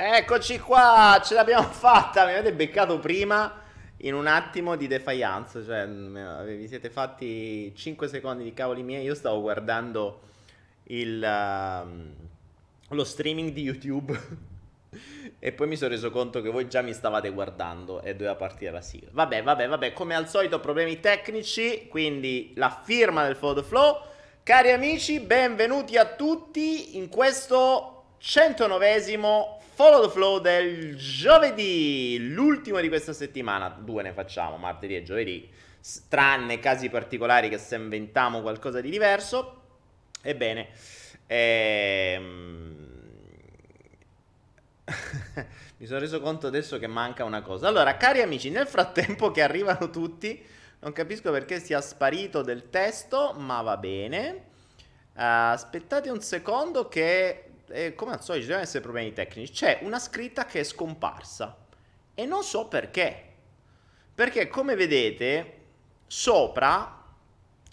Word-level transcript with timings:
Eccoci 0.00 0.60
qua, 0.60 1.20
ce 1.24 1.34
l'abbiamo 1.34 1.66
fatta, 1.74 2.24
mi 2.24 2.30
avete 2.30 2.52
beccato 2.52 3.00
prima 3.00 3.62
in 4.02 4.14
un 4.14 4.28
attimo 4.28 4.76
di 4.76 4.86
defiance, 4.86 5.64
cioè 5.64 5.86
m- 5.86 6.44
vi 6.44 6.68
siete 6.68 6.88
fatti 6.88 7.74
5 7.74 8.06
secondi 8.06 8.44
di 8.44 8.54
cavoli 8.54 8.84
miei, 8.84 9.02
io 9.02 9.16
stavo 9.16 9.40
guardando 9.40 10.20
il, 10.84 11.20
ehm, 11.20 12.14
lo 12.90 13.02
streaming 13.02 13.50
di 13.50 13.62
YouTube 13.62 14.16
e 15.40 15.50
poi 15.50 15.66
mi 15.66 15.74
sono 15.74 15.90
reso 15.90 16.12
conto 16.12 16.42
che 16.42 16.50
voi 16.50 16.68
già 16.68 16.80
mi 16.80 16.92
stavate 16.92 17.30
guardando 17.30 18.00
e 18.00 18.12
doveva 18.12 18.36
partire 18.36 18.70
la 18.70 18.80
sigla. 18.80 19.08
Vabbè, 19.10 19.42
vabbè, 19.42 19.66
vabbè, 19.66 19.92
come 19.94 20.14
al 20.14 20.28
solito 20.28 20.60
problemi 20.60 21.00
tecnici, 21.00 21.88
quindi 21.88 22.52
la 22.54 22.70
firma 22.70 23.24
del 23.24 23.34
Follow 23.34 23.64
Flow. 23.64 24.00
Cari 24.44 24.70
amici, 24.70 25.18
benvenuti 25.18 25.96
a 25.96 26.06
tutti 26.06 26.96
in 26.96 27.08
questo 27.08 28.04
109esimo 28.22 29.57
Follow 29.78 30.06
the 30.06 30.10
Flow 30.10 30.40
del 30.40 30.96
giovedì, 30.96 32.32
l'ultimo 32.32 32.80
di 32.80 32.88
questa 32.88 33.12
settimana. 33.12 33.68
Due 33.68 34.02
ne 34.02 34.12
facciamo, 34.12 34.56
martedì 34.56 34.96
e 34.96 35.04
giovedì, 35.04 35.48
tranne 36.08 36.58
casi 36.58 36.88
particolari 36.88 37.48
che 37.48 37.58
se 37.58 37.76
inventiamo 37.76 38.40
qualcosa 38.40 38.80
di 38.80 38.90
diverso. 38.90 39.60
Ebbene, 40.20 40.70
ehm... 41.28 42.86
mi 45.76 45.86
sono 45.86 46.00
reso 46.00 46.20
conto 46.20 46.48
adesso 46.48 46.80
che 46.80 46.88
manca 46.88 47.22
una 47.22 47.42
cosa. 47.42 47.68
Allora, 47.68 47.96
cari 47.96 48.20
amici, 48.20 48.50
nel 48.50 48.66
frattempo 48.66 49.30
che 49.30 49.42
arrivano 49.42 49.90
tutti, 49.90 50.44
non 50.80 50.92
capisco 50.92 51.30
perché 51.30 51.60
sia 51.60 51.80
sparito 51.80 52.42
del 52.42 52.68
testo, 52.68 53.32
ma 53.38 53.62
va 53.62 53.76
bene. 53.76 54.46
Eh, 55.16 55.22
aspettate 55.22 56.10
un 56.10 56.20
secondo 56.20 56.88
che, 56.88 57.47
eh, 57.70 57.94
come 57.94 58.12
al 58.12 58.22
solito, 58.22 58.42
ci 58.42 58.48
devono 58.48 58.64
essere 58.64 58.82
problemi 58.82 59.12
tecnici. 59.12 59.52
C'è 59.52 59.78
una 59.82 59.98
scritta 59.98 60.44
che 60.44 60.60
è 60.60 60.64
scomparsa 60.64 61.56
e 62.14 62.24
non 62.24 62.42
so 62.42 62.66
perché. 62.66 63.24
Perché, 64.14 64.48
come 64.48 64.74
vedete, 64.74 65.56
sopra, 66.06 67.04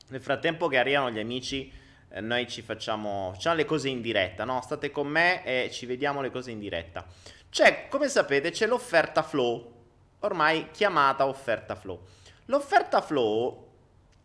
nel 0.09 0.21
frattempo 0.21 0.67
che 0.67 0.77
arrivano 0.77 1.09
gli 1.09 1.19
amici, 1.19 1.71
eh, 2.09 2.21
noi 2.21 2.47
ci 2.47 2.61
facciamo, 2.61 3.31
facciamo 3.33 3.55
le 3.55 3.65
cose 3.65 3.89
in 3.89 4.01
diretta, 4.01 4.43
no? 4.43 4.61
State 4.61 4.91
con 4.91 5.07
me 5.07 5.43
e 5.43 5.71
ci 5.71 5.85
vediamo 5.85 6.21
le 6.21 6.29
cose 6.29 6.51
in 6.51 6.59
diretta. 6.59 7.05
C'è, 7.49 7.87
come 7.89 8.07
sapete, 8.07 8.51
c'è 8.51 8.67
l'offerta 8.67 9.23
flow, 9.23 9.73
ormai 10.19 10.69
chiamata 10.71 11.25
offerta 11.25 11.75
flow. 11.75 12.05
L'offerta 12.45 13.01
flow 13.01 13.67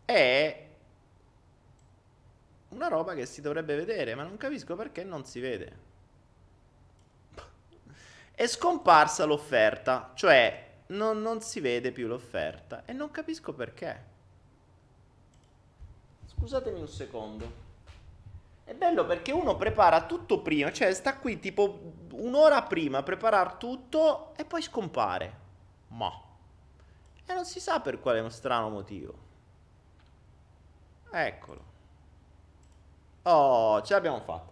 è 0.05 0.69
una 2.71 2.87
roba 2.87 3.13
che 3.13 3.25
si 3.25 3.41
dovrebbe 3.41 3.75
vedere, 3.75 4.15
ma 4.15 4.23
non 4.23 4.37
capisco 4.37 4.75
perché 4.75 5.03
non 5.03 5.25
si 5.25 5.39
vede. 5.39 5.89
È 8.31 8.47
scomparsa 8.47 9.25
l'offerta, 9.25 10.11
cioè 10.15 10.69
non, 10.87 11.21
non 11.21 11.41
si 11.41 11.59
vede 11.59 11.91
più 11.91 12.07
l'offerta 12.07 12.83
e 12.85 12.93
non 12.93 13.11
capisco 13.11 13.53
perché. 13.53 14.09
Scusatemi 16.25 16.79
un 16.79 16.87
secondo. 16.87 17.69
È 18.63 18.73
bello 18.73 19.05
perché 19.05 19.31
uno 19.31 19.55
prepara 19.57 20.05
tutto 20.05 20.41
prima, 20.41 20.71
cioè 20.71 20.93
sta 20.93 21.17
qui 21.17 21.39
tipo 21.39 21.93
un'ora 22.13 22.63
prima 22.63 22.99
a 22.99 23.03
preparare 23.03 23.55
tutto 23.57 24.33
e 24.35 24.45
poi 24.45 24.61
scompare. 24.61 25.39
Ma. 25.89 26.09
E 27.25 27.33
non 27.33 27.45
si 27.45 27.59
sa 27.59 27.81
per 27.81 27.99
quale 27.99 28.27
strano 28.29 28.69
motivo. 28.69 29.29
Eccolo. 31.11 31.70
Oh, 33.23 33.83
ce 33.83 33.93
l'abbiamo 33.93 34.19
fatta. 34.21 34.49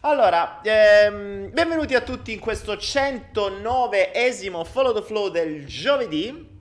Allora, 0.00 0.60
ehm, 0.62 1.52
benvenuti 1.52 1.94
a 1.94 2.00
tutti 2.00 2.32
in 2.32 2.40
questo 2.40 2.72
109esimo 2.72 4.64
Follow 4.64 4.92
the 4.92 5.02
Flow 5.02 5.28
del 5.28 5.64
giovedì 5.66 6.56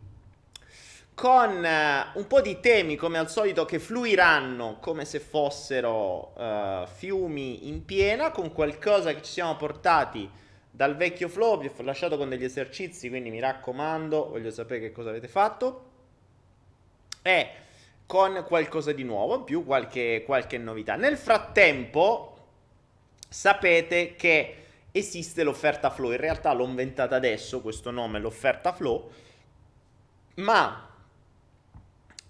con 1.16 1.50
uh, 1.50 2.20
un 2.20 2.28
po' 2.28 2.42
di 2.42 2.60
temi 2.60 2.96
come 2.96 3.18
al 3.18 3.28
solito 3.28 3.66
che 3.66 3.80
fluiranno 3.80 4.78
come 4.80 5.04
se 5.04 5.20
fossero 5.20 6.34
uh, 6.36 6.86
fiumi 6.86 7.68
in 7.70 7.86
piena, 7.86 8.30
con 8.30 8.54
qualcosa 8.54 9.12
che 9.16 9.24
ci 9.24 9.32
siamo 9.32 9.56
portati 9.56 10.30
dal 10.70 10.96
vecchio 10.96 11.28
flow, 11.28 11.60
vi 11.60 11.72
ho 11.76 11.82
lasciato 11.82 12.18
con 12.18 12.30
degli 12.30 12.44
esercizi, 12.44 13.10
quindi 13.10 13.32
mi 13.32 13.40
raccomando, 13.40 14.30
voglio 14.30 14.52
sapere 14.52 14.80
che 14.80 14.92
cosa 14.92 15.10
avete 15.10 15.28
fatto, 15.28 15.86
e 17.24 17.50
con 18.08 18.44
qualcosa 18.48 18.92
di 18.94 19.04
nuovo, 19.04 19.36
in 19.36 19.44
più 19.44 19.64
qualche, 19.64 20.24
qualche 20.26 20.58
novità. 20.58 20.96
Nel 20.96 21.18
frattempo 21.18 22.38
sapete 23.30 24.16
che 24.16 24.56
esiste 24.92 25.44
l'offerta 25.44 25.92
flow, 25.92 26.12
in 26.12 26.18
realtà 26.18 26.52
l'ho 26.54 26.66
inventata 26.66 27.16
adesso 27.16 27.62
questo 27.62 27.92
nome, 27.92 28.20
l'offerta 28.20 28.74
flow, 28.74 29.12
ma 30.36 30.90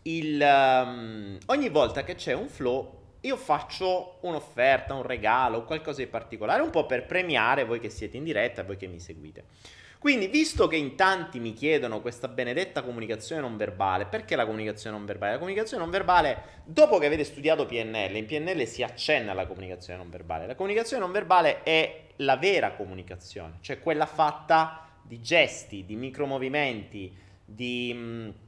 il, 0.02 0.42
um, 0.42 1.38
ogni 1.46 1.70
volta 1.70 2.04
che 2.04 2.16
c'è 2.16 2.34
un 2.34 2.50
flow 2.50 2.98
io 3.22 3.36
faccio 3.36 4.18
un'offerta, 4.22 4.94
un 4.94 5.04
regalo, 5.04 5.64
qualcosa 5.66 6.02
di 6.02 6.08
particolare, 6.08 6.62
un 6.62 6.70
po' 6.70 6.86
per 6.86 7.06
premiare 7.06 7.66
voi 7.66 7.80
che 7.80 7.90
siete 7.90 8.18
in 8.18 8.24
diretta, 8.24 8.64
voi 8.64 8.78
che 8.78 8.88
mi 8.88 9.00
seguite. 9.00 9.46
Quindi, 10.00 10.28
visto 10.28 10.68
che 10.68 10.76
in 10.76 10.96
tanti 10.96 11.40
mi 11.40 11.54
chiedono 11.54 12.02
questa 12.02 12.28
benedetta 12.28 12.84
comunicazione 12.84 13.42
non 13.42 13.58
verbale, 13.58 14.06
perché 14.06 14.36
la 14.36 14.46
comunicazione 14.46 14.96
non 14.96 15.06
verbale? 15.06 15.34
La 15.34 15.38
comunicazione 15.40 15.82
non 15.82 15.92
verbale, 15.92 16.42
dopo 16.66 17.00
che 17.00 17.08
avete 17.08 17.24
studiato 17.24 17.66
PNL, 17.66 18.16
in 18.16 18.26
PNL 18.26 18.66
si 18.68 18.84
accenna 18.84 19.32
alla 19.32 19.48
comunicazione 19.48 19.98
non 19.98 20.10
verbale. 20.10 20.46
La 20.46 20.56
comunicazione 20.56 21.02
non 21.02 21.12
verbale 21.12 21.64
è 21.64 22.06
la 22.18 22.38
vera 22.38 22.74
comunicazione, 22.74 23.58
cioè 23.62 23.80
quella 23.80 24.06
fatta 24.06 24.88
di 25.02 25.22
gesti, 25.22 25.86
di 25.86 25.96
micromovimenti, 25.96 27.16
di... 27.44 28.46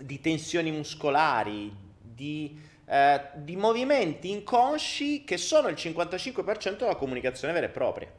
Di 0.00 0.18
tensioni 0.20 0.70
muscolari, 0.70 1.70
di, 2.00 2.58
eh, 2.86 3.20
di 3.34 3.54
movimenti 3.56 4.30
inconsci 4.30 5.24
che 5.24 5.36
sono 5.36 5.68
il 5.68 5.74
55% 5.74 6.78
della 6.78 6.94
comunicazione 6.94 7.52
vera 7.52 7.66
e 7.66 7.70
propria. 7.70 8.10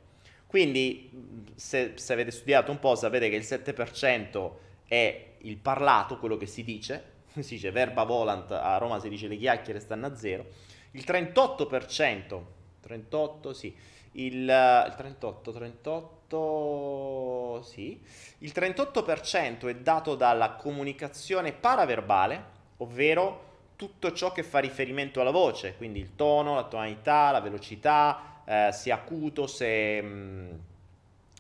Quindi, 0.52 1.10
se, 1.56 1.94
se, 1.96 2.12
avete 2.12 2.30
studiato 2.30 2.72
un 2.72 2.80
po', 2.80 2.96
sapete 2.96 3.30
che 3.30 3.38
il 3.38 3.44
7% 3.44 4.52
è 4.86 5.36
il 5.38 5.56
parlato, 5.56 6.20
quello 6.20 6.36
che 6.36 6.46
si 6.46 6.66
dice, 6.66 7.04
si 7.40 7.56
dice 7.56 7.72
verba 7.72 8.04
volant, 8.04 8.52
a 8.52 8.76
Roma 8.76 9.00
si 9.00 9.08
dice 9.08 9.30
le 9.30 9.38
chiacchiere 9.38 9.80
stanno 9.80 10.08
a 10.08 10.16
zero, 10.18 10.46
il 10.92 11.06
38%, 11.08 12.42
38 12.82 13.54
sì, 13.54 13.74
il, 14.12 14.44
il 14.44 14.94
38, 14.98 15.52
38, 15.54 17.62
sì, 17.64 18.02
il 18.40 18.52
38% 18.54 19.70
è 19.70 19.76
dato 19.76 20.16
dalla 20.16 20.56
comunicazione 20.56 21.54
paraverbale, 21.54 22.44
ovvero 22.80 23.44
tutto 23.78 24.12
ciò 24.12 24.34
che 24.34 24.44
fa 24.44 24.60
riferimento 24.60 25.22
alla 25.22 25.32
voce, 25.32 25.78
quindi 25.78 26.02
il 26.02 26.18
tono, 26.18 26.56
la 26.56 26.66
tonalità, 26.66 27.32
la 27.32 27.40
velocità, 27.40 28.31
eh, 28.46 28.70
se 28.72 28.92
acuto, 28.92 29.48
se, 29.48 30.02
mm, 30.02 30.52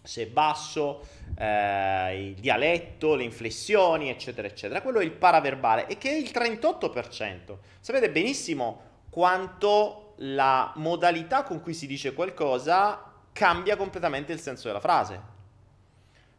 se 0.03 0.27
basso, 0.27 1.05
eh, 1.37 2.27
il 2.27 2.33
dialetto, 2.35 3.15
le 3.15 3.23
inflessioni, 3.23 4.09
eccetera, 4.09 4.47
eccetera. 4.47 4.81
Quello 4.81 4.99
è 4.99 5.03
il 5.03 5.11
paraverbale 5.11 5.87
e 5.87 5.97
che 5.97 6.09
è 6.09 6.15
il 6.15 6.31
38%. 6.31 7.59
Sapete 7.79 8.09
benissimo 8.09 8.89
quanto 9.09 10.13
la 10.17 10.71
modalità 10.75 11.43
con 11.43 11.61
cui 11.61 11.73
si 11.73 11.87
dice 11.87 12.13
qualcosa 12.13 13.11
cambia 13.31 13.75
completamente 13.75 14.33
il 14.33 14.39
senso 14.39 14.67
della 14.67 14.79
frase. 14.79 15.29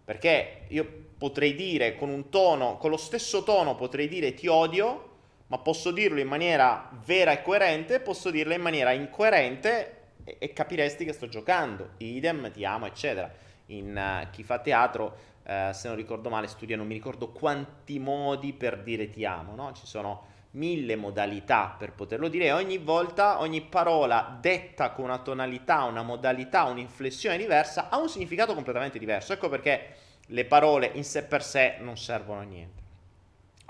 Perché 0.05 0.64
io 0.69 1.00
potrei 1.17 1.55
dire 1.55 1.94
con 1.97 2.09
un 2.09 2.29
tono, 2.29 2.76
con 2.76 2.91
lo 2.91 2.97
stesso 2.97 3.43
tono 3.44 3.76
potrei 3.76 4.09
dire 4.09 4.35
ti 4.35 4.47
odio, 4.47 5.11
ma 5.47 5.59
posso 5.59 5.91
dirlo 5.91 6.19
in 6.19 6.29
maniera 6.29 6.91
vera 7.05 7.32
e 7.32 7.43
coerente, 7.43 8.00
posso 8.00 8.31
dirlo 8.31 8.55
in 8.55 8.61
maniera 8.61 8.93
incoerente 8.93 10.01
e, 10.25 10.37
e 10.39 10.53
capiresti 10.53 11.05
che 11.05 11.13
sto 11.13 11.29
giocando. 11.29 11.91
Idem, 11.99 12.51
ti 12.51 12.65
amo, 12.65 12.87
eccetera. 12.87 13.31
In 13.67 13.97
uh, 13.97 14.31
chi 14.31 14.43
fa 14.43 14.59
teatro, 14.59 15.17
uh, 15.45 15.73
se 15.73 15.89
non 15.89 15.97
ricordo 15.97 16.29
male, 16.29 16.47
studia, 16.47 16.77
non 16.77 16.87
mi 16.87 16.95
ricordo 16.95 17.31
quanti 17.31 17.99
modi 17.99 18.53
per 18.53 18.83
dire 18.83 19.11
ti 19.11 19.25
amo, 19.25 19.55
no? 19.55 19.73
Ci 19.73 19.87
sono 19.87 20.31
mille 20.53 20.97
modalità 20.97 21.75
per 21.79 21.93
poterlo 21.93 22.29
dire 22.29 22.47
e 22.47 22.53
ogni 22.53 22.77
volta 22.77 23.41
ogni 23.41 23.63
parola 23.63 24.37
detta 24.39 24.91
con 24.91 25.05
una 25.05 25.19
tonalità, 25.19 25.85
una 25.85 26.03
modalità, 26.03 26.65
un'inflessione 26.65 27.39
diversa 27.39 27.89
ha 27.89 27.99
un 27.99 28.09
significato 28.09 28.55
completamente 28.55 28.99
diverso. 28.99 29.33
Ecco 29.33 29.49
perché 29.49 29.95
le 30.27 30.45
parole 30.45 30.91
in 30.95 31.05
sé 31.05 31.25
per 31.25 31.43
sé 31.43 31.77
non 31.81 31.97
servono 31.97 32.41
a 32.41 32.45
niente. 32.45 32.81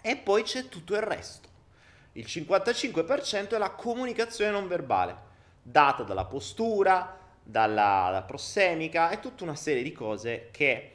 E 0.03 0.17
poi 0.17 0.43
c'è 0.43 0.69
tutto 0.69 0.95
il 0.95 1.03
resto. 1.03 1.49
Il 2.15 2.25
55% 2.27 3.55
è 3.55 3.59
la 3.59 3.71
comunicazione 3.71 4.51
non 4.51 4.69
verbale, 4.69 5.31
data 5.63 6.03
dalla 6.03 6.25
postura, 6.25 7.19
dalla, 7.43 8.03
dalla 8.07 8.23
prossemica 8.23 9.11
e 9.11 9.21
tutta 9.21 9.45
una 9.45 9.55
serie 9.55 9.83
di 9.83 9.93
cose 9.93 10.49
che 10.51 10.93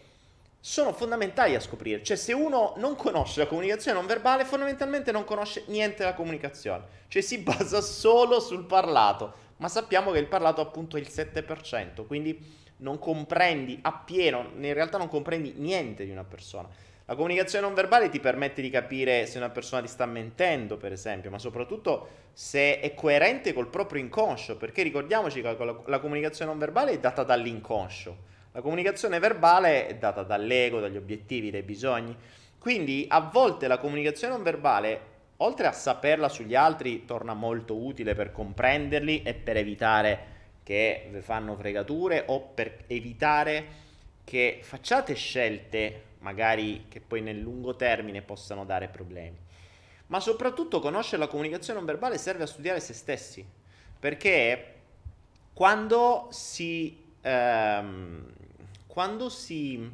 sono 0.60 0.92
fondamentali 0.92 1.56
a 1.56 1.60
scoprire. 1.60 2.04
Cioè, 2.04 2.18
se 2.18 2.34
uno 2.34 2.74
non 2.78 2.96
conosce 2.96 3.40
la 3.40 3.48
comunicazione 3.48 3.98
non 3.98 4.06
verbale, 4.06 4.44
fondamentalmente 4.44 5.12
non 5.12 5.24
conosce 5.24 5.64
niente 5.68 6.00
della 6.00 6.14
comunicazione. 6.14 6.84
Cioè, 7.08 7.22
si 7.22 7.38
basa 7.44 7.80
solo 7.82 8.40
sul 8.40 8.66
parlato. 8.66 9.46
Ma 9.58 9.70
sappiamo 9.70 10.12
che 10.12 10.20
il 10.20 10.28
parlato 10.28 10.62
appunto 10.62 10.98
è 10.98 11.00
il 11.00 11.08
7%, 11.10 12.06
quindi 12.06 12.66
non 12.78 13.00
comprendi 13.00 13.80
appieno, 13.82 14.52
in 14.56 14.74
realtà 14.74 14.98
non 14.98 15.08
comprendi 15.08 15.54
niente 15.56 16.06
di 16.06 16.12
una 16.12 16.24
persona. 16.24 16.68
La 17.10 17.16
comunicazione 17.16 17.66
non 17.66 17.74
verbale 17.74 18.10
ti 18.10 18.20
permette 18.20 18.62
di 18.62 18.70
capire 18.70 19.26
se 19.28 19.38
una 19.38 19.50
persona 19.50 19.82
ti 19.82 19.88
sta 19.88 20.06
mentendo, 20.06 20.76
per 20.76 20.92
esempio, 20.92 21.30
ma 21.30 21.40
soprattutto 21.40 22.26
se 22.34 22.82
è 22.82 22.94
coerente 22.96 23.54
col 23.54 23.70
proprio 23.70 24.02
inconscio, 24.02 24.58
perché 24.58 24.84
ricordiamoci 24.84 25.42
che 25.42 25.56
la, 25.86 26.00
comunicazione 26.00 26.52
non 26.52 26.60
verbale 26.60 26.92
è 26.92 27.00
data 27.00 27.24
dall'inconscio. 27.24 28.18
La 28.52 28.60
comunicazione 28.60 29.20
verbale 29.20 29.88
è 29.88 29.96
data 29.96 30.24
dall'ego, 30.24 30.82
dagli 30.82 30.98
obiettivi, 30.98 31.50
dai 31.50 31.62
bisogni. 31.62 32.14
Quindi 32.60 33.06
a 33.08 33.22
volte 33.22 33.70
la 33.70 33.78
comunicazione 33.78 34.34
non 34.34 34.44
verbale, 34.44 35.02
oltre 35.38 35.68
a 35.68 35.72
saperla 35.72 36.28
sugli 36.28 36.56
altri, 36.56 37.06
torna 37.06 37.34
molto 37.34 37.78
utile 37.78 38.16
per 38.16 38.34
comprenderli 38.34 39.24
e 39.24 39.34
per 39.34 39.56
evitare 39.56 40.36
che 40.62 41.08
vi 41.10 41.22
fanno 41.22 41.56
fregature 41.56 42.26
o 42.28 42.42
per 42.42 42.80
evitare 42.88 43.86
che 44.26 44.60
facciate 44.62 45.14
scelte 45.14 46.02
magari 46.28 46.86
che 46.90 47.00
poi 47.00 47.22
nel 47.22 47.40
lungo 47.40 47.76
termine 47.78 48.22
possano 48.22 48.66
dare 48.66 48.90
problemi. 48.90 49.38
Ma 50.08 50.20
soprattutto 50.20 50.80
conoscere 50.80 51.22
la 51.22 51.28
comunicazione 51.28 51.80
non 51.80 51.88
verbale 51.88 52.18
serve 52.18 52.44
a 52.44 52.48
studiare 52.48 52.80
se 52.82 52.94
stessi, 52.94 53.46
perché 54.00 54.74
quando 55.54 56.28
si 56.32 57.06
ehm, 57.22 58.26
quando 58.88 59.30
si, 59.30 59.92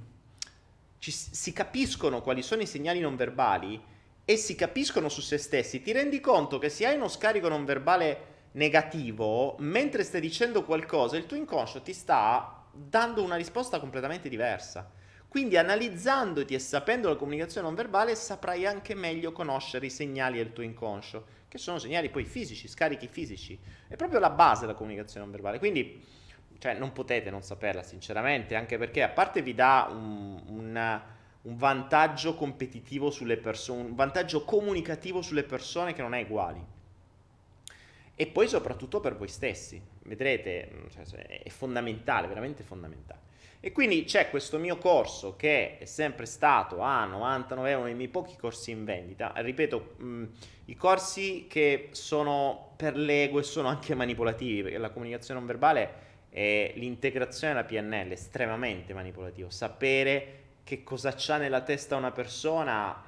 ci, 0.98 1.12
si 1.12 1.52
capiscono 1.52 2.22
quali 2.22 2.42
sono 2.42 2.62
i 2.62 2.66
segnali 2.66 3.02
non 3.02 3.18
verbali 3.18 3.82
e 4.24 4.38
si 4.38 4.56
capiscono 4.56 5.10
su 5.10 5.20
se 5.20 5.38
stessi, 5.38 5.82
ti 5.82 5.92
rendi 5.92 6.22
conto 6.22 6.58
che 6.58 6.70
se 6.70 6.86
hai 6.86 6.96
uno 6.96 7.10
scarico 7.10 7.50
non 7.50 7.66
verbale 7.66 8.32
negativo, 8.54 9.58
mentre 9.60 10.04
stai 10.04 10.22
dicendo 10.22 10.64
qualcosa, 10.64 11.18
il 11.18 11.26
tuo 11.26 11.36
inconscio 11.36 11.82
ti 11.82 11.92
sta 11.92 12.64
dando 12.72 13.22
una 13.22 13.36
risposta 13.36 13.80
completamente 13.80 14.30
diversa. 14.30 14.90
Quindi 15.34 15.58
analizzandoti 15.58 16.54
e 16.54 16.60
sapendo 16.60 17.10
la 17.10 17.16
comunicazione 17.16 17.66
non 17.66 17.76
verbale 17.76 18.14
saprai 18.14 18.68
anche 18.68 18.94
meglio 18.94 19.32
conoscere 19.32 19.88
i 19.88 19.90
segnali 19.90 20.38
del 20.38 20.54
tuo 20.54 20.62
inconscio, 20.62 21.26
che 21.48 21.58
sono 21.58 21.80
segnali 21.80 22.12
poi 22.12 22.24
fisici, 22.24 22.68
scarichi 22.68 23.08
fisici. 23.08 23.60
È 23.88 23.96
proprio 23.96 24.20
la 24.20 24.30
base 24.30 24.68
della 24.68 24.76
comunicazione 24.76 25.22
non 25.22 25.32
verbale. 25.32 25.58
Quindi 25.58 26.06
cioè 26.60 26.76
non 26.76 26.92
potete 26.92 27.32
non 27.32 27.42
saperla 27.42 27.82
sinceramente, 27.82 28.54
anche 28.54 28.78
perché 28.78 29.02
a 29.02 29.10
parte 29.10 29.42
vi 29.42 29.56
dà 29.56 29.88
un, 29.90 30.40
un, 30.50 31.02
un 31.42 31.58
vantaggio 31.58 32.36
competitivo 32.36 33.10
sulle 33.10 33.38
persone, 33.38 33.86
un 33.86 33.96
vantaggio 33.96 34.44
comunicativo 34.46 35.24
sulle 35.24 35.46
persone 35.46 35.94
che 35.94 36.04
non 36.04 36.14
è 36.14 36.22
uguali. 36.22 36.64
E 38.14 38.28
poi 38.28 38.48
soprattutto 38.48 39.00
per 39.00 39.18
voi 39.18 39.30
stessi, 39.30 39.82
vedrete, 40.04 40.86
cioè, 40.92 41.42
è 41.42 41.50
fondamentale, 41.50 42.28
veramente 42.28 42.62
fondamentale. 42.62 43.32
E 43.66 43.72
quindi 43.72 44.04
c'è 44.04 44.30
questo 44.30 44.60
mio 44.60 44.78
corso 44.78 45.38
che 45.38 45.78
è 45.78 45.86
sempre 45.86 46.26
stato 46.26 46.82
a 46.82 47.06
99 47.06 47.70
euro 47.70 47.86
nei 47.86 47.94
miei 47.94 48.10
pochi 48.10 48.36
corsi 48.36 48.72
in 48.72 48.84
vendita. 48.84 49.32
Ripeto, 49.38 49.94
mh, 50.00 50.24
i 50.66 50.76
corsi 50.76 51.46
che 51.48 51.88
sono 51.92 52.74
per 52.76 52.98
l'ego 52.98 53.40
e 53.40 53.44
sono 53.44 53.70
anche 53.70 53.96
manipolativi, 53.96 54.64
perché 54.64 54.78
la 54.78 54.90
comunicazione 54.90 55.40
non 55.40 55.48
verbale 55.48 55.94
e 56.30 56.74
l'integrazione 56.76 57.54
della 57.54 57.66
PNL 57.66 58.10
è 58.10 58.12
estremamente 58.12 58.94
manipolativo. 58.94 59.50
Sapere 59.50 60.40
che 60.66 60.84
cosa 60.84 61.14
c'ha 61.16 61.38
nella 61.38 61.62
testa 61.62 61.96
una 61.96 62.12
persona 62.12 63.02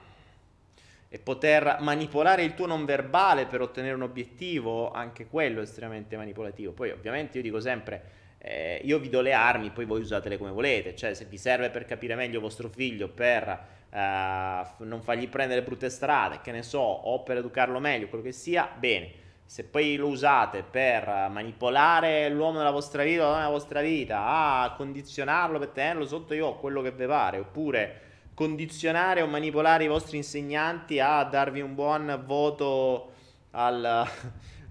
e 1.09 1.19
poter 1.19 1.79
manipolare 1.81 2.43
il 2.43 2.53
tuo 2.53 2.65
non 2.65 2.85
verbale 2.85 3.45
per 3.45 3.59
ottenere 3.59 3.95
un 3.95 4.03
obiettivo, 4.03 4.93
anche 4.93 5.27
quello 5.27 5.59
è 5.59 5.63
estremamente 5.63 6.15
manipolativo. 6.15 6.71
Poi 6.71 6.91
ovviamente 6.91 7.39
io 7.39 7.43
dico 7.43 7.59
sempre 7.59 8.23
eh, 8.47 8.79
io 8.83 8.99
vi 8.99 9.09
do 9.09 9.21
le 9.21 9.33
armi, 9.33 9.71
poi 9.71 9.85
voi 9.85 10.01
usatele 10.01 10.37
come 10.37 10.51
volete, 10.51 10.95
cioè 10.95 11.15
se 11.15 11.25
vi 11.25 11.35
serve 11.35 11.71
per 11.71 11.85
capire 11.85 12.13
meglio 12.13 12.39
vostro 12.39 12.69
figlio, 12.69 13.09
per 13.09 13.47
eh, 13.89 14.63
non 14.77 15.01
fargli 15.01 15.27
prendere 15.27 15.63
brutte 15.63 15.89
strade, 15.89 16.41
che 16.43 16.51
ne 16.51 16.61
so, 16.61 16.79
o 16.79 17.23
per 17.23 17.37
educarlo 17.37 17.79
meglio, 17.79 18.07
quello 18.07 18.23
che 18.23 18.31
sia, 18.31 18.69
bene. 18.77 19.23
Se 19.45 19.63
poi 19.63 19.95
lo 19.95 20.07
usate 20.07 20.61
per 20.61 21.07
manipolare 21.31 22.29
l'uomo 22.29 22.59
nella 22.59 22.69
vostra 22.69 23.03
vita 23.03 23.27
o 23.27 23.35
nella 23.35 23.49
vostra 23.49 23.81
vita, 23.81 24.25
a 24.27 24.73
condizionarlo 24.75 25.57
per 25.57 25.69
tenerlo 25.69 26.05
sotto 26.05 26.35
io 26.35 26.53
quello 26.57 26.83
che 26.83 26.91
vi 26.91 27.05
pare, 27.07 27.39
oppure 27.39 28.01
condizionare 28.35 29.23
o 29.23 29.27
manipolare 29.27 29.85
i 29.85 29.87
vostri 29.87 30.17
insegnanti 30.17 30.99
a 30.99 31.23
darvi 31.23 31.61
un 31.61 31.73
buon 31.73 32.21
voto 32.25 33.11
al, 33.51 34.07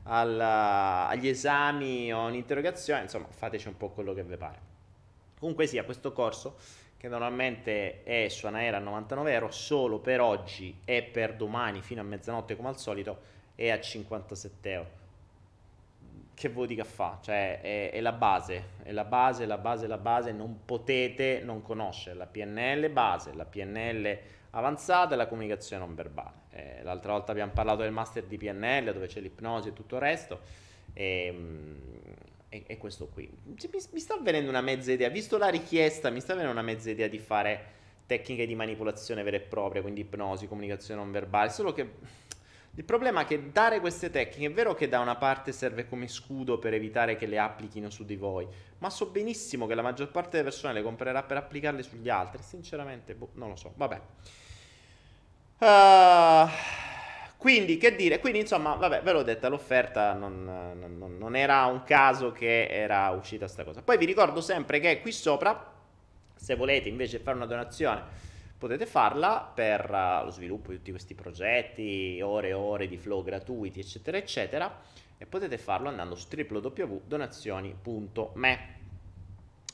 al, 0.05 0.41
agli 0.41 1.29
esami 1.29 2.13
o 2.13 2.27
un'interrogazione, 2.27 3.03
insomma 3.03 3.27
fateci 3.31 3.69
un 3.69 3.77
po' 3.77 3.91
quello 3.91 4.13
che 4.13 4.23
vi 4.23 4.37
pare. 4.37 4.73
Comunque 5.39 5.67
sia, 5.67 5.85
questo 5.85 6.13
corso 6.13 6.57
che 6.97 7.09
normalmente 7.09 8.03
è 8.03 8.29
su 8.29 8.47
Anaera 8.47 8.79
a 8.79 8.81
99 8.81 9.33
euro, 9.33 9.51
solo 9.51 9.99
per 9.99 10.23
oggi 10.23 10.81
e 10.87 11.03
per 11.03 11.35
domani 11.35 11.83
fino 11.83 12.01
a 12.01 12.05
mezzanotte 12.05 12.57
come 12.57 12.69
al 12.69 12.79
solito 12.79 13.33
è 13.55 13.69
a 13.69 13.79
57 13.79 14.71
euro. 14.71 15.03
Che 16.33 16.49
vuoi 16.49 16.67
dica 16.67 16.85
fa? 16.85 17.19
Cioè 17.23 17.61
è, 17.61 17.91
è, 17.91 18.01
la 18.01 18.13
base, 18.13 18.71
è 18.83 18.91
la 18.91 19.05
base, 19.05 19.47
la 19.47 19.59
base, 19.59 19.87
la 19.87 19.99
base, 19.99 20.33
non 20.33 20.61
potete 20.65 21.43
non 21.45 21.63
conoscere 21.63 22.17
la 22.17 22.27
PNL 22.27 22.89
base, 22.91 23.35
la 23.35 23.45
PNL 23.45 24.19
avanzata 24.55 25.15
e 25.15 25.17
la 25.17 25.27
comunicazione 25.27 25.85
non 25.85 25.95
verbale. 25.95 26.43
Eh, 26.51 26.83
l'altra 26.83 27.13
volta 27.13 27.33
abbiamo 27.33 27.53
parlato 27.53 27.83
del 27.83 27.93
master 27.93 28.25
di 28.25 28.37
PNL 28.37 28.93
dove 28.93 29.07
c'è 29.07 29.21
l'ipnosi 29.21 29.69
e 29.69 29.73
tutto 29.73 29.97
il 29.97 30.01
resto. 30.01 30.41
E, 30.93 31.33
mm, 31.33 31.77
e, 32.49 32.65
e 32.67 32.79
questo 32.79 33.09
qui. 33.09 33.29
Mi, 33.45 33.57
mi, 33.93 34.01
sta 34.01 34.15
avvenendo 34.15 34.49
una 34.49 34.61
mezza 34.61 34.93
idea, 34.93 35.09
visto 35.09 35.37
la 35.39 35.49
richiesta, 35.49 36.09
mi 36.11 36.21
sta 36.21 36.33
avvenendo 36.33 36.59
una 36.59 36.67
mezza 36.67 36.89
idea 36.89 37.09
di 37.09 37.19
fare 37.19 37.73
tecniche 38.07 38.47
di 38.47 38.55
manipolazione 38.55 39.23
vera 39.23 39.39
e 39.39 39.41
propria, 39.41 39.83
quindi 39.83 40.03
ipnosi, 40.03 40.47
comunicazione 40.47 41.01
non 41.01 41.11
verbale, 41.11 41.51
solo 41.51 41.73
che 41.73 41.91
il 42.77 42.85
problema 42.85 43.23
è 43.23 43.25
che 43.25 43.51
dare 43.51 43.81
queste 43.81 44.11
tecniche 44.11 44.51
è 44.51 44.53
vero 44.53 44.75
che 44.75 44.89
da 44.89 45.01
una 45.01 45.17
parte 45.17 45.53
serve 45.53 45.89
come 45.89 46.07
scudo 46.09 46.59
per 46.59 46.75
evitare 46.75 47.17
che 47.17 47.27
le 47.27 47.39
applichino 47.39 47.89
su 47.89 48.05
di 48.05 48.17
voi, 48.17 48.47
ma 48.79 48.91
so 48.91 49.07
benissimo 49.07 49.67
che 49.67 49.75
la 49.75 49.83
maggior 49.83 50.11
parte 50.11 50.31
delle 50.31 50.45
persone 50.45 50.75
le 50.75 50.83
comprerà 50.83 51.23
per 51.23 51.37
applicarle 51.37 51.83
sugli 51.83 52.09
altri. 52.09 52.43
Sinceramente, 52.43 53.15
boh, 53.15 53.31
non 53.35 53.49
lo 53.49 53.57
so. 53.57 53.73
Vabbè. 53.77 54.01
Uh, 55.65 56.47
quindi, 57.39 57.79
che 57.79 57.97
dire? 57.97 58.21
Quindi, 58.21 58.41
insomma, 58.41 58.75
vabbè, 58.75 59.01
ve 59.01 59.13
l'ho 59.13 59.23
detta, 59.23 59.49
l'offerta 59.49 60.13
non, 60.13 60.45
non, 60.45 61.17
non 61.17 61.37
era 61.37 61.65
un 61.65 61.85
caso 61.85 62.33
che 62.33 62.69
era 62.69 63.09
uscita 63.11 63.49
sta 63.49 63.65
cosa. 63.65 63.81
Poi 63.81 63.97
vi 63.97 64.05
ricordo 64.05 64.43
sempre 64.43 64.79
che 64.79 65.01
qui 65.01 65.11
sopra, 65.11 65.73
se 66.35 66.55
volete 66.55 66.91
invece 66.91 67.19
fare 67.19 67.39
una 67.39 67.47
donazione, 67.47 68.03
potete 68.59 68.85
farla 68.85 69.51
per 69.55 69.91
uh, 69.91 70.25
lo 70.25 70.31
sviluppo 70.31 70.71
di 70.71 70.77
tutti 70.77 70.91
questi 70.91 71.15
progetti, 71.15 72.21
ore 72.23 72.49
e 72.49 72.53
ore 72.53 72.87
di 72.87 72.99
flow 72.99 73.25
gratuiti, 73.25 73.81
eccetera, 73.81 74.19
eccetera. 74.19 74.83
E 75.17 75.25
potete 75.25 75.57
farlo 75.57 75.89
andando 75.89 76.15
su 76.15 76.27
www.donazioni.me. 76.31 78.59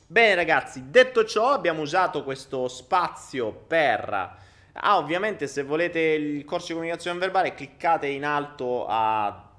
Bene 0.07 0.35
ragazzi, 0.37 0.89
detto 0.89 1.25
ciò 1.25 1.51
abbiamo 1.51 1.83
usato 1.83 2.23
questo 2.23 2.69
spazio 2.69 3.53
per 3.53 4.49
Ah, 4.83 4.97
ovviamente 4.97 5.47
se 5.47 5.63
volete 5.63 6.01
il 6.01 6.45
corso 6.47 6.69
di 6.69 6.73
comunicazione 6.73 7.19
verbale 7.19 7.53
cliccate 7.53 8.07
in 8.07 8.25
alto 8.25 8.87
a 8.89 9.51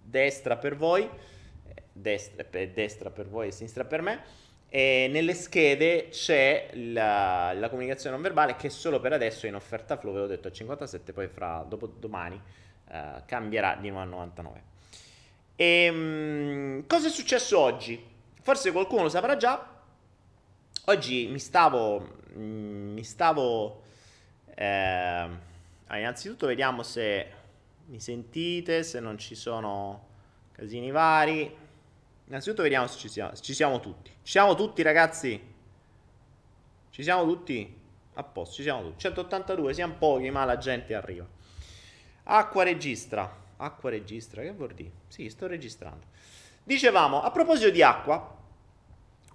destra 0.00 0.56
per 0.56 0.76
voi, 0.76 1.08
destra, 1.92 2.44
destra 2.44 3.10
per 3.10 3.28
voi 3.28 3.48
e 3.48 3.50
sinistra 3.50 3.84
per 3.84 4.02
me, 4.02 4.22
e 4.68 5.08
nelle 5.10 5.34
schede 5.34 6.10
c'è 6.10 6.70
la, 6.74 7.52
la, 7.54 7.68
comunicazione 7.68 8.14
non 8.14 8.22
verbale 8.22 8.54
che 8.54 8.70
solo 8.70 9.00
per 9.00 9.14
adesso 9.14 9.46
è 9.46 9.48
in 9.48 9.56
offerta 9.56 9.96
flow, 9.96 10.12
avevo 10.12 10.28
detto 10.28 10.46
a 10.46 10.52
57, 10.52 11.12
poi 11.12 11.26
fra 11.26 11.64
dopo 11.66 11.86
domani 11.86 12.40
uh, 12.90 13.22
cambierà 13.26 13.76
di 13.80 13.88
nuovo 13.88 14.04
a 14.04 14.08
99. 14.08 14.62
E, 15.56 15.88
um, 15.88 16.86
cosa 16.86 17.08
è 17.08 17.10
successo 17.10 17.58
oggi? 17.58 18.00
Forse 18.42 18.70
qualcuno 18.70 19.02
lo 19.02 19.08
saprà 19.08 19.36
già. 19.36 19.76
Oggi 20.84 21.26
mi 21.26 21.40
stavo, 21.40 22.20
mm, 22.36 22.92
mi 22.92 23.02
stavo 23.02 23.86
eh, 24.60 25.28
innanzitutto 25.98 26.48
vediamo 26.48 26.82
se 26.82 27.32
mi 27.86 28.00
sentite, 28.00 28.82
se 28.82 28.98
non 28.98 29.16
ci 29.16 29.36
sono 29.36 30.06
casini 30.50 30.90
vari. 30.90 31.56
Innanzitutto 32.24 32.62
vediamo 32.62 32.88
se 32.88 32.98
ci 32.98 33.08
siamo, 33.08 33.34
ci 33.36 33.54
siamo 33.54 33.78
tutti. 33.78 34.10
Ci 34.10 34.32
siamo 34.32 34.56
tutti 34.56 34.82
ragazzi? 34.82 35.40
Ci 36.90 37.02
siamo 37.02 37.24
tutti? 37.24 37.76
A 38.14 38.24
posto, 38.24 38.56
ci 38.56 38.62
siamo 38.62 38.82
tutti. 38.82 38.98
182, 38.98 39.74
siamo 39.74 39.94
pochi, 39.94 40.28
ma 40.30 40.44
la 40.44 40.58
gente 40.58 40.92
arriva. 40.94 41.26
Acqua 42.24 42.64
registra. 42.64 43.46
Acqua 43.58 43.90
registra, 43.90 44.42
che 44.42 44.52
vuol 44.52 44.74
dire? 44.74 44.90
Sì, 45.06 45.30
sto 45.30 45.46
registrando. 45.46 46.06
Dicevamo, 46.64 47.22
a 47.22 47.30
proposito 47.30 47.70
di 47.70 47.82
acqua, 47.82 48.36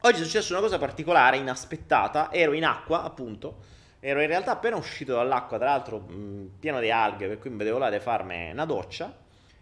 oggi 0.01 0.21
è 0.21 0.23
successa 0.23 0.51
una 0.51 0.61
cosa 0.61 0.77
particolare, 0.77 1.37
inaspettata. 1.37 2.31
Ero 2.31 2.51
in 2.51 2.65
acqua, 2.65 3.03
appunto, 3.03 3.71
Ero 4.05 4.19
in 4.19 4.27
realtà 4.27 4.51
appena 4.51 4.75
uscito 4.75 5.13
dall'acqua, 5.15 5.57
tra 5.57 5.67
l'altro 5.67 5.99
mh, 5.99 6.59
pieno 6.59 6.81
di 6.81 6.91
alghe, 6.91 7.29
per 7.29 7.39
cui 7.39 7.49
mi 7.49 7.55
vedevo 7.55 7.77
là 7.77 7.89
di 7.89 8.01
farmi 8.01 8.51
una 8.51 8.65
doccia. 8.65 9.15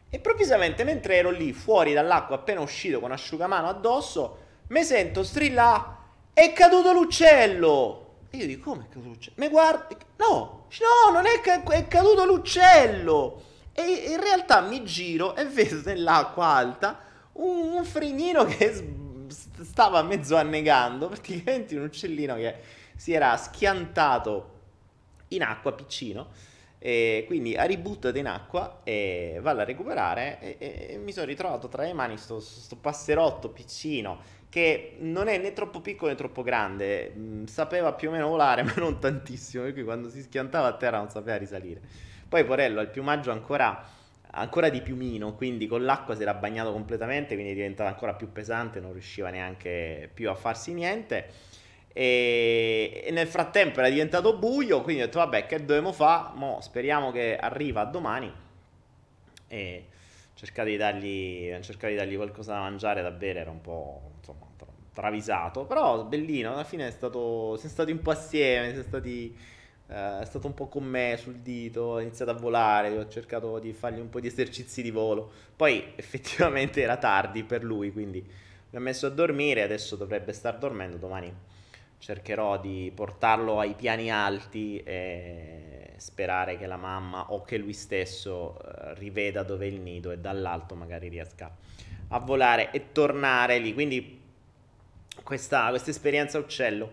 E 0.09 0.15
improvvisamente, 0.15 0.83
mentre 0.83 1.17
ero 1.17 1.29
lì 1.29 1.53
fuori 1.53 1.93
dall'acqua, 1.93 2.37
appena 2.37 2.59
uscito 2.59 2.99
con 2.99 3.11
asciugamano 3.11 3.69
addosso, 3.69 4.39
mi 4.69 4.81
sento 4.83 5.21
strillare: 5.21 5.83
È 6.33 6.53
caduto 6.53 6.91
l'uccello! 6.91 8.15
E 8.31 8.37
io 8.37 8.47
dico: 8.47 8.71
Come 8.71 8.85
è 8.85 8.87
caduto 8.89 9.09
l'uccello? 9.09 9.35
Mi 9.37 9.47
guardi? 9.47 9.95
No, 10.17 10.65
no, 10.71 11.11
non 11.13 11.27
è, 11.27 11.39
ca- 11.39 11.61
è 11.61 11.87
caduto 11.87 12.25
l'uccello! 12.25 13.43
E 13.73 13.83
in 14.09 14.19
realtà 14.19 14.61
mi 14.61 14.83
giro 14.83 15.35
e 15.35 15.45
vedo 15.45 15.81
nell'acqua 15.85 16.47
alta 16.47 16.99
un, 17.33 17.73
un 17.73 17.85
frignino 17.85 18.45
che 18.45 18.95
stava 19.61 20.01
mezzo 20.01 20.35
annegando, 20.35 21.09
praticamente 21.09 21.75
un 21.75 21.83
uccellino 21.83 22.33
che 22.37 22.79
si 23.01 23.13
era 23.13 23.35
schiantato 23.35 24.59
in 25.29 25.41
acqua 25.41 25.73
piccino 25.73 26.27
e 26.77 27.23
quindi 27.25 27.55
ha 27.55 27.63
ributtato 27.63 28.15
in 28.19 28.27
acqua 28.27 28.81
e 28.83 29.39
vado 29.41 29.61
a 29.61 29.63
recuperare 29.63 30.37
e, 30.59 30.87
e 30.89 30.97
mi 30.97 31.11
sono 31.11 31.25
ritrovato 31.25 31.67
tra 31.67 31.81
le 31.81 31.93
mani 31.93 32.15
sto, 32.19 32.39
sto, 32.39 32.75
passerotto 32.75 33.49
piccino 33.49 34.19
che 34.49 34.97
non 34.99 35.27
è 35.29 35.39
né 35.39 35.51
troppo 35.51 35.81
piccolo 35.81 36.11
né 36.11 36.17
troppo 36.17 36.43
grande, 36.43 37.11
mm, 37.17 37.45
sapeva 37.45 37.91
più 37.93 38.09
o 38.09 38.11
meno 38.11 38.27
volare 38.27 38.61
ma 38.69 38.73
non 38.75 38.99
tantissimo, 38.99 39.63
per 39.63 39.73
cui 39.73 39.83
quando 39.83 40.07
si 40.07 40.21
schiantava 40.21 40.67
a 40.67 40.73
terra 40.73 40.97
non 40.97 41.09
sapeva 41.09 41.37
risalire. 41.37 41.81
Poi 42.29 42.45
Porello 42.45 42.81
al 42.81 42.91
piumaggio 42.91 43.31
ancora, 43.31 43.83
ancora 44.29 44.69
di 44.69 44.81
piumino, 44.81 45.33
quindi 45.33 45.65
con 45.65 45.83
l'acqua 45.83 46.15
si 46.15 46.21
era 46.21 46.35
bagnato 46.35 46.71
completamente, 46.71 47.33
quindi 47.33 47.53
è 47.53 47.55
diventato 47.55 47.89
ancora 47.89 48.13
più 48.13 48.31
pesante, 48.31 48.79
non 48.79 48.91
riusciva 48.91 49.31
neanche 49.31 50.07
più 50.13 50.29
a 50.29 50.35
farsi 50.35 50.71
niente 50.73 51.49
e, 51.93 53.09
nel 53.11 53.27
frattempo 53.27 53.79
era 53.79 53.89
diventato 53.89 54.37
buio, 54.37 54.81
quindi 54.81 55.01
ho 55.01 55.05
detto 55.05 55.19
vabbè 55.19 55.45
che 55.45 55.59
dobbiamo 55.59 55.91
fare, 55.91 56.31
Mo 56.35 56.59
speriamo 56.61 57.11
che 57.11 57.37
arriva 57.37 57.83
domani 57.85 58.31
e 59.47 59.85
cercare 60.33 60.71
di 60.71 60.77
dargli, 60.77 61.59
cercare 61.61 61.93
di 61.93 61.99
dargli 61.99 62.15
qualcosa 62.15 62.53
da 62.53 62.59
mangiare, 62.61 63.01
da 63.01 63.11
bere, 63.11 63.39
era 63.39 63.51
un 63.51 63.61
po' 63.61 64.11
insomma 64.17 64.49
travisato, 64.93 65.65
però 65.65 66.03
bellino, 66.03 66.51
alla 66.51 66.63
fine 66.63 66.87
è 66.87 66.91
stato, 66.91 67.55
siamo 67.57 67.73
stati 67.73 67.91
un 67.91 68.01
po' 68.01 68.11
assieme, 68.11 68.83
stati, 68.83 69.35
eh, 69.87 70.19
è 70.19 70.25
stato 70.25 70.47
un 70.47 70.53
po' 70.53 70.67
con 70.67 70.83
me 70.83 71.15
sul 71.17 71.35
dito, 71.35 71.95
ha 71.95 72.01
iniziato 72.01 72.31
a 72.31 72.35
volare, 72.35 72.97
ho 72.97 73.07
cercato 73.07 73.59
di 73.59 73.73
fargli 73.73 73.99
un 73.99 74.09
po' 74.09 74.19
di 74.19 74.27
esercizi 74.27 74.81
di 74.81 74.91
volo, 74.91 75.31
poi 75.55 75.93
effettivamente 75.95 76.81
era 76.81 76.97
tardi 76.97 77.43
per 77.43 77.63
lui, 77.63 77.91
quindi 77.91 78.19
mi 78.21 78.77
ha 78.77 78.81
messo 78.81 79.07
a 79.07 79.09
dormire, 79.09 79.63
adesso 79.63 79.95
dovrebbe 79.95 80.33
star 80.33 80.57
dormendo 80.57 80.97
domani 80.97 81.33
cercherò 82.01 82.59
di 82.59 82.91
portarlo 82.93 83.59
ai 83.59 83.75
piani 83.75 84.11
alti 84.11 84.81
e 84.83 85.93
sperare 85.97 86.57
che 86.57 86.65
la 86.65 86.75
mamma 86.75 87.31
o 87.31 87.43
che 87.43 87.57
lui 87.57 87.73
stesso 87.73 88.57
uh, 88.57 88.93
riveda 88.95 89.43
dove 89.43 89.67
è 89.67 89.69
il 89.69 89.79
nido 89.79 90.09
e 90.09 90.17
dall'alto 90.17 90.73
magari 90.73 91.09
riesca 91.09 91.55
a 92.07 92.19
volare 92.19 92.71
e 92.71 92.91
tornare 92.91 93.59
lì. 93.59 93.75
Quindi 93.75 94.19
questa, 95.23 95.69
questa 95.69 95.91
esperienza 95.91 96.39
uccello 96.39 96.91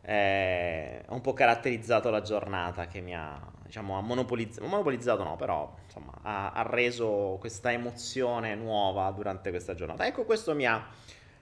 eh, 0.00 1.02
ha 1.06 1.12
un 1.12 1.20
po' 1.20 1.34
caratterizzato 1.34 2.08
la 2.08 2.22
giornata 2.22 2.86
che 2.86 3.00
mi 3.00 3.14
ha, 3.14 3.38
diciamo, 3.62 3.98
ha 3.98 4.00
monopolizzato, 4.00 4.66
monopolizzato 4.66 5.22
no, 5.22 5.36
però 5.36 5.70
insomma, 5.84 6.12
ha, 6.22 6.52
ha, 6.52 6.62
reso 6.62 7.36
questa 7.38 7.72
emozione 7.72 8.54
nuova 8.54 9.10
durante 9.10 9.50
questa 9.50 9.74
giornata. 9.74 10.06
Ecco, 10.06 10.24
questo 10.24 10.54
mi 10.54 10.64
ha, 10.64 10.82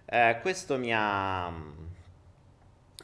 eh, 0.04 0.38
questo 0.42 0.78
mi 0.78 0.92
ha, 0.92 1.52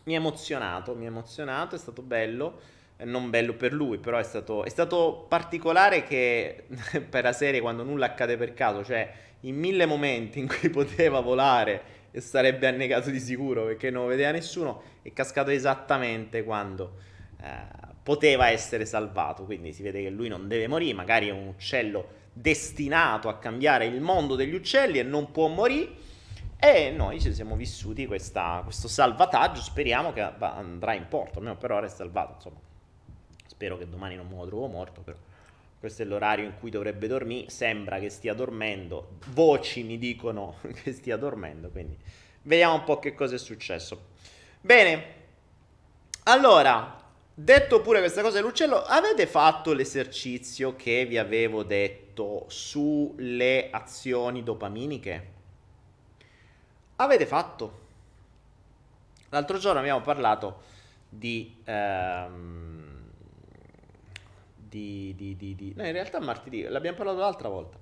mi 0.04 0.14
ha 0.14 0.18
emozionato, 0.18 0.94
mi 0.94 1.04
ha 1.04 1.08
emozionato, 1.08 1.74
è 1.74 1.78
stato 1.78 2.02
bello 2.02 2.78
non 3.04 3.30
bello 3.30 3.54
per 3.54 3.72
lui, 3.72 3.98
però 3.98 4.18
è 4.18 4.22
stato, 4.22 4.64
è 4.64 4.68
stato, 4.68 5.24
particolare 5.28 6.04
che 6.04 6.64
per 7.08 7.24
la 7.24 7.32
serie 7.32 7.60
quando 7.60 7.82
nulla 7.82 8.06
accade 8.06 8.36
per 8.36 8.54
caso, 8.54 8.84
cioè 8.84 9.10
in 9.40 9.56
mille 9.56 9.86
momenti 9.86 10.38
in 10.38 10.46
cui 10.46 10.68
poteva 10.70 11.20
volare 11.20 11.98
e 12.10 12.20
sarebbe 12.20 12.66
annegato 12.66 13.10
di 13.10 13.20
sicuro 13.20 13.64
perché 13.64 13.90
non 13.90 14.08
vedeva 14.08 14.32
nessuno, 14.32 14.82
è 15.02 15.12
cascato 15.12 15.50
esattamente 15.50 16.42
quando 16.42 16.96
eh, 17.40 17.46
poteva 18.02 18.48
essere 18.48 18.84
salvato. 18.84 19.44
Quindi 19.44 19.72
si 19.72 19.82
vede 19.82 20.02
che 20.02 20.10
lui 20.10 20.28
non 20.28 20.48
deve 20.48 20.66
morire, 20.66 20.94
magari 20.94 21.28
è 21.28 21.32
un 21.32 21.46
uccello 21.46 22.18
destinato 22.32 23.28
a 23.28 23.38
cambiare 23.38 23.86
il 23.86 24.00
mondo 24.00 24.34
degli 24.34 24.54
uccelli 24.54 24.98
e 24.98 25.02
non 25.02 25.30
può 25.30 25.48
morire. 25.48 26.08
E 26.62 26.90
noi 26.90 27.18
ci 27.22 27.32
siamo 27.32 27.56
vissuti 27.56 28.06
questa, 28.06 28.60
questo 28.62 28.86
salvataggio, 28.86 29.62
speriamo 29.62 30.12
che 30.12 30.20
andrà 30.20 30.92
in 30.92 31.08
porto, 31.08 31.38
almeno 31.38 31.56
per 31.56 31.70
ora 31.70 31.86
è 31.86 31.88
salvato. 31.88 32.34
Insomma, 32.34 32.58
spero 33.46 33.78
che 33.78 33.88
domani 33.88 34.14
non 34.14 34.28
me 34.28 34.36
lo 34.36 34.46
trovo 34.46 34.66
morto, 34.66 35.00
però 35.00 35.16
questo 35.78 36.02
è 36.02 36.04
l'orario 36.04 36.44
in 36.44 36.52
cui 36.60 36.68
dovrebbe 36.68 37.06
dormire, 37.06 37.48
sembra 37.48 37.98
che 37.98 38.10
stia 38.10 38.34
dormendo, 38.34 39.16
voci 39.28 39.82
mi 39.82 39.96
dicono 39.96 40.56
che 40.84 40.92
stia 40.92 41.16
dormendo, 41.16 41.70
quindi 41.70 41.96
vediamo 42.42 42.74
un 42.74 42.84
po' 42.84 42.98
che 42.98 43.14
cosa 43.14 43.36
è 43.36 43.38
successo. 43.38 44.08
Bene, 44.60 45.04
allora, 46.24 47.02
detto 47.32 47.80
pure 47.80 48.00
questa 48.00 48.20
cosa 48.20 48.36
dell'uccello, 48.36 48.82
avete 48.82 49.26
fatto 49.26 49.72
l'esercizio 49.72 50.76
che 50.76 51.06
vi 51.06 51.16
avevo 51.16 51.62
detto 51.62 52.44
sulle 52.48 53.70
azioni 53.70 54.42
dopaminiche? 54.42 55.38
Avete 57.00 57.24
fatto? 57.24 57.78
L'altro 59.30 59.56
giorno 59.56 59.80
abbiamo 59.80 60.02
parlato 60.02 60.62
di... 61.08 61.56
Ehm, 61.64 62.98
di, 64.54 65.14
di, 65.16 65.34
di, 65.34 65.54
di... 65.56 65.72
No, 65.74 65.84
in 65.84 65.92
realtà 65.92 66.20
martedì, 66.20 66.62
l'abbiamo 66.62 66.98
parlato 66.98 67.18
l'altra 67.18 67.48
volta. 67.48 67.76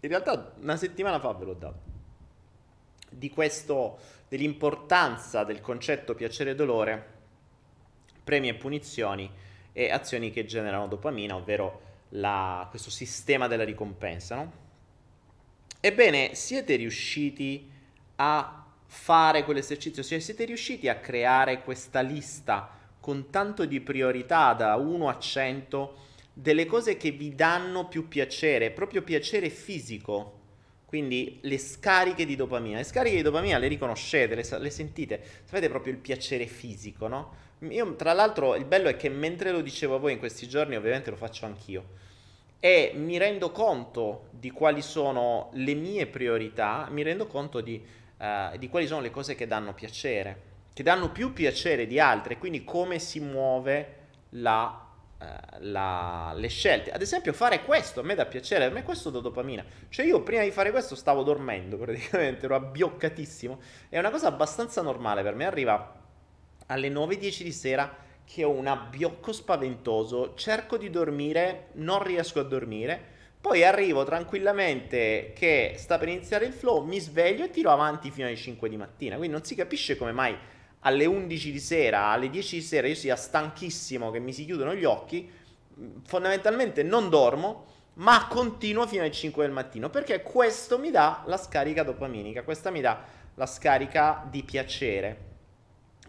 In 0.00 0.08
realtà 0.08 0.52
una 0.60 0.76
settimana 0.76 1.18
fa 1.18 1.32
ve 1.32 1.44
l'ho 1.44 1.54
dato. 1.54 1.80
Di 3.08 3.30
questo, 3.30 3.98
dell'importanza 4.28 5.42
del 5.42 5.60
concetto 5.60 6.14
piacere 6.14 6.50
e 6.50 6.54
dolore, 6.54 7.10
premi 8.22 8.48
e 8.48 8.54
punizioni 8.54 9.28
e 9.72 9.90
azioni 9.90 10.30
che 10.30 10.44
generano 10.44 10.86
dopamina, 10.86 11.34
ovvero 11.34 11.80
la, 12.10 12.66
questo 12.68 12.90
sistema 12.90 13.48
della 13.48 13.64
ricompensa, 13.64 14.36
no? 14.36 14.52
Ebbene, 15.80 16.34
siete 16.34 16.76
riusciti 16.76 17.71
a 18.22 18.64
fare 18.86 19.42
quell'esercizio? 19.42 20.02
Cioè, 20.04 20.20
siete 20.20 20.44
riusciti 20.44 20.88
a 20.88 20.96
creare 20.96 21.62
questa 21.62 22.00
lista 22.00 22.70
con 23.00 23.30
tanto 23.30 23.64
di 23.64 23.80
priorità 23.80 24.52
da 24.52 24.76
1 24.76 25.08
a 25.08 25.18
100 25.18 25.96
delle 26.32 26.66
cose 26.66 26.96
che 26.96 27.10
vi 27.10 27.34
danno 27.34 27.88
più 27.88 28.06
piacere, 28.06 28.70
proprio 28.70 29.02
piacere 29.02 29.50
fisico. 29.50 30.38
Quindi 30.86 31.38
le 31.42 31.58
scariche 31.58 32.24
di 32.24 32.36
dopamina. 32.36 32.76
Le 32.76 32.84
scariche 32.84 33.16
di 33.16 33.22
dopamina 33.22 33.58
le 33.58 33.66
riconoscete, 33.66 34.36
le, 34.36 34.46
le 34.58 34.70
sentite, 34.70 35.20
sapete 35.44 35.68
proprio 35.68 35.92
il 35.92 35.98
piacere 35.98 36.46
fisico, 36.46 37.08
no? 37.08 37.34
Io, 37.70 37.96
tra 37.96 38.12
l'altro, 38.12 38.54
il 38.54 38.66
bello 38.66 38.88
è 38.88 38.96
che 38.96 39.08
mentre 39.08 39.50
lo 39.50 39.62
dicevo 39.62 39.96
a 39.96 39.98
voi 39.98 40.12
in 40.12 40.18
questi 40.18 40.46
giorni, 40.46 40.76
ovviamente 40.76 41.10
lo 41.10 41.16
faccio 41.16 41.46
anch'io. 41.46 42.00
E 42.60 42.92
mi 42.94 43.18
rendo 43.18 43.50
conto 43.50 44.28
di 44.30 44.50
quali 44.50 44.82
sono 44.82 45.50
le 45.54 45.74
mie 45.74 46.06
priorità, 46.06 46.86
mi 46.90 47.02
rendo 47.02 47.26
conto 47.26 47.60
di, 47.60 47.82
uh, 48.22 48.56
di 48.56 48.68
quali 48.68 48.86
sono 48.86 49.00
le 49.00 49.10
cose 49.10 49.34
che 49.34 49.46
danno 49.46 49.74
piacere 49.74 50.50
che 50.74 50.82
danno 50.82 51.10
più 51.10 51.32
piacere 51.32 51.86
di 51.86 52.00
altre, 52.00 52.38
quindi 52.38 52.64
come 52.64 52.98
si 52.98 53.20
muove 53.20 53.96
la, 54.30 54.86
eh, 55.18 55.60
la, 55.60 56.32
le 56.34 56.48
scelte. 56.48 56.90
Ad 56.92 57.02
esempio 57.02 57.32
fare 57.32 57.62
questo 57.62 58.00
a 58.00 58.02
me 58.02 58.14
dà 58.14 58.24
piacere, 58.24 58.64
a 58.64 58.70
me 58.70 58.82
questo 58.82 59.10
dà 59.10 59.20
dopamina. 59.20 59.64
Cioè 59.88 60.06
io 60.06 60.22
prima 60.22 60.42
di 60.42 60.50
fare 60.50 60.70
questo 60.70 60.94
stavo 60.94 61.22
dormendo 61.22 61.76
praticamente, 61.78 62.46
ero 62.46 62.54
abbioccatissimo. 62.54 63.60
È 63.88 63.98
una 63.98 64.10
cosa 64.10 64.28
abbastanza 64.28 64.80
normale 64.80 65.22
per 65.22 65.34
me, 65.34 65.44
arriva 65.44 66.00
alle 66.66 66.88
9.10 66.88 67.42
di 67.42 67.52
sera 67.52 67.96
che 68.24 68.44
ho 68.44 68.50
un 68.50 68.66
abbiocco 68.66 69.32
spaventoso, 69.32 70.34
cerco 70.36 70.78
di 70.78 70.88
dormire, 70.88 71.68
non 71.72 72.02
riesco 72.02 72.40
a 72.40 72.44
dormire. 72.44 73.11
Poi 73.42 73.64
arrivo 73.64 74.04
tranquillamente 74.04 75.32
che 75.34 75.74
sta 75.76 75.98
per 75.98 76.06
iniziare 76.06 76.46
il 76.46 76.52
flow, 76.52 76.84
mi 76.84 77.00
sveglio 77.00 77.44
e 77.44 77.50
tiro 77.50 77.72
avanti 77.72 78.12
fino 78.12 78.28
alle 78.28 78.36
5 78.36 78.68
di 78.68 78.76
mattina. 78.76 79.16
Quindi 79.16 79.34
non 79.34 79.44
si 79.44 79.56
capisce 79.56 79.96
come 79.96 80.12
mai 80.12 80.38
alle 80.84 81.04
11 81.06 81.50
di 81.50 81.58
sera, 81.58 82.06
alle 82.06 82.30
10 82.30 82.54
di 82.54 82.62
sera 82.62 82.86
io 82.86 82.94
sia 82.94 83.16
stanchissimo 83.16 84.12
che 84.12 84.20
mi 84.20 84.32
si 84.32 84.44
chiudono 84.44 84.76
gli 84.76 84.84
occhi, 84.84 85.28
fondamentalmente 86.04 86.84
non 86.84 87.08
dormo, 87.08 87.66
ma 87.94 88.28
continuo 88.28 88.86
fino 88.86 89.02
alle 89.02 89.10
5 89.10 89.42
del 89.42 89.52
mattino, 89.52 89.90
perché 89.90 90.22
questo 90.22 90.78
mi 90.78 90.92
dà 90.92 91.24
la 91.26 91.36
scarica 91.36 91.82
dopaminica, 91.82 92.44
questa 92.44 92.70
mi 92.70 92.80
dà 92.80 93.04
la 93.34 93.46
scarica 93.46 94.24
di 94.30 94.44
piacere. 94.44 95.30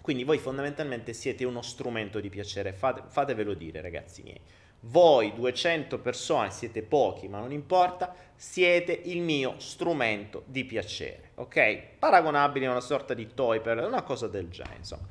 Quindi 0.01 0.23
voi 0.23 0.37
fondamentalmente 0.37 1.13
siete 1.13 1.45
uno 1.45 1.63
strumento 1.63 2.19
di 2.19 2.29
piacere, 2.29 2.73
fate, 2.73 3.01
fatevelo 3.07 3.55
dire 3.55 3.81
ragazzi 3.81 4.21
miei. 4.21 4.39
Voi 4.85 5.33
200 5.33 5.99
persone 5.99 6.51
siete 6.51 6.81
pochi, 6.81 7.29
ma 7.29 7.39
non 7.39 7.53
importa, 7.53 8.13
siete 8.35 8.91
il 9.05 9.21
mio 9.21 9.55
strumento 9.57 10.43
di 10.45 10.65
piacere, 10.65 11.31
ok? 11.35 11.97
Paragonabile 11.99 12.65
a 12.65 12.71
una 12.71 12.81
sorta 12.81 13.13
di 13.13 13.33
toy 13.33 13.61
per 13.61 13.77
una 13.77 14.01
cosa 14.01 14.27
del 14.27 14.49
genere, 14.49 14.75
insomma. 14.79 15.07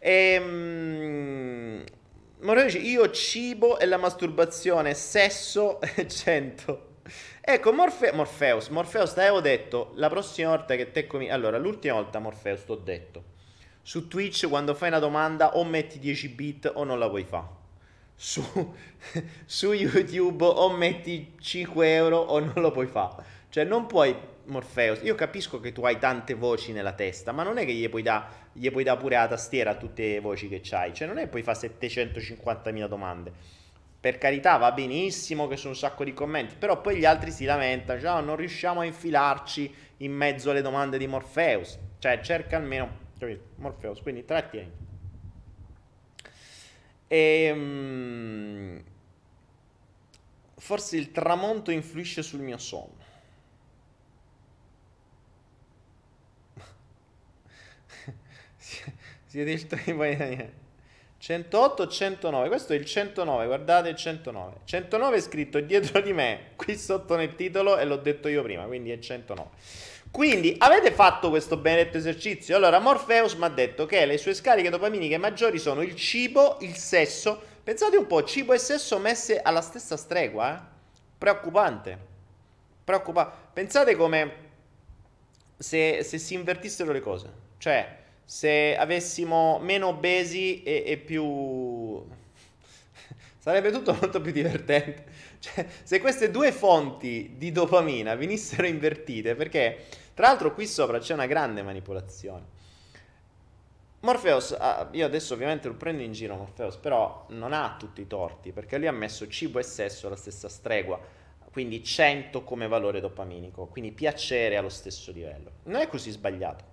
Ehm, 0.00 1.84
Moreno 2.40 2.66
dice, 2.66 2.78
io 2.78 3.08
cibo 3.10 3.78
e 3.78 3.86
la 3.86 3.98
masturbazione, 3.98 4.94
sesso 4.94 5.80
e 5.80 6.08
100. 6.08 6.88
Ecco, 7.40 7.72
Morfe- 7.72 8.10
Morpheus, 8.12 8.66
Morpheus, 8.68 9.12
ti 9.12 9.20
avevo 9.20 9.40
detto, 9.40 9.92
la 9.94 10.08
prossima 10.08 10.48
volta 10.48 10.74
che 10.74 10.90
te 10.90 11.06
cominci... 11.06 11.32
Allora, 11.32 11.56
l'ultima 11.58 11.94
volta, 11.94 12.18
Morpheus, 12.18 12.64
ti 12.64 12.72
ho 12.72 12.76
detto, 12.76 13.22
su 13.80 14.08
Twitch 14.08 14.48
quando 14.48 14.74
fai 14.74 14.88
una 14.88 14.98
domanda 14.98 15.56
o 15.56 15.64
metti 15.64 16.00
10 16.00 16.28
bit 16.30 16.72
o 16.74 16.82
non 16.82 16.98
la 16.98 17.06
vuoi 17.06 17.22
fare 17.22 17.62
su, 18.14 18.42
su 19.44 19.72
YouTube 19.72 20.44
o 20.44 20.70
metti 20.70 21.34
5 21.38 21.94
euro 21.94 22.18
o 22.18 22.38
non 22.38 22.54
lo 22.56 22.70
puoi 22.70 22.86
fare. 22.86 23.22
Cioè 23.48 23.64
non 23.64 23.86
puoi 23.86 24.16
Morpheus, 24.46 25.00
io 25.02 25.14
capisco 25.14 25.60
che 25.60 25.72
tu 25.72 25.84
hai 25.84 25.98
tante 25.98 26.34
voci 26.34 26.72
nella 26.72 26.92
testa, 26.92 27.32
ma 27.32 27.42
non 27.42 27.56
è 27.56 27.64
che 27.64 27.72
gli 27.72 27.88
puoi 27.88 28.02
dare 28.02 28.42
da 28.52 28.96
pure 28.96 29.16
la 29.16 29.28
tastiera 29.28 29.70
a 29.70 29.74
tutte 29.76 30.02
le 30.02 30.20
voci 30.20 30.48
che 30.48 30.60
c'hai, 30.62 30.92
cioè 30.92 31.06
non 31.06 31.18
è 31.18 31.22
che 31.22 31.28
puoi 31.28 31.42
fare 31.42 31.58
750.000 31.78 32.86
domande. 32.86 33.32
Per 33.98 34.18
carità 34.18 34.58
va 34.58 34.70
benissimo 34.72 35.46
che 35.48 35.56
sono 35.56 35.70
un 35.70 35.78
sacco 35.78 36.04
di 36.04 36.12
commenti, 36.12 36.56
però 36.58 36.80
poi 36.80 36.96
gli 36.98 37.06
altri 37.06 37.30
si 37.30 37.46
lamentano, 37.46 38.00
cioè, 38.00 38.10
oh, 38.10 38.20
non 38.20 38.36
riusciamo 38.36 38.80
a 38.80 38.84
infilarci 38.84 39.74
in 39.98 40.12
mezzo 40.12 40.50
alle 40.50 40.60
domande 40.60 40.98
di 40.98 41.06
Morpheus. 41.06 41.78
Cioè 41.98 42.20
cerca 42.20 42.56
almeno, 42.58 42.98
capito? 43.18 43.44
Morpheus, 43.56 44.02
quindi 44.02 44.26
trattieni. 44.26 44.83
E, 47.14 47.50
um, 47.52 48.82
forse 50.56 50.96
il 50.96 51.12
tramonto 51.12 51.70
influisce 51.70 52.24
sul 52.24 52.40
mio 52.40 52.58
sonno. 52.58 53.02
Siete 59.26 59.50
il 59.52 60.52
108 61.18 61.86
109, 61.86 62.48
questo 62.48 62.72
è 62.72 62.76
il 62.76 62.84
109, 62.84 63.46
guardate 63.46 63.90
il 63.90 63.96
109. 63.96 64.56
109 64.64 65.16
è 65.16 65.20
scritto 65.20 65.60
dietro 65.60 66.00
di 66.00 66.12
me, 66.12 66.50
qui 66.56 66.76
sotto 66.76 67.14
nel 67.14 67.36
titolo 67.36 67.78
e 67.78 67.84
l'ho 67.84 67.98
detto 67.98 68.26
io 68.26 68.42
prima, 68.42 68.64
quindi 68.64 68.90
è 68.90 68.98
109. 68.98 69.50
Quindi 70.14 70.54
avete 70.58 70.92
fatto 70.92 71.28
questo 71.28 71.56
benedetto 71.56 71.96
esercizio? 71.96 72.54
Allora 72.54 72.78
Morpheus 72.78 73.34
mi 73.34 73.46
ha 73.46 73.48
detto 73.48 73.84
che 73.84 74.06
le 74.06 74.16
sue 74.16 74.32
scariche 74.32 74.70
dopaminiche 74.70 75.18
maggiori 75.18 75.58
sono 75.58 75.82
il 75.82 75.96
cibo, 75.96 76.58
il 76.60 76.76
sesso. 76.76 77.42
Pensate 77.64 77.96
un 77.96 78.06
po', 78.06 78.22
cibo 78.22 78.52
e 78.52 78.58
sesso 78.58 79.00
messe 79.00 79.42
alla 79.42 79.60
stessa 79.60 79.96
stregua, 79.96 80.56
eh? 80.56 80.62
Preoccupante. 81.18 81.98
Preoccupante. 82.84 83.34
Pensate 83.54 83.96
come 83.96 84.32
se, 85.58 86.04
se, 86.04 86.18
si 86.18 86.34
invertissero 86.34 86.92
le 86.92 87.00
cose. 87.00 87.32
Cioè, 87.58 87.98
se 88.24 88.76
avessimo 88.76 89.58
meno 89.58 89.88
obesi 89.88 90.62
e, 90.62 90.84
e 90.86 90.96
più... 90.96 92.06
Sarebbe 93.40 93.72
tutto 93.72 93.96
molto 94.00 94.20
più 94.20 94.30
divertente. 94.30 95.06
Cioè, 95.40 95.66
se 95.82 95.98
queste 95.98 96.30
due 96.30 96.52
fonti 96.52 97.34
di 97.36 97.50
dopamina 97.50 98.14
venissero 98.14 98.68
invertite, 98.68 99.34
perché 99.34 100.02
Tra 100.14 100.28
l'altro 100.28 100.54
qui 100.54 100.66
sopra 100.66 101.00
c'è 101.00 101.12
una 101.12 101.26
grande 101.26 101.62
manipolazione. 101.62 102.62
Morpheus, 104.00 104.54
ah, 104.56 104.88
io 104.92 105.06
adesso 105.06 105.34
ovviamente 105.34 105.66
lo 105.66 105.74
prendo 105.74 106.02
in 106.02 106.12
giro 106.12 106.36
Morpheus, 106.36 106.76
però 106.76 107.24
non 107.30 107.52
ha 107.52 107.74
tutti 107.78 108.02
i 108.02 108.06
torti, 108.06 108.52
perché 108.52 108.76
lui 108.76 108.86
ha 108.86 108.92
messo 108.92 109.26
cibo 109.28 109.58
e 109.58 109.62
sesso 109.62 110.06
alla 110.06 110.16
stessa 110.16 110.48
stregua, 110.48 111.00
quindi 111.50 111.82
100 111.82 112.44
come 112.44 112.68
valore 112.68 113.00
dopaminico, 113.00 113.66
quindi 113.66 113.92
piacere 113.92 114.56
allo 114.58 114.68
stesso 114.68 115.10
livello. 115.10 115.52
Non 115.64 115.80
è 115.80 115.88
così 115.88 116.10
sbagliato. 116.10 116.64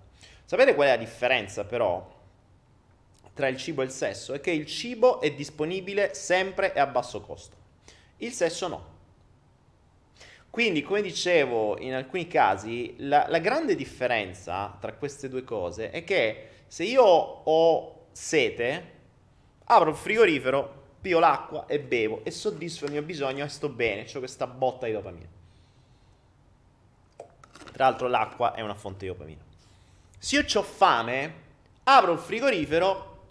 Sapete 0.44 0.74
qual 0.74 0.88
è 0.88 0.90
la 0.90 0.96
differenza 0.98 1.64
però 1.64 2.20
tra 3.32 3.48
il 3.48 3.56
cibo 3.56 3.80
e 3.80 3.86
il 3.86 3.90
sesso? 3.90 4.34
È 4.34 4.40
che 4.40 4.50
il 4.50 4.66
cibo 4.66 5.20
è 5.20 5.32
disponibile 5.32 6.12
sempre 6.12 6.74
e 6.74 6.80
a 6.80 6.86
basso 6.86 7.22
costo, 7.22 7.56
il 8.18 8.32
sesso 8.32 8.68
no. 8.68 8.91
Quindi, 10.52 10.82
come 10.82 11.00
dicevo, 11.00 11.78
in 11.78 11.94
alcuni 11.94 12.28
casi 12.28 12.94
la, 12.98 13.24
la 13.26 13.38
grande 13.38 13.74
differenza 13.74 14.76
tra 14.78 14.92
queste 14.92 15.30
due 15.30 15.44
cose 15.44 15.90
è 15.90 16.04
che 16.04 16.48
se 16.66 16.84
io 16.84 17.02
ho 17.02 18.08
sete, 18.12 18.90
apro 19.64 19.88
il 19.88 19.96
frigorifero, 19.96 20.80
pio 21.00 21.20
l'acqua 21.20 21.64
e 21.64 21.80
bevo 21.80 22.20
e 22.22 22.30
soddisfo 22.30 22.84
il 22.84 22.90
mio 22.90 23.00
bisogno 23.00 23.46
e 23.46 23.48
sto 23.48 23.70
bene, 23.70 24.06
ho 24.12 24.18
questa 24.18 24.46
botta 24.46 24.84
di 24.84 24.92
dopamina. 24.92 25.28
Tra 27.72 27.84
l'altro 27.86 28.08
l'acqua 28.08 28.52
è 28.52 28.60
una 28.60 28.74
fonte 28.74 29.06
di 29.06 29.10
dopamina. 29.10 29.40
Se 30.18 30.36
io 30.36 30.44
ho 30.52 30.62
fame, 30.62 31.34
apro 31.84 32.12
il 32.12 32.18
frigorifero, 32.18 33.22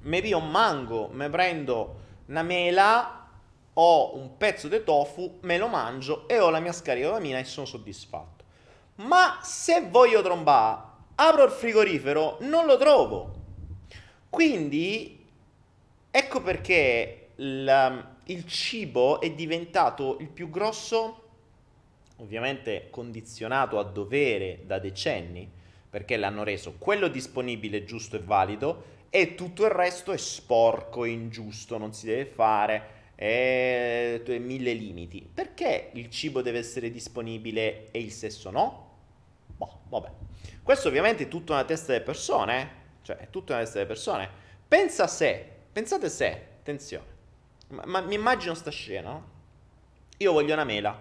mi 0.00 0.22
pio 0.22 0.38
un 0.38 0.50
mango, 0.50 1.08
mi 1.12 1.28
prendo 1.28 2.00
una 2.24 2.42
mela, 2.42 3.17
ho 3.80 4.16
un 4.16 4.36
pezzo 4.36 4.66
di 4.66 4.82
tofu, 4.82 5.38
me 5.42 5.56
lo 5.56 5.68
mangio 5.68 6.26
e 6.26 6.40
ho 6.40 6.50
la 6.50 6.58
mia 6.58 6.72
scarica 6.72 7.06
di 7.06 7.12
dopamina 7.12 7.38
e 7.38 7.44
sono 7.44 7.66
soddisfatto. 7.66 8.44
Ma 8.96 9.38
se 9.42 9.86
voglio 9.88 10.20
trombare 10.20 10.86
apro 11.14 11.44
il 11.44 11.50
frigorifero, 11.50 12.38
non 12.40 12.66
lo 12.66 12.76
trovo. 12.76 13.34
Quindi 14.28 15.24
ecco 16.10 16.42
perché 16.42 17.30
il, 17.36 18.08
il 18.24 18.46
cibo 18.46 19.20
è 19.20 19.30
diventato 19.32 20.18
il 20.20 20.28
più 20.28 20.50
grosso, 20.50 21.22
ovviamente 22.16 22.88
condizionato 22.90 23.78
a 23.78 23.84
dovere 23.84 24.62
da 24.64 24.80
decenni, 24.80 25.48
perché 25.88 26.16
l'hanno 26.16 26.42
reso 26.42 26.74
quello 26.78 27.06
disponibile, 27.06 27.84
giusto 27.84 28.16
e 28.16 28.20
valido, 28.20 28.96
e 29.08 29.36
tutto 29.36 29.64
il 29.64 29.70
resto 29.70 30.10
è 30.10 30.18
sporco, 30.18 31.04
ingiusto, 31.04 31.78
non 31.78 31.94
si 31.94 32.06
deve 32.06 32.26
fare, 32.26 32.96
è 33.18 34.38
mille 34.38 34.72
limiti. 34.74 35.28
Perché 35.32 35.90
il 35.94 36.08
cibo 36.08 36.40
deve 36.40 36.58
essere 36.58 36.88
disponibile 36.88 37.90
e 37.90 37.98
il 37.98 38.12
sesso 38.12 38.50
no? 38.50 38.96
Boh, 39.56 39.80
vabbè. 39.88 40.10
Questo 40.62 40.86
ovviamente 40.86 41.24
è 41.24 41.28
tutta 41.28 41.54
una 41.54 41.64
testa 41.64 41.92
delle 41.92 42.04
persone, 42.04 42.60
eh? 42.60 42.68
cioè 43.02 43.16
è 43.16 43.28
tutta 43.28 43.54
una 43.54 43.62
testa 43.62 43.78
delle 43.78 43.88
persone. 43.88 44.30
Pensa 44.68 45.08
se, 45.08 45.50
pensate 45.72 46.08
se, 46.08 46.26
attenzione, 46.60 47.06
ma, 47.70 47.82
ma 47.86 48.00
mi 48.02 48.14
immagino 48.14 48.54
sta 48.54 48.70
scena, 48.70 49.10
no? 49.10 49.36
Io 50.18 50.32
voglio 50.32 50.52
una 50.52 50.64
mela, 50.64 50.96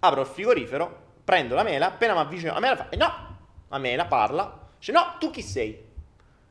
apro 0.00 0.20
il 0.20 0.26
frigorifero, 0.26 1.04
prendo 1.24 1.54
la 1.54 1.62
mela, 1.62 1.86
appena 1.86 2.12
mi 2.12 2.20
avvicino 2.20 2.52
la 2.52 2.60
mela 2.60 2.76
fa, 2.76 2.88
eh 2.90 2.96
no, 2.96 3.38
la 3.68 3.78
mela 3.78 4.06
parla, 4.06 4.68
dice 4.78 4.92
no, 4.92 5.16
tu 5.18 5.30
chi 5.30 5.42
sei? 5.42 5.85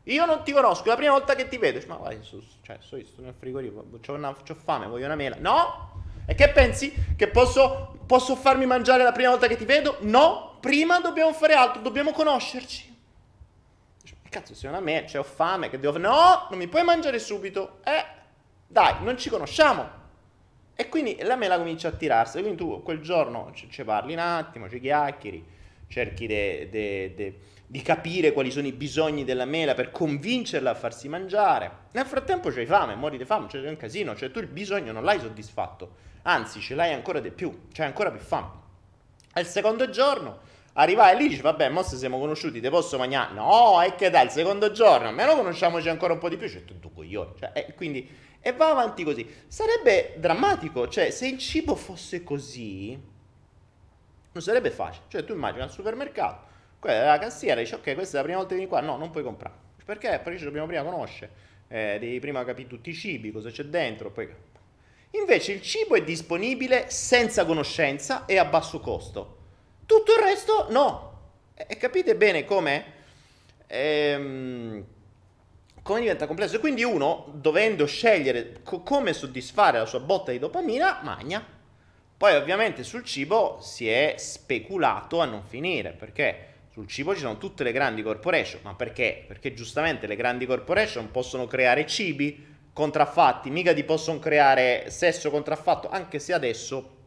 Io 0.05 0.25
non 0.25 0.43
ti 0.43 0.51
conosco, 0.51 0.85
è 0.85 0.87
la 0.89 0.95
prima 0.95 1.11
volta 1.11 1.35
che 1.35 1.47
ti 1.47 1.57
vedo. 1.57 1.79
Ma 1.87 1.95
vai, 1.95 2.19
su, 2.21 2.41
cioè, 2.61 2.77
sto, 2.81 2.99
sto 3.03 3.21
nel 3.21 3.33
frigorifero, 3.37 3.85
ho 3.91 4.55
fame, 4.55 4.87
voglio 4.87 5.05
una 5.05 5.15
mela. 5.15 5.37
No, 5.39 6.03
e 6.25 6.35
che 6.35 6.49
pensi? 6.49 6.93
Che 7.15 7.27
posso, 7.27 7.97
posso 8.05 8.35
farmi 8.35 8.65
mangiare 8.65 9.03
la 9.03 9.11
prima 9.11 9.29
volta 9.29 9.47
che 9.47 9.57
ti 9.57 9.65
vedo? 9.65 9.97
No, 10.01 10.57
prima 10.59 10.99
dobbiamo 10.99 11.33
fare 11.33 11.53
altro, 11.53 11.81
dobbiamo 11.81 12.11
conoscerci. 12.11 12.93
Cazzo, 14.29 14.53
sei 14.53 14.69
una 14.69 14.79
me, 14.79 15.05
cioè 15.07 15.21
ho 15.21 15.23
fame, 15.23 15.69
che 15.69 15.79
devo... 15.79 15.97
No, 15.97 16.47
non 16.49 16.59
mi 16.59 16.67
puoi 16.67 16.83
mangiare 16.83 17.19
subito. 17.19 17.79
Eh, 17.85 18.05
dai, 18.67 18.95
non 19.01 19.17
ci 19.17 19.29
conosciamo. 19.29 20.03
E 20.75 20.89
quindi 20.89 21.17
la 21.21 21.37
mela 21.37 21.57
comincia 21.57 21.87
a 21.87 21.91
tirarsi. 21.91 22.39
Quindi 22.39 22.57
tu 22.57 22.83
quel 22.83 22.99
giorno 22.99 23.51
ci 23.53 23.83
parli 23.83 24.13
un 24.13 24.19
attimo, 24.19 24.69
ci 24.69 24.79
chiacchieri, 24.79 25.43
cerchi 25.87 26.27
di 27.67 27.81
capire 27.81 28.31
quali 28.31 28.51
sono 28.51 28.67
i 28.67 28.73
bisogni 28.73 29.23
della 29.23 29.45
mela 29.45 29.73
per 29.73 29.91
convincerla 29.91 30.71
a 30.71 30.75
farsi 30.75 31.09
mangiare. 31.09 31.71
Nel 31.91 32.05
frattempo 32.05 32.49
c'hai 32.49 32.65
fame, 32.65 32.95
muori 32.95 33.17
di 33.17 33.25
fame, 33.25 33.47
c'è 33.47 33.67
un 33.67 33.77
casino, 33.77 34.15
cioè 34.15 34.31
tu 34.31 34.39
il 34.39 34.47
bisogno 34.47 34.91
non 34.91 35.03
l'hai 35.03 35.19
soddisfatto 35.19 36.13
anzi 36.27 36.59
ce 36.59 36.75
l'hai 36.75 36.93
ancora 36.93 37.19
di 37.19 37.31
più, 37.31 37.67
c'hai 37.71 37.87
ancora 37.87 38.11
più 38.11 38.19
fame. 38.19 38.63
Al 39.33 39.45
secondo 39.45 39.89
giorno 39.89 40.39
arrivai 40.73 41.17
lì 41.17 41.25
e 41.25 41.29
dici 41.29 41.41
vabbè, 41.41 41.69
mo 41.69 41.83
se 41.83 41.97
siamo 41.97 42.19
conosciuti, 42.19 42.59
te 42.59 42.69
posso 42.69 42.97
mangiare? 42.97 43.33
No, 43.33 43.81
e 43.81 43.95
che 43.95 44.09
dai, 44.09 44.25
il 44.25 44.31
secondo 44.31 44.71
giorno, 44.71 45.07
almeno 45.07 45.35
conosciamoci 45.35 45.89
ancora 45.89 46.13
un 46.13 46.19
po' 46.19 46.29
di 46.29 46.37
più, 46.37 46.49
cioè 46.49 46.63
tu 46.63 46.93
coglione, 46.93 47.33
cioè, 47.39 47.51
e 47.53 47.73
quindi, 47.73 48.07
e 48.39 48.53
va 48.53 48.69
avanti 48.69 49.03
così. 49.03 49.27
Sarebbe 49.47 50.15
drammatico, 50.17 50.87
cioè 50.87 51.11
se 51.11 51.27
il 51.27 51.37
cibo 51.37 51.75
fosse 51.75 52.23
così, 52.23 52.99
non 54.31 54.43
sarebbe 54.43 54.71
facile, 54.71 55.05
cioè 55.07 55.23
tu 55.23 55.33
immagini 55.33 55.63
al 55.63 55.71
supermercato, 55.71 56.43
è 56.43 56.44
la 56.93 57.17
cassiera, 57.17 57.59
dici 57.59 57.73
ok, 57.73 57.93
questa 57.93 58.17
è 58.17 58.19
la 58.19 58.23
prima 58.23 58.37
volta 58.37 58.49
che 58.49 58.55
vieni 58.55 58.69
qua, 58.69 58.81
no, 58.81 58.97
non 58.97 59.11
puoi 59.11 59.23
comprare. 59.23 59.53
Perché? 59.83 60.19
Perché 60.23 60.39
ci 60.39 60.45
dobbiamo 60.45 60.67
prima 60.67 60.83
conoscere, 60.83 61.31
eh, 61.67 61.97
devi 61.99 62.19
prima 62.19 62.43
capire 62.43 62.67
tutti 62.67 62.89
i 62.89 62.93
cibi, 62.93 63.31
cosa 63.31 63.49
c'è 63.49 63.63
dentro, 63.63 64.11
poi 64.11 64.27
Invece 65.19 65.53
il 65.53 65.61
cibo 65.61 65.95
è 65.95 66.03
disponibile 66.03 66.89
senza 66.89 67.45
conoscenza 67.45 68.25
e 68.25 68.37
a 68.37 68.45
basso 68.45 68.79
costo. 68.79 69.37
Tutto 69.85 70.13
il 70.13 70.19
resto 70.19 70.67
no. 70.69 71.13
E 71.55 71.77
capite 71.77 72.15
bene 72.15 72.43
come, 72.43 72.85
ehm, 73.67 74.83
come 75.81 75.99
diventa 76.01 76.27
complesso. 76.27 76.57
E 76.57 76.59
quindi 76.59 76.83
uno, 76.83 77.31
dovendo 77.33 77.85
scegliere 77.85 78.59
co- 78.63 78.81
come 78.81 79.13
soddisfare 79.13 79.79
la 79.79 79.85
sua 79.85 80.01
botta 80.01 80.31
di 80.31 80.39
dopamina, 80.39 80.99
magna. 81.01 81.45
Poi 82.17 82.35
ovviamente 82.35 82.83
sul 82.83 83.03
cibo 83.05 83.59
si 83.61 83.87
è 83.89 84.15
speculato 84.17 85.21
a 85.21 85.25
non 85.25 85.43
finire, 85.43 85.91
perché 85.91 86.54
sul 86.75 86.87
cibo 86.87 87.13
ci 87.13 87.21
sono 87.21 87.37
tutte 87.37 87.63
le 87.63 87.71
grandi 87.71 88.03
corporation. 88.03 88.59
Ma 88.63 88.75
perché? 88.75 89.23
Perché 89.25 89.53
giustamente 89.53 90.07
le 90.07 90.17
grandi 90.17 90.45
corporation 90.45 91.09
possono 91.09 91.47
creare 91.47 91.87
cibi 91.87 92.53
contraffatti, 92.73 93.49
mica 93.49 93.73
ti 93.73 93.85
possono 93.85 94.19
creare 94.19 94.89
sesso 94.89 95.31
contraffatto, 95.31 95.89
anche 95.89 96.19
se 96.19 96.33
adesso 96.33 96.97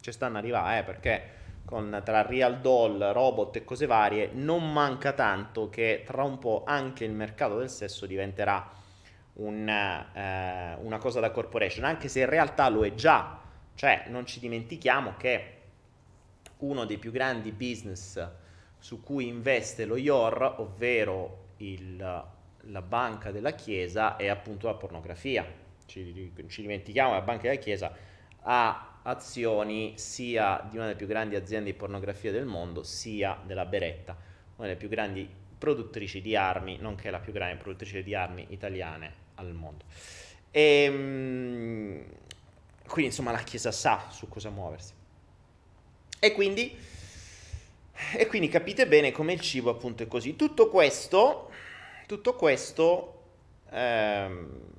ci 0.00 0.10
stanno 0.10 0.38
arrivando, 0.38 0.80
eh, 0.80 0.82
perché 0.82 1.22
con, 1.64 2.02
tra 2.04 2.22
real 2.22 2.58
doll, 2.58 3.12
robot 3.12 3.54
e 3.54 3.64
cose 3.64 3.86
varie, 3.86 4.30
non 4.32 4.72
manca 4.72 5.12
tanto 5.12 5.70
che 5.70 6.02
tra 6.04 6.24
un 6.24 6.40
po' 6.40 6.64
anche 6.66 7.04
il 7.04 7.12
mercato 7.12 7.58
del 7.58 7.70
sesso 7.70 8.06
diventerà 8.06 8.68
un, 9.34 9.68
eh, 9.68 10.76
una 10.80 10.98
cosa 10.98 11.20
da 11.20 11.30
corporation, 11.30 11.84
anche 11.84 12.08
se 12.08 12.18
in 12.18 12.28
realtà 12.28 12.68
lo 12.68 12.84
è 12.84 12.94
già. 12.94 13.38
Cioè, 13.76 14.06
non 14.08 14.26
ci 14.26 14.40
dimentichiamo 14.40 15.14
che 15.16 15.58
uno 16.58 16.84
dei 16.84 16.98
più 16.98 17.12
grandi 17.12 17.52
business 17.52 18.42
su 18.84 19.00
cui 19.00 19.28
investe 19.28 19.86
lo 19.86 19.96
IOR, 19.96 20.56
ovvero 20.58 21.52
il 21.56 22.32
la 22.68 22.82
banca 22.82 23.30
della 23.30 23.52
Chiesa 23.52 24.16
è 24.16 24.28
appunto 24.28 24.66
la 24.66 24.74
pornografia. 24.74 25.46
Ci, 25.86 26.32
ci 26.48 26.60
dimentichiamo 26.60 27.10
che 27.10 27.16
la 27.16 27.22
banca 27.22 27.42
della 27.42 27.60
Chiesa 27.60 27.94
ha 28.42 29.00
azioni 29.02 29.94
sia 29.96 30.66
di 30.68 30.76
una 30.76 30.86
delle 30.86 30.98
più 30.98 31.06
grandi 31.06 31.34
aziende 31.34 31.72
di 31.72 31.76
pornografia 31.76 32.30
del 32.30 32.44
mondo, 32.44 32.82
sia 32.82 33.38
della 33.44 33.64
Beretta, 33.64 34.16
una 34.56 34.66
delle 34.66 34.78
più 34.78 34.88
grandi 34.88 35.28
produttrici 35.58 36.20
di 36.20 36.36
armi, 36.36 36.76
nonché 36.78 37.10
la 37.10 37.20
più 37.20 37.32
grande 37.32 37.56
produttrice 37.56 38.02
di 38.02 38.14
armi 38.14 38.46
italiane 38.50 39.12
al 39.36 39.52
mondo. 39.52 39.84
E, 40.50 40.60
ehm, 40.60 42.04
quindi 42.86 43.10
insomma 43.10 43.32
la 43.32 43.42
Chiesa 43.42 43.72
sa 43.72 44.08
su 44.10 44.28
cosa 44.28 44.50
muoversi. 44.50 44.92
E 46.18 46.32
quindi, 46.32 46.74
e 48.16 48.26
quindi 48.26 48.48
capite 48.48 48.86
bene 48.86 49.12
come 49.12 49.32
il 49.32 49.40
cibo 49.40 49.70
appunto 49.70 50.02
è 50.02 50.06
così. 50.06 50.36
Tutto 50.36 50.68
questo 50.68 51.50
tutto 52.06 52.34
questo 52.34 53.22
ehm, 53.70 54.72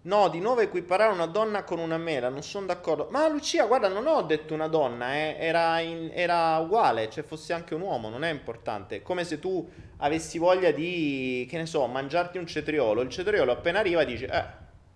No, 0.00 0.28
di 0.28 0.38
nuovo 0.40 0.60
equiparare 0.60 1.12
una 1.12 1.26
donna 1.26 1.64
con 1.64 1.78
una 1.78 1.98
mela, 1.98 2.30
non 2.30 2.42
sono 2.42 2.64
d'accordo. 2.64 3.08
Ma 3.10 3.28
Lucia, 3.28 3.66
guarda, 3.66 3.88
non 3.88 4.06
ho 4.06 4.22
detto 4.22 4.54
una 4.54 4.68
donna, 4.68 5.14
eh. 5.14 5.36
era, 5.38 5.80
in, 5.80 6.10
era, 6.14 6.56
uguale, 6.58 7.10
cioè 7.10 7.24
fosse 7.24 7.52
anche 7.52 7.74
un 7.74 7.82
uomo, 7.82 8.08
non 8.08 8.24
è 8.24 8.30
importante. 8.30 9.02
Come 9.02 9.24
se 9.24 9.38
tu 9.38 9.68
avessi 9.98 10.38
voglia 10.38 10.70
di, 10.70 11.46
che 11.50 11.58
ne 11.58 11.66
so, 11.66 11.86
mangiarti 11.86 12.38
un 12.38 12.46
cetriolo. 12.46 13.02
Il 13.02 13.10
cetriolo 13.10 13.52
appena 13.52 13.80
arriva 13.80 14.04
dici, 14.04 14.24
eh, 14.24 14.44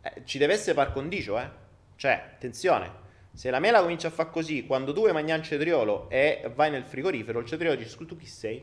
eh 0.01 0.23
ci 0.25 0.39
deve 0.39 0.55
essere 0.55 0.75
par 0.75 0.93
condicio, 0.93 1.39
eh. 1.39 1.62
Cioè, 2.03 2.21
attenzione, 2.35 2.91
se 3.33 3.49
la 3.49 3.61
mela 3.61 3.81
comincia 3.81 4.09
a 4.09 4.11
fare 4.11 4.31
così, 4.31 4.67
quando 4.67 4.93
tu 4.93 5.03
vuoi 5.03 5.13
mangiare 5.13 5.39
un 5.39 5.45
cetriolo 5.45 6.11
e 6.11 6.51
vai 6.53 6.69
nel 6.69 6.83
frigorifero, 6.83 7.39
il 7.39 7.47
cetriolo 7.47 7.77
dice, 7.77 7.91
scusa, 7.91 8.09
tu 8.09 8.17
chi 8.17 8.27
sei? 8.27 8.61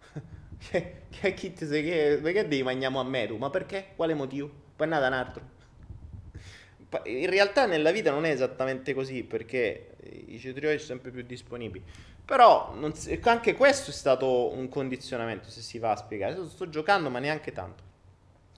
che, 0.56 1.02
che, 1.10 1.34
chi 1.34 1.52
sei? 1.58 1.84
Che, 1.84 2.20
perché 2.22 2.48
devi 2.48 2.62
mangiamo 2.62 2.98
a 2.98 3.04
me 3.04 3.26
tu? 3.26 3.36
Ma 3.36 3.50
perché? 3.50 3.88
Quale 3.96 4.14
motivo? 4.14 4.50
Poi 4.76 4.86
è 4.86 4.88
nata 4.88 5.08
un 5.08 5.12
altro. 5.12 5.42
in 7.04 7.28
realtà 7.28 7.66
nella 7.66 7.90
vita 7.90 8.10
non 8.10 8.24
è 8.24 8.30
esattamente 8.30 8.94
così 8.94 9.24
perché 9.24 9.96
i 10.28 10.38
cetrioli 10.38 10.78
sono 10.78 10.88
sempre 10.92 11.10
più 11.10 11.22
disponibili. 11.22 11.84
Però 12.24 12.74
si, 12.94 13.20
anche 13.24 13.52
questo 13.52 13.90
è 13.90 13.92
stato 13.92 14.54
un 14.54 14.70
condizionamento, 14.70 15.50
se 15.50 15.60
si 15.60 15.78
va 15.78 15.90
a 15.90 15.96
spiegare. 15.96 16.32
Sto, 16.32 16.48
sto 16.48 16.68
giocando, 16.70 17.10
ma 17.10 17.18
neanche 17.18 17.52
tanto. 17.52 17.82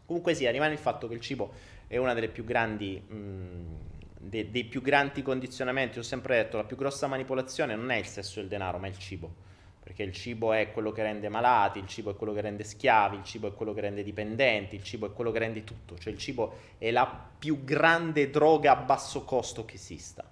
Comunque 0.06 0.34
sia, 0.34 0.52
rimane 0.52 0.74
il 0.74 0.78
fatto 0.78 1.08
che 1.08 1.14
il 1.14 1.20
cibo 1.20 1.52
è 1.88 1.96
una 1.96 2.14
delle 2.14 2.28
più 2.28 2.44
grandi... 2.44 3.02
Mh, 3.04 3.90
de, 4.22 4.50
dei 4.50 4.64
più 4.64 4.82
grandi 4.82 5.22
condizionamenti. 5.22 5.98
Ho 5.98 6.02
sempre 6.02 6.36
detto, 6.36 6.56
la 6.56 6.64
più 6.64 6.76
grossa 6.76 7.06
manipolazione 7.06 7.74
non 7.74 7.90
è 7.90 7.96
il 7.96 8.06
sesso 8.06 8.38
e 8.38 8.42
il 8.42 8.48
denaro, 8.48 8.78
ma 8.78 8.86
il 8.86 8.98
cibo 8.98 9.50
perché 9.82 10.04
il 10.04 10.12
cibo 10.12 10.52
è 10.52 10.70
quello 10.70 10.92
che 10.92 11.02
rende 11.02 11.28
malati, 11.28 11.80
il 11.80 11.88
cibo 11.88 12.12
è 12.12 12.14
quello 12.14 12.32
che 12.32 12.40
rende 12.40 12.62
schiavi, 12.62 13.16
il 13.16 13.24
cibo 13.24 13.48
è 13.48 13.52
quello 13.52 13.74
che 13.74 13.80
rende 13.80 14.04
dipendenti, 14.04 14.76
il 14.76 14.84
cibo 14.84 15.06
è 15.06 15.12
quello 15.12 15.32
che 15.32 15.40
rende 15.40 15.64
tutto, 15.64 15.98
cioè 15.98 16.12
il 16.12 16.18
cibo 16.20 16.54
è 16.78 16.92
la 16.92 17.30
più 17.36 17.64
grande 17.64 18.30
droga 18.30 18.72
a 18.72 18.76
basso 18.76 19.24
costo 19.24 19.64
che 19.64 19.74
esista. 19.74 20.24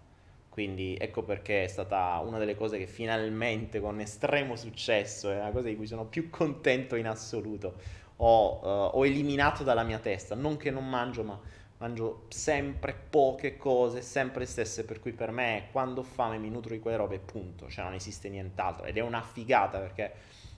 Quindi 0.49 0.97
ecco 1.01 1.25
perché 1.25 1.65
è 1.65 1.67
stata 1.67 2.21
una 2.25 2.39
delle 2.39 2.55
cose 2.55 2.79
che 2.79 2.87
finalmente 2.87 3.81
con 3.81 3.99
estremo 3.99 4.55
successo, 4.55 5.31
è 5.33 5.41
una 5.41 5.51
cosa 5.51 5.67
di 5.67 5.75
cui 5.75 5.89
sono 5.89 6.05
più 6.05 6.31
contento 6.31 6.95
in 6.95 7.09
assoluto, 7.09 7.75
ho, 8.17 8.61
uh, 8.63 8.99
ho 8.99 9.05
eliminato 9.05 9.65
dalla 9.65 9.83
mia 9.83 9.99
testa, 9.99 10.37
non 10.37 10.59
che 10.59 10.71
non 10.71 10.89
mangio, 10.89 11.25
ma 11.25 11.41
mangio 11.81 12.27
sempre 12.29 12.95
poche 12.95 13.57
cose, 13.57 14.03
sempre 14.03 14.41
le 14.41 14.47
stesse, 14.47 14.85
per 14.85 15.01
cui 15.01 15.13
per 15.13 15.31
me 15.31 15.69
quando 15.73 16.01
ho 16.01 16.05
fame 16.05 16.37
mi 16.37 16.51
nutro 16.51 16.75
di 16.75 16.81
quelle 16.81 16.99
robe, 16.99 17.19
punto, 17.19 17.69
cioè 17.71 17.85
non 17.85 17.95
esiste 17.95 18.29
nient'altro. 18.29 18.85
Ed 18.85 18.99
è 18.99 19.01
una 19.01 19.23
figata 19.23 19.79
perché 19.79 20.13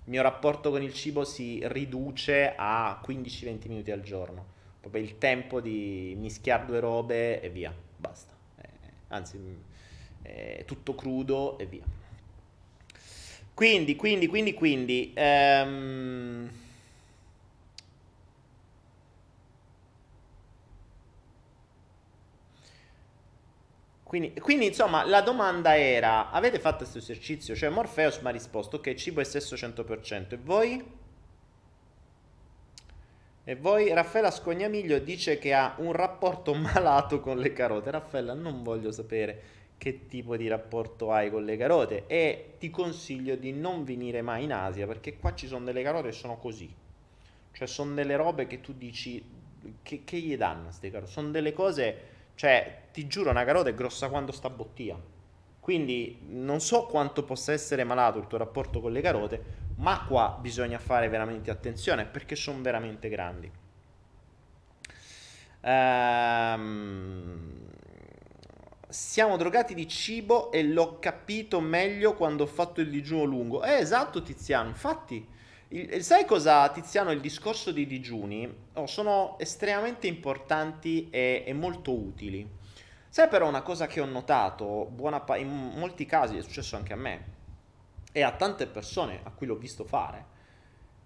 il 0.05 0.11
mio 0.11 0.23
rapporto 0.23 0.71
con 0.71 0.83
il 0.83 0.93
cibo 0.93 1.25
si 1.25 1.61
riduce 1.65 2.55
a 2.57 3.01
15-20 3.07 3.69
minuti 3.69 3.93
al 3.93 4.03
giorno, 4.03 4.45
proprio 4.81 5.03
il 5.03 5.19
tempo 5.19 5.61
di 5.61 6.15
mischiare 6.19 6.67
due 6.67 6.81
robe 6.81 7.41
e 7.41 7.49
via, 7.51 7.73
basta, 7.97 8.33
eh, 8.61 8.69
anzi 9.09 9.39
è 10.23 10.65
tutto 10.67 10.97
crudo 10.97 11.57
e 11.59 11.67
via. 11.67 11.85
Quindi, 13.55 13.95
quindi, 13.95 14.27
quindi, 14.27 14.55
quindi... 14.55 15.13
Ehm 15.15 16.62
Quindi, 24.13 24.39
quindi, 24.41 24.67
insomma, 24.67 25.07
la 25.07 25.23
domanda 25.23 25.75
era: 25.75 26.31
avete 26.31 26.59
fatto 26.59 26.81
questo 26.81 26.99
esercizio? 26.99 27.57
Cioè, 27.57 27.71
Morpheus 27.71 28.19
mi 28.19 28.29
ha 28.29 28.31
risposto: 28.31 28.77
ok, 28.77 28.93
cibo 28.93 29.23
e 29.23 29.25
sesso 29.25 29.55
100%. 29.55 30.33
E 30.33 30.37
voi? 30.37 30.85
E 33.43 33.57
voi? 33.57 33.91
Raffaella 33.91 34.31
Scognamiglio 34.31 34.99
dice 34.99 35.39
che 35.39 35.55
ha 35.55 35.77
un 35.79 35.93
rapporto 35.93 36.53
malato 36.53 37.21
con 37.21 37.39
le 37.39 37.55
carote. 37.55 37.91
Raffaella, 37.91 38.35
non 38.35 38.63
voglio 38.63 38.93
sapere 38.93 39.43
che 39.79 40.07
tipo 40.09 40.37
di 40.37 40.47
rapporto 40.47 41.11
hai 41.11 41.31
con 41.31 41.47
le 41.47 41.57
carote 41.57 42.05
e 42.07 42.57
ti 42.59 42.69
consiglio 42.69 43.35
di 43.37 43.53
non 43.53 43.83
venire 43.83 44.21
mai 44.21 44.45
in 44.45 44.53
Asia 44.53 44.87
perché 44.87 45.17
qua 45.17 45.35
ci 45.35 45.47
sono 45.47 45.65
delle 45.65 45.83
carote 45.83 46.09
che 46.09 46.15
sono 46.15 46.37
così. 46.37 46.71
Cioè, 47.53 47.67
sono 47.67 47.95
delle 47.95 48.17
robe 48.17 48.47
che 48.47 48.61
tu 48.61 48.75
dici 48.75 49.25
che, 49.83 50.03
che 50.05 50.19
gli 50.19 50.37
danno 50.37 50.65
queste 50.65 50.91
carote. 50.91 51.11
Sono 51.11 51.31
delle 51.31 51.55
cose 51.55 52.12
cioè, 52.43 52.89
ti 52.93 53.07
giuro, 53.07 53.31
una 53.31 53.45
carota 53.45 53.69
è 53.69 53.75
grossa 53.75 54.09
quanto 54.09 54.33
sta 54.33 54.51
bottiglia. 54.51 54.99
Quindi 55.61 56.23
non 56.27 56.59
so 56.59 56.87
quanto 56.87 57.23
possa 57.23 57.53
essere 57.53 57.85
malato 57.85 58.19
il 58.19 58.27
tuo 58.27 58.37
rapporto 58.37 58.81
con 58.81 58.91
le 58.91 59.01
carote, 59.01 59.45
ma 59.77 60.05
qua 60.09 60.37
bisogna 60.41 60.81
fare 60.81 61.09
veramente 61.09 61.53
attenzione 61.53 62.05
perché 62.05 62.35
sono 62.35 62.61
veramente 62.61 63.09
grandi. 63.09 63.49
Ehm, 65.61 67.61
siamo 68.89 69.37
drogati 69.37 69.75
di 69.75 69.87
cibo 69.87 70.51
e 70.51 70.65
l'ho 70.65 70.99
capito 70.99 71.61
meglio 71.61 72.15
quando 72.15 72.43
ho 72.43 72.49
fatto 72.49 72.81
il 72.81 72.91
digiuno 72.91 73.23
lungo. 73.23 73.63
Eh, 73.63 73.75
esatto, 73.75 74.21
Tiziano. 74.21 74.69
Infatti, 74.69 75.25
il, 75.73 76.03
sai 76.03 76.27
cosa, 76.27 76.69
Tiziano? 76.69 77.13
Il 77.13 77.21
discorso 77.21 77.73
dei 77.73 77.87
digiuni 77.87 78.53
oh, 78.75 78.87
sono 78.87 79.39
estremamente 79.39 80.07
importanti 80.07 81.09
e, 81.11 81.45
e, 81.47 81.53
molto 81.55 81.93
utili. 81.93 82.47
Sai 83.09 83.29
però 83.29 83.49
una 83.49 83.63
cosa 83.63 83.87
che 83.87 84.01
ho 84.01 84.05
notato, 84.05 84.91
pa- 85.25 85.37
in 85.37 85.49
molti 85.49 86.07
casi 86.07 86.37
è 86.37 86.43
successo 86.43 86.77
anche 86.77 86.93
a 86.93 86.97
me 86.97 87.25
e 88.13 88.23
a 88.23 88.33
tante 88.33 88.67
persone 88.67 89.21
a 89.23 89.31
cui 89.31 89.47
l'ho 89.47 89.57
visto 89.57 89.85
fare, 89.85 90.27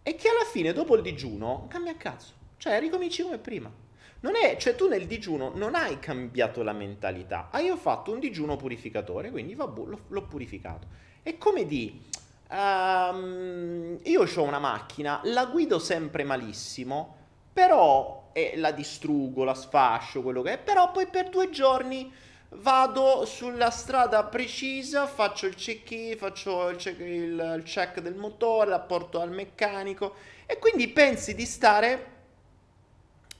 è 0.03 0.15
che 0.15 0.29
alla 0.29 0.45
fine 0.45 0.73
dopo 0.73 0.97
il 0.97 1.03
digiuno 1.03 1.67
cambia 1.69 1.97
cazzo, 1.97 2.33
cioè 2.59 2.79
ricominci 2.81 3.23
come 3.23 3.39
prima. 3.39 3.85
È, 4.21 4.57
cioè 4.57 4.75
tu 4.75 4.89
nel 4.89 5.07
digiuno 5.07 5.53
non 5.55 5.77
hai 5.77 6.01
cambiato 6.01 6.65
la 6.65 6.73
mentalità, 6.73 7.49
hai 7.53 7.73
fatto 7.77 8.11
un 8.11 8.19
digiuno 8.19 8.57
purificatore, 8.57 9.31
quindi 9.31 9.55
vabbè, 9.55 9.85
l'ho, 9.85 10.01
l'ho 10.09 10.23
purificato. 10.23 10.89
È 11.23 11.39
come 11.39 11.65
di 11.65 12.03
Um, 12.49 13.99
io 14.05 14.23
ho 14.23 14.43
una 14.43 14.59
macchina, 14.59 15.21
la 15.25 15.47
guido 15.47 15.79
sempre 15.79 16.23
malissimo, 16.23 17.15
però 17.53 18.31
eh, 18.33 18.53
la 18.57 18.71
distruggo, 18.71 19.43
la 19.45 19.55
sfascio, 19.55 20.23
quello 20.23 20.43
che 20.43 20.53
è, 20.53 20.59
però 20.59 20.93
poi 20.93 21.07
per 21.07 21.29
due 21.29 21.51
giorni 21.51 22.13
vado 22.51 23.25
sulla 23.25 23.71
strada 23.71 24.23
precisa, 24.25 25.07
faccio 25.07 25.47
il 25.47 25.55
check 25.57 26.17
faccio 26.17 26.69
il 26.69 26.77
check, 26.77 27.01
il 27.01 27.63
check 27.65 28.01
del 28.01 28.15
motore, 28.15 28.71
la 28.71 28.79
porto 28.79 29.21
al 29.21 29.31
meccanico 29.31 30.15
e 30.47 30.59
quindi 30.59 30.89
pensi 30.89 31.35
di 31.35 31.45
stare, 31.45 32.07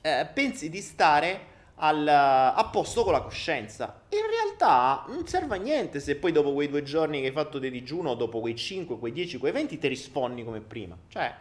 eh, 0.01 0.29
pensi 0.33 0.69
di 0.69 0.81
stare 0.81 1.55
al, 1.77 2.07
a 2.07 2.69
posto 2.71 3.03
con 3.03 3.13
la 3.13 3.21
coscienza. 3.21 4.03
In 4.11 4.27
realtà 4.31 5.05
non 5.09 5.27
serve 5.27 5.57
a 5.57 5.59
niente 5.59 6.01
se 6.01 6.17
poi 6.17 6.33
dopo 6.33 6.53
quei 6.53 6.69
due 6.69 6.83
giorni 6.83 7.21
che 7.21 7.27
hai 7.27 7.33
fatto 7.33 7.59
di 7.59 7.71
digiuno, 7.71 8.15
dopo 8.15 8.41
quei 8.41 8.57
5, 8.57 8.99
quei 8.99 9.13
10, 9.13 9.39
quei 9.39 9.53
20, 9.53 9.79
ti 9.79 9.89
rispondi 9.89 10.45
come 10.45 10.61
prima. 10.61 10.97
Cioè, 11.09 11.35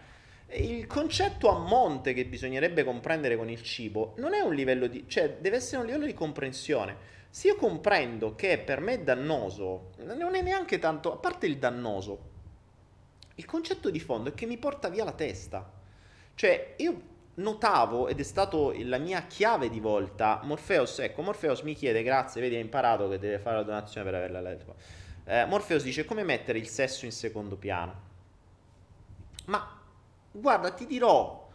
il 0.54 0.86
concetto 0.88 1.50
a 1.50 1.58
monte 1.58 2.14
che 2.14 2.26
bisognerebbe 2.26 2.84
comprendere 2.84 3.36
con 3.36 3.50
il 3.50 3.62
cibo 3.62 4.14
non 4.18 4.34
è 4.34 4.42
un 4.42 4.54
livello 4.54 4.88
di... 4.88 5.06
cioè, 5.08 5.38
deve 5.40 5.58
essere 5.58 5.82
un 5.82 5.88
livello 5.88 6.06
di 6.06 6.14
comprensione. 6.14 7.14
Se 7.30 7.48
io 7.48 7.56
comprendo 7.56 8.36
che 8.36 8.58
per 8.60 8.80
me 8.80 8.94
è 8.94 9.00
dannoso, 9.00 9.92
non 9.98 10.36
è 10.36 10.42
neanche 10.42 10.80
tanto, 10.80 11.12
a 11.12 11.18
parte 11.18 11.46
il 11.48 11.58
dannoso, 11.58 12.34
il 13.36 13.46
concetto 13.46 13.90
di 13.90 14.00
fondo 14.00 14.30
è 14.30 14.34
che 14.34 14.46
mi 14.46 14.58
porta 14.58 14.88
via 14.88 15.04
la 15.04 15.12
testa. 15.12 15.70
Cioè, 16.36 16.76
io 16.78 17.14
notavo, 17.36 18.08
ed 18.08 18.20
è 18.20 18.24
stato 18.24 18.74
la 18.78 18.98
mia 18.98 19.24
chiave 19.24 19.70
di 19.70 19.80
volta, 19.80 20.40
Morpheus, 20.44 21.00
ecco, 21.00 21.22
Morpheus 21.22 21.62
mi 21.62 21.74
chiede, 21.74 22.04
grazie, 22.04 22.42
vedi, 22.42 22.56
ha 22.56 22.60
imparato 22.60 23.10
che 23.10 23.20
deve 23.20 23.40
fare 23.40 23.58
la 23.58 23.64
donazione 23.64 24.06
per 24.06 24.16
averla 24.16 24.42
letto. 24.42 24.76
Eh, 25.26 25.46
Morpheus 25.46 25.84
dice, 25.84 26.06
come 26.06 26.24
mettere 26.24 26.60
il 26.60 26.68
sesso 26.68 27.06
in 27.06 27.12
secondo 27.12 27.56
piano? 27.56 28.04
Ma, 29.46 29.80
guarda, 30.32 30.72
ti 30.72 30.86
dirò, 30.86 31.50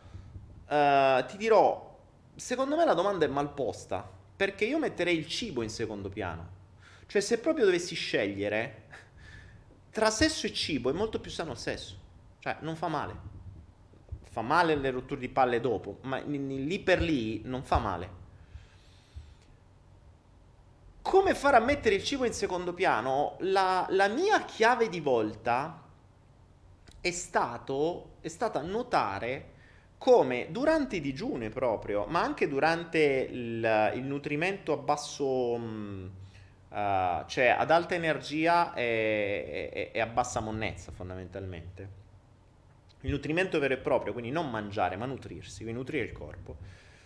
uh, 0.69 1.25
ti 1.27 1.37
dirò, 1.37 1.99
secondo 2.35 2.77
me 2.77 2.85
la 2.85 2.95
domanda 2.95 3.25
è 3.25 3.29
mal 3.29 3.53
posta, 3.53 4.09
perché 4.37 4.65
io 4.65 4.79
metterei 4.79 5.17
il 5.17 5.27
cibo 5.27 5.63
in 5.63 5.71
secondo 5.71 6.09
piano. 6.09 6.59
Cioè, 7.07 7.21
se 7.21 7.39
proprio 7.39 7.65
dovessi 7.65 7.95
scegliere, 7.95 8.85
tra 9.91 10.11
sesso 10.11 10.47
e 10.47 10.53
cibo 10.53 10.91
è 10.91 10.93
molto 10.93 11.21
più 11.21 11.31
sano 11.31 11.53
il 11.53 11.59
sesso. 11.59 11.97
Cioè, 12.39 12.59
non 12.61 12.77
fa 12.77 12.89
male 12.89 13.30
fa 14.31 14.43
male 14.43 14.77
le 14.77 14.91
rotture 14.91 15.21
di 15.21 15.29
palle 15.29 15.61
dopo, 15.61 15.99
ma 16.03 16.19
lì 16.19 16.79
per 16.79 17.03
lì 17.03 17.43
non 17.45 17.65
fa 17.65 17.79
male. 17.79 18.19
Come 21.03 21.35
far 21.35 21.55
a 21.55 21.61
mettere 21.61 21.97
il 21.97 22.05
cibo 22.05 22.25
in 22.25 22.33
secondo 22.33 22.73
piano? 22.73 23.37
La, 23.41 23.87
la 23.91 24.07
mia 24.07 24.45
chiave 24.45 24.89
di 24.89 25.01
volta 25.01 25.83
è, 27.01 27.11
stato, 27.11 28.11
è 28.21 28.29
stata 28.29 28.61
notare 28.61 29.59
come 29.99 30.47
durante 30.51 30.97
i 30.97 31.01
digiuni 31.01 31.49
proprio, 31.49 32.05
ma 32.05 32.23
anche 32.23 32.47
durante 32.47 33.01
il, 33.01 33.93
il 33.95 34.03
nutrimento 34.05 34.73
a 34.73 34.77
basso, 34.77 35.27
uh, 35.27 36.11
cioè 37.27 37.49
ad 37.49 37.71
alta 37.71 37.97
energia 37.97 38.75
e, 38.75 39.71
e, 39.73 39.91
e 39.93 40.01
a 40.01 40.07
bassa 40.07 40.39
monnezza 40.39 40.93
fondamentalmente 40.93 42.00
il 43.03 43.11
nutrimento 43.11 43.59
vero 43.59 43.75
e 43.75 43.79
proprio, 43.79 44.13
quindi 44.13 44.31
non 44.31 44.51
mangiare, 44.51 44.97
ma 44.97 45.07
nutrirsi, 45.07 45.63
quindi 45.63 45.79
nutrire 45.79 46.05
il 46.05 46.13
corpo, 46.13 46.57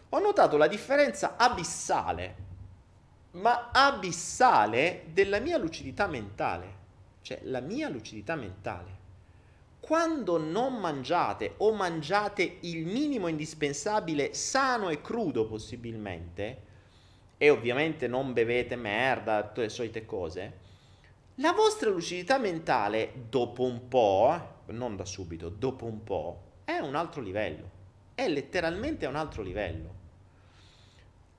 ho 0.08 0.18
notato 0.18 0.56
la 0.56 0.66
differenza 0.66 1.36
abissale, 1.36 2.52
ma 3.32 3.70
abissale 3.72 5.04
della 5.12 5.40
mia 5.40 5.58
lucidità 5.58 6.06
mentale. 6.06 6.82
Cioè, 7.22 7.40
la 7.44 7.60
mia 7.60 7.88
lucidità 7.88 8.34
mentale. 8.36 9.02
Quando 9.80 10.38
non 10.38 10.76
mangiate 10.76 11.54
o 11.58 11.72
mangiate 11.72 12.58
il 12.60 12.86
minimo 12.86 13.28
indispensabile, 13.28 14.34
sano 14.34 14.88
e 14.90 15.00
crudo 15.00 15.46
possibilmente, 15.46 16.62
e 17.36 17.50
ovviamente 17.50 18.06
non 18.06 18.32
bevete 18.32 18.76
merda, 18.76 19.42
tutte 19.42 19.62
le 19.62 19.68
solite 19.68 20.06
cose, 20.06 20.58
la 21.36 21.52
vostra 21.52 21.90
lucidità 21.90 22.38
mentale, 22.38 23.12
dopo 23.28 23.64
un 23.64 23.88
po', 23.88 24.53
non 24.66 24.96
da 24.96 25.04
subito, 25.04 25.48
dopo 25.48 25.84
un 25.86 26.02
po', 26.02 26.42
è 26.64 26.78
un 26.78 26.94
altro 26.94 27.20
livello. 27.20 27.70
È 28.14 28.28
letteralmente 28.28 29.06
un 29.06 29.16
altro 29.16 29.42
livello. 29.42 30.02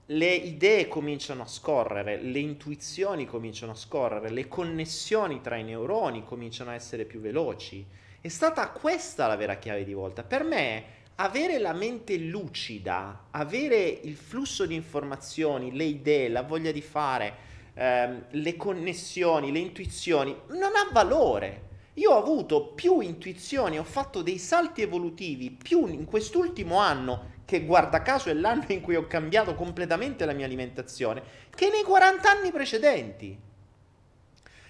le 0.09 0.35
idee 0.35 0.87
cominciano 0.87 1.41
a 1.41 1.47
scorrere, 1.47 2.21
le 2.21 2.37
intuizioni 2.37 3.25
cominciano 3.25 3.71
a 3.71 3.75
scorrere, 3.75 4.29
le 4.29 4.47
connessioni 4.47 5.41
tra 5.41 5.55
i 5.55 5.63
neuroni 5.63 6.23
cominciano 6.23 6.69
a 6.69 6.75
essere 6.75 7.05
più 7.05 7.19
veloci. 7.19 7.83
È 8.21 8.27
stata 8.27 8.69
questa 8.69 9.25
la 9.25 9.35
vera 9.35 9.57
chiave 9.57 9.83
di 9.83 9.93
volta. 9.93 10.23
Per 10.23 10.43
me, 10.43 10.83
avere 11.15 11.57
la 11.57 11.73
mente 11.73 12.17
lucida, 12.17 13.27
avere 13.31 13.83
il 13.83 14.15
flusso 14.15 14.65
di 14.67 14.75
informazioni, 14.75 15.75
le 15.75 15.85
idee, 15.85 16.29
la 16.29 16.43
voglia 16.43 16.71
di 16.71 16.81
fare, 16.81 17.33
ehm, 17.73 18.25
le 18.29 18.55
connessioni, 18.55 19.51
le 19.51 19.59
intuizioni, 19.59 20.35
non 20.49 20.75
ha 20.75 20.89
valore. 20.91 21.63
Io 21.95 22.11
ho 22.11 22.17
avuto 22.17 22.73
più 22.73 22.99
intuizioni, 22.99 23.79
ho 23.79 23.83
fatto 23.83 24.21
dei 24.21 24.37
salti 24.37 24.81
evolutivi 24.81 25.49
più 25.49 25.87
in 25.87 26.05
quest'ultimo 26.05 26.77
anno 26.77 27.33
che 27.45 27.63
guarda 27.63 28.01
caso 28.01 28.29
è 28.29 28.33
l'anno 28.33 28.65
in 28.67 28.81
cui 28.81 28.95
ho 28.95 29.07
cambiato 29.07 29.55
completamente 29.55 30.25
la 30.25 30.33
mia 30.33 30.45
alimentazione, 30.45 31.23
che 31.55 31.69
nei 31.69 31.83
40 31.83 32.29
anni 32.29 32.51
precedenti. 32.51 33.39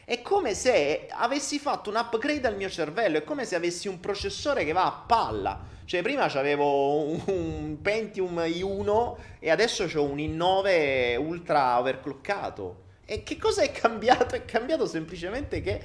È 0.04 0.22
come 0.22 0.54
se 0.54 1.08
avessi 1.10 1.58
fatto 1.58 1.90
un 1.90 1.96
upgrade 1.96 2.48
al 2.48 2.58
mio 2.58 2.70
cervello, 2.70 3.18
è 3.18 3.24
come 3.24 3.46
se 3.46 3.56
avessi 3.56 3.88
un 3.88 4.00
processore 4.00 4.64
che 4.64 4.74
va 4.74 4.86
a 4.86 5.04
palla. 5.08 5.74
Cioè, 5.86 6.04
prima 6.04 6.26
avevo 6.26 7.06
un 7.06 7.78
Pentium 7.82 8.38
i1 8.38 9.16
e 9.40 9.50
adesso 9.50 9.84
ho 9.84 10.04
un 10.04 10.18
i9 10.18 11.18
ultra 11.18 11.80
overclockato. 11.80 12.84
E 13.06 13.24
che 13.24 13.38
cosa 13.38 13.62
è 13.62 13.72
cambiato? 13.72 14.36
È 14.36 14.46
cambiato 14.46 14.86
semplicemente 14.88 15.62
che 15.62 15.82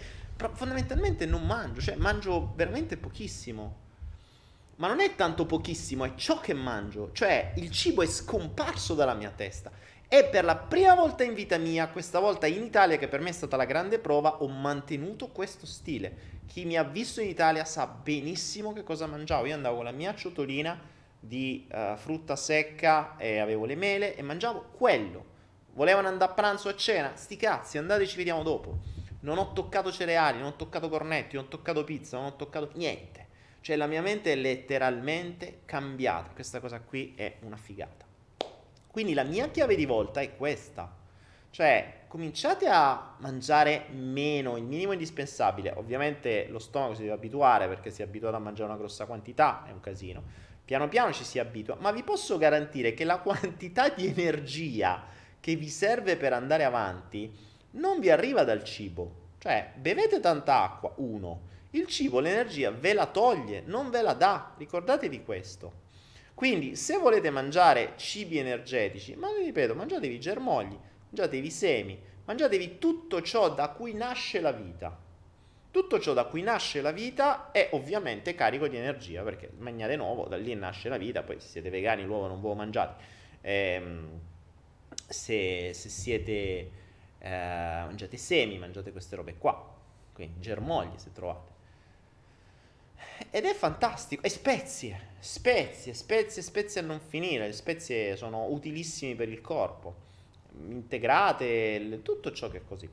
fondamentalmente 0.49 1.27
non 1.27 1.45
mangio, 1.45 1.81
cioè 1.81 1.97
mangio 1.97 2.53
veramente 2.55 2.97
pochissimo 2.97 3.89
ma 4.81 4.89
non 4.89 5.01
è 5.01 5.15
tanto 5.15 5.45
pochissimo, 5.45 6.07
è 6.07 6.15
ciò 6.15 6.41
che 6.41 6.55
mangio, 6.55 7.11
cioè 7.13 7.53
il 7.57 7.71
cibo 7.71 8.01
è 8.01 8.07
scomparso 8.07 8.95
dalla 8.95 9.13
mia 9.13 9.31
testa. 9.31 9.71
E 10.09 10.25
per 10.25 10.43
la 10.43 10.57
prima 10.57 10.95
volta 10.95 11.23
in 11.23 11.35
vita 11.35 11.59
mia, 11.59 11.89
questa 11.89 12.19
volta 12.19 12.47
in 12.47 12.63
Italia, 12.63 12.97
che 12.97 13.07
per 13.07 13.21
me 13.21 13.29
è 13.29 13.33
stata 13.33 13.57
la 13.57 13.67
grande 13.67 13.99
prova, 13.99 14.43
ho 14.43 14.49
mantenuto 14.49 15.29
questo 15.29 15.67
stile. 15.67 16.39
Chi 16.47 16.65
mi 16.65 16.79
ha 16.79 16.83
visto 16.83 17.21
in 17.21 17.29
Italia 17.29 17.65
sa 17.67 17.87
benissimo 17.87 18.73
che 18.73 18.83
cosa 18.83 19.07
mangiavo. 19.07 19.45
Io 19.47 19.55
andavo 19.55 19.77
con 19.77 19.85
la 19.85 19.93
mia 19.93 20.15
ciotolina 20.15 20.81
di 21.21 21.69
uh, 21.71 21.97
frutta 21.97 22.35
secca 22.35 23.19
e 23.19 23.39
avevo 23.39 23.67
le 23.67 23.77
mele 23.77 24.17
e 24.17 24.23
mangiavo 24.23 24.71
quello. 24.73 25.25
Volevano 25.75 26.09
andare 26.09 26.31
a 26.31 26.35
pranzo 26.35 26.69
o 26.69 26.71
a 26.71 26.75
cena? 26.75 27.13
Sti 27.15 27.37
cazzi, 27.37 27.77
andate 27.77 28.07
ci 28.07 28.17
vediamo 28.17 28.43
dopo. 28.43 28.79
Non 29.21 29.39
ho 29.39 29.53
toccato 29.53 29.93
cereali, 29.93 30.39
non 30.39 30.49
ho 30.49 30.57
toccato 30.57 30.89
cornetti, 30.89 31.37
non 31.37 31.47
ho 31.47 31.49
toccato 31.49 31.85
pizza, 31.85 32.17
non 32.17 32.27
ho 32.27 32.37
toccato 32.37 32.71
niente. 32.75 33.29
Cioè 33.61 33.77
la 33.77 33.87
mia 33.87 34.01
mente 34.01 34.33
è 34.33 34.37
letteralmente 34.37 35.61
cambiata. 35.67 36.31
Questa 36.31 36.61
cosa 36.61 36.81
qui 36.81 37.15
è 37.17 37.37
una 37.41 37.57
figata. 37.57 38.07
Quindi 38.87 39.13
la 39.13 39.25
mia 39.25 39.49
chiave 39.51 39.77
di 39.77 39.85
volta 39.85 40.21
è 40.21 40.35
questa. 40.37 40.97
Cioè, 41.51 42.05
cominciate 42.07 42.67
a 42.69 43.17
mangiare 43.19 43.87
meno, 43.91 44.57
il 44.57 44.65
minimo 44.65 44.93
indispensabile. 44.93 45.73
Ovviamente 45.77 46.47
lo 46.49 46.59
stomaco 46.59 46.95
si 46.95 47.03
deve 47.03 47.15
abituare 47.15 47.69
perché 47.69 47.91
si 47.91 48.03
è 48.03 48.05
abituato 48.05 48.37
a 48.37 48.41
mangiare 48.41 48.71
una 48.71 48.79
grossa 48.79 49.05
quantità, 49.05 49.65
è 49.67 49.73
un 49.73 49.81
casino. 49.81 50.23
Piano 50.65 50.89
piano 50.89 51.13
ci 51.13 51.25
si 51.25 51.39
abitua, 51.39 51.77
ma 51.81 51.91
vi 51.91 52.03
posso 52.05 52.39
garantire 52.39 52.95
che 52.95 53.05
la 53.05 53.19
quantità 53.19 53.89
di 53.89 54.07
energia 54.07 55.05
che 55.41 55.57
vi 55.57 55.69
serve 55.69 56.17
per 56.17 56.33
andare 56.33 56.65
avanti 56.65 57.33
non 57.73 58.01
vi 58.01 58.11
arriva 58.11 58.45
dal 58.45 58.65
cibo. 58.65 59.29
Cioè, 59.39 59.73
bevete 59.77 60.21
tanta 60.21 60.63
acqua, 60.63 60.93
uno. 60.97 61.49
Il 61.71 61.87
cibo 61.87 62.21
l'energia 62.21 62.71
ve 62.71 62.93
la 62.93 63.07
toglie, 63.07 63.63
non 63.65 63.91
ve 63.91 64.03
la 64.03 64.15
dà, 64.15 64.55
ricordatevi 64.57 65.23
questo. 65.23 65.89
Quindi 66.35 66.75
se 66.75 66.97
volete 66.97 67.31
mangiare 67.31 67.93
cibi 67.97 68.39
energetici, 68.39 69.15
ma 69.15 69.29
vi 69.33 69.45
ripeto, 69.45 69.75
mangiatevi 69.75 70.19
germogli, 70.19 70.77
mangiatevi 71.09 71.51
semi, 71.51 72.01
mangiatevi 72.25 72.79
tutto 72.79 73.23
ciò 73.23 73.53
da 73.53 73.69
cui 73.69 73.93
nasce 73.95 74.41
la 74.41 74.53
vita. 74.53 74.99
Tutto 75.71 76.01
ciò 76.01 76.15
da 76.15 76.25
cui 76.25 76.43
nasce 76.43 76.81
la 76.81 76.91
vita 76.91 77.53
è 77.53 77.69
ovviamente 77.73 78.35
carico 78.35 78.67
di 78.67 78.77
energia, 78.77 79.23
perché 79.23 79.51
magnate 79.59 79.97
nuovo, 79.97 80.27
da 80.27 80.37
lì 80.37 80.55
nasce 80.55 80.89
la 80.89 80.97
vita, 80.97 81.23
poi 81.23 81.39
se 81.39 81.47
siete 81.47 81.71
vegani 81.71 82.05
l'uovo 82.05 82.27
non 82.27 82.41
lo 82.41 82.55
mangiate. 82.55 83.03
Ehm, 83.43 84.21
se, 85.07 85.73
se, 85.73 85.89
siete 85.89 86.71
eh, 87.21 87.29
mangiate 87.31 88.17
semi, 88.17 88.59
mangiate 88.59 88.93
queste 88.93 89.17
robe 89.17 89.37
qua, 89.37 89.77
quindi 90.13 90.41
germogli 90.41 90.97
se 90.97 91.13
trovate. 91.13 91.59
Ed 93.31 93.45
è 93.45 93.55
fantastico. 93.55 94.23
E 94.23 94.29
spezie, 94.29 95.09
spezie, 95.19 95.93
spezie, 95.95 96.43
spezie 96.43 96.81
a 96.81 96.85
non 96.85 97.01
finire. 97.01 97.47
Le 97.47 97.53
spezie 97.53 98.17
sono 98.17 98.47
utilissime 98.47 99.15
per 99.15 99.29
il 99.29 99.41
corpo. 99.41 100.09
Integrate, 100.69 102.01
tutto 102.03 102.33
ciò 102.33 102.49
che 102.49 102.59
è 102.59 102.65
così. 102.67 102.89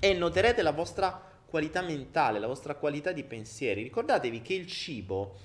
E 0.00 0.14
noterete 0.14 0.62
la 0.62 0.72
vostra 0.72 1.28
qualità 1.46 1.82
mentale, 1.82 2.38
la 2.38 2.46
vostra 2.46 2.74
qualità 2.74 3.12
di 3.12 3.22
pensieri. 3.24 3.82
Ricordatevi 3.82 4.40
che 4.40 4.54
il 4.54 4.66
cibo 4.66 5.36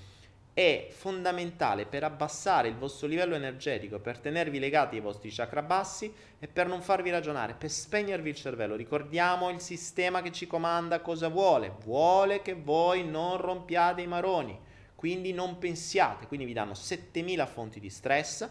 è 0.56 0.88
fondamentale 0.90 1.86
per 1.86 2.06
abbassare 2.06 2.70
il 2.70 2.78
vostro 2.78 3.08
livello 3.08 3.36
energetico, 3.36 4.00
per 4.00 4.20
tenervi 4.20 4.58
legati 4.58 4.96
ai 4.96 5.02
vostri 5.02 5.30
chakra 5.30 5.62
bassi 5.62 6.10
e 6.40 6.48
per 6.48 6.66
non 6.68 6.82
farvi 6.82 7.10
ragionare, 7.10 7.56
per 7.56 7.70
spegnervi 7.70 8.30
il 8.30 8.36
cervello. 8.36 8.78
Ricordiamo 8.78 9.50
il 9.50 9.60
sistema 9.60 10.22
che 10.22 10.32
ci 10.32 10.48
comanda 10.48 11.02
cosa 11.02 11.28
vuole. 11.28 11.74
Vuole 11.84 12.42
che 12.42 12.54
voi 12.54 13.06
non 13.06 13.36
rompiate 13.36 14.02
i 14.02 14.08
maroni, 14.08 14.58
quindi 14.96 15.34
non 15.34 15.58
pensiate, 15.58 16.26
quindi 16.26 16.46
vi 16.46 16.54
danno 16.54 16.74
7000 16.74 17.46
fonti 17.48 17.82
di 17.82 17.90
stress. 17.90 18.50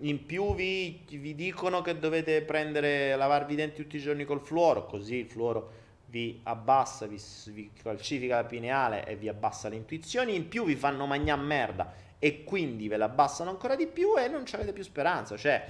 In 0.00 0.26
più 0.26 0.54
vi, 0.54 1.06
vi 1.08 1.34
dicono 1.34 1.80
che 1.80 1.98
dovete 1.98 2.42
prendere, 2.42 3.16
lavarvi 3.16 3.54
i 3.54 3.56
denti 3.56 3.80
tutti 3.80 3.96
i 3.96 4.00
giorni 4.00 4.26
col 4.26 4.42
fluoro, 4.42 4.84
così 4.84 5.14
il 5.14 5.26
fluoro 5.26 5.84
vi 6.16 6.40
abbassa, 6.44 7.04
vi, 7.06 7.20
vi 7.48 7.70
calcifica 7.82 8.36
la 8.36 8.44
pineale 8.44 9.04
e 9.06 9.16
vi 9.16 9.28
abbassa 9.28 9.68
le 9.68 9.76
intuizioni, 9.76 10.34
in 10.34 10.48
più 10.48 10.64
vi 10.64 10.74
fanno 10.74 11.04
mangiare 11.04 11.42
merda 11.42 11.92
e 12.18 12.42
quindi 12.42 12.88
ve 12.88 12.96
la 12.96 13.04
abbassano 13.04 13.50
ancora 13.50 13.76
di 13.76 13.86
più 13.86 14.18
e 14.18 14.26
non 14.26 14.44
avete 14.50 14.72
più 14.72 14.82
speranza, 14.82 15.36
cioè 15.36 15.62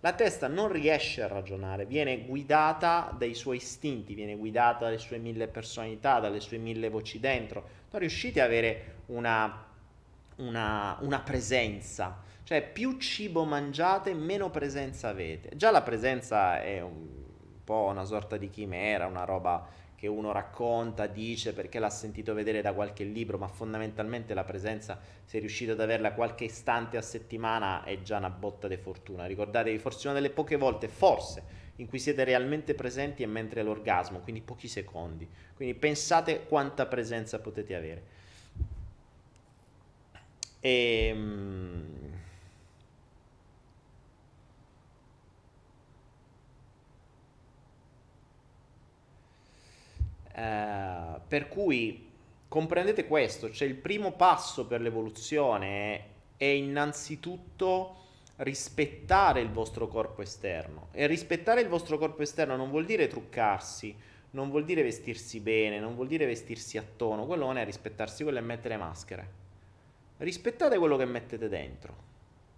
la 0.00 0.12
testa 0.12 0.46
non 0.46 0.70
riesce 0.70 1.22
a 1.22 1.26
ragionare, 1.26 1.86
viene 1.86 2.26
guidata 2.26 3.14
dai 3.16 3.32
suoi 3.32 3.56
istinti, 3.56 4.12
viene 4.12 4.36
guidata 4.36 4.84
dalle 4.84 4.98
sue 4.98 5.16
mille 5.16 5.48
personalità, 5.48 6.20
dalle 6.20 6.40
sue 6.40 6.58
mille 6.58 6.90
voci 6.90 7.18
dentro, 7.18 7.64
non 7.90 8.00
riuscite 8.02 8.42
ad 8.42 8.48
avere 8.48 8.96
una, 9.06 9.64
una, 10.36 10.98
una 11.00 11.20
presenza, 11.20 12.20
cioè 12.42 12.62
più 12.62 12.98
cibo 12.98 13.44
mangiate 13.44 14.12
meno 14.12 14.50
presenza 14.50 15.08
avete, 15.08 15.56
già 15.56 15.70
la 15.70 15.80
presenza 15.80 16.60
è 16.60 16.82
un 16.82 17.06
po' 17.64 17.86
una 17.88 18.04
sorta 18.04 18.36
di 18.36 18.50
chimera, 18.50 19.06
una 19.06 19.24
roba 19.24 19.66
che 20.04 20.10
uno 20.10 20.32
racconta, 20.32 21.06
dice 21.06 21.54
perché 21.54 21.78
l'ha 21.78 21.88
sentito 21.88 22.34
vedere 22.34 22.60
da 22.60 22.74
qualche 22.74 23.04
libro, 23.04 23.38
ma 23.38 23.48
fondamentalmente 23.48 24.34
la 24.34 24.44
presenza, 24.44 25.00
se 25.24 25.38
riuscite 25.38 25.70
ad 25.70 25.80
averla 25.80 26.12
qualche 26.12 26.44
istante 26.44 26.98
a 26.98 27.00
settimana, 27.00 27.84
è 27.84 28.02
già 28.02 28.18
una 28.18 28.28
botta 28.28 28.68
di 28.68 28.76
fortuna. 28.76 29.24
Ricordatevi, 29.24 29.78
forse 29.78 30.08
una 30.08 30.16
delle 30.16 30.28
poche 30.28 30.56
volte, 30.56 30.88
forse, 30.88 31.42
in 31.76 31.86
cui 31.86 31.98
siete 31.98 32.22
realmente 32.22 32.74
presenti 32.74 33.22
è 33.22 33.26
mentre 33.26 33.62
l'orgasmo, 33.62 34.18
quindi 34.18 34.42
pochi 34.42 34.68
secondi. 34.68 35.26
Quindi 35.56 35.74
pensate 35.74 36.44
quanta 36.44 36.84
presenza 36.84 37.38
potete 37.38 37.74
avere. 37.74 38.02
E, 40.60 41.16
Eh, 50.34 51.20
per 51.26 51.48
cui 51.48 52.10
comprendete 52.48 53.06
questo, 53.06 53.50
cioè 53.50 53.68
il 53.68 53.74
primo 53.74 54.12
passo 54.12 54.66
per 54.66 54.80
l'evoluzione 54.80 56.12
è 56.36 56.44
innanzitutto 56.44 58.02
rispettare 58.36 59.40
il 59.40 59.50
vostro 59.50 59.86
corpo 59.86 60.22
esterno. 60.22 60.88
E 60.92 61.06
rispettare 61.06 61.60
il 61.60 61.68
vostro 61.68 61.98
corpo 61.98 62.22
esterno 62.22 62.56
non 62.56 62.70
vuol 62.70 62.84
dire 62.84 63.06
truccarsi, 63.06 63.94
non 64.30 64.50
vuol 64.50 64.64
dire 64.64 64.82
vestirsi 64.82 65.38
bene, 65.40 65.78
non 65.78 65.94
vuol 65.94 66.08
dire 66.08 66.26
vestirsi 66.26 66.76
a 66.76 66.84
tono, 66.96 67.26
quello 67.26 67.46
non 67.46 67.58
è 67.58 67.64
rispettarsi, 67.64 68.24
quello 68.24 68.38
è 68.38 68.42
mettere 68.42 68.76
maschere. 68.76 69.42
Rispettate 70.18 70.78
quello 70.78 70.96
che 70.96 71.04
mettete 71.04 71.48
dentro. 71.48 71.94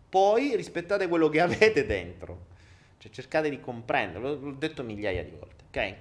Poi 0.09 0.57
rispettate 0.57 1.09
quello 1.09 1.29
che 1.29 1.41
avete 1.43 1.85
dentro. 1.85 2.55
Cioè 2.99 3.11
cercate 3.11 3.51
di 3.51 3.61
comprenderlo, 3.61 4.35
l'ho 4.35 4.53
detto 4.53 4.83
migliaia 4.83 5.23
di 5.23 5.33
volte, 5.39 5.65
ok? 5.69 5.95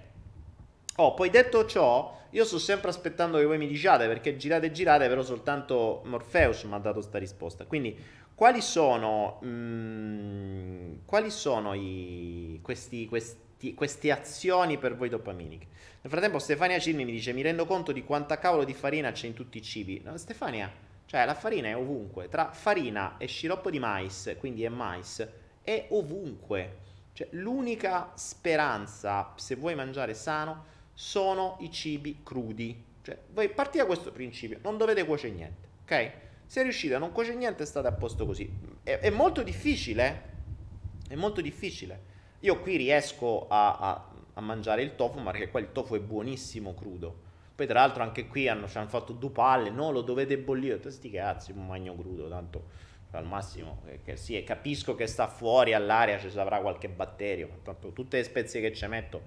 Oh, 0.97 1.13
poi 1.13 1.29
detto 1.29 1.65
ciò, 1.65 2.17
io 2.29 2.45
sto 2.45 2.57
sempre 2.57 2.89
aspettando 2.89 3.37
che 3.37 3.43
voi 3.43 3.57
mi 3.57 3.67
diciate 3.67 4.07
perché 4.07 4.37
girate 4.37 4.67
e 4.67 4.71
girate, 4.71 5.07
però 5.09 5.23
soltanto 5.23 6.01
Morpheus 6.05 6.63
mi 6.63 6.73
ha 6.73 6.77
dato 6.77 6.95
questa 6.95 7.17
risposta. 7.17 7.65
Quindi, 7.65 7.97
quali 8.33 8.61
sono, 8.61 9.39
mh, 9.41 9.47
mm, 9.47 10.93
quali 11.05 11.31
sono 11.31 11.73
i, 11.73 12.59
questi, 12.61 13.07
questi, 13.07 13.73
queste 13.73 14.11
azioni 14.11 14.77
per 14.77 14.95
voi 14.95 15.09
dopaminiche? 15.09 15.67
Nel 16.01 16.11
frattempo, 16.11 16.39
Stefania 16.39 16.79
Cirmi 16.79 17.03
mi 17.03 17.11
dice: 17.11 17.33
Mi 17.33 17.41
rendo 17.41 17.65
conto 17.65 17.91
di 17.91 18.03
quanta 18.03 18.37
cavolo 18.37 18.63
di 18.63 18.73
farina 18.73 19.11
c'è 19.11 19.27
in 19.27 19.33
tutti 19.33 19.57
i 19.57 19.61
cibi. 19.61 20.01
No, 20.01 20.15
Stefania, 20.17 20.71
cioè 21.05 21.25
la 21.25 21.33
farina 21.33 21.67
è 21.67 21.75
ovunque. 21.75 22.29
Tra 22.29 22.51
farina 22.51 23.17
e 23.17 23.25
sciroppo 23.27 23.69
di 23.69 23.79
mais, 23.79 24.35
quindi 24.37 24.63
è 24.63 24.69
mais, 24.69 25.27
è 25.61 25.87
ovunque. 25.89 26.83
Cioè, 27.11 27.27
l'unica 27.31 28.11
speranza, 28.15 29.33
se 29.35 29.55
vuoi 29.55 29.75
mangiare 29.75 30.13
sano, 30.13 30.73
sono 30.95 31.57
i 31.59 31.69
cibi 31.69 32.21
crudi. 32.23 32.83
Cioè, 33.03 33.15
voi 33.33 33.49
partite 33.49 33.79
da 33.79 33.85
questo 33.85 34.11
principio, 34.11 34.57
non 34.63 34.77
dovete 34.77 35.05
cuocere 35.05 35.33
niente, 35.33 35.67
ok? 35.83 36.11
Se 36.47 36.63
riuscite 36.63 36.95
a 36.95 36.97
non 36.97 37.11
cuocere 37.11 37.35
niente, 37.35 37.65
state 37.65 37.87
a 37.87 37.91
posto 37.91 38.25
così. 38.25 38.51
È, 38.81 38.97
è 38.97 39.11
molto 39.11 39.43
difficile, 39.43 40.07
eh? 40.07 41.13
È 41.13 41.15
molto 41.15 41.41
difficile. 41.41 42.13
Io 42.39 42.59
qui 42.61 42.77
riesco 42.77 43.47
a, 43.47 43.77
a, 43.77 44.09
a 44.33 44.41
mangiare 44.41 44.81
il 44.81 44.95
tofu, 44.95 45.19
ma 45.19 45.29
perché 45.29 45.49
qua 45.49 45.59
il 45.59 45.71
tofu 45.71 45.93
è 45.93 45.99
buonissimo 45.99 46.73
crudo. 46.73 47.23
Poi 47.55 47.67
tra 47.67 47.81
l'altro 47.81 48.01
anche 48.01 48.27
qui 48.27 48.47
hanno, 48.47 48.67
ci 48.67 48.77
hanno 48.77 48.89
fatto 48.89 49.13
due 49.13 49.29
palle, 49.29 49.69
no, 49.69 49.91
lo 49.91 50.01
dovete 50.01 50.37
bollire. 50.37 50.79
Sti 50.89 51.09
cazzi, 51.11 51.51
un 51.51 51.67
magno 51.67 51.95
crudo, 51.95 52.27
tanto 52.27 52.83
al 53.11 53.25
massimo 53.25 53.81
eh, 53.85 54.01
che 54.03 54.17
sì, 54.17 54.43
capisco 54.43 54.95
che 54.95 55.07
sta 55.07 55.27
fuori 55.27 55.73
all'aria, 55.73 56.19
ci 56.19 56.29
sarà 56.29 56.59
qualche 56.59 56.89
batterio, 56.89 57.59
tanto 57.63 57.93
tutte 57.93 58.17
le 58.17 58.23
spezie 58.23 58.61
che 58.61 58.73
ci 58.73 58.85
metto, 58.87 59.21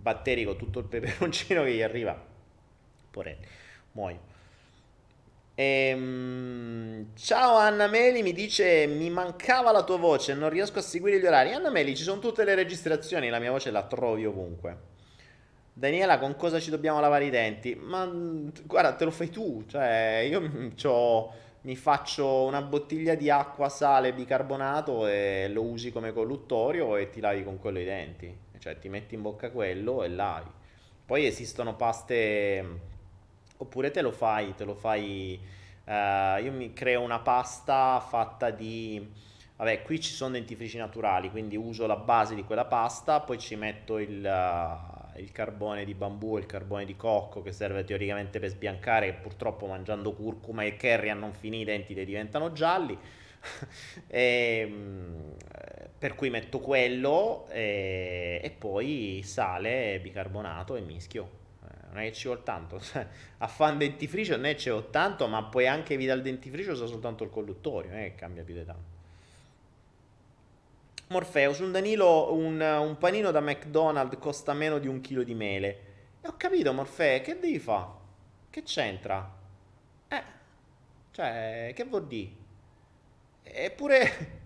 batterico, 0.00 0.56
tutto 0.56 0.80
il 0.80 0.84
peperoncino 0.86 1.64
che 1.64 1.74
gli 1.74 1.82
arriva, 1.82 2.20
porelli, 3.10 3.46
muoio. 3.92 4.34
Ehm, 5.58 7.14
ciao 7.14 7.56
Anna 7.56 7.86
Meli, 7.86 8.22
mi 8.22 8.34
dice 8.34 8.86
mi 8.86 9.08
mancava 9.08 9.72
la 9.72 9.84
tua 9.84 9.96
voce, 9.96 10.34
non 10.34 10.50
riesco 10.50 10.78
a 10.78 10.82
seguire 10.82 11.18
gli 11.18 11.24
orari. 11.24 11.52
Anna 11.52 11.70
Meli, 11.70 11.96
ci 11.96 12.02
sono 12.02 12.20
tutte 12.20 12.44
le 12.44 12.54
registrazioni, 12.54 13.30
la 13.30 13.38
mia 13.38 13.50
voce 13.50 13.70
la 13.70 13.84
trovi 13.84 14.26
ovunque. 14.26 14.94
Daniela, 15.72 16.18
con 16.18 16.36
cosa 16.36 16.60
ci 16.60 16.70
dobbiamo 16.70 17.00
lavare 17.00 17.26
i 17.26 17.30
denti? 17.30 17.74
Ma 17.74 18.06
guarda, 18.64 18.94
te 18.94 19.04
lo 19.04 19.10
fai 19.10 19.30
tu, 19.30 19.64
cioè 19.66 20.26
io 20.28 20.70
mi 21.66 21.74
faccio 21.74 22.44
una 22.44 22.62
bottiglia 22.62 23.16
di 23.16 23.28
acqua, 23.28 23.68
sale, 23.68 24.12
bicarbonato 24.12 25.08
e 25.08 25.48
lo 25.52 25.64
usi 25.64 25.90
come 25.90 26.12
colluttorio 26.12 26.96
e 26.96 27.10
ti 27.10 27.18
lavi 27.18 27.42
con 27.42 27.58
quello 27.58 27.80
i 27.80 27.84
denti, 27.84 28.32
cioè 28.58 28.78
ti 28.78 28.88
metti 28.88 29.16
in 29.16 29.22
bocca 29.22 29.50
quello 29.50 30.04
e 30.04 30.08
lavi. 30.08 30.48
Poi 31.04 31.26
esistono 31.26 31.74
paste, 31.74 32.64
oppure 33.56 33.90
te 33.90 34.00
lo 34.00 34.12
fai, 34.12 34.54
te 34.54 34.64
lo 34.64 34.76
fai, 34.76 35.40
uh, 35.86 36.40
io 36.40 36.52
mi 36.52 36.72
creo 36.72 37.00
una 37.00 37.18
pasta 37.18 37.98
fatta 37.98 38.50
di, 38.50 39.04
vabbè 39.56 39.82
qui 39.82 40.00
ci 40.00 40.12
sono 40.12 40.34
dentifrici 40.34 40.78
naturali, 40.78 41.30
quindi 41.32 41.56
uso 41.56 41.88
la 41.88 41.96
base 41.96 42.36
di 42.36 42.44
quella 42.44 42.64
pasta, 42.64 43.20
poi 43.20 43.38
ci 43.38 43.56
metto 43.56 43.98
il... 43.98 44.22
Il 45.18 45.32
carbone 45.32 45.84
di 45.84 45.94
bambù 45.94 46.36
e 46.36 46.40
il 46.40 46.46
carbone 46.46 46.84
di 46.84 46.96
cocco 46.96 47.42
che 47.42 47.52
serve 47.52 47.84
teoricamente 47.84 48.38
per 48.38 48.50
sbiancare, 48.50 49.12
purtroppo 49.14 49.66
mangiando 49.66 50.12
curcuma 50.12 50.64
e 50.64 50.76
curry 50.76 51.08
a 51.08 51.14
non 51.14 51.32
finire 51.32 51.62
i 51.62 51.76
denti 51.76 51.94
te 51.94 52.04
diventano 52.04 52.52
gialli. 52.52 52.98
e, 54.06 54.58
ehm, 54.66 55.34
per 55.98 56.14
cui 56.14 56.30
metto 56.30 56.60
quello 56.60 57.46
e, 57.48 58.40
e, 58.42 58.50
poi 58.50 59.22
sale, 59.24 59.98
bicarbonato 60.00 60.76
e 60.76 60.80
mischio. 60.80 61.30
Eh, 61.62 61.86
non 61.88 61.98
è 61.98 62.04
che 62.08 62.12
ci 62.12 62.26
vuole 62.26 62.42
tanto, 62.42 62.78
cioè, 62.80 63.06
a 63.38 63.46
fare 63.46 63.72
un 63.72 63.78
dentifricio 63.78 64.36
non 64.36 64.46
è 64.46 64.54
che 64.54 64.60
ci 64.60 64.70
vuole 64.70 64.90
tanto, 64.90 65.26
ma 65.26 65.42
poi 65.44 65.66
anche 65.66 65.94
evitare 65.94 66.18
il 66.18 66.24
dentifricio 66.24 66.72
usa 66.72 66.86
soltanto 66.86 67.24
il 67.24 67.30
colluttorio, 67.30 67.90
non 67.90 68.00
è 68.00 68.10
che 68.10 68.14
cambia 68.14 68.44
più 68.44 68.54
di 68.54 68.64
tanto. 68.64 68.95
Morpheus, 71.08 71.60
un 71.60 71.70
Danilo, 71.70 72.34
un, 72.34 72.60
un 72.60 72.98
panino 72.98 73.30
da 73.30 73.40
McDonald's 73.40 74.18
costa 74.18 74.52
meno 74.54 74.78
di 74.78 74.88
un 74.88 75.00
chilo 75.00 75.22
di 75.22 75.34
mele. 75.34 75.68
E 76.20 76.26
ho 76.26 76.34
capito, 76.36 76.72
Morfeo, 76.72 77.20
che 77.20 77.38
devi 77.38 77.60
fare? 77.60 77.86
Che 78.50 78.64
c'entra? 78.64 79.32
Eh, 80.08 80.22
cioè, 81.12 81.72
che 81.74 81.84
vuol 81.84 82.06
dire? 82.06 82.30
Eppure... 83.44 84.44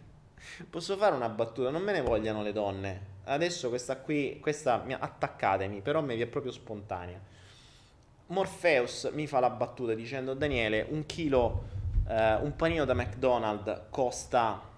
Posso 0.68 0.98
fare 0.98 1.14
una 1.14 1.30
battuta, 1.30 1.70
non 1.70 1.82
me 1.82 1.92
ne 1.92 2.02
vogliano 2.02 2.42
le 2.42 2.52
donne. 2.52 3.08
Adesso 3.24 3.70
questa 3.70 3.96
qui, 3.96 4.38
questa, 4.38 4.84
attaccatemi, 4.84 5.80
però 5.80 6.02
mi 6.02 6.18
è 6.18 6.26
proprio 6.26 6.52
spontanea. 6.52 7.18
Morpheus 8.26 9.10
mi 9.14 9.26
fa 9.26 9.40
la 9.40 9.48
battuta 9.48 9.94
dicendo, 9.94 10.34
Daniele, 10.34 10.86
un 10.90 11.06
chilo, 11.06 11.64
eh, 12.06 12.34
un 12.34 12.54
panino 12.54 12.84
da 12.84 12.92
McDonald's 12.92 13.84
costa 13.88 14.68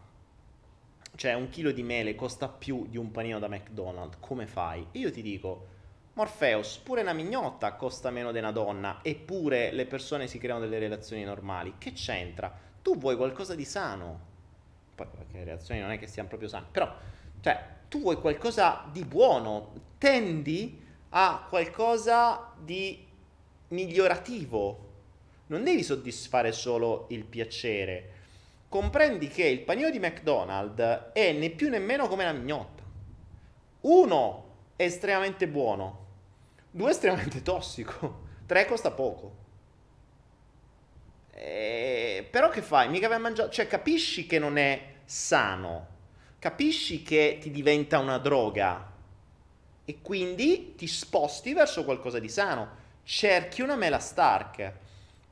cioè 1.22 1.34
un 1.34 1.50
chilo 1.50 1.70
di 1.70 1.84
mele 1.84 2.16
costa 2.16 2.48
più 2.48 2.88
di 2.88 2.96
un 2.96 3.12
panino 3.12 3.38
da 3.38 3.46
McDonald's, 3.46 4.16
come 4.18 4.48
fai? 4.48 4.84
io 4.90 5.12
ti 5.12 5.22
dico, 5.22 5.68
Morpheus, 6.14 6.78
pure 6.78 7.02
una 7.02 7.12
mignotta 7.12 7.74
costa 7.74 8.10
meno 8.10 8.32
di 8.32 8.38
una 8.38 8.50
donna, 8.50 8.98
eppure 9.02 9.70
le 9.70 9.86
persone 9.86 10.26
si 10.26 10.38
creano 10.38 10.58
delle 10.58 10.80
relazioni 10.80 11.22
normali. 11.22 11.74
Che 11.78 11.92
c'entra? 11.92 12.52
Tu 12.82 12.98
vuoi 12.98 13.14
qualcosa 13.14 13.54
di 13.54 13.64
sano. 13.64 14.20
Poi 14.96 15.06
le 15.30 15.44
relazioni 15.44 15.78
non 15.78 15.92
è 15.92 15.98
che 16.00 16.08
siano 16.08 16.26
proprio 16.26 16.48
sane, 16.48 16.66
però, 16.72 16.92
cioè, 17.40 17.66
tu 17.88 18.00
vuoi 18.00 18.16
qualcosa 18.16 18.88
di 18.90 19.04
buono, 19.04 19.74
tendi 19.98 20.82
a 21.10 21.46
qualcosa 21.48 22.52
di 22.58 23.06
migliorativo. 23.68 24.90
Non 25.46 25.62
devi 25.62 25.84
soddisfare 25.84 26.50
solo 26.50 27.06
il 27.10 27.22
piacere 27.22 28.21
comprendi 28.72 29.28
che 29.28 29.44
il 29.44 29.60
panino 29.60 29.90
di 29.90 29.98
McDonald's 29.98 31.10
è 31.12 31.30
né 31.32 31.50
più 31.50 31.68
né 31.68 31.78
meno 31.78 32.08
come 32.08 32.22
una 32.22 32.32
mignotta. 32.32 32.82
Uno 33.82 34.54
è 34.76 34.84
estremamente 34.84 35.46
buono, 35.46 36.06
due 36.70 36.88
è 36.88 36.92
estremamente 36.92 37.42
tossico, 37.44 38.20
tre 38.46 38.64
costa 38.64 38.90
poco. 38.90 39.36
E... 41.32 42.26
Però 42.30 42.48
che 42.48 42.62
fai? 42.62 42.88
Mica 42.88 43.08
vai 43.08 43.18
a 43.18 43.20
mangiare... 43.20 43.50
Cioè 43.50 43.66
capisci 43.66 44.26
che 44.26 44.38
non 44.38 44.56
è 44.56 44.94
sano, 45.04 45.88
capisci 46.38 47.02
che 47.02 47.36
ti 47.42 47.50
diventa 47.50 47.98
una 47.98 48.16
droga 48.16 48.90
e 49.84 50.00
quindi 50.00 50.76
ti 50.76 50.86
sposti 50.86 51.52
verso 51.52 51.84
qualcosa 51.84 52.18
di 52.18 52.30
sano. 52.30 52.80
Cerchi 53.04 53.60
una 53.60 53.76
mela 53.76 53.98
Stark 53.98 54.72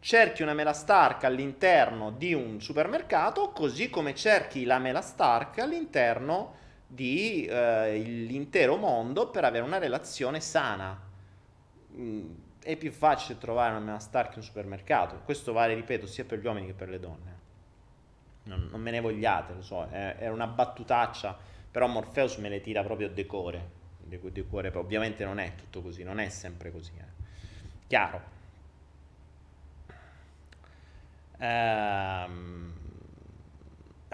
cerchi 0.01 0.43
una 0.43 0.55
mela 0.55 0.73
Stark 0.73 1.25
all'interno 1.25 2.11
di 2.11 2.33
un 2.33 2.61
supermercato, 2.61 3.51
così 3.51 3.91
come 3.91 4.15
cerchi 4.15 4.65
la 4.65 4.79
mela 4.79 5.03
Stark 5.03 5.59
all'interno 5.59 6.57
dell'intero 6.87 8.75
eh, 8.75 8.79
mondo 8.79 9.29
per 9.29 9.45
avere 9.45 9.65
una 9.65 9.79
relazione 9.79 10.41
sana. 10.41 10.99
Mm, 11.95 12.31
è 12.63 12.77
più 12.77 12.91
facile 12.91 13.39
trovare 13.39 13.71
una 13.71 13.81
mela 13.81 13.99
Stark 13.99 14.33
in 14.33 14.39
un 14.39 14.45
supermercato. 14.45 15.21
Questo 15.25 15.53
vale, 15.53 15.75
ripeto, 15.75 16.07
sia 16.07 16.25
per 16.25 16.41
gli 16.41 16.47
uomini 16.47 16.67
che 16.67 16.75
per 16.75 16.89
le 16.89 16.99
donne. 16.99 17.39
Non, 18.45 18.69
non 18.71 18.81
me 18.81 18.91
ne 18.91 19.01
vogliate, 19.01 19.53
lo 19.53 19.63
so, 19.63 19.87
è, 19.89 20.17
è, 20.17 20.29
una 20.29 20.47
battutaccia, 20.47 21.37
però 21.71 21.87
Morpheus 21.87 22.39
me 22.39 22.49
ne 22.49 22.61
tira 22.61 22.83
proprio 22.83 23.09
decore. 23.11 23.79
decore. 23.99 24.73
Ovviamente 24.75 25.25
non 25.25 25.39
è 25.39 25.55
tutto 25.55 25.83
così, 25.83 26.03
non 26.03 26.19
è 26.19 26.31
sempre 26.31 26.73
così. 26.73 26.93
Eh. 26.97 27.19
Chiaro. 27.87 28.39
Ehm, 31.41 32.73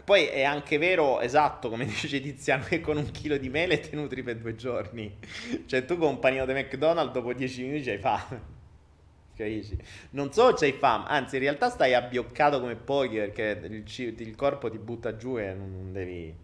poi 0.05 0.27
è 0.27 0.45
anche 0.45 0.79
vero, 0.79 1.21
esatto, 1.21 1.69
come 1.69 1.85
dice 1.87 2.21
Tiziano, 2.21 2.65
che 2.65 2.81
con 2.81 2.97
un 2.97 3.11
chilo 3.11 3.37
di 3.39 3.49
mele 3.49 3.81
ti 3.81 3.97
nutri 3.97 4.23
per 4.23 4.37
due 4.39 4.55
giorni. 4.55 5.19
Cioè 5.67 5.85
tu 5.85 5.99
con 5.99 6.09
un 6.11 6.19
panino 6.21 6.47
di 6.47 6.53
McDonald's 6.53 7.13
dopo 7.13 7.33
dieci 7.33 7.65
minuti 7.65 7.91
hai 7.91 7.99
fame. 7.99 8.55
Capisci? 9.35 9.77
Non 10.11 10.33
solo 10.33 10.55
c'hai 10.55 10.73
fame, 10.73 11.05
anzi 11.09 11.37
in 11.37 11.43
realtà 11.43 11.69
stai 11.71 11.95
abbioccato 11.95 12.61
come 12.61 12.77
pochi 12.77 13.17
perché 13.17 13.61
il, 13.65 13.85
il 14.21 14.37
corpo 14.37 14.71
ti 14.71 14.79
butta 14.79 15.17
giù 15.17 15.39
e 15.39 15.53
non 15.53 15.93
devi... 15.93 16.35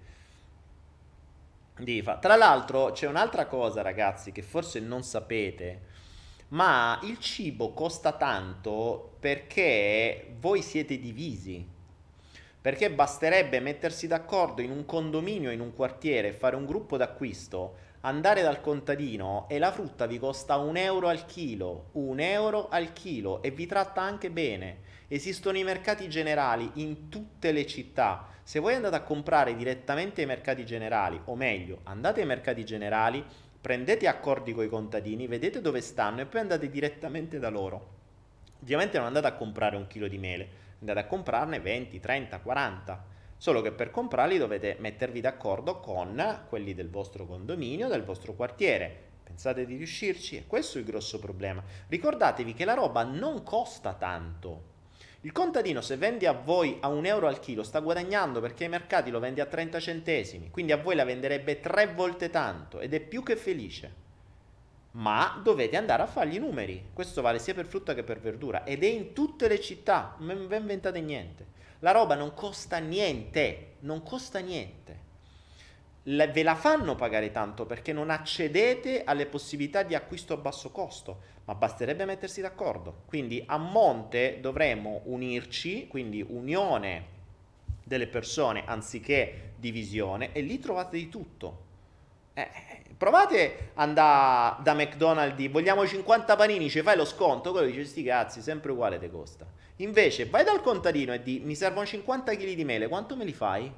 devi 1.76 2.02
fare. 2.02 2.18
Tra 2.20 2.36
l'altro 2.36 2.90
c'è 2.92 3.06
un'altra 3.06 3.46
cosa 3.46 3.82
ragazzi 3.82 4.32
che 4.32 4.42
forse 4.42 4.80
non 4.80 5.02
sapete 5.02 5.80
ma 6.52 6.98
il 7.02 7.18
cibo 7.18 7.72
costa 7.72 8.12
tanto 8.12 9.16
perché 9.20 10.34
voi 10.38 10.62
siete 10.62 10.98
divisi. 10.98 11.66
Perché 12.60 12.90
basterebbe 12.90 13.58
mettersi 13.58 14.06
d'accordo 14.06 14.60
in 14.60 14.70
un 14.70 14.84
condominio, 14.84 15.50
in 15.50 15.60
un 15.60 15.74
quartiere, 15.74 16.32
fare 16.32 16.54
un 16.54 16.66
gruppo 16.66 16.96
d'acquisto, 16.96 17.76
andare 18.00 18.42
dal 18.42 18.60
contadino 18.60 19.46
e 19.48 19.58
la 19.58 19.72
frutta 19.72 20.06
vi 20.06 20.18
costa 20.18 20.56
un 20.56 20.76
euro 20.76 21.08
al 21.08 21.24
chilo, 21.24 21.88
un 21.92 22.20
euro 22.20 22.68
al 22.68 22.92
chilo 22.92 23.42
e 23.42 23.50
vi 23.50 23.66
tratta 23.66 24.02
anche 24.02 24.30
bene. 24.30 24.80
Esistono 25.08 25.58
i 25.58 25.64
mercati 25.64 26.08
generali 26.08 26.70
in 26.74 27.08
tutte 27.08 27.50
le 27.50 27.66
città. 27.66 28.28
Se 28.42 28.60
voi 28.60 28.74
andate 28.74 28.96
a 28.96 29.02
comprare 29.02 29.56
direttamente 29.56 30.20
ai 30.20 30.26
mercati 30.26 30.66
generali, 30.66 31.20
o 31.24 31.34
meglio, 31.34 31.80
andate 31.84 32.20
ai 32.20 32.26
mercati 32.26 32.64
generali, 32.64 33.24
prendete 33.62 34.08
accordi 34.08 34.52
con 34.52 34.64
i 34.64 34.68
contadini, 34.68 35.28
vedete 35.28 35.60
dove 35.60 35.80
stanno 35.80 36.20
e 36.20 36.26
poi 36.26 36.40
andate 36.40 36.68
direttamente 36.68 37.38
da 37.38 37.48
loro. 37.48 38.00
Ovviamente 38.60 38.98
non 38.98 39.06
andate 39.06 39.28
a 39.28 39.34
comprare 39.34 39.76
un 39.76 39.86
chilo 39.86 40.08
di 40.08 40.18
mele, 40.18 40.48
andate 40.80 40.98
a 40.98 41.06
comprarne 41.06 41.60
20, 41.60 42.00
30, 42.00 42.40
40. 42.40 43.04
Solo 43.36 43.60
che 43.60 43.70
per 43.70 43.92
comprarli 43.92 44.36
dovete 44.36 44.76
mettervi 44.80 45.20
d'accordo 45.20 45.78
con 45.78 46.44
quelli 46.48 46.74
del 46.74 46.90
vostro 46.90 47.24
condominio, 47.24 47.86
del 47.86 48.02
vostro 48.02 48.34
quartiere. 48.34 49.10
Pensate 49.22 49.64
di 49.64 49.76
riuscirci? 49.76 50.38
E 50.38 50.46
questo 50.48 50.78
è 50.78 50.80
il 50.80 50.86
grosso 50.86 51.20
problema. 51.20 51.62
Ricordatevi 51.86 52.54
che 52.54 52.64
la 52.64 52.74
roba 52.74 53.04
non 53.04 53.44
costa 53.44 53.94
tanto. 53.94 54.70
Il 55.24 55.30
contadino 55.30 55.80
se 55.80 55.96
vende 55.96 56.26
a 56.26 56.32
voi 56.32 56.78
a 56.80 56.88
un 56.88 57.06
euro 57.06 57.28
al 57.28 57.38
chilo 57.38 57.62
sta 57.62 57.78
guadagnando 57.78 58.40
perché 58.40 58.64
ai 58.64 58.70
mercati 58.70 59.10
lo 59.10 59.20
vende 59.20 59.40
a 59.40 59.46
30 59.46 59.78
centesimi, 59.78 60.50
quindi 60.50 60.72
a 60.72 60.76
voi 60.76 60.96
la 60.96 61.04
venderebbe 61.04 61.60
tre 61.60 61.86
volte 61.86 62.28
tanto 62.28 62.80
ed 62.80 62.92
è 62.92 63.00
più 63.00 63.22
che 63.22 63.36
felice. 63.36 64.00
Ma 64.92 65.40
dovete 65.42 65.76
andare 65.76 66.02
a 66.02 66.06
fargli 66.06 66.34
i 66.34 66.40
numeri. 66.40 66.90
Questo 66.92 67.22
vale 67.22 67.38
sia 67.38 67.54
per 67.54 67.66
frutta 67.66 67.94
che 67.94 68.02
per 68.02 68.18
verdura 68.18 68.64
ed 68.64 68.82
è 68.82 68.88
in 68.88 69.12
tutte 69.12 69.46
le 69.46 69.60
città, 69.60 70.16
non 70.18 70.48
vi 70.48 70.56
inventate 70.56 71.00
niente. 71.00 71.46
La 71.78 71.92
roba 71.92 72.16
non 72.16 72.34
costa 72.34 72.78
niente, 72.78 73.74
non 73.80 74.02
costa 74.02 74.40
niente 74.40 75.10
la, 76.04 76.26
ve 76.26 76.42
la 76.42 76.54
fanno 76.54 76.94
pagare 76.94 77.30
tanto 77.30 77.64
perché 77.64 77.92
non 77.92 78.10
accedete 78.10 79.04
alle 79.04 79.26
possibilità 79.26 79.82
di 79.82 79.94
acquisto 79.94 80.34
a 80.34 80.36
basso 80.36 80.70
costo, 80.70 81.20
ma 81.44 81.54
basterebbe 81.54 82.04
mettersi 82.04 82.40
d'accordo. 82.40 83.02
Quindi 83.06 83.42
a 83.46 83.56
monte 83.56 84.38
dovremmo 84.40 85.02
unirci, 85.04 85.86
quindi 85.86 86.24
unione 86.26 87.20
delle 87.84 88.06
persone 88.06 88.64
anziché 88.66 89.52
divisione, 89.56 90.32
e 90.32 90.40
lì 90.40 90.58
trovate 90.58 90.96
di 90.96 91.08
tutto. 91.08 91.70
Eh, 92.34 92.48
provate 92.96 93.70
ad 93.74 93.88
andare 93.88 94.62
da 94.62 94.74
McDonald's, 94.74 95.50
vogliamo 95.50 95.86
50 95.86 96.34
panini, 96.34 96.70
ci 96.70 96.82
fai 96.82 96.96
lo 96.96 97.04
sconto, 97.04 97.52
quello 97.52 97.66
dice 97.66 97.84
sti 97.84 98.02
cazzi, 98.02 98.40
sempre 98.40 98.72
uguale 98.72 98.98
te 98.98 99.10
costa. 99.10 99.46
Invece 99.76 100.26
vai 100.26 100.44
dal 100.44 100.62
contadino 100.62 101.12
e 101.12 101.22
di 101.22 101.40
mi 101.44 101.54
servono 101.54 101.84
50 101.84 102.34
kg 102.34 102.54
di 102.54 102.64
mele, 102.64 102.88
quanto 102.88 103.16
me 103.16 103.24
li 103.24 103.32
fai? 103.32 103.72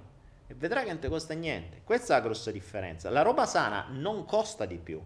E 0.47 0.55
vedrai 0.55 0.85
che 0.85 0.91
non 0.91 1.01
ti 1.01 1.09
costa 1.09 1.35
niente. 1.35 1.81
Questa 1.85 2.15
è 2.15 2.19
la 2.19 2.25
grossa 2.25 2.51
differenza. 2.51 3.11
La 3.11 3.23
roba 3.23 3.47
sana 3.47 3.87
non 3.91 4.25
costa 4.25 4.65
di 4.65 4.79
più. 4.79 5.03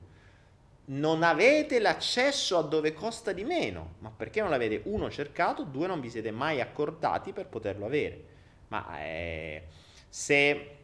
Non 0.86 1.22
avete 1.22 1.80
l'accesso 1.80 2.56
a 2.58 2.62
dove 2.62 2.92
costa 2.92 3.32
di 3.32 3.44
meno, 3.44 3.94
ma 3.98 4.10
perché 4.10 4.40
non 4.40 4.50
l'avete 4.50 4.82
uno 4.84 5.10
cercato, 5.10 5.64
due 5.64 5.86
non 5.86 6.00
vi 6.00 6.08
siete 6.10 6.30
mai 6.30 6.60
accordati 6.60 7.32
per 7.32 7.46
poterlo 7.46 7.84
avere. 7.84 8.24
Ma 8.68 9.00
eh, 9.00 9.64
se 10.08 10.76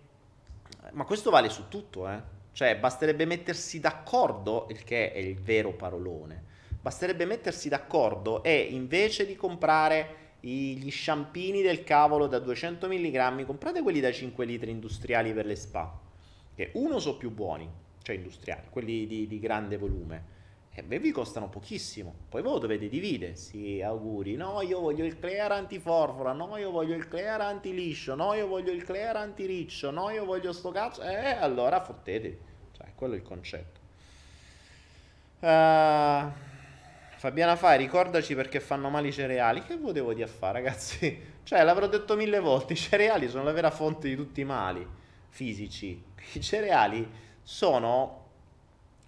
ma 0.93 1.05
questo 1.05 1.31
vale 1.31 1.49
su 1.49 1.69
tutto, 1.69 2.09
eh? 2.09 2.33
Cioè, 2.53 2.77
basterebbe 2.77 3.25
mettersi 3.25 3.81
d'accordo, 3.81 4.67
il 4.71 4.85
che 4.85 5.13
è 5.13 5.19
il 5.19 5.41
vero 5.41 5.73
parolone. 5.73 6.53
Basterebbe 6.81 7.25
mettersi 7.25 7.69
d'accordo 7.69 8.43
e 8.43 8.57
invece 8.59 9.27
di 9.27 9.35
comprare 9.35 10.23
gli 10.45 10.91
sciampini 10.91 11.63
del 11.63 11.85
cavolo 11.85 12.27
da 12.27 12.39
200 12.39 12.87
mg, 12.87 13.45
comprate 13.45 13.83
quelli 13.83 14.01
da 14.01 14.13
5 14.13 14.45
litri 14.45 14.71
industriali 14.71 15.33
per 15.33 15.47
le 15.47 15.57
spa, 15.57 15.99
che 16.55 16.71
uno 16.75 16.99
sono 16.99 17.17
più 17.17 17.31
buoni, 17.31 17.69
cioè 18.03 18.17
industriali, 18.17 18.69
quelli 18.69 19.07
di, 19.07 19.27
di 19.27 19.39
grande 19.39 19.79
volume, 19.79 20.33
e 20.77 20.83
beh, 20.83 20.99
vi 20.99 21.13
costano 21.13 21.49
pochissimo. 21.49 22.15
Poi 22.29 22.43
voi 22.43 22.61
dovete 22.61 22.89
dividere, 22.89 23.37
sì, 23.37 23.81
auguri, 23.81 24.35
no, 24.35 24.61
io 24.61 24.81
voglio 24.81 25.05
il 25.05 25.19
clear 25.19 25.53
antiforfora, 25.53 26.33
no, 26.33 26.57
io 26.57 26.71
voglio 26.71 26.95
il 26.95 27.09
clear 27.09 27.41
antiliscio, 27.41 28.15
no, 28.15 28.35
io 28.35 28.47
voglio 28.47 28.73
il 28.73 28.83
clear 28.85 29.17
antiriccio, 29.17 29.91
no, 29.91 30.11
io 30.11 30.25
voglio 30.25 30.53
sto 30.53 30.71
cazzo, 30.73 31.03
eh, 31.03 31.31
allora 31.31 31.83
fottetevi, 31.83 32.39
cioè, 32.73 32.89
quello 32.95 33.15
è 33.15 33.17
il 33.17 33.23
concetto. 33.23 33.81
Uh... 35.41 36.44
Fabiana 37.25 37.57
Fai, 37.57 37.79
ricordaci 37.79 38.35
perché 38.35 38.61
fanno 38.61 38.91
male 38.91 39.09
i 39.09 39.13
cereali. 39.13 39.63
Che 39.63 39.79
volevo 39.79 40.13
dire 40.13 40.27
a 40.27 40.31
fare, 40.31 40.61
ragazzi? 40.61 41.33
Cioè, 41.43 41.63
l'avrò 41.63 41.87
detto 41.87 42.17
mille 42.17 42.39
volte, 42.39 42.75
i 42.75 42.77
cereali 42.77 43.31
sono 43.31 43.45
la 43.45 43.53
vera 43.53 43.71
fonte 43.71 44.09
di 44.09 44.15
tutti 44.15 44.43
i 44.43 44.45
mali 44.45 44.87
fisici. 45.31 46.05
I 46.35 46.41
cereali 46.43 47.11
sono 47.43 48.27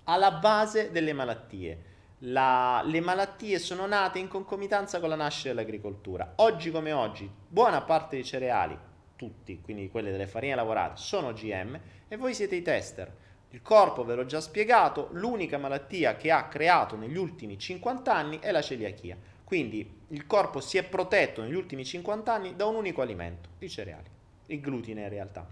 alla 0.04 0.30
base 0.32 0.90
delle 0.90 1.12
malattie. 1.12 1.82
La, 2.20 2.82
le 2.86 3.00
malattie 3.00 3.58
sono 3.58 3.84
nate 3.86 4.18
in 4.18 4.28
concomitanza 4.28 4.98
con 4.98 5.10
la 5.10 5.14
nascita 5.14 5.50
dell'agricoltura. 5.50 6.32
Oggi 6.36 6.70
come 6.70 6.92
oggi, 6.92 7.30
buona 7.46 7.82
parte 7.82 8.16
dei 8.16 8.24
cereali, 8.24 8.78
tutti, 9.14 9.60
quindi 9.60 9.90
quelle 9.90 10.10
delle 10.10 10.26
farine 10.26 10.54
lavorate, 10.54 10.96
sono 10.96 11.34
GM 11.34 11.78
e 12.08 12.16
voi 12.16 12.32
siete 12.32 12.54
i 12.54 12.62
tester. 12.62 13.12
Il 13.56 13.62
corpo, 13.62 14.04
ve 14.04 14.14
l'ho 14.14 14.26
già 14.26 14.42
spiegato, 14.42 15.08
l'unica 15.12 15.56
malattia 15.56 16.14
che 16.16 16.30
ha 16.30 16.46
creato 16.46 16.94
negli 16.94 17.16
ultimi 17.16 17.58
50 17.58 18.14
anni 18.14 18.38
è 18.38 18.52
la 18.52 18.60
celiachia. 18.60 19.16
Quindi 19.44 20.00
il 20.08 20.26
corpo 20.26 20.60
si 20.60 20.76
è 20.76 20.84
protetto 20.84 21.40
negli 21.40 21.54
ultimi 21.54 21.82
50 21.82 22.34
anni 22.34 22.54
da 22.54 22.66
un 22.66 22.74
unico 22.74 23.00
alimento, 23.00 23.48
i 23.60 23.70
cereali, 23.70 24.10
il 24.48 24.60
glutine 24.60 25.04
in 25.04 25.08
realtà. 25.08 25.46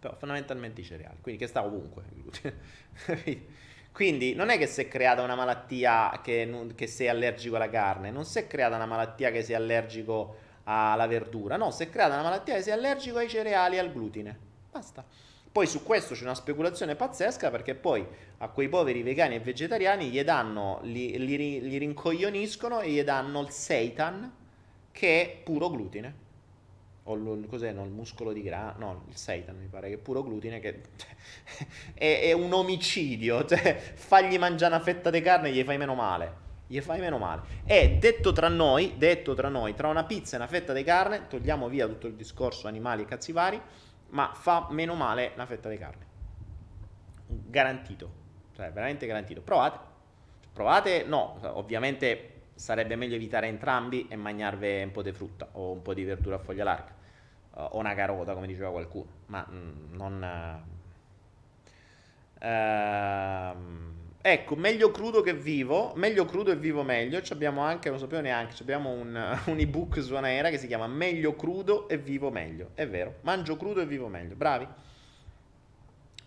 Però 0.00 0.16
fondamentalmente 0.16 0.80
i 0.80 0.84
cereali, 0.84 1.18
quindi 1.20 1.40
che 1.40 1.46
sta 1.46 1.64
ovunque. 1.64 2.02
quindi 3.92 4.34
non 4.34 4.48
è 4.48 4.58
che 4.58 4.66
si 4.66 4.80
è 4.80 4.88
creata 4.88 5.22
una 5.22 5.36
malattia 5.36 6.20
che, 6.24 6.72
che 6.74 6.88
sei 6.88 7.08
allergico 7.08 7.54
alla 7.54 7.70
carne, 7.70 8.10
non 8.10 8.24
si 8.24 8.40
è 8.40 8.48
creata 8.48 8.74
una 8.74 8.86
malattia 8.86 9.30
che 9.30 9.44
sei 9.44 9.54
allergico 9.54 10.38
alla 10.64 11.06
verdura, 11.06 11.56
no, 11.56 11.70
si 11.70 11.84
è 11.84 11.88
creata 11.88 12.14
una 12.14 12.24
malattia 12.24 12.56
che 12.56 12.62
sei 12.62 12.72
allergico 12.72 13.18
ai 13.18 13.28
cereali 13.28 13.76
e 13.76 13.78
al 13.78 13.92
glutine. 13.92 14.36
Basta. 14.72 15.04
Poi 15.52 15.66
su 15.66 15.82
questo 15.82 16.14
c'è 16.14 16.22
una 16.22 16.36
speculazione 16.36 16.94
pazzesca 16.94 17.50
perché 17.50 17.74
poi 17.74 18.06
a 18.38 18.48
quei 18.48 18.68
poveri 18.68 19.02
vegani 19.02 19.34
e 19.34 19.40
vegetariani 19.40 20.08
gli 20.08 20.22
danno, 20.22 20.78
li, 20.82 21.18
li, 21.18 21.60
li 21.60 21.76
rincoglioniscono 21.76 22.80
e 22.80 22.90
gli 22.90 23.02
danno 23.02 23.40
il 23.40 23.50
seitan 23.50 24.32
che 24.92 25.22
è 25.22 25.36
puro 25.42 25.68
glutine. 25.70 26.28
O 27.04 27.14
il, 27.14 27.46
cos'è? 27.48 27.72
No, 27.72 27.84
il 27.84 27.90
muscolo 27.90 28.32
di 28.32 28.42
grano, 28.42 28.74
no, 28.78 29.04
il 29.08 29.16
seitan 29.16 29.56
mi 29.56 29.66
pare 29.66 29.88
che 29.88 29.94
è 29.94 29.98
puro 29.98 30.22
glutine, 30.22 30.60
che 30.60 30.82
è, 31.94 32.20
è 32.22 32.32
un 32.32 32.52
omicidio, 32.52 33.44
cioè 33.44 33.76
fagli 33.94 34.38
mangiare 34.38 34.74
una 34.74 34.84
fetta 34.84 35.10
di 35.10 35.20
carne 35.20 35.48
e 35.48 35.52
gli 35.52 35.64
fai 35.64 35.78
meno 35.78 35.94
male 35.94 36.48
gli 36.70 36.80
fai 36.80 37.00
meno 37.00 37.18
male. 37.18 37.42
E 37.64 37.96
detto 37.98 38.30
tra 38.30 38.46
noi, 38.46 38.94
detto 38.96 39.34
tra 39.34 39.48
noi, 39.48 39.74
tra 39.74 39.88
una 39.88 40.04
pizza 40.04 40.36
e 40.36 40.38
una 40.38 40.46
fetta 40.46 40.72
di 40.72 40.84
carne, 40.84 41.26
togliamo 41.26 41.68
via 41.68 41.88
tutto 41.88 42.06
il 42.06 42.14
discorso 42.14 42.68
animali 42.68 43.02
e 43.02 43.06
cazzi 43.06 43.32
vari, 43.32 43.60
ma 44.10 44.32
fa 44.34 44.66
meno 44.70 44.94
male 44.94 45.32
una 45.34 45.46
fetta 45.46 45.68
di 45.68 45.78
carne. 45.78 46.06
Garantito, 47.26 48.12
cioè 48.54 48.72
veramente 48.72 49.06
garantito. 49.06 49.40
Provate, 49.40 49.78
provate, 50.52 51.04
no, 51.04 51.38
ovviamente 51.56 52.42
sarebbe 52.54 52.96
meglio 52.96 53.14
evitare 53.14 53.46
entrambi 53.46 54.06
e 54.08 54.16
mangiarvi 54.16 54.82
un 54.82 54.90
po' 54.90 55.02
di 55.02 55.12
frutta 55.12 55.48
o 55.52 55.72
un 55.72 55.82
po' 55.82 55.94
di 55.94 56.04
verdura 56.04 56.36
a 56.36 56.38
foglia 56.38 56.64
larga. 56.64 56.98
Uh, 57.52 57.60
o 57.72 57.78
una 57.78 57.94
carota 57.94 58.34
come 58.34 58.46
diceva 58.46 58.70
qualcuno, 58.70 59.10
ma 59.26 59.46
mm, 59.50 59.94
non... 59.94 60.62
Uh, 62.40 62.46
uh, 62.46 63.99
Ecco, 64.22 64.54
meglio 64.54 64.90
crudo 64.90 65.22
che 65.22 65.32
vivo, 65.32 65.92
meglio 65.94 66.26
crudo 66.26 66.50
e 66.50 66.56
vivo 66.56 66.82
meglio. 66.82 67.22
Ci 67.22 67.32
abbiamo 67.32 67.62
anche, 67.62 67.88
non 67.88 67.98
sapevo 67.98 68.20
neanche, 68.20 68.54
abbiamo 68.60 68.90
un, 68.90 69.40
un 69.46 69.58
ebook 69.58 70.02
su 70.02 70.14
Anaera 70.14 70.50
che 70.50 70.58
si 70.58 70.66
chiama 70.66 70.86
Meglio 70.86 71.34
crudo 71.36 71.88
e 71.88 71.96
vivo 71.96 72.30
meglio. 72.30 72.70
È 72.74 72.86
vero, 72.86 73.16
mangio 73.22 73.56
crudo 73.56 73.80
e 73.80 73.86
vivo 73.86 74.08
meglio. 74.08 74.34
Bravi. 74.34 74.68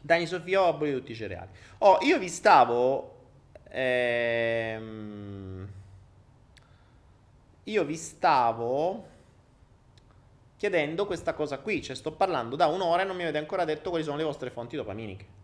Dani 0.02 0.26
Sofia 0.26 0.64
ho 0.64 0.70
abolito 0.70 0.98
tutti 0.98 1.12
i 1.12 1.16
cereali. 1.16 1.50
Oh, 1.80 2.00
io 2.02 2.18
vi 2.18 2.30
stavo... 2.30 3.12
Ehm, 3.70 5.68
io 7.66 7.86
vi 7.86 7.96
stavo 7.96 9.08
chiedendo 10.58 11.06
questa 11.06 11.34
cosa 11.34 11.60
qui, 11.60 11.82
cioè 11.82 11.96
sto 11.96 12.12
parlando 12.12 12.56
da 12.56 12.68
un'ora 12.68 13.04
e 13.04 13.06
non 13.06 13.16
mi 13.16 13.24
avete 13.24 13.38
ancora 13.38 13.66
detto 13.66 13.90
quali 13.90 14.04
sono 14.04 14.18
le 14.18 14.24
vostre 14.24 14.50
fonti 14.50 14.76
dopaminiche. 14.76 15.42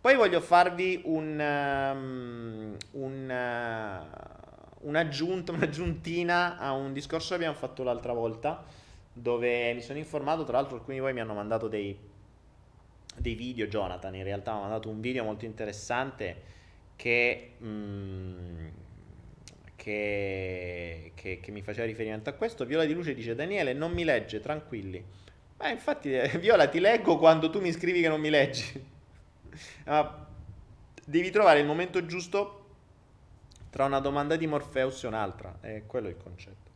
Poi 0.00 0.14
voglio 0.14 0.40
farvi 0.40 1.00
un, 1.04 1.40
um, 1.40 2.76
un, 2.92 3.28
uh, 3.28 4.86
un'aggiunta, 4.86 5.50
un'aggiuntina 5.52 6.56
a 6.56 6.72
un 6.72 6.92
discorso 6.92 7.30
che 7.30 7.34
abbiamo 7.34 7.56
fatto 7.56 7.82
l'altra 7.82 8.12
volta, 8.12 8.64
dove 9.12 9.74
mi 9.74 9.80
sono 9.80 9.98
informato, 9.98 10.44
tra 10.44 10.58
l'altro 10.58 10.76
alcuni 10.76 10.96
di 10.96 11.02
voi 11.02 11.12
mi 11.12 11.20
hanno 11.20 11.34
mandato 11.34 11.66
dei, 11.66 11.98
dei 13.16 13.34
video, 13.34 13.66
Jonathan 13.66 14.14
in 14.14 14.22
realtà 14.22 14.52
mi 14.52 14.58
ha 14.58 14.62
mandato 14.62 14.88
un 14.88 15.00
video 15.00 15.24
molto 15.24 15.44
interessante 15.46 16.42
che, 16.94 17.54
mm, 17.60 18.66
che, 19.74 21.10
che, 21.16 21.40
che, 21.40 21.50
mi 21.50 21.62
faceva 21.62 21.86
riferimento 21.86 22.30
a 22.30 22.34
questo. 22.34 22.64
Viola 22.64 22.84
di 22.84 22.92
Luce 22.92 23.14
dice 23.14 23.34
Daniele 23.34 23.72
non 23.72 23.92
mi 23.92 24.04
legge, 24.04 24.38
tranquilli. 24.38 25.04
Ma 25.56 25.70
infatti 25.70 26.10
Viola 26.38 26.68
ti 26.68 26.78
leggo 26.78 27.18
quando 27.18 27.50
tu 27.50 27.60
mi 27.60 27.72
scrivi 27.72 28.00
che 28.00 28.08
non 28.08 28.20
mi 28.20 28.30
leggi. 28.30 28.96
Uh, 29.84 30.06
devi 31.04 31.30
trovare 31.30 31.60
il 31.60 31.66
momento 31.66 32.04
giusto 32.06 32.58
tra 33.70 33.84
una 33.84 34.00
domanda 34.00 34.36
di 34.36 34.46
Morpheus 34.46 35.04
e 35.04 35.06
un'altra. 35.06 35.58
E 35.60 35.84
quello 35.86 36.08
è 36.08 36.10
il 36.10 36.16
concetto. 36.16 36.66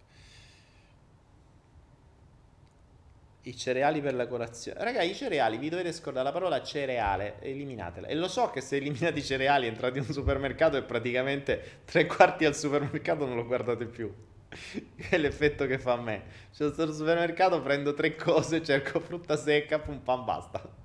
I 3.45 3.57
cereali 3.57 4.01
per 4.01 4.15
la 4.15 4.29
colazione. 4.29 4.83
Raga, 4.85 5.03
i 5.03 5.15
cereali, 5.15 5.59
vi 5.59 5.69
dovete 5.69 5.93
scordare 5.93 6.25
la 6.25 6.33
parola 6.33 6.63
cereale, 6.63 7.41
eliminatela. 7.41 8.07
E 8.07 8.15
lo 8.15 8.29
so 8.29 8.51
che 8.51 8.61
se 8.61 8.77
eliminate 8.77 9.19
i 9.19 9.25
cereali 9.25 9.67
entrate 9.67 9.99
in 9.99 10.05
un 10.07 10.13
supermercato 10.13 10.77
e 10.77 10.83
praticamente 10.83 11.81
tre 11.85 12.07
quarti 12.07 12.45
al 12.45 12.55
supermercato 12.55 13.27
non 13.27 13.35
lo 13.35 13.45
guardate 13.45 13.87
più. 13.87 14.13
è 15.09 15.17
l'effetto 15.17 15.67
che 15.67 15.79
fa 15.79 15.95
a 15.95 16.01
me. 16.01 16.23
Cioè, 16.53 16.71
sto 16.71 16.83
al 16.83 16.95
supermercato, 16.95 17.61
prendo 17.61 17.95
tre 17.95 18.15
cose, 18.15 18.63
cerco 18.63 19.01
frutta 19.01 19.37
secca, 19.37 19.79
pum 19.79 19.99
pam, 19.99 20.25
basta. 20.25 20.82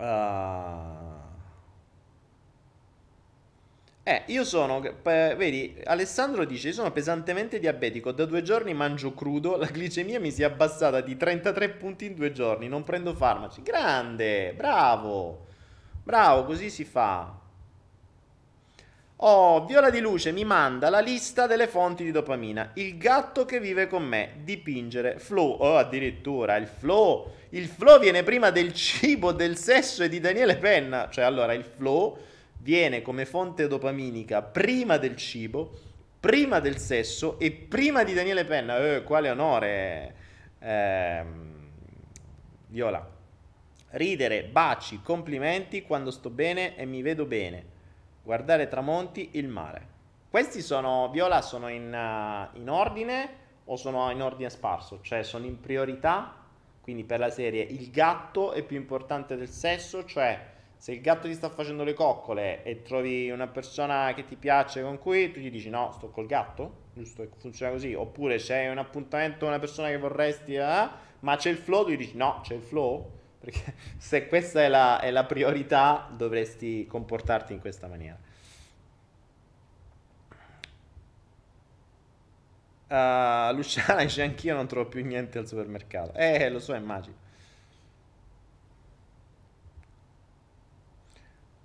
Uh... 0.00 1.10
Eh, 4.02 4.22
io 4.28 4.44
sono, 4.44 4.82
eh, 4.82 5.34
vedi, 5.36 5.78
Alessandro 5.84 6.44
dice, 6.44 6.68
io 6.68 6.74
sono 6.74 6.90
pesantemente 6.90 7.58
diabetico, 7.58 8.12
da 8.12 8.24
due 8.24 8.42
giorni 8.42 8.72
mangio 8.72 9.12
crudo, 9.12 9.56
la 9.56 9.66
glicemia 9.66 10.18
mi 10.18 10.32
si 10.32 10.42
è 10.42 10.46
abbassata 10.46 11.00
di 11.02 11.16
33 11.16 11.68
punti 11.70 12.06
in 12.06 12.14
due 12.14 12.32
giorni, 12.32 12.66
non 12.66 12.82
prendo 12.82 13.14
farmaci. 13.14 13.62
Grande, 13.62 14.54
bravo, 14.54 15.46
bravo, 16.02 16.44
così 16.44 16.70
si 16.70 16.84
fa. 16.84 17.38
Oh, 19.22 19.66
Viola 19.66 19.90
di 19.90 20.00
Luce 20.00 20.32
mi 20.32 20.44
manda 20.44 20.88
la 20.88 21.00
lista 21.00 21.46
delle 21.46 21.66
fonti 21.66 22.04
di 22.04 22.10
dopamina. 22.10 22.70
Il 22.74 22.96
gatto 22.96 23.44
che 23.44 23.60
vive 23.60 23.86
con 23.86 24.02
me, 24.02 24.36
dipingere, 24.44 25.18
flow, 25.18 25.56
oh 25.58 25.76
addirittura 25.76 26.56
il 26.56 26.66
flow. 26.66 27.30
Il 27.50 27.66
flow 27.66 27.98
viene 27.98 28.22
prima 28.22 28.48
del 28.48 28.72
cibo, 28.72 29.32
del 29.32 29.58
sesso 29.58 30.02
e 30.02 30.08
di 30.08 30.20
Daniele 30.20 30.56
Penna. 30.56 31.10
Cioè 31.10 31.24
allora 31.24 31.52
il 31.52 31.64
flow 31.64 32.16
viene 32.60 33.02
come 33.02 33.26
fonte 33.26 33.68
dopaminica 33.68 34.40
prima 34.40 34.96
del 34.96 35.16
cibo, 35.16 35.70
prima 36.18 36.58
del 36.58 36.78
sesso 36.78 37.38
e 37.38 37.50
prima 37.50 38.04
di 38.04 38.14
Daniele 38.14 38.46
Penna. 38.46 38.78
Eh, 38.78 39.02
quale 39.02 39.28
onore, 39.28 40.14
eh, 40.60 41.24
Viola. 42.68 43.06
Ridere, 43.90 44.44
baci, 44.44 45.02
complimenti 45.02 45.82
quando 45.82 46.10
sto 46.10 46.30
bene 46.30 46.74
e 46.74 46.86
mi 46.86 47.02
vedo 47.02 47.26
bene. 47.26 47.78
Guardare 48.22 48.68
tramonti, 48.68 49.30
il 49.32 49.48
mare. 49.48 49.98
Questi 50.30 50.60
sono, 50.62 51.10
Viola, 51.10 51.42
sono 51.42 51.68
in, 51.68 51.86
uh, 51.92 52.56
in 52.56 52.68
ordine 52.68 53.28
o 53.64 53.76
sono 53.76 54.10
in 54.10 54.22
ordine 54.22 54.50
sparso? 54.50 55.00
Cioè 55.02 55.22
sono 55.22 55.46
in 55.46 55.60
priorità, 55.60 56.34
quindi 56.80 57.04
per 57.04 57.18
la 57.18 57.30
serie 57.30 57.62
il 57.62 57.90
gatto 57.90 58.52
è 58.52 58.62
più 58.62 58.76
importante 58.76 59.36
del 59.36 59.48
sesso, 59.48 60.04
cioè 60.04 60.48
se 60.76 60.92
il 60.92 61.00
gatto 61.02 61.28
ti 61.28 61.34
sta 61.34 61.50
facendo 61.50 61.84
le 61.84 61.92
coccole 61.92 62.62
e 62.62 62.80
trovi 62.82 63.30
una 63.30 63.48
persona 63.48 64.14
che 64.14 64.24
ti 64.24 64.36
piace 64.36 64.82
con 64.82 64.98
cui 64.98 65.30
tu 65.30 65.38
gli 65.38 65.50
dici 65.50 65.68
no, 65.68 65.90
sto 65.92 66.08
col 66.08 66.24
gatto, 66.26 66.84
giusto? 66.94 67.28
Funziona 67.36 67.72
così. 67.72 67.92
Oppure 67.92 68.36
c'è 68.36 68.70
un 68.70 68.78
appuntamento 68.78 69.40
con 69.40 69.48
una 69.48 69.58
persona 69.58 69.88
che 69.88 69.98
vorresti, 69.98 70.54
eh, 70.54 70.88
ma 71.20 71.36
c'è 71.36 71.50
il 71.50 71.58
flow, 71.58 71.84
tu 71.84 71.90
gli 71.90 71.96
dici 71.98 72.16
no, 72.16 72.40
c'è 72.42 72.54
il 72.54 72.62
flow. 72.62 73.18
Perché 73.40 73.74
se 73.98 74.28
questa 74.28 74.62
è 74.62 74.68
la, 74.68 75.00
è 75.00 75.10
la 75.10 75.24
priorità 75.24 76.08
dovresti 76.14 76.86
comportarti 76.86 77.52
in 77.52 77.60
questa 77.60 77.86
maniera. 77.86 78.18
Uh, 82.90 83.54
Luciana 83.54 84.02
dice 84.02 84.22
anch'io 84.22 84.54
non 84.54 84.66
trovo 84.66 84.88
più 84.88 85.04
niente 85.04 85.38
al 85.38 85.46
supermercato. 85.46 86.12
Eh, 86.14 86.50
lo 86.50 86.58
so, 86.58 86.74
immagino. 86.74 87.28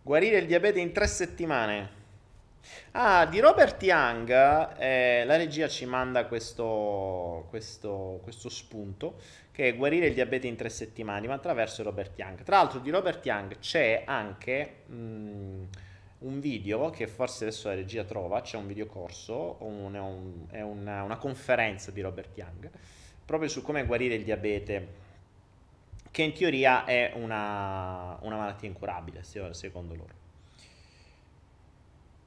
Guarire 0.04 0.38
il 0.38 0.46
diabete 0.46 0.80
in 0.80 0.92
tre 0.94 1.08
settimane. 1.08 2.04
Ah, 2.92 3.26
di 3.26 3.40
Robert 3.40 3.82
Young, 3.82 4.30
eh, 4.78 5.24
la 5.26 5.36
regia 5.36 5.68
ci 5.68 5.86
manda 5.86 6.26
questo, 6.26 7.48
questo, 7.50 8.20
questo, 8.22 8.50
spunto, 8.50 9.20
che 9.56 9.70
è 9.70 9.76
guarire 9.78 10.08
il 10.08 10.14
diabete 10.14 10.48
in 10.48 10.58
tre 10.58 10.68
settimane, 10.68 11.28
ma 11.28 11.36
attraverso 11.36 11.82
Robert 11.82 12.20
Young. 12.20 12.44
Tra 12.44 12.58
l'altro 12.58 12.80
di 12.80 12.90
Robert 12.90 13.26
Young 13.26 13.58
c'è 13.60 14.04
anche 14.06 14.82
mh, 14.88 14.96
mm, 14.96 15.64
un 16.20 16.40
video, 16.42 16.90
che 16.90 17.08
forse 17.08 17.46
adesso 17.46 17.70
la 17.70 17.76
regia 17.76 18.04
trova, 18.04 18.42
c'è 18.42 18.58
un 18.58 18.68
videocorso, 18.68 19.56
un, 19.60 19.94
è, 19.94 20.00
un, 20.00 20.46
è 20.50 20.60
una, 20.60 21.04
una 21.04 21.16
conferenza 21.16 21.92
di 21.92 22.02
Robert 22.02 22.36
Young, 22.38 22.70
proprio 23.24 23.48
su 23.48 23.62
come 23.62 23.86
guarire 23.86 24.16
il 24.16 24.26
diabete 24.26 25.04
che 26.12 26.22
in 26.22 26.34
teoria 26.34 26.84
è 26.84 27.14
una, 27.16 28.18
una 28.24 28.36
malattia 28.36 28.68
incurabile, 28.68 29.24
secondo 29.24 29.96
loro. 29.96 30.25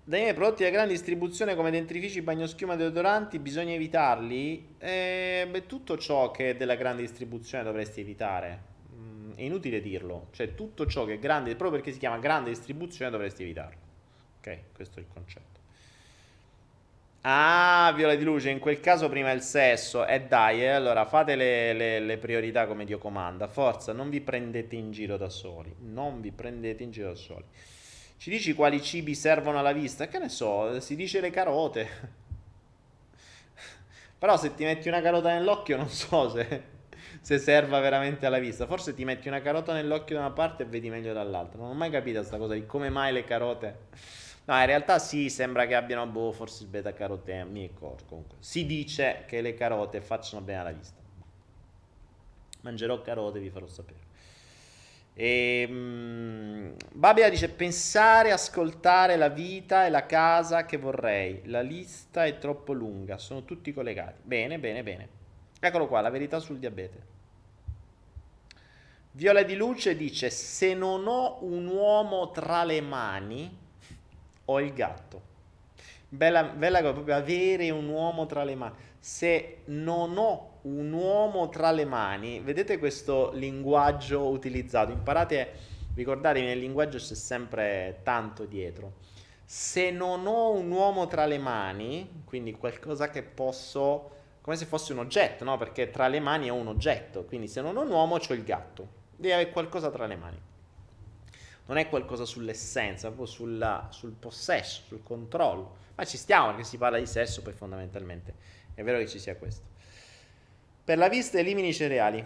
Dai 0.09 0.33
prodotti 0.33 0.65
a 0.65 0.71
grande 0.71 0.95
distribuzione 0.95 1.55
come 1.55 1.71
dentrifici, 1.71 2.23
bagnoschiuma, 2.23 2.77
deodoranti, 2.77 3.39
bisogna 3.39 3.75
evitarli? 3.75 4.77
Eh, 4.79 5.47
beh, 5.51 5.67
tutto 5.67 5.99
ciò 5.99 6.31
che 6.31 6.49
è 6.49 6.57
della 6.57 6.77
grande 6.77 7.03
distribuzione 7.03 7.63
dovresti 7.63 8.01
evitare. 8.01 8.63
Mm, 8.95 9.33
è 9.35 9.43
inutile 9.43 9.83
dirlo, 9.83 10.29
cioè 10.31 10.55
tutto 10.55 10.87
ciò 10.87 11.05
che 11.05 11.13
è 11.13 11.19
grande, 11.19 11.57
proprio 11.57 11.73
perché 11.73 11.93
si 11.93 11.99
chiama 11.99 12.17
grande 12.17 12.49
distribuzione 12.49 13.11
dovresti 13.11 13.43
evitarlo. 13.43 13.79
Ok, 14.39 14.59
questo 14.73 14.99
è 14.99 15.03
il 15.03 15.09
concetto. 15.13 15.61
Ah, 17.21 17.93
viola 17.95 18.15
di 18.15 18.25
luce, 18.25 18.49
in 18.49 18.61
quel 18.61 18.81
caso 18.81 19.11
prima 19.11 19.31
il 19.33 19.43
sesso. 19.43 20.07
E 20.07 20.15
eh 20.15 20.21
dai, 20.23 20.63
eh, 20.63 20.69
allora 20.69 21.05
fate 21.05 21.37
le, 21.37 21.75
le, 21.75 22.01
le, 22.01 22.17
priorità 22.17 22.67
come 22.67 22.87
Dio 22.87 22.97
comanda. 22.97 23.47
Forza, 23.47 23.93
non 23.93 24.09
vi 24.09 24.23
prendete 24.23 24.75
in 24.75 24.91
giro 24.91 25.19
da 25.19 25.29
soli. 25.29 25.75
Non 25.81 26.23
vi 26.23 26.33
prendete 26.33 26.83
in 26.83 26.93
giro 26.93 27.09
da 27.09 27.15
soli. 27.15 27.45
Ci 28.19 28.31
dici 28.31 28.53
quali 28.53 28.83
cibi 28.83 29.15
servono 29.15 29.59
alla 29.59 29.73
vista? 29.73 30.09
Che 30.09 30.19
ne 30.19 30.29
so, 30.29 30.79
si 30.81 30.95
dice 30.95 31.21
le 31.21 31.31
carote. 31.31 31.89
Però 34.19 34.37
se 34.37 34.55
ti 34.55 34.65
metti 34.65 34.89
una 34.89 35.01
carota 35.01 35.31
nell'occhio 35.31 35.77
non 35.77 35.89
so 35.89 36.29
se, 36.29 36.63
se 37.23 37.39
serva 37.39 37.81
veramente 37.81 38.27
alla 38.27 38.39
vista. 38.39 38.67
Forse 38.67 38.93
ti 38.93 39.05
metti 39.05 39.29
una 39.29 39.41
carota 39.41 39.73
nell'occhio 39.73 40.17
da 40.17 40.23
una 40.23 40.33
parte 40.33 40.65
e 40.65 40.67
vedi 40.67 40.91
meglio 40.91 41.15
dall'altra. 41.15 41.61
Non 41.61 41.71
ho 41.71 41.75
mai 41.75 41.91
capito 41.91 42.19
questa 42.19 42.37
cosa 42.37 42.55
di 42.55 42.67
come 42.67 42.91
mai 42.91 43.13
le 43.13 43.25
carote 43.25 43.87
No, 44.49 44.59
in 44.59 44.65
realtà 44.65 44.99
sì, 44.99 45.29
sembra 45.29 45.67
che 45.67 45.75
abbiano 45.75 46.07
boh, 46.07 46.33
forse 46.33 46.63
il 46.63 46.71
beta 46.71 46.95
carotene, 46.95 47.45
mi 47.45 47.67
ricordo 47.67 48.05
comunque. 48.09 48.39
Si 48.41 48.65
dice 48.65 49.25
che 49.27 49.43
le 49.43 49.53
carote 49.53 50.01
facciano 50.01 50.43
bene 50.43 50.61
alla 50.61 50.73
vista. 50.73 50.97
Mangerò 52.63 53.03
carote, 53.03 53.41
vi 53.41 53.51
farò 53.51 53.67
sapere. 53.67 54.08
E, 55.21 55.67
um, 55.69 56.77
Babia 56.93 57.29
dice 57.29 57.49
pensare, 57.49 58.31
ascoltare 58.31 59.17
la 59.17 59.29
vita 59.29 59.85
e 59.85 59.91
la 59.91 60.07
casa 60.07 60.65
che 60.65 60.77
vorrei. 60.77 61.43
La 61.47 61.61
lista 61.61 62.25
è 62.25 62.39
troppo 62.39 62.73
lunga, 62.73 63.19
sono 63.19 63.43
tutti 63.43 63.73
collegati. 63.75 64.21
Bene, 64.23 64.61
bene, 64.61 64.85
bene. 64.85 65.09
Eccolo 65.59 65.89
qua, 65.89 66.01
la 66.03 66.11
verità 66.11 66.39
sul 66.39 66.59
diabete. 66.59 67.17
Viola 69.11 69.43
di 69.43 69.57
Luce 69.57 69.97
dice 69.97 70.31
se 70.31 70.73
non 70.75 71.09
ho 71.09 71.39
un 71.41 71.67
uomo 71.67 72.31
tra 72.31 72.63
le 72.63 72.81
mani 72.81 73.59
ho 74.45 74.61
il 74.61 74.73
gatto. 74.73 75.23
Bella, 76.09 76.45
bella 76.45 76.81
proprio 76.81 77.17
avere 77.17 77.71
un 77.71 77.89
uomo 77.89 78.27
tra 78.27 78.45
le 78.45 78.55
mani. 78.55 78.77
Se 78.99 79.63
non 79.67 80.17
ho 80.19 80.59
un 80.63 80.93
uomo 80.93 81.49
tra 81.49 81.71
le 81.71 81.85
mani, 81.85 82.41
vedete 82.41 82.79
questo 82.79 83.31
linguaggio 83.33 84.29
utilizzato, 84.29 84.91
imparate, 84.93 85.53
ricordatevi 85.95 86.47
nel 86.47 86.59
linguaggio 86.59 86.99
c'è 86.99 87.15
sempre 87.15 88.01
tanto 88.03 88.45
dietro. 88.45 88.95
Se 89.45 89.91
non 89.91 90.27
ho 90.27 90.51
un 90.51 90.71
uomo 90.71 91.07
tra 91.07 91.25
le 91.27 91.39
mani, 91.39 92.23
quindi 92.25 92.53
qualcosa 92.53 93.09
che 93.09 93.23
posso, 93.23 94.11
come 94.41 94.57
se 94.57 94.67
fosse 94.67 94.93
un 94.93 94.99
oggetto, 94.99 95.45
no? 95.45 95.57
Perché 95.57 95.91
tra 95.91 96.09
le 96.09 96.21
mani 96.21 96.49
è 96.49 96.51
un 96.51 96.67
oggetto, 96.67 97.25
quindi 97.25 97.49
se 97.49 97.63
non 97.63 97.77
ho 97.77 97.83
un 97.83 97.91
uomo 97.91 98.17
ho 98.17 98.33
il 98.35 98.45
gatto, 98.45 98.89
devi 99.17 99.33
avere 99.33 99.51
qualcosa 99.51 99.91
tra 99.91 100.07
le 100.07 100.17
mani 100.17 100.41
non 101.69 101.77
è 101.77 101.89
qualcosa 101.89 102.25
sull'essenza, 102.25 103.09
proprio 103.09 103.27
sulla, 103.27 103.89
sul 103.91 104.13
possesso, 104.13 104.83
sul 104.87 105.03
controllo. 105.03 105.77
Ma 105.95 106.05
ci 106.05 106.17
stiamo 106.17 106.47
perché 106.47 106.65
si 106.65 106.79
parla 106.79 106.99
di 106.99 107.07
sesso, 107.07 107.43
poi 107.43 107.53
fondamentalmente 107.53 108.35
è 108.79 108.85
vero 108.85 108.99
che 108.99 109.09
ci 109.09 109.19
sia 109.19 109.35
questo. 109.35 109.67
Per 110.85 110.97
la 110.97 111.09
vista 111.09 111.39
elimini 111.39 111.69
i 111.69 111.75
cereali. 111.75 112.25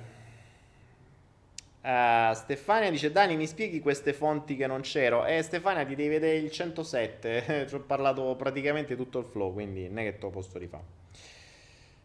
Uh, 1.83 2.33
Stefania 2.35 2.91
dice 2.91 3.11
Dani 3.11 3.37
mi 3.37 3.47
spieghi 3.47 3.81
queste 3.81 4.13
fonti 4.13 4.55
che 4.55 4.69
non 4.69 4.83
c'ero 4.83 5.25
eh 5.27 5.43
Stefania 5.43 5.85
ti 5.85 5.97
devi 5.97 6.11
vedere 6.11 6.37
il 6.37 6.49
107 6.49 7.67
ci 7.69 7.75
ho 7.75 7.81
parlato 7.81 8.37
praticamente 8.37 8.95
tutto 8.95 9.19
il 9.19 9.25
flow 9.25 9.53
quindi 9.53 9.89
non 9.89 9.99
è 9.99 10.05
che 10.05 10.15
te 10.15 10.21
lo 10.21 10.31
posso 10.31 10.59
rifare 10.59 10.85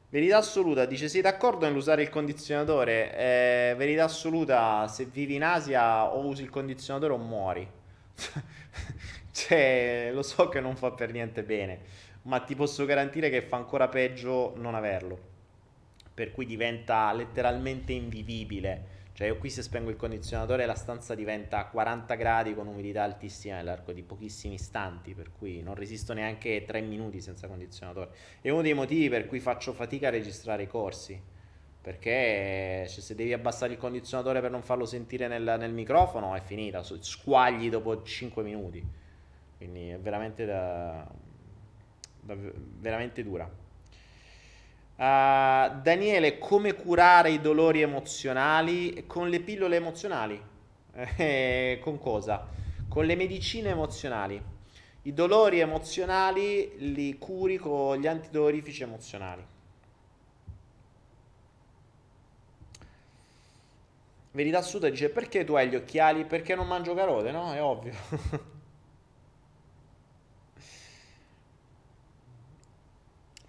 Verità 0.10 0.38
assoluta, 0.38 0.86
dice 0.86 1.10
sei 1.10 1.20
d'accordo 1.20 1.66
nell'usare 1.66 2.02
il 2.02 2.08
condizionatore? 2.08 3.14
Eh, 3.18 3.76
verità 3.76 4.06
assoluta, 4.06 4.88
se 4.88 5.04
vivi 5.04 5.36
in 5.36 5.44
Asia 5.44 6.06
o 6.06 6.26
usi 6.26 6.44
il 6.44 6.50
condizionatore 6.50 7.12
o 7.12 7.18
muori. 7.18 7.70
cioè, 9.34 10.12
lo 10.14 10.22
so 10.24 10.48
che 10.48 10.62
non 10.62 10.78
fa 10.78 10.92
per 10.92 11.12
niente 11.12 11.44
bene, 11.44 11.82
ma 12.28 12.40
ti 12.40 12.56
posso 12.56 12.86
garantire 12.86 13.30
che 13.30 13.42
fa 13.42 13.58
ancora 13.58 13.90
peggio 13.90 14.54
non 14.56 14.76
averlo. 14.76 15.36
Per 16.14 16.32
cui 16.32 16.46
diventa 16.46 17.12
letteralmente 17.12 17.92
invivibile 17.92 18.96
cioè 19.18 19.26
io 19.26 19.38
qui 19.38 19.50
se 19.50 19.64
spengo 19.64 19.90
il 19.90 19.96
condizionatore 19.96 20.68
la 20.68 20.76
stanza 20.76 21.16
diventa 21.16 21.58
a 21.58 21.66
40 21.66 22.14
gradi 22.14 22.54
con 22.54 22.68
umidità 22.68 23.02
altissima 23.02 23.56
nell'arco 23.56 23.92
di 23.92 24.04
pochissimi 24.04 24.54
istanti, 24.54 25.16
per 25.16 25.32
cui 25.36 25.64
non 25.64 25.74
resisto 25.74 26.14
neanche 26.14 26.64
3 26.68 26.82
minuti 26.82 27.20
senza 27.20 27.48
condizionatore. 27.48 28.12
È 28.42 28.52
uno 28.52 28.62
dei 28.62 28.76
motivi 28.76 29.10
per 29.10 29.26
cui 29.26 29.40
faccio 29.40 29.74
fatica 29.74 30.10
a 30.10 30.12
registrare 30.12 30.62
i 30.62 30.68
corsi, 30.68 31.20
perché 31.82 32.86
cioè, 32.88 33.02
se 33.02 33.16
devi 33.16 33.34
abbassare 33.34 33.74
il 33.74 33.80
condizionatore 33.80 34.40
per 34.40 34.52
non 34.52 34.62
farlo 34.62 34.86
sentire 34.86 35.28
nel, 35.28 35.56
nel 35.58 35.74
microfono 35.74 36.36
è 36.36 36.42
finita, 36.42 36.84
squagli 36.84 37.72
dopo 37.72 38.04
5 38.04 38.44
minuti, 38.44 38.86
quindi 39.58 39.90
è 39.90 39.98
veramente, 39.98 40.46
da, 40.46 41.10
veramente 42.36 43.24
dura. 43.24 43.50
Uh, 44.96 45.80
Daniele, 45.82 46.40
come 46.40 46.74
curare 46.74 47.30
i 47.30 47.40
dolori 47.40 47.82
emozionali? 47.82 49.06
Con 49.06 49.30
le 49.30 49.40
pillole 49.40 49.76
emozionali. 49.76 50.42
Eh, 51.16 51.80
con 51.84 52.00
cosa? 52.00 52.48
Con 52.90 53.06
le 53.06 53.16
medicine 53.16 53.70
emozionali. 53.70 54.42
I 55.04 55.14
dolori 55.14 55.60
emozionali 55.60 56.74
li 56.94 57.18
curi 57.20 57.58
con 57.58 58.00
gli 58.00 58.08
antidolorifici 58.08 58.82
emozionali. 58.82 59.46
Verità 64.32 64.58
assoluta 64.58 64.90
dice 64.90 65.10
perché 65.10 65.44
tu 65.44 65.54
hai 65.54 65.70
gli 65.70 65.76
occhiali? 65.76 66.26
Perché 66.26 66.56
non 66.56 66.68
mangio 66.68 66.96
carote, 66.96 67.32
no? 67.32 67.54
È 67.54 67.62
ovvio. 67.62 67.94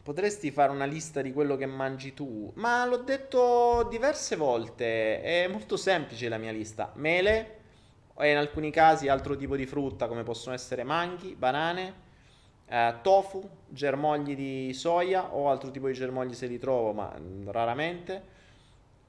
Potresti 0.09 0.51
fare 0.51 0.73
una 0.73 0.87
lista 0.87 1.21
di 1.21 1.35
quello 1.35 1.55
che 1.57 1.67
mangi 1.67 2.15
tu? 2.15 2.51
Ma 2.55 2.87
l'ho 2.87 2.97
detto 2.97 3.87
diverse 3.91 4.37
volte, 4.37 5.21
è 5.21 5.47
molto 5.49 5.77
semplice 5.77 6.31
la 6.31 6.39
mia 6.39 6.51
lista. 6.51 6.93
Mele, 6.95 7.59
e 8.19 8.31
in 8.31 8.39
alcuni 8.39 8.71
casi 8.71 9.09
altro 9.09 9.37
tipo 9.37 9.55
di 9.55 9.67
frutta 9.67 10.09
come 10.09 10.23
possono 10.23 10.55
essere 10.55 10.83
manghi, 10.83 11.35
banane, 11.35 11.95
eh, 12.69 12.95
tofu, 13.03 13.47
germogli 13.69 14.35
di 14.35 14.73
soia 14.73 15.35
o 15.35 15.51
altro 15.51 15.71
tipo 15.71 15.89
di 15.89 15.93
germogli 15.93 16.33
se 16.33 16.47
li 16.47 16.59
trovo, 16.59 16.95
ma 16.95 17.15
mm, 17.15 17.51
raramente. 17.51 18.23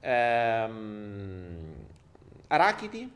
Ehm, 0.02 1.76
arachidi, 2.48 3.10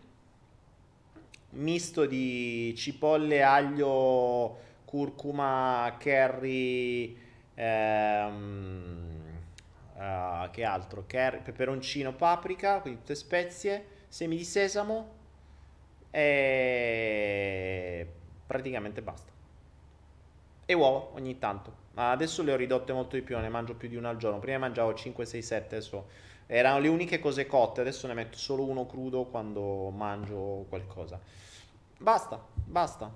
misto 1.50 2.06
di 2.06 2.74
cipolle, 2.78 3.44
aglio, 3.44 4.58
curcuma, 4.86 5.94
curry 6.00 7.23
Ehm, 7.56 9.42
uh, 9.96 10.50
che 10.52 10.64
altro? 10.64 11.06
Ker- 11.08 11.42
peperoncino, 11.42 12.14
paprika, 12.14 12.80
quindi 12.82 13.00
tutte 13.00 13.16
spezie, 13.16 13.86
semi 14.08 14.38
di 14.38 14.44
sesamo 14.44 15.22
e 16.12 18.08
praticamente 18.46 19.02
basta. 19.02 19.32
E 20.66 20.74
uova 20.74 21.10
ogni 21.16 21.40
tanto. 21.40 21.82
Ma 21.92 22.12
adesso 22.12 22.42
le 22.44 22.52
ho 22.54 22.56
ridotte 22.56 22.94
molto 22.94 23.16
di 23.16 23.22
più, 23.22 23.38
ne 23.38 23.50
mangio 23.50 23.76
più 23.76 23.88
di 23.88 23.96
una 23.96 24.10
al 24.10 24.18
giorno. 24.18 24.40
Prima 24.40 24.58
mangiavo 24.58 24.94
5, 24.94 25.26
6, 25.26 25.42
7, 25.42 25.76
adesso 25.76 26.08
erano 26.48 26.80
le 26.80 26.88
uniche 26.88 27.20
cose 27.20 27.46
cotte, 27.46 27.82
adesso 27.82 28.08
ne 28.08 28.14
metto 28.14 28.38
solo 28.38 28.64
uno 28.64 28.86
crudo 28.86 29.26
quando 29.26 29.90
mangio 29.92 30.66
qualcosa. 30.70 31.20
Basta, 31.98 32.40
basta. 32.54 33.12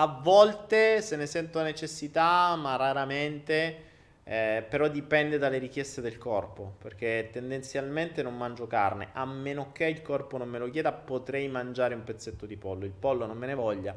A 0.00 0.06
volte 0.06 1.02
se 1.02 1.14
ne 1.16 1.26
sento 1.26 1.60
necessità, 1.60 2.56
ma 2.56 2.76
raramente, 2.76 3.76
eh, 4.24 4.64
però 4.66 4.88
dipende 4.88 5.36
dalle 5.36 5.58
richieste 5.58 6.00
del 6.00 6.16
corpo, 6.16 6.76
perché 6.78 7.28
tendenzialmente 7.30 8.22
non 8.22 8.34
mangio 8.34 8.66
carne, 8.66 9.10
a 9.12 9.26
meno 9.26 9.72
che 9.72 9.84
il 9.84 10.00
corpo 10.00 10.38
non 10.38 10.48
me 10.48 10.58
lo 10.58 10.70
chieda, 10.70 10.90
potrei 10.92 11.48
mangiare 11.48 11.94
un 11.94 12.02
pezzetto 12.02 12.46
di 12.46 12.56
pollo, 12.56 12.86
il 12.86 12.92
pollo 12.92 13.26
non 13.26 13.36
me 13.36 13.46
ne 13.46 13.52
voglia, 13.52 13.94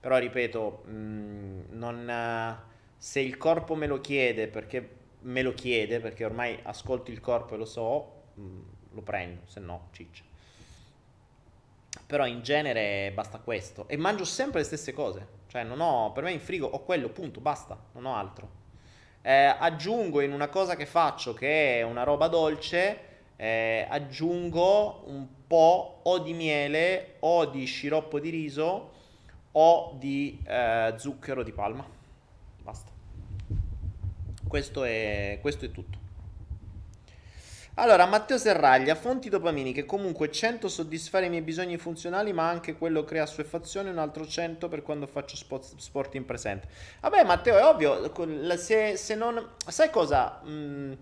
però 0.00 0.18
ripeto, 0.18 0.82
mh, 0.84 0.90
mm, 0.90 1.60
non, 1.78 2.58
se 2.96 3.20
il 3.20 3.36
corpo 3.36 3.76
me 3.76 3.86
lo 3.86 4.00
chiede, 4.00 4.48
perché 4.48 4.88
me 5.20 5.42
lo 5.42 5.54
chiede, 5.54 6.00
perché 6.00 6.24
ormai 6.24 6.58
ascolto 6.64 7.12
il 7.12 7.20
corpo 7.20 7.54
e 7.54 7.58
lo 7.58 7.66
so, 7.66 8.22
mh, 8.34 8.42
mm, 8.42 8.60
lo 8.94 9.02
prendo, 9.02 9.42
se 9.44 9.60
no 9.60 9.90
ciccia. 9.92 10.24
Però 12.04 12.26
in 12.26 12.42
genere 12.42 13.12
basta 13.14 13.38
questo. 13.38 13.88
E 13.88 13.96
mangio 13.96 14.24
sempre 14.24 14.60
le 14.60 14.66
stesse 14.66 14.92
cose. 14.92 15.35
Cioè, 15.56 15.64
non 15.64 15.80
ho, 15.80 16.12
per 16.12 16.22
me 16.22 16.32
in 16.32 16.40
frigo 16.40 16.66
ho 16.66 16.80
quello, 16.80 17.08
punto, 17.08 17.40
basta, 17.40 17.78
non 17.92 18.04
ho 18.04 18.14
altro. 18.14 18.46
Eh, 19.22 19.56
aggiungo 19.58 20.20
in 20.20 20.32
una 20.32 20.48
cosa 20.48 20.76
che 20.76 20.84
faccio 20.84 21.32
che 21.32 21.78
è 21.78 21.82
una 21.82 22.02
roba 22.02 22.28
dolce, 22.28 22.98
eh, 23.36 23.86
aggiungo 23.88 25.04
un 25.06 25.26
po' 25.46 26.00
o 26.02 26.18
di 26.18 26.34
miele 26.34 27.14
o 27.20 27.46
di 27.46 27.64
sciroppo 27.64 28.20
di 28.20 28.28
riso 28.28 28.90
o 29.52 29.96
di 29.98 30.38
eh, 30.46 30.92
zucchero 30.98 31.42
di 31.42 31.52
palma. 31.52 31.86
Basta. 32.62 32.90
Questo 34.46 34.84
è, 34.84 35.38
questo 35.40 35.64
è 35.64 35.70
tutto. 35.70 35.95
Allora, 37.78 38.06
Matteo 38.06 38.38
Serraglia, 38.38 38.94
fonti 38.94 39.28
dopaminiche, 39.28 39.84
comunque 39.84 40.30
100 40.30 40.66
soddisfare 40.66 41.26
i 41.26 41.28
miei 41.28 41.42
bisogni 41.42 41.76
funzionali, 41.76 42.32
ma 42.32 42.48
anche 42.48 42.74
quello 42.74 43.04
crea 43.04 43.24
assuefazione, 43.24 43.90
un 43.90 43.98
altro 43.98 44.26
100 44.26 44.66
per 44.68 44.80
quando 44.80 45.06
faccio 45.06 45.36
sport, 45.36 45.76
sport 45.76 46.14
in 46.14 46.24
presente. 46.24 46.68
Vabbè, 47.00 47.24
Matteo, 47.24 47.58
è 47.58 47.64
ovvio, 47.64 48.10
se, 48.56 48.96
se 48.96 49.14
non... 49.14 49.50
Sai 49.66 49.90
cosa? 49.90 50.40
Mm, 50.46 50.92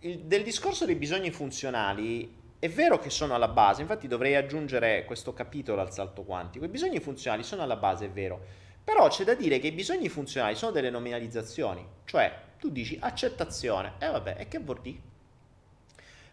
il, 0.00 0.20
del 0.20 0.44
discorso 0.44 0.86
dei 0.86 0.94
bisogni 0.94 1.32
funzionali, 1.32 2.32
è 2.60 2.68
vero 2.68 3.00
che 3.00 3.10
sono 3.10 3.34
alla 3.34 3.48
base, 3.48 3.80
infatti 3.80 4.06
dovrei 4.06 4.36
aggiungere 4.36 5.04
questo 5.04 5.34
capitolo 5.34 5.80
al 5.80 5.92
salto 5.92 6.22
quantico. 6.22 6.64
I 6.64 6.68
bisogni 6.68 7.00
funzionali 7.00 7.42
sono 7.42 7.62
alla 7.62 7.76
base, 7.76 8.04
è 8.04 8.10
vero. 8.10 8.40
Però 8.84 9.08
c'è 9.08 9.24
da 9.24 9.34
dire 9.34 9.58
che 9.58 9.66
i 9.66 9.72
bisogni 9.72 10.08
funzionali 10.08 10.54
sono 10.54 10.70
delle 10.70 10.90
nominalizzazioni, 10.90 11.84
cioè 12.04 12.32
tu 12.56 12.70
dici 12.70 12.96
accettazione, 13.00 13.94
e 13.98 14.06
eh 14.06 14.10
vabbè, 14.10 14.36
e 14.38 14.46
che 14.46 14.60
vuol 14.60 14.80
dire? 14.80 15.08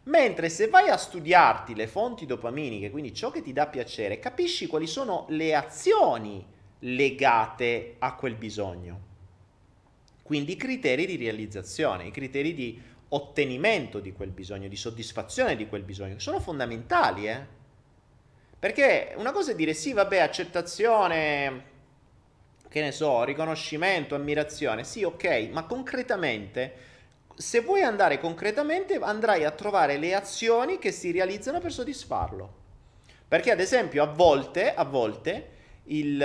Mentre 0.05 0.49
se 0.49 0.67
vai 0.67 0.89
a 0.89 0.97
studiarti 0.97 1.73
le 1.73 1.87
fonti 1.87 2.25
dopaminiche, 2.25 2.91
quindi 2.91 3.13
ciò 3.13 3.31
che 3.31 3.41
ti 3.41 3.53
dà 3.53 3.67
piacere, 3.67 4.19
capisci 4.19 4.67
quali 4.67 4.85
sono 4.85 5.25
le 5.29 5.55
azioni 5.55 6.45
legate 6.79 7.95
a 7.99 8.13
quel 8.15 8.35
bisogno. 8.35 9.13
Quindi 10.21 10.53
i 10.53 10.57
criteri 10.57 11.05
di 11.05 11.17
realizzazione, 11.17 12.05
i 12.05 12.11
criteri 12.11 12.53
di 12.53 12.79
ottenimento 13.09 13.99
di 13.99 14.13
quel 14.13 14.29
bisogno, 14.29 14.67
di 14.67 14.75
soddisfazione 14.75 15.55
di 15.55 15.67
quel 15.67 15.83
bisogno, 15.83 16.19
sono 16.19 16.39
fondamentali, 16.39 17.27
eh? 17.27 17.45
Perché 18.59 19.13
una 19.17 19.31
cosa 19.31 19.51
è 19.51 19.55
dire 19.55 19.73
sì, 19.73 19.93
vabbè, 19.93 20.19
accettazione, 20.19 21.63
che 22.69 22.81
ne 22.81 22.91
so, 22.91 23.23
riconoscimento, 23.23 24.15
ammirazione, 24.15 24.83
sì, 24.83 25.03
ok, 25.03 25.49
ma 25.51 25.65
concretamente 25.65 26.73
se 27.35 27.61
vuoi 27.61 27.81
andare 27.81 28.19
concretamente, 28.19 28.97
andrai 29.01 29.43
a 29.43 29.51
trovare 29.51 29.97
le 29.97 30.13
azioni 30.13 30.79
che 30.79 30.91
si 30.91 31.11
realizzano 31.11 31.59
per 31.59 31.71
soddisfarlo. 31.71 32.63
Perché, 33.27 33.51
ad 33.51 33.59
esempio, 33.59 34.03
a 34.03 34.07
volte, 34.07 34.73
a 34.73 34.83
volte 34.83 35.49
il, 35.85 36.17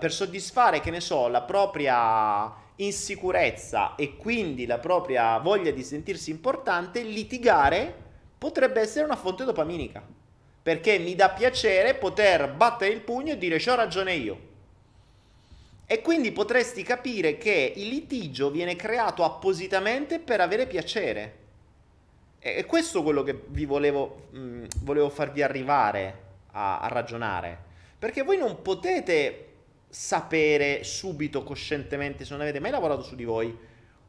per 0.00 0.12
soddisfare, 0.12 0.80
che 0.80 0.90
ne 0.90 1.00
so, 1.00 1.28
la 1.28 1.42
propria 1.42 2.64
insicurezza 2.76 3.94
e 3.94 4.16
quindi 4.16 4.66
la 4.66 4.78
propria 4.78 5.38
voglia 5.38 5.70
di 5.70 5.82
sentirsi 5.82 6.30
importante, 6.30 7.02
litigare 7.02 7.94
potrebbe 8.36 8.80
essere 8.80 9.04
una 9.04 9.16
fonte 9.16 9.44
dopaminica. 9.44 10.02
Perché 10.62 10.98
mi 10.98 11.14
dà 11.14 11.30
piacere 11.30 11.94
poter 11.94 12.52
battere 12.52 12.92
il 12.92 13.00
pugno 13.00 13.32
e 13.32 13.38
dire 13.38 13.58
c'ho 13.58 13.76
ragione 13.76 14.14
io. 14.14 14.45
E 15.88 16.02
quindi 16.02 16.32
potresti 16.32 16.82
capire 16.82 17.38
che 17.38 17.72
il 17.76 17.88
litigio 17.88 18.50
viene 18.50 18.74
creato 18.74 19.22
appositamente 19.22 20.18
per 20.18 20.40
avere 20.40 20.66
piacere. 20.66 21.44
E 22.40 22.64
questo 22.64 23.00
è 23.00 23.02
quello 23.02 23.22
che 23.22 23.42
vi 23.48 23.64
volevo, 23.64 24.28
mh, 24.30 24.38
mm, 24.38 24.64
volevo 24.82 25.08
farvi 25.08 25.42
arrivare 25.42 26.22
a, 26.52 26.80
a 26.80 26.88
ragionare. 26.88 27.56
Perché 27.98 28.22
voi 28.22 28.36
non 28.36 28.62
potete 28.62 29.44
sapere 29.88 30.82
subito, 30.82 31.44
coscientemente, 31.44 32.24
se 32.24 32.32
non 32.32 32.42
avete 32.42 32.60
mai 32.60 32.72
lavorato 32.72 33.02
su 33.02 33.14
di 33.14 33.24
voi, 33.24 33.56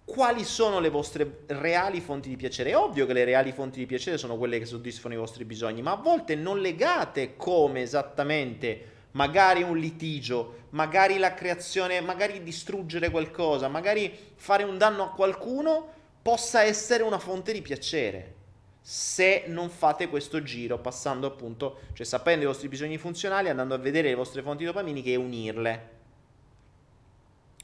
quali 0.03 0.45
sono 0.45 0.79
le 0.79 0.89
vostre 0.89 1.41
reali 1.47 2.01
fonti 2.01 2.29
di 2.29 2.37
piacere. 2.37 2.71
È 2.71 2.77
ovvio 2.77 3.05
che 3.05 3.13
le 3.13 3.23
reali 3.23 3.51
fonti 3.51 3.77
di 3.77 3.85
piacere 3.85 4.17
sono 4.17 4.37
quelle 4.37 4.57
che 4.57 4.65
soddisfano 4.65 5.13
i 5.13 5.17
vostri 5.17 5.45
bisogni, 5.45 5.81
ma 5.81 5.91
a 5.91 5.97
volte 5.97 6.33
non 6.33 6.59
legate 6.59 7.35
come 7.35 7.81
esattamente 7.81 8.95
magari 9.11 9.63
un 9.63 9.77
litigio, 9.77 10.65
magari 10.69 11.17
la 11.17 11.33
creazione, 11.33 12.01
magari 12.01 12.43
distruggere 12.43 13.09
qualcosa, 13.09 13.67
magari 13.67 14.15
fare 14.35 14.63
un 14.63 14.77
danno 14.77 15.03
a 15.03 15.11
qualcuno, 15.11 15.93
possa 16.21 16.63
essere 16.63 17.03
una 17.03 17.19
fonte 17.19 17.53
di 17.53 17.61
piacere. 17.61 18.35
Se 18.81 19.43
non 19.47 19.69
fate 19.69 20.07
questo 20.07 20.43
giro, 20.43 20.79
passando 20.79 21.27
appunto, 21.27 21.79
cioè 21.93 22.05
sapendo 22.05 22.43
i 22.43 22.47
vostri 22.47 22.69
bisogni 22.69 22.97
funzionali, 22.97 23.49
andando 23.49 23.73
a 23.73 23.77
vedere 23.77 24.09
le 24.09 24.15
vostre 24.15 24.41
fonti 24.41 24.63
dopaminiche 24.63 25.11
e 25.11 25.15
unirle. 25.15 25.89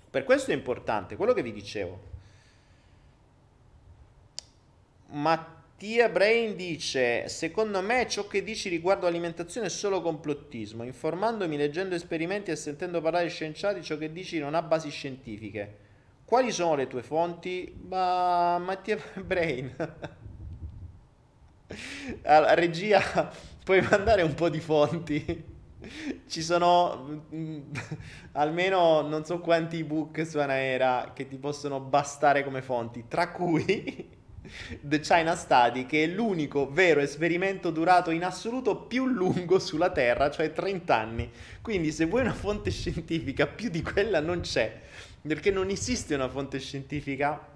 Per 0.10 0.24
questo 0.26 0.52
è 0.52 0.54
importante, 0.54 1.16
quello 1.16 1.34
che 1.34 1.42
vi 1.42 1.54
dicevo. 1.54 2.12
Ma 5.08 5.63
Tia 5.84 6.08
Brain 6.08 6.56
dice: 6.56 7.28
Secondo 7.28 7.82
me 7.82 8.08
ciò 8.08 8.26
che 8.26 8.42
dici 8.42 8.70
riguardo 8.70 9.06
l'alimentazione 9.06 9.68
è 9.68 9.70
solo 9.70 10.02
complottismo. 10.02 10.84
Informandomi, 10.84 11.58
leggendo 11.58 11.94
esperimenti 11.94 12.52
e 12.52 12.56
sentendo 12.56 13.02
parlare 13.02 13.28
scienziati, 13.28 13.84
ciò 13.84 13.98
che 13.98 14.10
dici 14.10 14.40
non 14.40 14.56
ha 14.56 14.62
basi 14.62 14.90
scientifiche. 14.90 15.80
Quali 16.24 16.54
sono 16.54 16.76
le 16.76 16.88
tue 16.88 17.04
fonti? 17.04 17.78
Ma 17.86 18.58
Mattia 18.60 18.98
Brain. 19.26 19.76
allora, 22.24 22.54
regia, 22.54 23.30
puoi 23.66 23.82
mandare 23.82 24.22
un 24.22 24.36
po' 24.36 24.48
di 24.48 24.62
fonti? 24.62 25.44
Ci 26.26 26.42
sono 26.42 27.26
mm, 27.36 27.60
almeno 28.40 29.02
non 29.02 29.26
so 29.26 29.42
quanti 29.42 29.80
ebook 29.80 30.26
su 30.26 30.38
Anaera 30.38 31.12
che 31.14 31.28
ti 31.28 31.36
possono 31.36 31.82
bastare 31.82 32.46
come 32.46 32.62
fonti, 32.62 33.04
tra 33.10 33.32
cui 33.32 34.22
The 34.82 35.00
China 35.00 35.36
Study, 35.36 35.86
che 35.86 36.04
è 36.04 36.08
l'unico 36.08 36.72
vero 36.72 37.00
esperimento 37.00 37.72
durato 37.72 38.12
in 38.12 38.24
assoluto 38.24 38.76
più 38.76 39.06
lungo 39.06 39.60
sulla 39.60 39.92
Terra, 39.92 40.30
cioè 40.30 40.52
30 40.52 40.96
anni. 40.96 41.32
Quindi 41.62 41.92
se 41.92 42.06
vuoi 42.06 42.22
una 42.22 42.34
fonte 42.34 42.72
scientifica, 42.72 43.48
più 43.48 43.70
di 43.70 43.82
quella 43.82 44.20
non 44.20 44.42
c'è, 44.42 44.82
perché 45.22 45.52
non 45.52 45.70
esiste 45.70 46.16
una 46.16 46.30
fonte 46.30 46.60
scientifica 46.60 47.52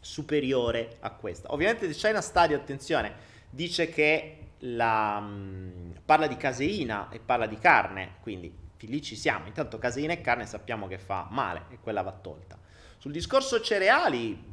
superiore 0.00 0.96
a 1.00 1.10
questa. 1.10 1.52
Ovviamente 1.52 1.86
The 1.86 1.94
China 1.94 2.20
Study, 2.20 2.54
attenzione, 2.54 3.12
dice 3.50 3.88
che 3.88 4.38
la, 4.60 5.20
mh, 5.20 6.00
parla 6.04 6.26
di 6.26 6.36
caseina 6.36 7.08
e 7.10 7.18
parla 7.18 7.46
di 7.46 7.58
carne, 7.58 8.16
quindi 8.20 8.62
lì 8.86 9.02
ci 9.02 9.16
siamo. 9.16 9.46
Intanto 9.46 9.78
caseina 9.78 10.12
e 10.12 10.20
carne 10.20 10.46
sappiamo 10.46 10.86
che 10.86 10.98
fa 10.98 11.26
male 11.30 11.64
e 11.70 11.78
quella 11.80 12.02
va 12.02 12.12
tolta. 12.12 12.58
Sul 12.98 13.12
discorso 13.12 13.60
cereali, 13.60 14.50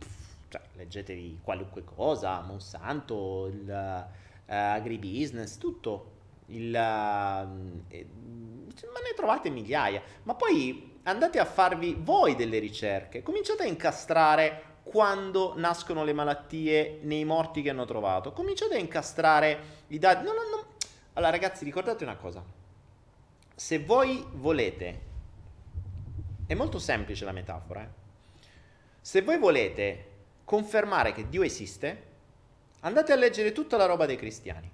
cioè, 0.52 0.62
leggetevi 0.74 1.39
qualunque 1.41 1.86
cosa, 1.86 2.41
Monsanto, 2.41 3.47
il 3.47 3.66
uh, 3.66 4.54
agribusiness, 4.54 5.58
tutto. 5.58 6.20
Il, 6.47 6.74
uh, 6.74 7.84
eh, 7.88 8.08
ma 8.12 8.99
ne 8.99 9.14
trovate 9.16 9.49
migliaia. 9.49 10.02
Ma 10.24 10.36
poi 10.36 10.99
andate 11.04 11.39
a 11.39 11.45
farvi 11.45 11.97
voi 11.97 12.36
delle 12.36 12.60
ricerche, 12.60 13.24
cominciate 13.24 13.64
a 13.64 13.66
incastrare 13.66 14.80
quando 14.84 15.54
nascono 15.56 16.04
le 16.04 16.12
malattie 16.12 16.99
nei 17.04 17.24
morti 17.24 17.62
che 17.62 17.70
hanno 17.70 17.86
trovato. 17.86 18.34
Cominciate 18.34 18.76
a 18.76 18.80
incastrare 18.80 19.60
i 19.88 19.99
dati. 19.99 20.26
No, 20.26 20.34
no, 20.34 20.41
no. 20.54 20.66
Allora, 21.14 21.32
ragazzi, 21.32 21.64
ricordate 21.64 22.04
una 22.04 22.18
cosa. 22.18 22.43
Se 23.56 23.80
voi 23.80 24.26
volete, 24.34 25.02
è 26.45 26.56
molto 26.56 26.78
semplice 26.78 27.24
la 27.24 27.32
metafora, 27.32 27.84
eh? 27.84 27.88
se 28.99 29.22
voi 29.22 29.38
volete 29.38 30.10
confermare 30.52 31.14
che 31.14 31.30
Dio 31.30 31.43
esiste, 31.43 32.04
andate 32.82 33.14
a 33.14 33.16
leggere 33.16 33.54
tutta 33.54 33.78
la 33.78 33.86
roba 33.86 34.06
dei 34.06 34.18
cristiani. 34.18 34.70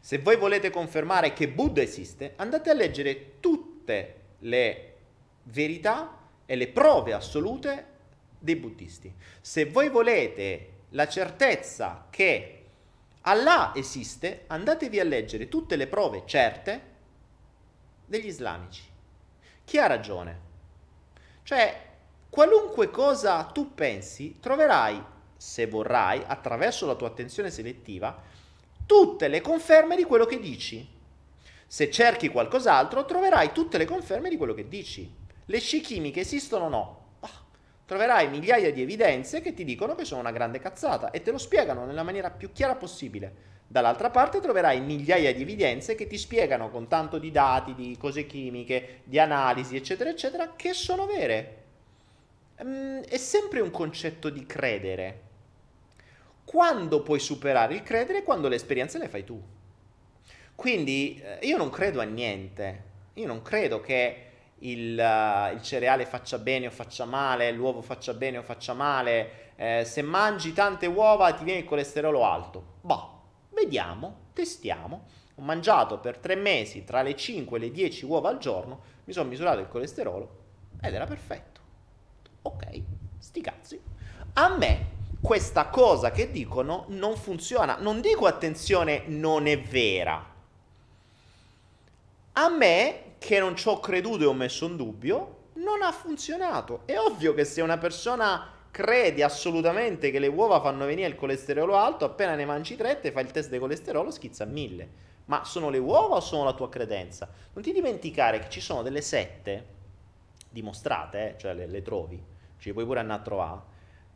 Se 0.00 0.16
voi 0.16 0.36
volete 0.38 0.70
confermare 0.70 1.34
che 1.34 1.50
Buddha 1.50 1.82
esiste, 1.82 2.32
andate 2.36 2.70
a 2.70 2.72
leggere 2.72 3.38
tutte 3.38 4.20
le 4.38 4.94
verità 5.42 6.18
e 6.46 6.56
le 6.56 6.68
prove 6.68 7.12
assolute 7.12 7.86
dei 8.38 8.56
buddisti. 8.56 9.14
Se 9.42 9.66
voi 9.66 9.90
volete 9.90 10.70
la 10.92 11.06
certezza 11.06 12.06
che 12.08 12.64
Allah 13.20 13.72
esiste, 13.76 14.44
andatevi 14.46 14.98
a 14.98 15.04
leggere 15.04 15.48
tutte 15.48 15.76
le 15.76 15.88
prove 15.88 16.22
certe 16.24 16.80
degli 18.06 18.28
islamici. 18.28 18.82
Chi 19.62 19.76
ha 19.76 19.86
ragione? 19.86 20.40
Cioè, 21.42 21.90
Qualunque 22.32 22.88
cosa 22.88 23.44
tu 23.44 23.74
pensi, 23.74 24.38
troverai, 24.40 24.98
se 25.36 25.66
vorrai, 25.66 26.22
attraverso 26.26 26.86
la 26.86 26.94
tua 26.94 27.08
attenzione 27.08 27.50
selettiva, 27.50 28.22
tutte 28.86 29.28
le 29.28 29.42
conferme 29.42 29.96
di 29.96 30.04
quello 30.04 30.24
che 30.24 30.40
dici. 30.40 30.88
Se 31.66 31.90
cerchi 31.90 32.30
qualcos'altro, 32.30 33.04
troverai 33.04 33.52
tutte 33.52 33.76
le 33.76 33.84
conferme 33.84 34.30
di 34.30 34.38
quello 34.38 34.54
che 34.54 34.66
dici. 34.66 35.14
Le 35.44 35.60
sci 35.60 35.82
chimiche 35.82 36.20
esistono 36.20 36.64
o 36.64 36.68
no? 36.70 37.00
troverai 37.84 38.30
migliaia 38.30 38.72
di 38.72 38.80
evidenze 38.80 39.42
che 39.42 39.52
ti 39.52 39.64
dicono 39.64 39.94
che 39.94 40.06
sono 40.06 40.20
una 40.20 40.30
grande 40.30 40.58
cazzata 40.58 41.10
e 41.10 41.20
te 41.20 41.32
lo 41.32 41.36
spiegano 41.36 41.84
nella 41.84 42.02
maniera 42.02 42.30
più 42.30 42.50
chiara 42.50 42.76
possibile. 42.76 43.34
Dall'altra 43.66 44.08
parte 44.08 44.40
troverai 44.40 44.80
migliaia 44.80 45.34
di 45.34 45.42
evidenze 45.42 45.94
che 45.94 46.06
ti 46.06 46.16
spiegano 46.16 46.70
con 46.70 46.88
tanto 46.88 47.18
di 47.18 47.30
dati, 47.30 47.74
di 47.74 47.94
cose 47.98 48.24
chimiche, 48.24 49.02
di 49.04 49.18
analisi, 49.18 49.76
eccetera, 49.76 50.08
eccetera, 50.08 50.54
che 50.56 50.72
sono 50.72 51.04
vere 51.04 51.61
um, 52.62 53.00
è 53.02 53.16
sempre 53.16 53.60
un 53.60 53.70
concetto 53.70 54.30
di 54.30 54.46
credere. 54.46 55.20
Quando 56.44 57.02
puoi 57.02 57.18
superare 57.18 57.74
il 57.74 57.82
credere? 57.82 58.22
Quando 58.22 58.48
le 58.48 58.56
esperienze 58.56 58.98
le 58.98 59.08
fai 59.08 59.24
tu. 59.24 59.40
Quindi 60.54 61.20
eh, 61.20 61.46
io 61.46 61.56
non 61.56 61.70
credo 61.70 62.00
a 62.00 62.04
niente, 62.04 62.84
io 63.14 63.26
non 63.26 63.42
credo 63.42 63.80
che 63.80 64.26
il, 64.58 64.98
uh, 64.98 65.54
il, 65.54 65.62
cereale 65.62 66.06
faccia 66.06 66.38
bene 66.38 66.66
o 66.66 66.70
faccia 66.70 67.04
male, 67.04 67.50
l'uovo 67.50 67.82
faccia 67.82 68.14
bene 68.14 68.38
o 68.38 68.42
faccia 68.42 68.74
male, 68.74 69.50
eh, 69.56 69.84
se 69.84 70.02
mangi 70.02 70.52
tante 70.52 70.86
uova 70.86 71.32
ti 71.32 71.44
viene 71.44 71.60
il 71.60 71.66
colesterolo 71.66 72.24
alto. 72.24 72.64
Boh, 72.80 73.20
vediamo, 73.50 74.28
testiamo. 74.32 75.06
Ho 75.36 75.42
mangiato 75.42 75.98
per 75.98 76.18
tre 76.18 76.36
mesi 76.36 76.84
tra 76.84 77.02
le 77.02 77.16
5 77.16 77.56
e 77.56 77.60
le 77.60 77.70
10 77.70 78.04
uova 78.04 78.28
al 78.28 78.38
giorno, 78.38 78.82
mi 79.04 79.12
sono 79.12 79.28
misurato 79.28 79.60
il 79.60 79.68
colesterolo 79.68 80.40
ed 80.80 80.94
era 80.94 81.06
perfetto. 81.06 81.51
Ok, 82.42 82.82
sti 83.18 83.40
cazzi. 83.40 83.80
A 84.34 84.56
me 84.56 84.90
questa 85.22 85.68
cosa 85.68 86.10
che 86.10 86.30
dicono 86.32 86.86
non 86.88 87.16
funziona. 87.16 87.76
Non 87.76 88.00
dico 88.00 88.26
attenzione, 88.26 89.04
non 89.06 89.46
è 89.46 89.60
vera. 89.60 90.30
A 92.32 92.48
me, 92.48 93.02
che 93.18 93.38
non 93.38 93.54
ci 93.54 93.68
ho 93.68 93.78
creduto 93.78 94.24
e 94.24 94.26
ho 94.26 94.32
messo 94.32 94.66
in 94.66 94.76
dubbio, 94.76 95.36
non 95.54 95.82
ha 95.82 95.92
funzionato. 95.92 96.82
È 96.86 96.98
ovvio 96.98 97.34
che 97.34 97.44
se 97.44 97.60
una 97.60 97.78
persona 97.78 98.50
crede 98.70 99.22
assolutamente 99.22 100.10
che 100.10 100.18
le 100.18 100.26
uova 100.26 100.60
fanno 100.60 100.86
venire 100.86 101.06
il 101.06 101.14
colesterolo 101.14 101.76
alto, 101.76 102.04
appena 102.04 102.34
ne 102.34 102.46
mangi 102.46 102.74
tre, 102.74 102.98
te 102.98 103.12
fai 103.12 103.24
il 103.24 103.30
test 103.30 103.50
di 103.50 103.58
colesterolo, 103.58 104.10
schizza 104.10 104.44
a 104.44 104.46
mille. 104.46 104.88
Ma 105.26 105.44
sono 105.44 105.70
le 105.70 105.78
uova 105.78 106.16
o 106.16 106.20
sono 106.20 106.42
la 106.42 106.54
tua 106.54 106.68
credenza? 106.68 107.30
Non 107.52 107.62
ti 107.62 107.72
dimenticare 107.72 108.40
che 108.40 108.50
ci 108.50 108.60
sono 108.60 108.82
delle 108.82 109.02
sette 109.02 109.66
dimostrate, 110.50 111.34
eh, 111.34 111.38
cioè 111.38 111.54
le, 111.54 111.66
le 111.66 111.82
trovi, 111.82 112.20
ci 112.62 112.72
puoi 112.72 112.84
pure 112.84 113.00
andare 113.00 113.20
a 113.20 113.24
trovare, 113.24 113.60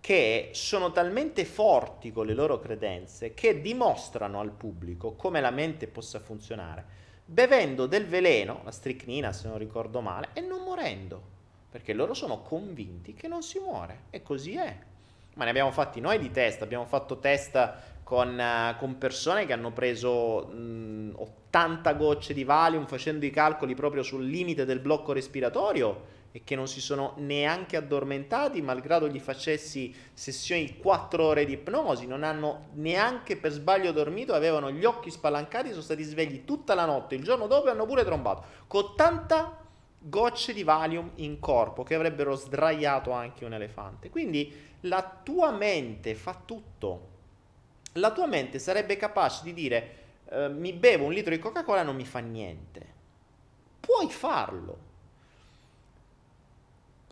che 0.01 0.51
sono 0.53 0.93
talmente 0.93 1.45
forti 1.45 2.13
con 2.13 2.27
le 2.27 2.35
loro 2.35 2.61
credenze 2.61 3.35
che 3.35 3.61
dimostrano 3.61 4.39
al 4.39 4.53
pubblico 4.53 5.15
come 5.15 5.41
la 5.41 5.51
mente 5.51 5.89
possa 5.89 6.21
funzionare, 6.21 6.85
bevendo 7.25 7.87
del 7.87 8.07
veleno, 8.07 8.61
la 8.63 8.71
stricnina 8.71 9.33
se 9.33 9.49
non 9.49 9.59
ricordo 9.59 10.01
male, 10.01 10.29
e 10.33 10.43
non 10.43 10.63
morendo, 10.63 11.21
perché 11.69 11.93
loro 11.93 12.15
sono 12.15 12.43
convinti 12.43 13.15
che 13.15 13.27
non 13.27 13.43
si 13.43 13.59
muore, 13.59 14.03
e 14.11 14.23
così 14.23 14.55
è. 14.55 14.79
Ma 15.35 15.43
ne 15.43 15.51
abbiamo 15.51 15.73
fatti 15.73 16.01
noi 16.01 16.21
di 16.21 16.31
test, 16.31 16.63
abbiamo 16.63 16.87
fatto 16.87 17.19
test 17.19 17.73
con, 18.05 18.39
uh, 18.39 18.79
con 18.79 18.97
persone 18.97 19.45
che 19.45 19.53
hanno 19.53 19.73
preso 19.73 20.47
mh, 20.47 21.15
80 21.17 21.93
gocce 21.95 22.33
di 22.33 22.45
Valium 22.45 22.87
facendo 22.87 23.27
i 23.27 23.31
calcoli 23.31 23.75
proprio 23.75 24.05
sul 24.05 24.25
limite 24.25 24.65
del 24.65 24.79
blocco 24.79 25.13
respiratorio 25.13 26.15
e 26.37 26.43
che 26.45 26.55
non 26.55 26.69
si 26.69 26.83
sono 26.83 27.15
neanche 27.17 27.79
addormentati, 27.79 28.61
malgrado 28.61 29.09
gli 29.09 29.19
facessi 29.19 29.95
sessioni 30.13 30.67
di 30.67 30.77
4 30.77 31.25
ore 31.25 31.47
di 31.47 31.55
ipnosi, 31.55 32.07
non 32.07 32.25
hanno 32.25 32.67
neanche 32.75 33.39
per 33.39 33.53
sbaglio 33.53 33.91
dormito, 33.91 34.35
avevano 34.35 34.71
gli 34.71 34.85
occhi 34.85 35.11
spalancati, 35.11 35.71
sono 35.71 35.81
stati 35.81 36.03
svegli 36.03 36.45
tutta 36.45 36.75
la 36.75 36.85
notte, 36.85 37.15
il 37.15 37.25
giorno 37.25 37.47
dopo 37.47 37.71
hanno 37.71 37.87
pure 37.87 38.05
trombato, 38.05 38.45
con 38.67 38.95
tanta 38.95 39.65
gocce 39.99 40.53
di 40.53 40.63
Valium 40.63 41.13
in 41.15 41.39
corpo 41.39 41.83
che 41.85 41.95
avrebbero 41.95 42.35
sdraiato 42.35 43.13
anche 43.13 43.47
un 43.47 43.55
elefante. 43.55 44.11
Quindi 44.11 44.53
la 44.81 45.21
tua 45.23 45.53
mente 45.53 46.15
fa 46.15 46.39
tutto. 46.45 47.15
La 47.93 48.13
tua 48.13 48.27
mente 48.27 48.59
sarebbe 48.59 48.99
capace 48.99 49.43
di 49.43 49.55
dire 49.55 49.97
eh, 50.29 50.51
mi 50.51 50.75
bevo 50.75 51.07
un 51.07 51.15
litro 51.15 51.31
di 51.31 51.39
Coca-Cola 51.39 51.81
e 51.81 51.85
non 51.85 51.97
mi 51.97 52.05
fa 52.05 52.19
niente. 52.19 52.93
Puoi 53.81 54.11
farlo 54.11 54.86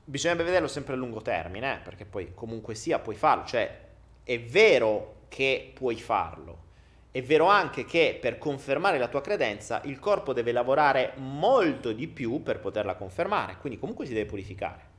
bisognerebbe 0.05 0.45
vederlo 0.45 0.69
sempre 0.69 0.95
a 0.95 0.97
lungo 0.97 1.23
termine, 1.23 1.75
eh, 1.75 1.79
perché 1.79 2.05
poi 2.05 2.33
comunque 2.35 2.75
sia 2.75 2.99
puoi 2.99 3.17
farlo, 3.17 3.45
cioè 3.45 3.81
è 4.23 4.41
vero 4.41 5.23
che 5.29 5.73
puoi 5.75 5.97
farlo, 5.97 6.63
è 7.11 7.23
vero 7.23 7.47
anche 7.47 7.85
che 7.85 8.19
per 8.21 8.39
confermare 8.39 8.99
la 8.99 9.09
tua 9.09 9.21
credenza 9.21 9.81
il 9.85 9.99
corpo 9.99 10.33
deve 10.33 10.53
lavorare 10.53 11.13
molto 11.17 11.93
di 11.93 12.09
più 12.09 12.43
per 12.43 12.61
poterla 12.61 12.95
confermare, 12.95 13.57
quindi 13.59 13.79
comunque 13.79 14.07
si 14.07 14.13
deve 14.13 14.27
purificare. 14.27 14.93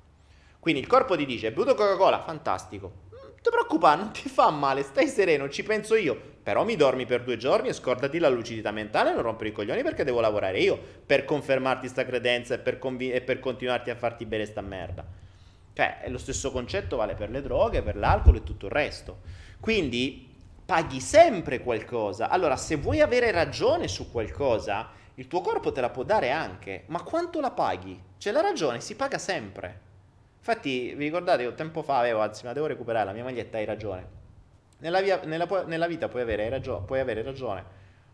Quindi 0.59 0.81
il 0.81 0.87
corpo 0.87 1.15
ti 1.15 1.25
dice, 1.25 1.47
hai 1.47 1.53
bevuto 1.53 1.75
Coca-Cola? 1.75 2.21
Fantastico, 2.21 2.91
ti 3.45 3.51
preoccupare, 3.51 4.01
non 4.01 4.11
ti 4.11 4.27
fa 4.27 4.49
male, 4.49 4.81
stai 4.81 5.07
sereno, 5.07 5.49
ci 5.49 5.63
penso 5.63 5.95
io. 5.95 6.33
Però 6.41 6.63
mi 6.63 6.75
dormi 6.75 7.05
per 7.05 7.23
due 7.23 7.37
giorni 7.37 7.69
e 7.69 7.73
scordati 7.73 8.19
la 8.19 8.29
lucidità 8.29 8.71
mentale 8.71 9.11
e 9.11 9.13
non 9.13 9.23
rompere 9.23 9.49
i 9.49 9.51
coglioni 9.51 9.81
perché 9.81 10.03
devo 10.03 10.19
lavorare 10.19 10.59
io 10.59 10.79
per 11.05 11.25
confermarti 11.25 11.87
sta 11.87 12.05
credenza 12.05 12.55
e 12.55 12.59
per, 12.59 12.77
convi- 12.77 13.11
e 13.11 13.21
per 13.21 13.39
continuarti 13.39 13.89
a 13.89 13.95
farti 13.95 14.25
bere 14.25 14.45
sta 14.45 14.61
merda. 14.61 15.05
Cioè, 15.73 16.03
lo 16.07 16.17
stesso 16.17 16.51
concetto 16.51 16.97
vale 16.97 17.15
per 17.15 17.29
le 17.29 17.41
droghe, 17.41 17.81
per 17.81 17.95
l'alcol 17.95 18.37
e 18.37 18.43
tutto 18.43 18.67
il 18.67 18.71
resto. 18.71 19.21
Quindi 19.59 20.33
paghi 20.65 20.99
sempre 20.99 21.59
qualcosa. 21.61 22.29
Allora, 22.29 22.55
se 22.57 22.75
vuoi 22.75 23.01
avere 23.01 23.31
ragione 23.31 23.87
su 23.87 24.11
qualcosa, 24.11 24.89
il 25.15 25.27
tuo 25.27 25.41
corpo 25.41 25.71
te 25.71 25.81
la 25.81 25.89
può 25.89 26.03
dare 26.03 26.31
anche, 26.31 26.83
ma 26.87 27.01
quanto 27.01 27.39
la 27.39 27.51
paghi? 27.51 27.99
Cioè, 28.17 28.31
la 28.31 28.41
ragione 28.41 28.81
si 28.81 28.95
paga 28.95 29.17
sempre. 29.17 29.84
Infatti, 30.47 30.93
vi 30.93 31.05
ricordate, 31.05 31.41
io 31.41 31.55
tempo 31.55 31.81
fa 31.81 31.97
avevo, 31.97 32.21
anzi, 32.21 32.45
ma 32.45 32.53
devo 32.53 32.67
recuperare 32.67 33.05
la 33.05 33.13
mia 33.13 33.23
maglietta, 33.23 33.57
hai 33.57 33.65
ragione. 33.65 34.07
Nella, 34.77 35.01
via, 35.01 35.19
nella, 35.23 35.47
nella 35.65 35.87
vita 35.87 36.07
puoi 36.07 36.21
avere, 36.21 36.47
ragione, 36.49 36.85
puoi 36.85 36.99
avere, 36.99 37.23
ragione 37.23 37.63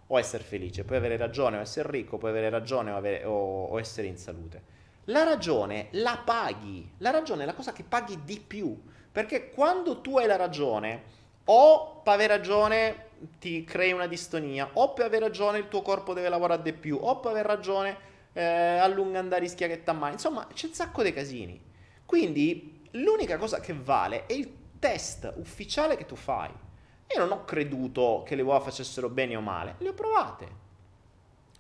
o 0.07 0.17
essere 0.17 0.41
felice, 0.41 0.85
puoi 0.85 0.97
avere 0.97 1.17
ragione 1.17 1.57
o 1.57 1.59
essere 1.59 1.91
ricco, 1.91 2.17
puoi 2.17 2.31
avere 2.31 2.49
ragione 2.49 2.91
o, 2.91 2.95
avere, 2.95 3.25
o, 3.25 3.65
o 3.65 3.77
essere 3.79 4.07
in 4.07 4.15
salute. 4.15 4.61
La 5.05 5.23
ragione 5.23 5.87
la 5.91 6.21
paghi, 6.23 6.89
la 6.99 7.09
ragione 7.09 7.43
è 7.43 7.45
la 7.45 7.53
cosa 7.53 7.73
che 7.73 7.83
paghi 7.83 8.23
di 8.23 8.39
più, 8.39 8.81
perché 9.11 9.49
quando 9.49 9.99
tu 9.99 10.17
hai 10.17 10.25
la 10.25 10.37
ragione, 10.37 11.03
o 11.43 11.99
per 12.01 12.13
aver 12.13 12.29
ragione 12.29 13.07
ti 13.39 13.65
crei 13.65 13.91
una 13.91 14.07
distonia, 14.07 14.69
o 14.71 14.93
per 14.93 15.07
aver 15.07 15.19
ragione 15.19 15.57
il 15.57 15.67
tuo 15.67 15.81
corpo 15.81 16.13
deve 16.13 16.29
lavorare 16.29 16.61
di 16.61 16.71
più, 16.71 16.97
o 17.01 17.19
per 17.19 17.31
aver 17.31 17.45
ragione 17.45 17.97
eh, 18.31 18.41
a 18.41 18.87
lungo 18.87 19.17
andare 19.17 19.41
rischia 19.41 19.67
che 19.67 19.83
t'ammali. 19.83 20.13
Insomma, 20.13 20.47
c'è 20.53 20.67
un 20.67 20.73
sacco 20.73 21.03
di 21.03 21.11
casini. 21.11 21.69
Quindi 22.11 22.89
l'unica 22.91 23.37
cosa 23.37 23.61
che 23.61 23.73
vale 23.73 24.25
è 24.25 24.33
il 24.33 24.51
test 24.79 25.31
ufficiale 25.37 25.95
che 25.95 26.05
tu 26.05 26.17
fai. 26.17 26.49
Io 26.49 27.19
non 27.19 27.31
ho 27.31 27.45
creduto 27.45 28.23
che 28.25 28.35
le 28.35 28.41
uova 28.41 28.59
facessero 28.59 29.07
bene 29.07 29.37
o 29.37 29.39
male, 29.39 29.75
le 29.77 29.87
ho 29.87 29.93
provate. 29.93 30.47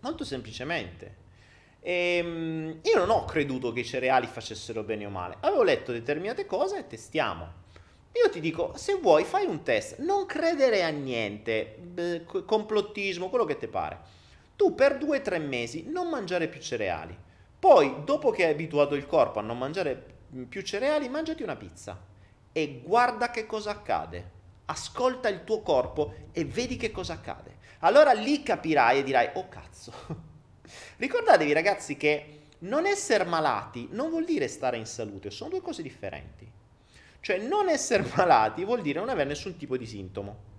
Molto 0.01 0.25
semplicemente. 0.25 1.15
E, 1.79 2.17
ehm, 2.17 2.79
io 2.83 2.97
non 2.97 3.11
ho 3.11 3.23
creduto 3.23 3.71
che 3.71 3.79
i 3.79 3.85
cereali 3.85 4.27
facessero 4.27 4.83
bene 4.83 5.05
o 5.05 5.09
male. 5.09 5.37
Avevo 5.39 5.63
letto 5.63 5.93
determinate 5.93 6.45
cose 6.45 6.79
e 6.79 6.87
testiamo. 6.87 7.47
Io 8.21 8.29
ti 8.29 8.41
dico, 8.41 8.73
se 8.75 8.95
vuoi 8.95 9.23
fai 9.23 9.45
un 9.45 9.63
test, 9.63 9.99
non 9.99 10.25
credere 10.25 10.83
a 10.83 10.89
niente, 10.89 12.25
complottismo, 12.45 13.29
quello 13.29 13.45
che 13.45 13.55
ti 13.55 13.67
pare. 13.67 13.99
Tu 14.57 14.75
per 14.75 14.97
due 14.97 15.19
o 15.19 15.21
tre 15.21 15.39
mesi 15.39 15.85
non 15.87 16.09
mangiare 16.09 16.49
più 16.49 16.59
cereali. 16.59 17.17
Poi, 17.57 18.03
dopo 18.03 18.31
che 18.31 18.43
hai 18.43 18.51
abituato 18.51 18.95
il 18.95 19.07
corpo 19.07 19.39
a 19.39 19.43
non 19.43 19.57
mangiare 19.57 20.19
più 20.47 20.61
cereali, 20.61 21.09
mangiati 21.09 21.43
una 21.43 21.55
pizza. 21.55 21.99
E 22.51 22.81
guarda 22.83 23.31
che 23.31 23.45
cosa 23.45 23.71
accade. 23.71 24.39
Ascolta 24.65 25.29
il 25.29 25.43
tuo 25.43 25.61
corpo 25.61 26.13
e 26.31 26.45
vedi 26.45 26.77
che 26.77 26.91
cosa 26.91 27.13
accade. 27.13 27.57
Allora 27.79 28.13
lì 28.13 28.43
capirai 28.43 28.99
e 28.99 29.03
dirai, 29.03 29.29
oh 29.33 29.49
cazzo. 29.49 29.91
Ricordatevi 30.97 31.51
ragazzi 31.51 31.97
che 31.97 32.39
non 32.59 32.85
essere 32.85 33.23
malati 33.23 33.87
non 33.91 34.09
vuol 34.09 34.25
dire 34.25 34.47
stare 34.47 34.77
in 34.77 34.85
salute, 34.85 35.31
sono 35.31 35.49
due 35.49 35.61
cose 35.61 35.81
differenti. 35.81 36.49
Cioè 37.19 37.37
non 37.39 37.69
essere 37.69 38.05
malati 38.15 38.63
vuol 38.63 38.81
dire 38.81 38.99
non 38.99 39.09
avere 39.09 39.29
nessun 39.29 39.57
tipo 39.57 39.77
di 39.77 39.85
sintomo. 39.85 40.49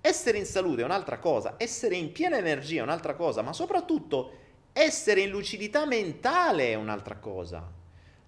Essere 0.00 0.38
in 0.38 0.46
salute 0.46 0.82
è 0.82 0.84
un'altra 0.84 1.18
cosa, 1.18 1.54
essere 1.56 1.96
in 1.96 2.12
piena 2.12 2.36
energia 2.36 2.80
è 2.80 2.82
un'altra 2.82 3.14
cosa, 3.14 3.42
ma 3.42 3.52
soprattutto 3.52 4.44
essere 4.72 5.22
in 5.22 5.30
lucidità 5.30 5.86
mentale 5.86 6.70
è 6.70 6.74
un'altra 6.74 7.16
cosa. 7.16 7.75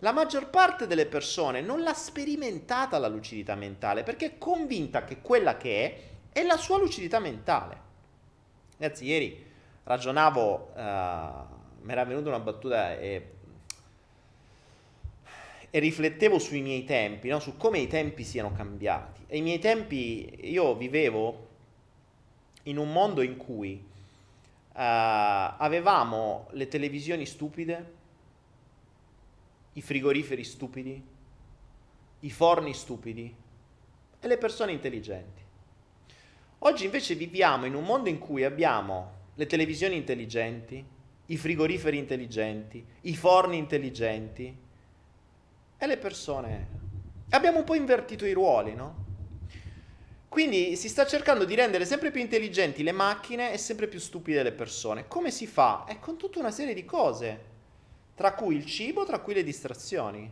La 0.00 0.12
maggior 0.12 0.48
parte 0.48 0.86
delle 0.86 1.06
persone 1.06 1.60
non 1.60 1.82
l'ha 1.82 1.94
sperimentata 1.94 2.98
la 2.98 3.08
lucidità 3.08 3.54
mentale 3.54 4.02
perché 4.02 4.26
è 4.26 4.38
convinta 4.38 5.04
che 5.04 5.20
quella 5.20 5.56
che 5.56 5.84
è 5.84 6.40
è 6.40 6.44
la 6.44 6.56
sua 6.56 6.78
lucidità 6.78 7.18
mentale. 7.18 7.86
Ragazzi, 8.76 9.04
ieri 9.06 9.44
ragionavo, 9.82 10.72
uh, 10.74 10.80
mi 11.82 11.92
era 11.92 12.04
venuta 12.04 12.28
una 12.28 12.38
battuta 12.38 12.96
e 12.96 13.32
e 15.70 15.78
riflettevo 15.80 16.38
sui 16.38 16.62
miei 16.62 16.84
tempi, 16.84 17.28
no? 17.28 17.40
su 17.40 17.56
come 17.56 17.78
i 17.78 17.86
tempi 17.86 18.24
siano 18.24 18.52
cambiati. 18.52 19.24
E 19.26 19.36
i 19.36 19.42
miei 19.42 19.58
tempi, 19.58 20.50
io 20.50 20.74
vivevo 20.74 21.46
in 22.64 22.78
un 22.78 22.90
mondo 22.90 23.20
in 23.20 23.36
cui 23.36 23.74
uh, 23.74 24.72
avevamo 24.72 26.48
le 26.52 26.68
televisioni 26.68 27.26
stupide, 27.26 27.96
i 29.78 29.80
frigoriferi 29.80 30.42
stupidi, 30.42 31.00
i 32.20 32.30
forni 32.30 32.74
stupidi 32.74 33.32
e 34.18 34.26
le 34.26 34.36
persone 34.36 34.72
intelligenti. 34.72 35.40
Oggi 36.58 36.84
invece 36.84 37.14
viviamo 37.14 37.64
in 37.64 37.76
un 37.76 37.84
mondo 37.84 38.08
in 38.08 38.18
cui 38.18 38.42
abbiamo 38.42 39.12
le 39.36 39.46
televisioni 39.46 39.94
intelligenti, 39.94 40.84
i 41.26 41.36
frigoriferi 41.36 41.96
intelligenti, 41.96 42.84
i 43.02 43.14
forni 43.14 43.56
intelligenti, 43.56 44.56
e 45.80 45.86
le 45.86 45.96
persone. 45.96 46.66
Abbiamo 47.30 47.58
un 47.58 47.64
po' 47.64 47.76
invertito 47.76 48.26
i 48.26 48.32
ruoli, 48.32 48.74
no? 48.74 49.06
Quindi 50.28 50.74
si 50.74 50.88
sta 50.88 51.06
cercando 51.06 51.44
di 51.44 51.54
rendere 51.54 51.84
sempre 51.84 52.10
più 52.10 52.20
intelligenti 52.20 52.82
le 52.82 52.90
macchine 52.90 53.52
e 53.52 53.58
sempre 53.58 53.86
più 53.86 54.00
stupide 54.00 54.42
le 54.42 54.52
persone. 54.52 55.06
Come 55.06 55.30
si 55.30 55.46
fa? 55.46 55.84
È 55.84 56.00
con 56.00 56.16
tutta 56.16 56.40
una 56.40 56.50
serie 56.50 56.74
di 56.74 56.84
cose, 56.84 57.56
tra 58.18 58.34
cui 58.34 58.56
il 58.56 58.66
cibo, 58.66 59.04
tra 59.04 59.20
cui 59.20 59.32
le 59.32 59.44
distrazioni. 59.44 60.28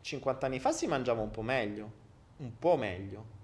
50 0.00 0.46
anni 0.46 0.58
fa 0.58 0.72
si 0.72 0.86
mangiava 0.86 1.20
un 1.20 1.30
po' 1.30 1.42
meglio, 1.42 1.92
un 2.38 2.58
po' 2.58 2.78
meglio. 2.78 3.38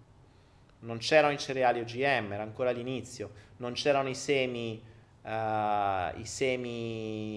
Non 0.79 0.97
c'erano 0.97 1.35
i 1.35 1.39
cereali 1.39 1.81
OGM, 1.81 2.33
era 2.33 2.43
ancora 2.43 2.71
l'inizio. 2.71 3.33
Non 3.59 3.75
c'erano 3.75 4.09
i 4.09 4.15
semi, 4.15 4.83
uh, 5.21 5.29
i 5.29 6.25
semi, 6.25 7.37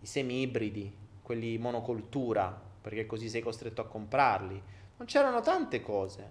i 0.00 0.06
semi 0.06 0.40
ibridi, 0.40 0.90
quelli 1.20 1.58
monocoltura, 1.58 2.58
perché 2.80 3.04
così 3.04 3.28
sei 3.28 3.42
costretto 3.42 3.82
a 3.82 3.86
comprarli. 3.86 4.62
Non 4.96 5.06
c'erano 5.06 5.42
tante 5.42 5.82
cose. 5.82 6.30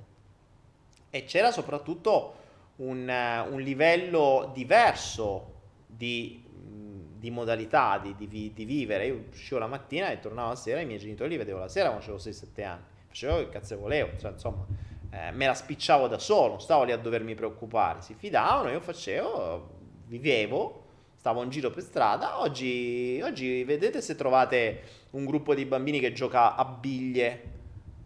E 1.11 1.25
c'era 1.25 1.51
soprattutto 1.51 2.33
un, 2.77 3.07
un 3.51 3.61
livello 3.61 4.49
diverso 4.51 5.59
di, 5.85 6.43
di 7.21 7.29
modalità 7.29 7.99
di, 7.99 8.15
di, 8.17 8.51
di, 8.51 8.65
vivere. 8.65 9.05
Io 9.05 9.25
uscivo 9.31 9.59
la 9.59 9.67
mattina 9.67 10.09
e 10.09 10.19
tornavo 10.19 10.49
la 10.49 10.55
sera, 10.55 10.81
i 10.81 10.87
miei 10.87 10.97
genitori 10.97 11.29
li 11.29 11.37
vedevo 11.37 11.59
la 11.59 11.67
sera 11.67 11.89
quando 11.89 12.03
avevo 12.03 12.17
6-7 12.17 12.63
anni. 12.65 12.81
Facevo 13.09 13.37
che 13.37 13.49
cazzo 13.49 13.77
volevo, 13.77 14.17
cioè, 14.17 14.31
insomma, 14.31 14.65
eh, 15.11 15.31
me 15.31 15.45
la 15.45 15.53
spicciavo 15.53 16.07
da 16.07 16.17
solo, 16.17 16.49
non 16.49 16.61
stavo 16.61 16.83
lì 16.83 16.91
a 16.91 16.97
dovermi 16.97 17.35
preoccupare. 17.35 18.01
Si 18.01 18.15
fidavano, 18.15 18.71
io 18.71 18.79
facevo, 18.79 19.69
vivevo 20.07 20.79
stavo 21.15 21.43
in 21.43 21.51
giro 21.51 21.69
per 21.69 21.83
strada. 21.83 22.41
Oggi, 22.41 23.21
oggi 23.23 23.63
vedete 23.63 24.01
se 24.01 24.15
trovate 24.15 24.81
un 25.11 25.23
gruppo 25.23 25.53
di 25.53 25.65
bambini 25.65 25.99
che 25.99 26.13
gioca 26.13 26.55
a 26.55 26.65
biglie 26.65 27.49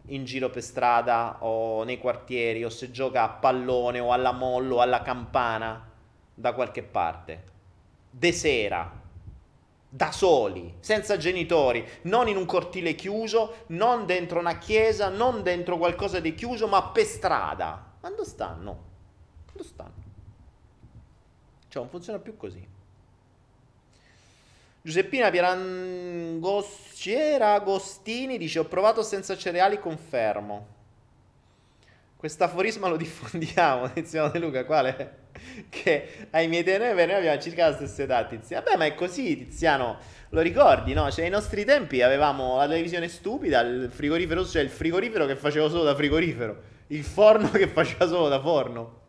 in 0.07 0.25
giro 0.25 0.49
per 0.49 0.61
strada 0.61 1.37
o 1.39 1.85
nei 1.85 1.97
quartieri 1.97 2.65
o 2.65 2.69
se 2.69 2.91
gioca 2.91 3.23
a 3.23 3.29
pallone 3.29 3.99
o 3.99 4.11
alla 4.11 4.33
mollo 4.33 4.75
o 4.75 4.81
alla 4.81 5.01
campana 5.01 5.89
da 6.33 6.51
qualche 6.51 6.83
parte. 6.83 7.43
De 8.09 8.33
sera, 8.33 9.03
da 9.95 10.11
soli, 10.11 10.75
senza 10.81 11.15
genitori, 11.15 11.87
non 12.01 12.27
in 12.27 12.35
un 12.35 12.45
cortile 12.45 12.95
chiuso, 12.95 13.63
non 13.67 14.05
dentro 14.05 14.39
una 14.39 14.57
chiesa, 14.57 15.07
non 15.07 15.41
dentro 15.41 15.77
qualcosa 15.77 16.19
di 16.19 16.35
chiuso, 16.35 16.67
ma 16.67 16.89
per 16.89 17.05
strada. 17.05 17.93
Ma 18.01 18.09
dove 18.09 18.25
stanno? 18.25 18.83
Dove 19.53 19.63
stanno? 19.63 20.03
Cioè, 21.69 21.81
non 21.81 21.89
funziona 21.89 22.19
più 22.19 22.35
così. 22.35 22.67
Giuseppina 24.81 25.29
Pierangosciera 25.29 27.53
Agostini 27.53 28.37
dice 28.37 28.59
ho 28.59 28.65
provato 28.65 29.01
senza 29.01 29.37
cereali, 29.37 29.79
confermo. 29.79 30.73
Quest'aforisma 32.25 32.87
lo 32.87 32.97
diffondiamo, 32.97 33.87
Tiziano 33.93 34.29
De 34.29 34.39
Luca, 34.39 34.65
quale? 34.65 35.25
Che 35.69 36.27
ai 36.31 36.47
miei 36.47 36.63
tempi 36.63 37.05
noi 37.05 37.13
abbiamo 37.13 37.39
circa 37.39 37.69
la 37.69 37.75
stessa 37.75 38.01
età, 38.01 38.25
Tiziano. 38.25 38.63
Vabbè, 38.65 38.77
ma 38.77 38.85
è 38.85 38.95
così, 38.95 39.37
Tiziano, 39.37 39.99
lo 40.29 40.41
ricordi, 40.41 40.93
no? 40.93 41.11
Cioè, 41.11 41.25
ai 41.25 41.29
nostri 41.29 41.63
tempi 41.65 42.01
avevamo 42.01 42.57
la 42.57 42.67
televisione 42.67 43.09
stupida, 43.09 43.59
il 43.59 43.91
frigorifero, 43.93 44.43
cioè 44.43 44.63
il 44.63 44.71
frigorifero 44.71 45.27
che 45.27 45.35
faceva 45.35 45.69
solo 45.69 45.83
da 45.83 45.93
frigorifero, 45.93 46.61
il 46.87 47.03
forno 47.03 47.51
che 47.51 47.67
faceva 47.67 48.07
solo 48.07 48.27
da 48.27 48.41
forno, 48.41 49.01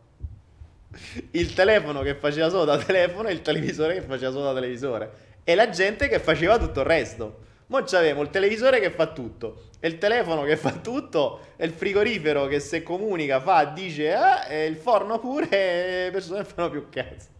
il 1.31 1.53
telefono 1.55 2.03
che 2.03 2.13
faceva 2.13 2.49
solo 2.49 2.65
da 2.65 2.77
telefono 2.77 3.29
e 3.29 3.33
il 3.33 3.41
televisore 3.41 3.95
che 3.95 4.01
faceva 4.01 4.29
solo 4.29 4.43
da 4.43 4.53
televisore 4.53 5.11
e 5.43 5.55
la 5.55 5.69
gente 5.69 6.07
che 6.07 6.19
faceva 6.19 6.59
tutto 6.59 6.81
il 6.81 6.85
resto. 6.85 7.45
Mo' 7.69 7.81
c'avevamo 7.83 8.21
il 8.21 8.29
televisore 8.29 8.79
che 8.79 8.91
fa 8.91 9.07
tutto, 9.07 9.66
e 9.79 9.87
il 9.87 9.97
telefono 9.97 10.43
che 10.43 10.57
fa 10.57 10.71
tutto, 10.71 11.41
e 11.55 11.65
il 11.65 11.71
frigorifero 11.71 12.47
che 12.47 12.59
se 12.59 12.81
comunica 12.81 13.39
fa, 13.39 13.65
dice, 13.65 14.13
eh, 14.47 14.63
e 14.63 14.65
il 14.65 14.75
forno 14.75 15.19
pure, 15.19 15.49
e 15.49 16.03
le 16.05 16.11
persone 16.11 16.43
fanno 16.45 16.69
più 16.69 16.87
cazzo. 16.89 17.35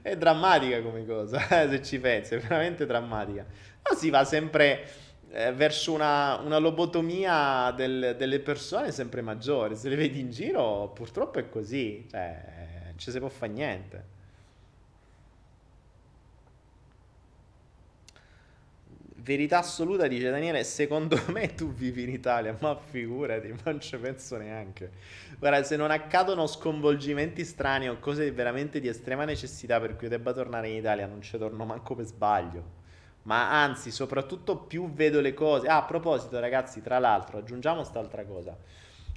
È 0.00 0.16
drammatica 0.16 0.80
come 0.80 1.04
cosa, 1.04 1.40
se 1.68 1.82
ci 1.82 1.98
pensi, 1.98 2.34
è 2.34 2.38
veramente 2.38 2.86
drammatica. 2.86 3.44
Ma 3.82 3.96
si 3.96 4.10
va 4.10 4.24
sempre 4.24 4.88
eh, 5.30 5.52
verso 5.52 5.92
una, 5.92 6.36
una 6.36 6.58
lobotomia 6.58 7.72
del, 7.76 8.14
delle 8.16 8.38
persone 8.38 8.92
sempre 8.92 9.20
maggiore. 9.20 9.74
Se 9.74 9.88
le 9.88 9.96
vedi 9.96 10.20
in 10.20 10.30
giro, 10.30 10.92
purtroppo 10.94 11.40
è 11.40 11.48
così, 11.48 12.06
cioè, 12.10 12.42
non 12.84 12.98
ci 12.98 13.10
si 13.10 13.18
può 13.18 13.28
fare 13.28 13.52
niente. 13.52 14.13
Verità 19.24 19.60
assoluta, 19.60 20.06
dice 20.06 20.28
Daniele, 20.28 20.64
secondo 20.64 21.18
me 21.32 21.54
tu 21.54 21.72
vivi 21.72 22.02
in 22.02 22.10
Italia, 22.10 22.54
ma 22.60 22.76
figurati, 22.76 23.54
non 23.64 23.80
ci 23.80 23.96
penso 23.96 24.36
neanche. 24.36 24.90
Guarda, 25.38 25.62
se 25.62 25.76
non 25.76 25.90
accadono 25.90 26.46
sconvolgimenti 26.46 27.42
strani 27.42 27.88
o 27.88 27.98
cose 27.98 28.30
veramente 28.32 28.80
di 28.80 28.88
estrema 28.88 29.24
necessità 29.24 29.80
per 29.80 29.96
cui 29.96 30.08
debba 30.08 30.34
tornare 30.34 30.68
in 30.68 30.76
Italia, 30.76 31.06
non 31.06 31.22
ci 31.22 31.38
torno 31.38 31.64
manco 31.64 31.94
per 31.94 32.04
sbaglio. 32.04 32.82
Ma 33.22 33.62
anzi, 33.62 33.90
soprattutto 33.90 34.58
più 34.58 34.92
vedo 34.92 35.22
le 35.22 35.32
cose. 35.32 35.68
Ah, 35.68 35.78
a 35.78 35.84
proposito, 35.84 36.38
ragazzi, 36.38 36.82
tra 36.82 36.98
l'altro, 36.98 37.38
aggiungiamo 37.38 37.76
quest'altra 37.76 38.26
cosa. 38.26 38.54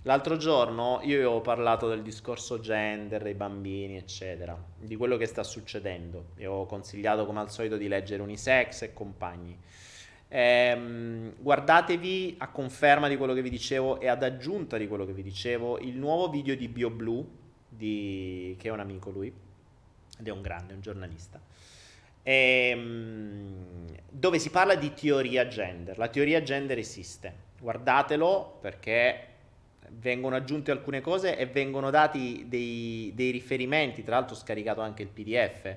L'altro 0.04 0.38
giorno 0.38 1.02
io 1.04 1.32
ho 1.32 1.42
parlato 1.42 1.90
del 1.90 2.02
discorso 2.02 2.62
gender, 2.62 3.24
dei 3.24 3.34
bambini, 3.34 3.98
eccetera, 3.98 4.58
di 4.80 4.96
quello 4.96 5.18
che 5.18 5.26
sta 5.26 5.44
succedendo. 5.44 6.28
E 6.38 6.48
ho 6.48 6.66
consigliato 6.66 7.26
come 7.26 7.42
al 7.42 7.52
solito 7.52 7.76
di 7.76 7.90
leggere 7.90 8.22
Unisex 8.22 8.84
e 8.84 8.94
compagni. 8.94 9.60
Ehm, 10.30 11.36
guardatevi 11.38 12.36
a 12.40 12.50
conferma 12.50 13.08
di 13.08 13.16
quello 13.16 13.34
che 13.34 13.42
vi 13.42 13.50
dicevo 13.50 14.00
e 14.00 14.08
ad 14.08 14.24
aggiunta 14.24 14.78
di 14.78 14.88
quello 14.88 15.06
che 15.06 15.14
vi 15.14 15.24
dicevo 15.24 15.80
il 15.80 15.96
nuovo 15.98 16.30
video 16.30 16.56
di 16.56 16.68
BioBlue, 16.68 17.26
di, 17.70 18.56
che 18.60 18.68
è 18.68 18.72
un 18.72 18.80
amico 18.80 19.10
lui, 19.10 19.32
ed 20.20 20.28
è 20.28 20.32
un 20.32 20.42
grande, 20.42 20.74
un 20.74 20.82
giornalista, 20.82 21.40
ehm, 22.24 23.86
dove 24.10 24.40
si 24.40 24.50
parla 24.50 24.76
di 24.76 24.94
teoria 24.94 25.48
gender. 25.48 25.98
La 25.98 26.10
teoria 26.10 26.42
gender 26.42 26.78
esiste, 26.78 27.34
guardatelo 27.60 28.58
perché 28.60 29.28
vengono 29.90 30.36
aggiunte 30.36 30.72
alcune 30.72 31.00
cose 31.00 31.38
e 31.38 31.46
vengono 31.46 31.90
dati 31.90 32.46
dei, 32.50 33.14
dei 33.16 33.32
riferimenti, 33.32 34.04
tra 34.04 34.16
l'altro 34.16 34.36
ho 34.36 34.40
scaricato 34.40 34.82
anche 34.82 35.04
il 35.04 35.08
PDF 35.08 35.76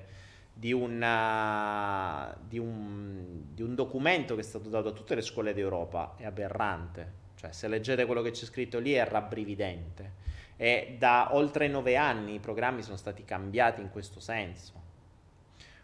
di, 0.61 0.73
una, 0.73 2.37
di, 2.47 2.59
un, 2.59 3.45
di, 3.51 3.63
un, 3.63 3.73
documento 3.73 4.35
che 4.35 4.41
è 4.41 4.43
stato 4.43 4.69
dato 4.69 4.89
a 4.89 4.91
tutte 4.91 5.15
le 5.15 5.23
scuole 5.23 5.55
d'Europa, 5.55 6.13
è 6.17 6.25
aberrante, 6.25 7.13
cioè 7.33 7.51
se 7.51 7.67
leggete 7.67 8.05
quello 8.05 8.21
che 8.21 8.29
c'è 8.29 8.45
scritto 8.45 8.77
lì 8.77 8.91
è 8.91 9.03
rabbrividente. 9.03 10.19
E 10.57 10.97
da 10.99 11.29
oltre 11.33 11.67
nove 11.67 11.95
anni 11.95 12.35
i 12.35 12.39
programmi 12.39 12.83
sono 12.83 12.95
stati 12.95 13.25
cambiati 13.25 13.81
in 13.81 13.89
questo 13.89 14.19
senso, 14.19 14.73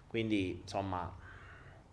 quindi 0.06 0.60
insomma, 0.62 1.12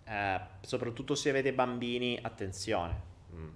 eh, 0.05 0.41
soprattutto 0.61 1.15
se 1.15 1.31
avete 1.31 1.55
bambini, 1.55 2.19
attenzione. 2.21 3.01
Mm, 3.33 3.49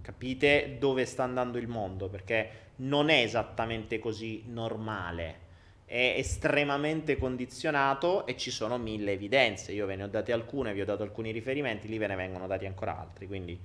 capite 0.00 0.78
dove 0.78 1.04
sta 1.04 1.24
andando 1.24 1.58
il 1.58 1.68
mondo 1.68 2.08
perché 2.08 2.70
non 2.76 3.10
è 3.10 3.20
esattamente 3.20 3.98
così 3.98 4.44
normale 4.46 5.50
è 5.92 6.14
estremamente 6.16 7.18
condizionato 7.18 8.24
e 8.24 8.34
ci 8.38 8.50
sono 8.50 8.78
mille 8.78 9.12
evidenze. 9.12 9.72
Io 9.72 9.84
ve 9.84 9.94
ne 9.94 10.04
ho 10.04 10.06
date 10.06 10.32
alcune, 10.32 10.72
vi 10.72 10.80
ho 10.80 10.86
dato 10.86 11.02
alcuni 11.02 11.32
riferimenti, 11.32 11.86
lì 11.86 11.98
ve 11.98 12.06
ne 12.06 12.14
vengono 12.14 12.46
dati 12.46 12.64
ancora 12.64 12.98
altri. 12.98 13.26
Quindi, 13.26 13.60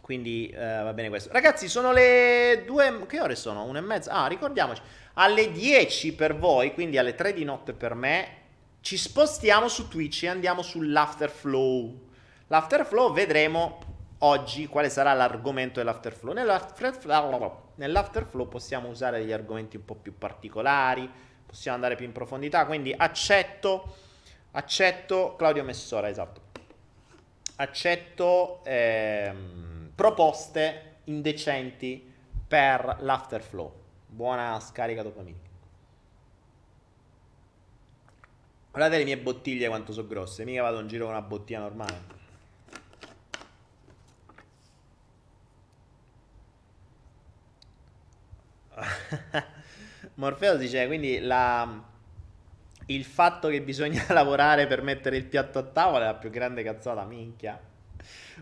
quindi 0.00 0.48
eh, 0.48 0.56
va 0.56 0.94
bene 0.94 1.10
questo. 1.10 1.30
Ragazzi, 1.32 1.68
sono 1.68 1.92
le 1.92 2.62
due. 2.64 3.04
Che 3.06 3.20
ore 3.20 3.34
sono? 3.34 3.64
Una 3.64 3.80
e 3.80 3.82
mezza. 3.82 4.12
Ah, 4.12 4.26
ricordiamoci. 4.26 4.80
Alle 5.14 5.52
10 5.52 6.14
per 6.14 6.34
voi, 6.34 6.72
quindi 6.72 6.96
alle 6.96 7.14
3 7.14 7.34
di 7.34 7.44
notte 7.44 7.74
per 7.74 7.94
me, 7.94 8.28
ci 8.80 8.96
spostiamo 8.96 9.68
su 9.68 9.86
Twitch 9.86 10.22
e 10.22 10.28
andiamo 10.28 10.62
sull'afterflow. 10.62 12.04
L'afterflow 12.46 13.12
vedremo 13.12 13.80
oggi 14.18 14.66
quale 14.66 14.88
sarà 14.88 15.12
l'argomento 15.12 15.80
dell'afterflow. 15.80 16.32
Nell'afterflow 16.32 17.64
nell'afterflow 17.76 18.48
possiamo 18.48 18.88
usare 18.88 19.18
degli 19.18 19.32
argomenti 19.32 19.76
un 19.76 19.84
po' 19.84 19.94
più 19.94 20.16
particolari, 20.16 21.08
possiamo 21.44 21.76
andare 21.76 21.96
più 21.96 22.06
in 22.06 22.12
profondità, 22.12 22.66
quindi 22.66 22.94
accetto, 22.96 23.96
accetto, 24.52 25.36
Claudio 25.36 25.64
Messora, 25.64 26.08
esatto, 26.08 26.40
accetto 27.56 28.64
ehm, 28.64 29.92
proposte 29.94 30.96
indecenti 31.04 32.12
per 32.46 32.98
l'afterflow. 33.00 33.72
Buona 34.06 34.58
scarica 34.60 35.02
dopamina. 35.02 35.44
Guardate 38.70 38.98
le 38.98 39.04
mie 39.04 39.18
bottiglie 39.18 39.68
quanto 39.68 39.92
sono 39.92 40.06
grosse, 40.06 40.44
mica 40.44 40.62
vado 40.62 40.80
in 40.80 40.86
giro 40.86 41.06
con 41.06 41.14
una 41.14 41.22
bottiglia 41.22 41.60
normale. 41.60 42.15
Morfeo 50.14 50.56
dice 50.56 50.86
quindi 50.86 51.20
la, 51.20 51.82
il 52.86 53.04
fatto 53.04 53.48
che 53.48 53.62
bisogna 53.62 54.04
lavorare 54.12 54.66
per 54.66 54.82
mettere 54.82 55.16
il 55.16 55.24
piatto 55.24 55.58
a 55.58 55.62
tavola 55.62 56.04
è 56.04 56.06
la 56.08 56.14
più 56.14 56.30
grande 56.30 56.62
cazzata, 56.62 57.04
minchia. 57.04 57.58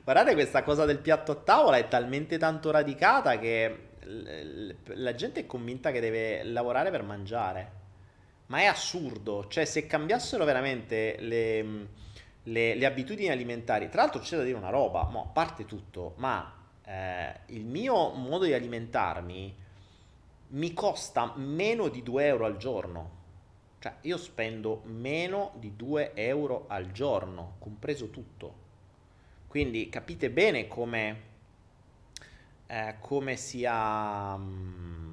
Guardate 0.02 0.34
questa 0.34 0.62
cosa 0.62 0.84
del 0.84 0.98
piatto 0.98 1.32
a 1.32 1.36
tavola 1.36 1.76
è 1.76 1.88
talmente 1.88 2.36
tanto 2.38 2.70
radicata 2.70 3.38
che 3.38 3.92
la 4.06 5.14
gente 5.14 5.40
è 5.40 5.46
convinta 5.46 5.90
che 5.90 6.00
deve 6.00 6.42
lavorare 6.42 6.90
per 6.90 7.02
mangiare. 7.02 7.82
Ma 8.46 8.58
è 8.58 8.64
assurdo, 8.66 9.46
cioè 9.48 9.64
se 9.64 9.86
cambiassero 9.86 10.44
veramente 10.44 11.16
le, 11.20 11.86
le, 12.42 12.74
le 12.74 12.86
abitudini 12.86 13.30
alimentari, 13.30 13.88
tra 13.88 14.02
l'altro 14.02 14.20
c'è 14.20 14.36
da 14.36 14.42
dire 14.42 14.58
una 14.58 14.68
roba, 14.68 15.04
mo, 15.04 15.22
a 15.22 15.32
parte 15.32 15.64
tutto, 15.64 16.12
ma 16.16 16.54
eh, 16.84 17.34
il 17.46 17.64
mio 17.64 18.10
modo 18.10 18.44
di 18.44 18.52
alimentarmi 18.52 19.54
mi 20.48 20.72
costa 20.72 21.32
meno 21.36 21.88
di 21.88 22.02
2 22.02 22.26
euro 22.26 22.46
al 22.46 22.56
giorno. 22.56 23.22
Cioè, 23.78 23.96
io 24.02 24.16
spendo 24.16 24.82
meno 24.84 25.52
di 25.56 25.76
2 25.76 26.12
euro 26.14 26.64
al 26.68 26.90
giorno, 26.92 27.56
compreso 27.58 28.10
tutto. 28.10 28.62
Quindi 29.46 29.88
capite 29.88 30.30
bene 30.30 30.66
come, 30.68 31.20
eh, 32.66 32.96
come 33.00 33.36
sia... 33.36 34.36
Mm, 34.36 35.12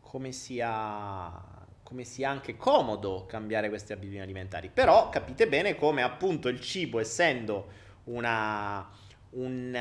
come 0.00 0.32
sia 0.32 1.60
come 1.92 2.04
sia 2.04 2.30
anche 2.30 2.56
comodo 2.56 3.26
cambiare 3.26 3.68
queste 3.68 3.92
abitudini 3.92 4.22
alimentari. 4.22 4.70
Però 4.70 5.10
capite 5.10 5.46
bene 5.46 5.74
come 5.74 6.00
appunto 6.02 6.48
il 6.48 6.58
cibo, 6.58 6.98
essendo 6.98 7.68
una, 8.04 8.90
un, 9.32 9.74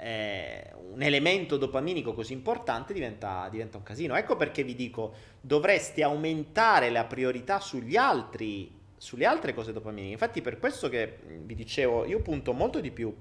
eh, 0.00 0.72
un 0.92 1.02
elemento 1.02 1.56
dopaminico 1.56 2.14
così 2.14 2.32
importante 2.32 2.92
diventa, 2.92 3.48
diventa, 3.50 3.76
un 3.76 3.82
casino. 3.82 4.16
Ecco 4.16 4.36
perché 4.36 4.62
vi 4.62 4.74
dico, 4.74 5.14
dovreste 5.40 6.02
aumentare 6.02 6.90
la 6.90 7.04
priorità 7.04 7.60
sugli 7.60 7.96
altri, 7.96 8.72
sulle 8.96 9.26
altre 9.26 9.54
cose 9.54 9.72
dopaminiche. 9.72 10.12
Infatti 10.12 10.40
per 10.40 10.58
questo 10.58 10.88
che 10.88 11.18
vi 11.24 11.54
dicevo, 11.54 12.06
io 12.06 12.20
punto 12.20 12.52
molto 12.52 12.80
di 12.80 12.90
più. 12.90 13.14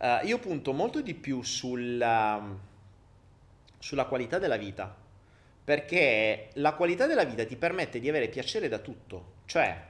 Uh, 0.00 0.24
io 0.24 0.38
punto 0.38 0.72
molto 0.72 1.00
di 1.00 1.14
più 1.14 1.42
sulla, 1.42 2.40
sulla 3.78 4.04
qualità 4.04 4.38
della 4.38 4.56
vita, 4.56 4.94
perché 5.64 6.50
la 6.54 6.74
qualità 6.74 7.06
della 7.06 7.24
vita 7.24 7.44
ti 7.44 7.56
permette 7.56 7.98
di 7.98 8.08
avere 8.08 8.28
piacere 8.28 8.68
da 8.68 8.78
tutto. 8.78 9.36
Cioè, 9.46 9.86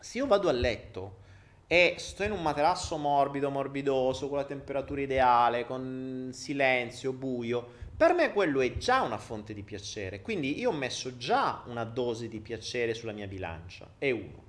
se 0.00 0.16
io 0.16 0.26
vado 0.26 0.48
a 0.48 0.52
letto 0.52 1.24
e 1.66 1.96
sto 1.98 2.22
in 2.22 2.30
un 2.30 2.42
materasso 2.42 2.96
morbido, 2.96 3.50
morbidoso, 3.50 4.28
con 4.28 4.38
la 4.38 4.44
temperatura 4.44 5.00
ideale, 5.00 5.66
con 5.66 6.30
silenzio, 6.32 7.12
buio, 7.12 7.84
per 7.96 8.12
me 8.12 8.32
quello 8.32 8.60
è 8.60 8.76
già 8.76 9.00
una 9.02 9.18
fonte 9.18 9.54
di 9.54 9.62
piacere. 9.62 10.20
Quindi 10.20 10.58
io 10.58 10.70
ho 10.70 10.74
messo 10.74 11.16
già 11.16 11.62
una 11.66 11.84
dose 11.84 12.28
di 12.28 12.40
piacere 12.40 12.94
sulla 12.94 13.12
mia 13.12 13.26
bilancia, 13.26 13.88
è 13.98 14.10
uno. 14.10 14.44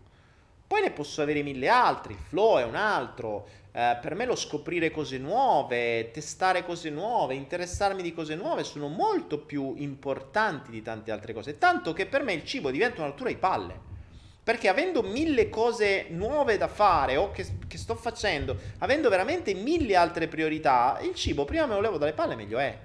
Poi 0.67 0.81
ne 0.81 0.91
posso 0.91 1.21
avere 1.21 1.43
mille 1.43 1.69
altri, 1.69 2.11
il 2.13 2.19
flow 2.19 2.57
è 2.57 2.65
un 2.65 2.75
altro. 2.75 3.47
Eh, 3.71 3.97
per 4.01 4.15
me 4.15 4.25
lo 4.25 4.35
scoprire 4.35 4.91
cose 4.91 5.17
nuove, 5.17 6.11
testare 6.11 6.65
cose 6.65 6.89
nuove, 6.89 7.35
interessarmi 7.35 8.01
di 8.01 8.13
cose 8.13 8.35
nuove 8.35 8.65
sono 8.65 8.89
molto 8.89 9.39
più 9.39 9.75
importanti 9.77 10.69
di 10.69 10.81
tante 10.81 11.11
altre 11.11 11.31
cose. 11.33 11.57
Tanto 11.57 11.93
che 11.93 12.05
per 12.05 12.23
me 12.23 12.33
il 12.33 12.43
cibo 12.43 12.69
diventa 12.69 13.01
un'altura 13.01 13.29
di 13.29 13.37
palle. 13.37 13.86
Perché 14.47 14.69
avendo 14.69 15.03
mille 15.03 15.49
cose 15.49 16.05
nuove 16.07 16.55
da 16.55 16.69
fare 16.69 17.17
o 17.17 17.31
che, 17.31 17.45
che, 17.67 17.77
sto 17.77 17.95
facendo, 17.95 18.55
avendo 18.77 19.09
veramente 19.09 19.53
mille 19.53 19.97
altre 19.97 20.29
priorità, 20.29 20.99
il 21.01 21.13
cibo 21.15 21.43
prima 21.43 21.65
me 21.65 21.73
lo 21.73 21.81
levo 21.81 21.97
dalle 21.97 22.13
palle 22.13 22.37
meglio 22.37 22.57
è. 22.57 22.79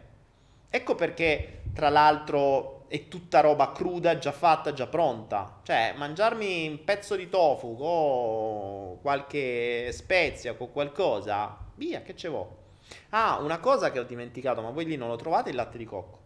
Ecco 0.68 0.96
perché, 0.96 1.60
tra 1.72 1.88
l'altro, 1.88 2.86
è 2.88 3.06
tutta 3.06 3.38
roba 3.38 3.70
cruda, 3.70 4.18
già 4.18 4.32
fatta, 4.32 4.72
già 4.72 4.88
pronta. 4.88 5.60
Cioè, 5.62 5.94
mangiarmi 5.96 6.66
un 6.66 6.82
pezzo 6.82 7.14
di 7.14 7.28
tofu 7.28 7.76
con 7.76 9.00
qualche 9.00 9.92
spezia, 9.92 10.54
con 10.54 10.72
qualcosa, 10.72 11.56
via, 11.76 12.02
che 12.02 12.16
ce 12.16 12.28
vuoi. 12.28 12.48
Ah, 13.10 13.38
una 13.40 13.60
cosa 13.60 13.92
che 13.92 14.00
ho 14.00 14.04
dimenticato, 14.04 14.62
ma 14.62 14.70
voi 14.70 14.84
lì 14.84 14.96
non 14.96 15.06
lo 15.06 15.14
trovate, 15.14 15.50
il 15.50 15.54
latte 15.54 15.78
di 15.78 15.84
cocco 15.84 16.21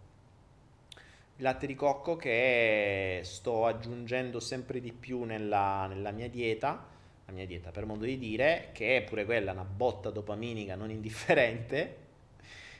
il 1.36 1.42
latte 1.42 1.66
di 1.66 1.74
cocco 1.74 2.16
che 2.16 3.20
sto 3.22 3.66
aggiungendo 3.66 4.40
sempre 4.40 4.80
di 4.80 4.92
più 4.92 5.24
nella, 5.24 5.86
nella, 5.86 6.10
mia 6.10 6.28
dieta, 6.30 6.86
la 7.26 7.32
mia 7.32 7.46
dieta 7.46 7.70
per 7.70 7.84
modo 7.84 8.04
di 8.04 8.18
dire, 8.18 8.70
che 8.72 8.96
è 8.96 9.02
pure 9.02 9.26
quella 9.26 9.52
una 9.52 9.64
botta 9.64 10.10
dopaminica 10.10 10.76
non 10.76 10.90
indifferente 10.90 12.04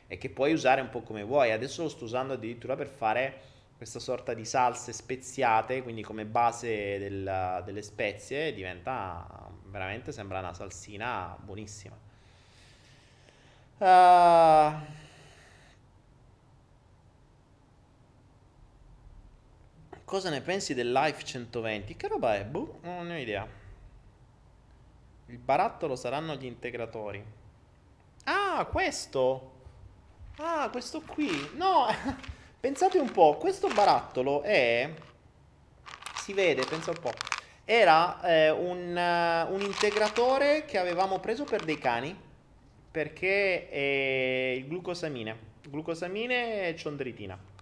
e 0.06 0.16
che 0.16 0.30
puoi 0.30 0.52
usare 0.52 0.80
un 0.80 0.88
po' 0.88 1.02
come 1.02 1.22
vuoi. 1.22 1.52
Adesso 1.52 1.82
lo 1.82 1.88
sto 1.90 2.04
usando 2.04 2.32
addirittura 2.32 2.76
per 2.76 2.88
fare 2.88 3.40
questa 3.76 3.98
sorta 3.98 4.32
di 4.32 4.46
salse 4.46 4.94
speziate, 4.94 5.82
quindi 5.82 6.02
come 6.02 6.24
base 6.24 6.98
del, 6.98 7.62
delle 7.64 7.82
spezie, 7.82 8.54
diventa 8.54 9.50
veramente 9.66 10.12
sembra 10.12 10.38
una 10.38 10.54
salsina 10.54 11.36
buonissima. 11.38 12.04
Uh, 13.78 15.05
Cosa 20.06 20.30
ne 20.30 20.40
pensi 20.40 20.72
del 20.72 20.92
Life 20.92 21.24
120? 21.24 21.96
Che 21.96 22.06
roba 22.06 22.36
è? 22.36 22.44
Boh, 22.44 22.78
non 22.82 23.08
ne 23.08 23.16
ho 23.16 23.18
idea. 23.18 23.44
Il 25.26 25.38
barattolo 25.38 25.96
saranno 25.96 26.36
gli 26.36 26.44
integratori. 26.44 27.20
Ah, 28.22 28.64
questo! 28.66 29.54
Ah, 30.36 30.68
questo 30.70 31.00
qui. 31.00 31.28
No, 31.56 31.86
pensate 32.60 32.98
un 32.98 33.10
po', 33.10 33.36
questo 33.36 33.66
barattolo 33.66 34.42
è 34.42 34.94
si 36.14 36.32
vede, 36.32 36.64
pensa 36.64 36.92
un 36.92 37.00
po'. 37.00 37.12
Era 37.64 38.20
eh, 38.20 38.50
un, 38.50 38.94
uh, 38.94 39.52
un, 39.52 39.60
integratore 39.60 40.66
che 40.66 40.78
avevamo 40.78 41.18
preso 41.18 41.42
per 41.42 41.64
dei 41.64 41.78
cani 41.78 42.16
perché 42.92 43.68
è 43.68 44.54
il 44.56 44.68
glucosamine, 44.68 45.36
glucosamine 45.68 46.68
e 46.68 46.76
ciondritina. 46.76 47.54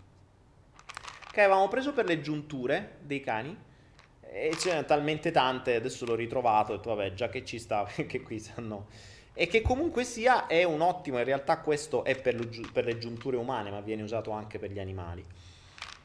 Che 1.35 1.41
avevamo 1.41 1.67
preso 1.67 1.93
per 1.93 2.05
le 2.05 2.21
giunture 2.21 2.99
dei 3.01 3.19
cani 3.19 3.59
e 4.21 4.57
ce 4.57 4.73
ne 4.73 4.85
talmente 4.85 5.33
tante, 5.33 5.75
adesso 5.75 6.05
l'ho 6.05 6.15
ritrovato, 6.15 6.73
ho 6.73 6.77
detto 6.77 6.95
vabbè 6.95 7.13
già 7.15 7.29
che 7.29 7.45
ci 7.45 7.59
sta, 7.59 7.85
che 8.07 8.23
qui 8.23 8.39
sanno 8.39 8.87
e 9.33 9.49
che 9.49 9.61
comunque 9.61 10.05
sia 10.05 10.47
è 10.47 10.63
un 10.63 10.81
ottimo, 10.81 11.19
in 11.19 11.25
realtà 11.25 11.59
questo 11.59 12.05
è 12.05 12.15
per, 12.15 12.37
per 12.73 12.85
le 12.85 12.99
giunture 12.99 13.37
umane, 13.37 13.73
ma 13.73 13.81
viene 13.81 14.03
usato 14.03 14.31
anche 14.31 14.61
per 14.61 14.71
gli 14.71 14.79
animali. 14.79 15.25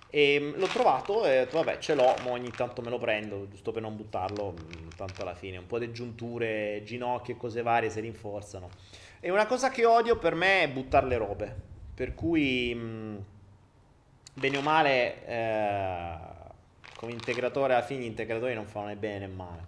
E 0.09 0.39
mm, 0.41 0.53
l'ho 0.55 0.65
trovato 0.65 1.23
e 1.23 1.41
ho 1.41 1.43
detto, 1.43 1.57
vabbè, 1.57 1.77
ce 1.77 1.93
l'ho, 1.93 2.15
ma 2.23 2.31
ogni 2.31 2.49
tanto 2.49 2.81
me 2.81 2.89
lo 2.89 2.97
prendo, 2.97 3.47
giusto 3.49 3.71
per 3.71 3.83
non 3.83 3.95
buttarlo, 3.95 4.53
mm, 4.53 4.87
tanto 4.95 5.21
alla 5.21 5.35
fine. 5.35 5.57
Un 5.57 5.67
po' 5.67 5.77
di 5.77 5.91
giunture, 5.91 6.81
ginocchia 6.83 7.35
e 7.35 7.37
cose 7.37 7.61
varie 7.61 7.91
si 7.91 7.99
rinforzano. 7.99 8.67
E 9.19 9.29
una 9.29 9.45
cosa 9.45 9.69
che 9.69 9.85
odio 9.85 10.17
per 10.17 10.33
me 10.33 10.63
è 10.63 10.69
buttare 10.69 11.05
le 11.05 11.17
robe. 11.17 11.55
Per 11.93 12.15
cui, 12.15 12.73
mh, 12.73 12.79
mm, 12.79 13.17
bene 14.39 14.57
o 14.57 14.61
male, 14.61 15.25
eh, 15.27 16.17
come 16.95 17.11
integratore, 17.11 17.73
alla 17.73 17.83
fine 17.83 18.01
gli 18.01 18.05
integratori 18.05 18.53
non 18.53 18.65
fanno 18.65 18.87
né 18.87 18.95
bene 18.95 19.19
né 19.19 19.27
male. 19.27 19.65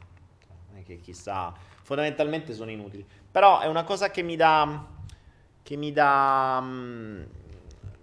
Non 0.69 0.79
è 0.79 0.83
che 0.83 0.99
chissà, 0.99 1.53
fondamentalmente 1.83 2.53
sono 2.53 2.71
inutili. 2.71 3.05
Però 3.29 3.59
è 3.59 3.67
una 3.67 3.83
cosa 3.83 4.09
che 4.09 4.21
mi 4.21 4.35
dà... 4.35 4.85
che 5.61 5.75
mi 5.75 5.91
dà... 5.91 6.59
Mh, 6.59 7.27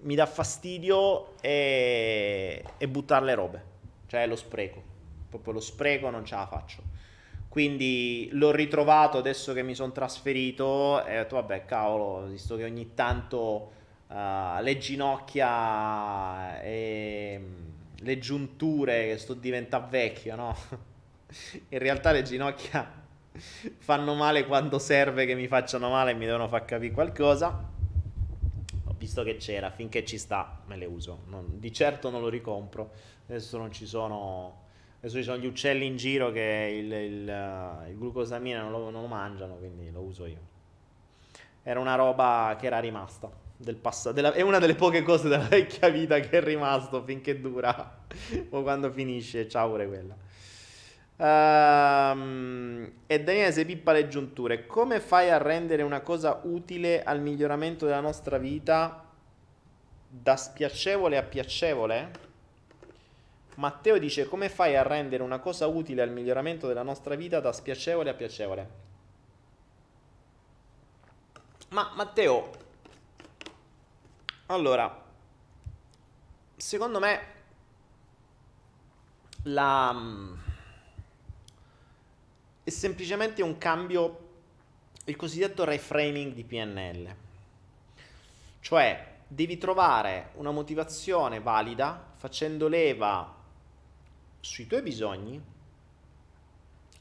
mi 0.00 0.14
dà 0.14 0.26
fastidio 0.26 1.34
e, 1.40 2.62
e 2.78 2.88
buttare 2.88 3.24
le 3.24 3.34
robe, 3.34 3.64
cioè 4.06 4.26
lo 4.28 4.36
spreco, 4.36 4.80
proprio 5.28 5.54
lo 5.54 5.60
spreco 5.60 6.08
non 6.08 6.24
ce 6.24 6.36
la 6.36 6.46
faccio. 6.46 6.82
Quindi 7.48 8.28
l'ho 8.32 8.52
ritrovato 8.52 9.18
adesso 9.18 9.52
che 9.52 9.62
mi 9.62 9.74
sono 9.74 9.90
trasferito 9.90 11.04
e 11.04 11.18
ho 11.18 11.22
detto 11.22 11.34
vabbè 11.34 11.64
cavolo, 11.64 12.26
visto 12.26 12.56
che 12.56 12.64
ogni 12.64 12.94
tanto 12.94 13.72
uh, 14.08 14.62
le 14.62 14.78
ginocchia 14.78 16.60
e 16.60 17.40
le 17.96 18.18
giunture, 18.18 19.06
che 19.06 19.18
sto 19.18 19.34
diventando 19.34 19.88
vecchio, 19.88 20.36
no? 20.36 20.56
In 21.68 21.78
realtà 21.78 22.12
le 22.12 22.22
ginocchia 22.22 23.06
fanno 23.78 24.14
male 24.14 24.46
quando 24.46 24.78
serve 24.78 25.26
che 25.26 25.34
mi 25.34 25.46
facciano 25.46 25.90
male 25.90 26.12
e 26.12 26.14
mi 26.14 26.26
devono 26.26 26.48
far 26.48 26.64
capire 26.64 26.92
qualcosa 26.92 27.76
visto 28.98 29.22
che 29.22 29.36
c'era, 29.36 29.70
finché 29.70 30.04
ci 30.04 30.18
sta, 30.18 30.60
me 30.66 30.76
le 30.76 30.84
uso. 30.84 31.20
Non, 31.28 31.58
di 31.58 31.72
certo 31.72 32.10
non 32.10 32.20
lo 32.20 32.28
ricompro. 32.28 32.90
Adesso 33.26 33.56
non 33.56 33.72
ci 33.72 33.86
sono. 33.86 34.66
Adesso 34.98 35.16
ci 35.16 35.22
sono 35.22 35.38
gli 35.38 35.46
uccelli 35.46 35.86
in 35.86 35.96
giro 35.96 36.32
che 36.32 36.74
il, 36.76 36.92
il, 36.92 37.86
il 37.88 37.96
glucosamina 37.96 38.60
non 38.60 38.72
lo, 38.72 38.90
non 38.90 39.02
lo, 39.02 39.06
mangiano, 39.06 39.54
quindi 39.54 39.90
lo 39.90 40.00
uso 40.00 40.26
io. 40.26 40.56
Era 41.62 41.78
una 41.78 41.94
roba 41.94 42.56
che 42.58 42.66
era 42.66 42.80
rimasta 42.80 43.30
del 43.58 43.76
passato. 43.76 44.20
È 44.32 44.40
una 44.40 44.58
delle 44.58 44.76
poche 44.76 45.02
cose 45.02 45.28
della 45.28 45.44
vecchia 45.50 45.88
vita 45.88 46.18
che 46.20 46.30
è 46.30 46.40
rimasto 46.40 47.02
finché 47.04 47.40
dura. 47.40 47.98
o 48.50 48.62
quando 48.62 48.90
finisce, 48.90 49.48
ciao 49.48 49.68
pure 49.70 49.86
quella. 49.86 50.16
Um, 51.20 52.92
e 53.06 53.20
Daniele 53.22 53.52
se 53.52 53.64
pippa 53.64 53.92
le 53.92 54.08
giunture. 54.08 54.66
Come 54.66 55.00
fai 55.00 55.30
a 55.30 55.38
rendere 55.38 55.82
una 55.82 56.00
cosa 56.00 56.40
utile 56.44 57.02
al 57.02 57.20
miglioramento 57.20 57.84
della 57.84 58.00
nostra 58.00 58.38
vita 58.38 59.04
da 60.08 60.36
spiacevole 60.36 61.16
a 61.16 61.22
piacevole? 61.22 62.26
Matteo 63.56 63.98
dice 63.98 64.26
come 64.28 64.48
fai 64.48 64.76
a 64.76 64.82
rendere 64.84 65.24
una 65.24 65.40
cosa 65.40 65.66
utile 65.66 66.02
al 66.02 66.10
miglioramento 66.10 66.68
della 66.68 66.84
nostra 66.84 67.16
vita 67.16 67.40
da 67.40 67.52
spiacevole 67.52 68.08
a 68.08 68.14
piacevole? 68.14 68.68
Ma 71.70 71.92
Matteo, 71.96 72.50
allora, 74.48 75.04
secondo 76.56 76.98
me 76.98 77.20
la 79.44 79.94
è 82.68 82.70
semplicemente 82.70 83.40
un 83.42 83.56
cambio, 83.56 84.28
il 85.04 85.16
cosiddetto 85.16 85.64
reframing 85.64 86.34
di 86.34 86.44
PNL. 86.44 87.14
Cioè, 88.60 89.16
devi 89.26 89.56
trovare 89.56 90.32
una 90.34 90.50
motivazione 90.50 91.40
valida 91.40 92.12
facendo 92.16 92.68
leva 92.68 93.34
sui 94.40 94.66
tuoi 94.66 94.82
bisogni 94.82 95.42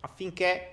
affinché 0.01 0.71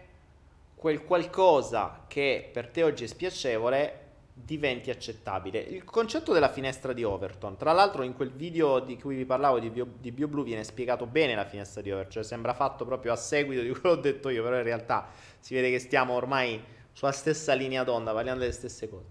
quel 0.77 1.03
qualcosa 1.05 2.05
che 2.07 2.49
per 2.53 2.69
te 2.69 2.85
oggi 2.85 3.03
è 3.03 3.07
spiacevole 3.09 4.04
diventi 4.37 4.91
accettabile. 4.91 5.61
Il 5.61 5.85
concetto 5.85 6.33
della 6.33 6.49
finestra 6.49 6.93
di 6.93 7.05
Overton, 7.05 7.57
tra 7.57 7.71
l'altro 7.71 8.03
in 8.03 8.15
quel 8.15 8.33
video 8.33 8.81
di 8.81 8.99
cui 8.99 9.15
vi 9.15 9.25
parlavo 9.25 9.61
di, 9.61 9.71
Bio, 9.71 9.87
di 9.99 10.11
BioBlue 10.11 10.43
viene 10.43 10.65
spiegato 10.65 11.07
bene 11.07 11.37
la 11.37 11.45
finestra 11.45 11.81
di 11.81 11.93
Overton, 11.93 12.13
cioè 12.13 12.25
sembra 12.25 12.53
fatto 12.53 12.85
proprio 12.85 13.13
a 13.13 13.17
seguito 13.17 13.63
di 13.63 13.71
quello 13.79 13.95
che 13.95 14.01
ho 14.01 14.03
detto 14.03 14.29
io, 14.31 14.43
però 14.43 14.57
in 14.57 14.65
realtà 14.65 15.09
si 15.39 15.55
vede 15.55 15.71
che 15.71 15.79
stiamo 15.79 16.15
ormai 16.15 16.61
sulla 16.93 17.13
stessa 17.13 17.55
linea 17.55 17.85
d'onda, 17.85 18.13
parliamo 18.13 18.41
delle 18.41 18.53
stesse 18.53 18.89
cose. 18.89 19.07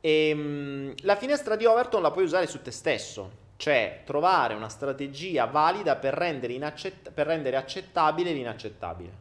E, 0.00 0.28
ehm, 0.28 0.94
la 1.00 1.16
finestra 1.16 1.56
di 1.56 1.64
Overton 1.64 2.02
la 2.02 2.10
puoi 2.10 2.24
usare 2.24 2.46
su 2.46 2.60
te 2.60 2.70
stesso, 2.70 3.46
cioè 3.56 4.02
trovare 4.04 4.52
una 4.52 4.68
strategia 4.68 5.46
valida 5.46 5.96
per 5.96 6.12
rendere, 6.12 6.52
inaccett- 6.52 7.10
per 7.10 7.26
rendere 7.26 7.56
accettabile 7.56 8.32
l'inaccettabile. 8.32 9.12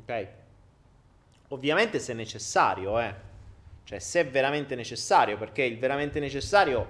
Ok? 0.00 0.28
Ovviamente 1.48 1.98
se 1.98 2.14
necessario, 2.14 2.98
eh 3.00 3.27
cioè, 3.88 4.00
se 4.00 4.20
è 4.20 4.26
veramente 4.28 4.74
necessario, 4.74 5.38
perché 5.38 5.62
il 5.62 5.78
veramente 5.78 6.20
necessario 6.20 6.86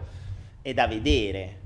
è 0.61 0.75
da 0.75 0.89
vedere, 0.89 1.61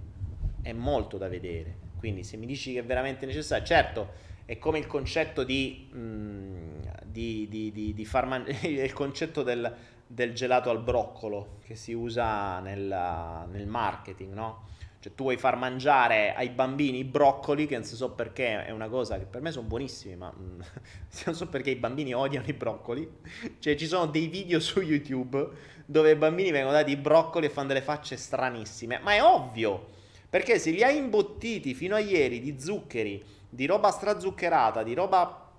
è 0.61 0.75
molto 0.75 1.17
da 1.17 1.27
vedere. 1.27 1.75
Quindi 1.97 2.23
se 2.23 2.37
mi 2.37 2.45
dici 2.45 2.75
che 2.75 2.81
è 2.81 2.85
veramente 2.85 3.25
necessario, 3.25 3.65
certo, 3.65 4.13
è 4.45 4.59
come 4.59 4.79
il 4.79 4.87
concetto 4.87 5.43
di, 5.43 5.89
mh, 5.91 5.99
mm, 5.99 6.81
di, 7.07 7.49
di, 7.49 7.95
di, 7.95 8.05
far 8.05 8.27
mangiare, 8.27 8.59
il 8.69 8.93
concetto 8.93 9.43
del, 9.43 9.75
del, 10.07 10.35
gelato 10.35 10.69
al 10.69 10.83
broccolo 10.83 11.61
che 11.65 11.77
si 11.77 11.95
usa 11.95 12.61
nel, 12.61 13.47
nel 13.51 13.67
marketing, 13.67 14.35
no? 14.35 14.69
Cioè 15.03 15.17
tu 15.17 15.25
vuoi 15.25 15.37
far 15.37 15.57
mangiare 15.57 16.33
ai 16.33 16.51
bambini 16.51 16.99
i 16.99 17.05
broccoli, 17.05 17.67
che 17.67 17.75
non 17.75 17.83
so 17.83 18.13
perché 18.13 18.65
è 18.67 18.71
una 18.71 18.89
cosa 18.89 19.19
che 19.19 19.25
per 19.25 19.41
me 19.41 19.51
sono 19.51 19.67
buonissimi, 19.67 20.15
ma 20.15 20.33
mm, 20.33 20.61
non 21.27 21.35
so 21.35 21.49
perché 21.49 21.71
i 21.71 21.75
bambini 21.75 22.15
odiano 22.15 22.47
i 22.47 22.53
broccoli. 22.53 23.11
Cioè 23.59 23.75
ci 23.75 23.89
sono 23.89 24.07
dei 24.07 24.29
video 24.29 24.61
su 24.61 24.81
YouTube 24.81 25.49
dove 25.87 26.13
i 26.13 26.15
bambini 26.15 26.53
vengono 26.53 26.77
dati 26.77 26.93
i 26.93 26.97
broccoli 26.97 27.47
e 27.47 27.51
fanno 27.51 27.67
delle 27.67 27.83
facce 27.83 28.17
stranissime. 28.17 29.01
Ma 29.03 29.15
è 29.15 29.25
ovvio, 29.25 29.89
perché 30.31 30.61
se 30.61 30.71
li 30.71 30.85
hai 30.85 30.99
imbottiti 30.99 31.75
fino 31.75 31.97
a 31.97 31.99
ieri 31.99 32.41
di 32.41 32.61
zuccheri, 32.61 33.25
di 33.49 33.67
roba 33.67 33.91
strazuccherata, 33.91 34.85
di 34.85 34.95
roba 34.95 35.51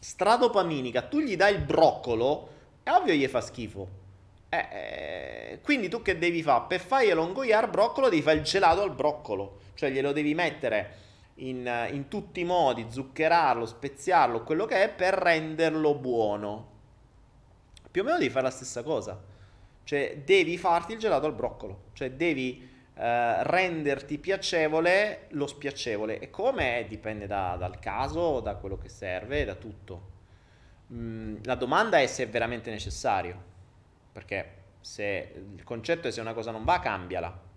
stradopaminica, 0.00 1.02
tu 1.02 1.20
gli 1.20 1.36
dai 1.36 1.52
il 1.52 1.60
broccolo, 1.60 2.48
è 2.82 2.90
ovvio 2.92 3.12
gli 3.12 3.26
fa 3.26 3.42
schifo. 3.42 3.99
Eh, 4.52 4.66
eh, 4.72 5.60
quindi 5.62 5.88
tu 5.88 6.02
che 6.02 6.18
devi 6.18 6.42
fare? 6.42 6.64
Per 6.66 6.80
farglielo 6.80 7.24
ingoiare 7.24 7.68
broccolo 7.68 8.08
devi 8.08 8.20
fare 8.20 8.38
il 8.38 8.42
gelato 8.42 8.82
al 8.82 8.92
broccolo, 8.92 9.60
cioè 9.74 9.90
glielo 9.90 10.10
devi 10.10 10.34
mettere 10.34 10.96
in, 11.36 11.88
in, 11.92 12.08
tutti 12.08 12.40
i 12.40 12.44
modi, 12.44 12.86
zuccherarlo, 12.88 13.64
speziarlo, 13.64 14.42
quello 14.42 14.66
che 14.66 14.82
è, 14.82 14.90
per 14.90 15.14
renderlo 15.14 15.94
buono. 15.94 16.68
Più 17.88 18.02
o 18.02 18.04
meno 18.04 18.18
devi 18.18 18.28
fare 18.30 18.46
la 18.46 18.50
stessa 18.50 18.82
cosa, 18.82 19.22
cioè 19.84 20.18
devi 20.24 20.58
farti 20.58 20.94
il 20.94 20.98
gelato 20.98 21.26
al 21.26 21.34
broccolo, 21.34 21.84
cioè 21.92 22.10
devi 22.10 22.68
eh, 22.94 23.42
renderti 23.44 24.18
piacevole 24.18 25.26
lo 25.30 25.46
spiacevole. 25.46 26.18
E 26.18 26.28
come? 26.30 26.86
Dipende 26.88 27.28
da, 27.28 27.54
dal 27.56 27.78
caso, 27.78 28.40
da 28.40 28.56
quello 28.56 28.78
che 28.78 28.88
serve, 28.88 29.44
da 29.44 29.54
tutto. 29.54 30.08
Mm, 30.92 31.36
la 31.44 31.54
domanda 31.54 32.00
è 32.00 32.06
se 32.08 32.24
è 32.24 32.28
veramente 32.28 32.68
necessario 32.70 33.49
perché 34.12 34.58
se 34.80 35.34
il 35.54 35.62
concetto 35.62 36.08
è 36.08 36.10
se 36.10 36.20
una 36.20 36.32
cosa 36.32 36.50
non 36.50 36.64
va, 36.64 36.80
cambiala. 36.80 37.48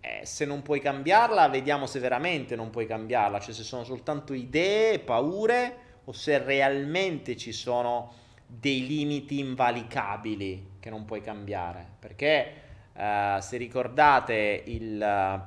Eh, 0.00 0.26
se 0.26 0.44
non 0.44 0.62
puoi 0.62 0.80
cambiarla, 0.80 1.48
vediamo 1.48 1.86
se 1.86 1.98
veramente 1.98 2.56
non 2.56 2.70
puoi 2.70 2.86
cambiarla, 2.86 3.40
cioè 3.40 3.54
se 3.54 3.62
sono 3.62 3.84
soltanto 3.84 4.34
idee, 4.34 4.98
paure 4.98 5.76
o 6.04 6.12
se 6.12 6.38
realmente 6.38 7.36
ci 7.36 7.52
sono 7.52 8.12
dei 8.46 8.86
limiti 8.86 9.38
invalicabili 9.38 10.72
che 10.80 10.90
non 10.90 11.04
puoi 11.04 11.22
cambiare. 11.22 11.86
Perché 11.98 12.52
uh, 12.92 13.40
se 13.40 13.56
ricordate 13.56 14.62
il, 14.66 15.42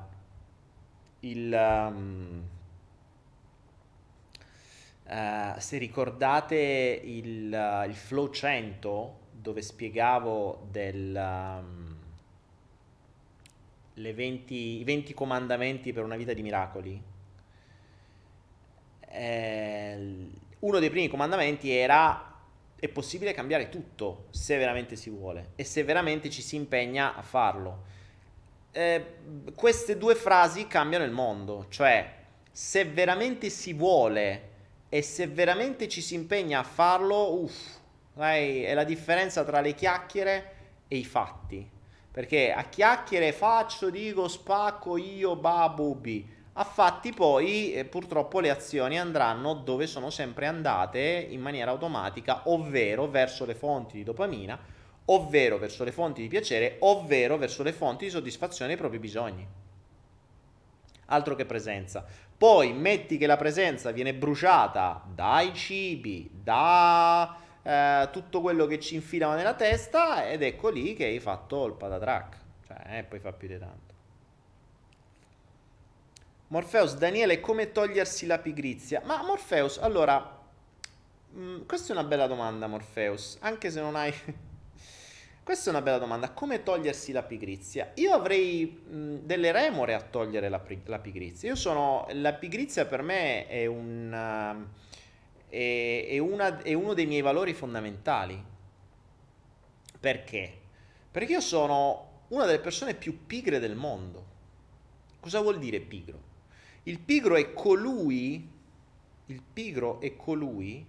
il 1.20 1.54
um, 1.54 2.44
uh, 5.08 5.60
se 5.60 5.78
ricordate 5.78 7.02
il, 7.04 7.86
il 7.88 7.96
flow 7.96 8.30
100 8.30 9.17
dove 9.48 9.62
spiegavo 9.62 10.68
del, 10.70 11.16
um, 11.16 11.96
20, 13.94 14.54
i 14.54 14.84
20 14.84 15.14
comandamenti 15.14 15.94
per 15.94 16.04
una 16.04 16.18
vita 16.18 16.34
di 16.34 16.42
miracoli, 16.42 17.02
eh, 19.10 20.28
uno 20.60 20.80
dei 20.80 20.90
primi 20.90 21.08
comandamenti 21.08 21.72
era 21.72 22.26
è 22.78 22.90
possibile 22.90 23.34
cambiare 23.34 23.70
tutto 23.70 24.26
se 24.32 24.58
veramente 24.58 24.98
si 24.98 25.10
vuole 25.10 25.52
e 25.56 25.64
se 25.64 25.86
veramente 25.86 26.30
ci 26.30 26.42
si 26.42 26.58
impegna 26.58 27.16
a 27.16 27.22
farlo. 27.22 27.86
Eh, 28.72 29.06
queste 29.56 29.98
due 29.98 30.16
frasi 30.16 30.68
cambiano 30.68 31.06
il 31.06 31.12
mondo, 31.12 31.68
cioè 31.70 32.16
se 32.52 32.84
veramente 32.84 33.50
si 33.50 33.72
vuole 33.72 34.50
e 34.90 35.02
se 35.02 35.26
veramente 35.28 35.88
ci 35.88 36.02
si 36.02 36.16
impegna 36.16 36.60
a 36.60 36.64
farlo, 36.64 37.42
uff, 37.42 37.77
è 38.18 38.74
la 38.74 38.84
differenza 38.84 39.44
tra 39.44 39.62
le 39.62 39.74
chiacchiere 39.74 40.56
e 40.88 40.98
i 40.98 41.06
fatti. 41.06 41.70
Perché 42.12 42.52
a 42.52 42.64
chiacchiere 42.64 43.32
faccio, 43.32 43.90
dico, 43.90 44.28
spacco, 44.28 44.98
io, 44.98 45.36
babubi. 45.36 46.36
A 46.54 46.64
fatti 46.64 47.14
poi 47.14 47.74
eh, 47.74 47.86
purtroppo 47.86 48.40
le 48.40 48.50
azioni 48.50 48.98
andranno 48.98 49.54
dove 49.54 49.86
sono 49.86 50.10
sempre 50.10 50.48
andate 50.48 51.28
in 51.30 51.40
maniera 51.40 51.70
automatica, 51.70 52.42
ovvero 52.46 53.08
verso 53.08 53.46
le 53.46 53.54
fonti 53.54 53.98
di 53.98 54.04
dopamina, 54.04 54.58
ovvero 55.06 55.60
verso 55.60 55.84
le 55.84 55.92
fonti 55.92 56.24
di 56.24 56.28
piacere, 56.28 56.78
ovvero 56.80 57.38
verso 57.38 57.62
le 57.62 57.74
fonti 57.74 58.06
di 58.06 58.12
soddisfazione 58.12 58.70
dei 58.72 58.80
propri 58.80 58.98
bisogni. 58.98 59.48
Altro 61.06 61.36
che 61.36 61.46
presenza. 61.46 62.04
Poi 62.36 62.74
metti 62.74 63.20
che 63.20 63.28
la 63.28 63.38
presenza 63.38 63.92
viene 63.92 64.16
bruciata 64.16 65.04
dai 65.14 65.54
cibi, 65.54 66.30
da 66.34 67.46
eh, 67.68 68.08
tutto 68.14 68.40
quello 68.40 68.66
che 68.66 68.80
ci 68.80 68.96
infilava 68.96 69.36
nella 69.36 69.54
testa 69.54 70.26
ed 70.26 70.42
ecco 70.42 70.70
lì 70.70 70.94
che 70.94 71.04
hai 71.04 71.20
fatto 71.20 71.66
il 71.66 71.74
patatrack. 71.74 72.38
Cioè, 72.66 72.98
eh, 72.98 73.04
poi 73.04 73.20
fa 73.20 73.34
più 73.34 73.50
di 73.50 73.60
tanto. 73.60 73.94
Morpheus, 76.48 76.96
Daniele, 76.96 77.42
come 77.42 77.74
togliersi 77.74 78.26
la 78.26 78.40
pigrizia? 78.40 79.02
Ma 79.04 79.22
Morpheus, 79.22 79.80
allora, 79.80 80.40
mh, 81.32 81.42
mm, 81.42 81.66
questa 81.66 81.90
è 81.90 81.98
una 81.98 82.06
bella 82.06 82.26
domanda, 82.26 82.68
Morpheus, 82.68 83.38
anche 83.42 83.70
se 83.70 83.82
non 83.82 83.98
hai... 83.98 84.14
questa 85.44 85.70
è 85.70 85.74
una 85.74 85.82
bella 85.82 85.98
domanda, 85.98 86.32
come 86.32 86.64
togliersi 86.64 87.12
la 87.12 87.24
pigrizia? 87.24 87.92
Io 87.96 88.14
avrei 88.14 88.82
mh, 88.88 88.96
mm, 88.96 89.16
delle 89.24 89.52
remore 89.52 89.94
a 89.94 90.00
togliere 90.00 90.48
la, 90.48 90.62
la, 90.86 91.00
pigrizia. 91.00 91.50
Io 91.50 91.56
sono... 91.58 92.08
La 92.14 92.32
pigrizia 92.32 92.86
per 92.86 93.02
me 93.02 93.46
è 93.48 93.66
un... 93.66 94.64
Uh, 94.64 94.86
è, 95.50 96.08
è, 96.10 96.18
una, 96.18 96.62
è 96.62 96.74
uno 96.74 96.94
dei 96.94 97.06
miei 97.06 97.22
valori 97.22 97.54
fondamentali. 97.54 98.44
Perché? 100.00 100.60
Perché 101.12 101.32
io 101.32 101.42
sono 101.42 102.08
una 102.30 102.46
delle 102.46 102.60
persone 102.60 102.94
più 102.94 103.26
pigre 103.26 103.60
del 103.60 103.76
mondo. 103.76 104.26
Cosa 105.20 105.42
vuol 105.42 105.60
dire 105.60 105.80
pigro? 105.80 106.26
Il 106.84 107.00
pigro 107.00 107.36
è 107.36 107.54
colui, 107.54 108.50
il 109.26 109.42
pigro 109.42 110.00
è 110.00 110.16
colui 110.16 110.86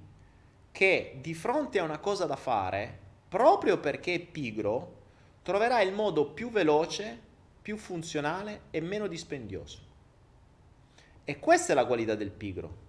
che 0.70 1.18
di 1.20 1.35
fronte 1.35 1.78
a 1.78 1.85
una 1.85 1.98
cosa 1.98 2.24
da 2.26 2.36
fare, 2.36 2.98
proprio 3.28 3.78
perché 3.78 4.14
è 4.14 4.20
pigro, 4.20 4.97
troverà 5.43 5.80
il 5.80 5.93
modo 5.93 6.26
più 6.26 6.51
veloce, 6.51 7.18
più 7.60 7.76
funzionale 7.76 8.62
e 8.70 8.80
meno 8.80 9.06
dispendioso. 9.06 9.80
E 11.24 11.39
questa 11.39 11.72
è 11.72 11.74
la 11.74 11.86
qualità 11.86 12.14
del 12.14 12.30
pigro. 12.30 12.86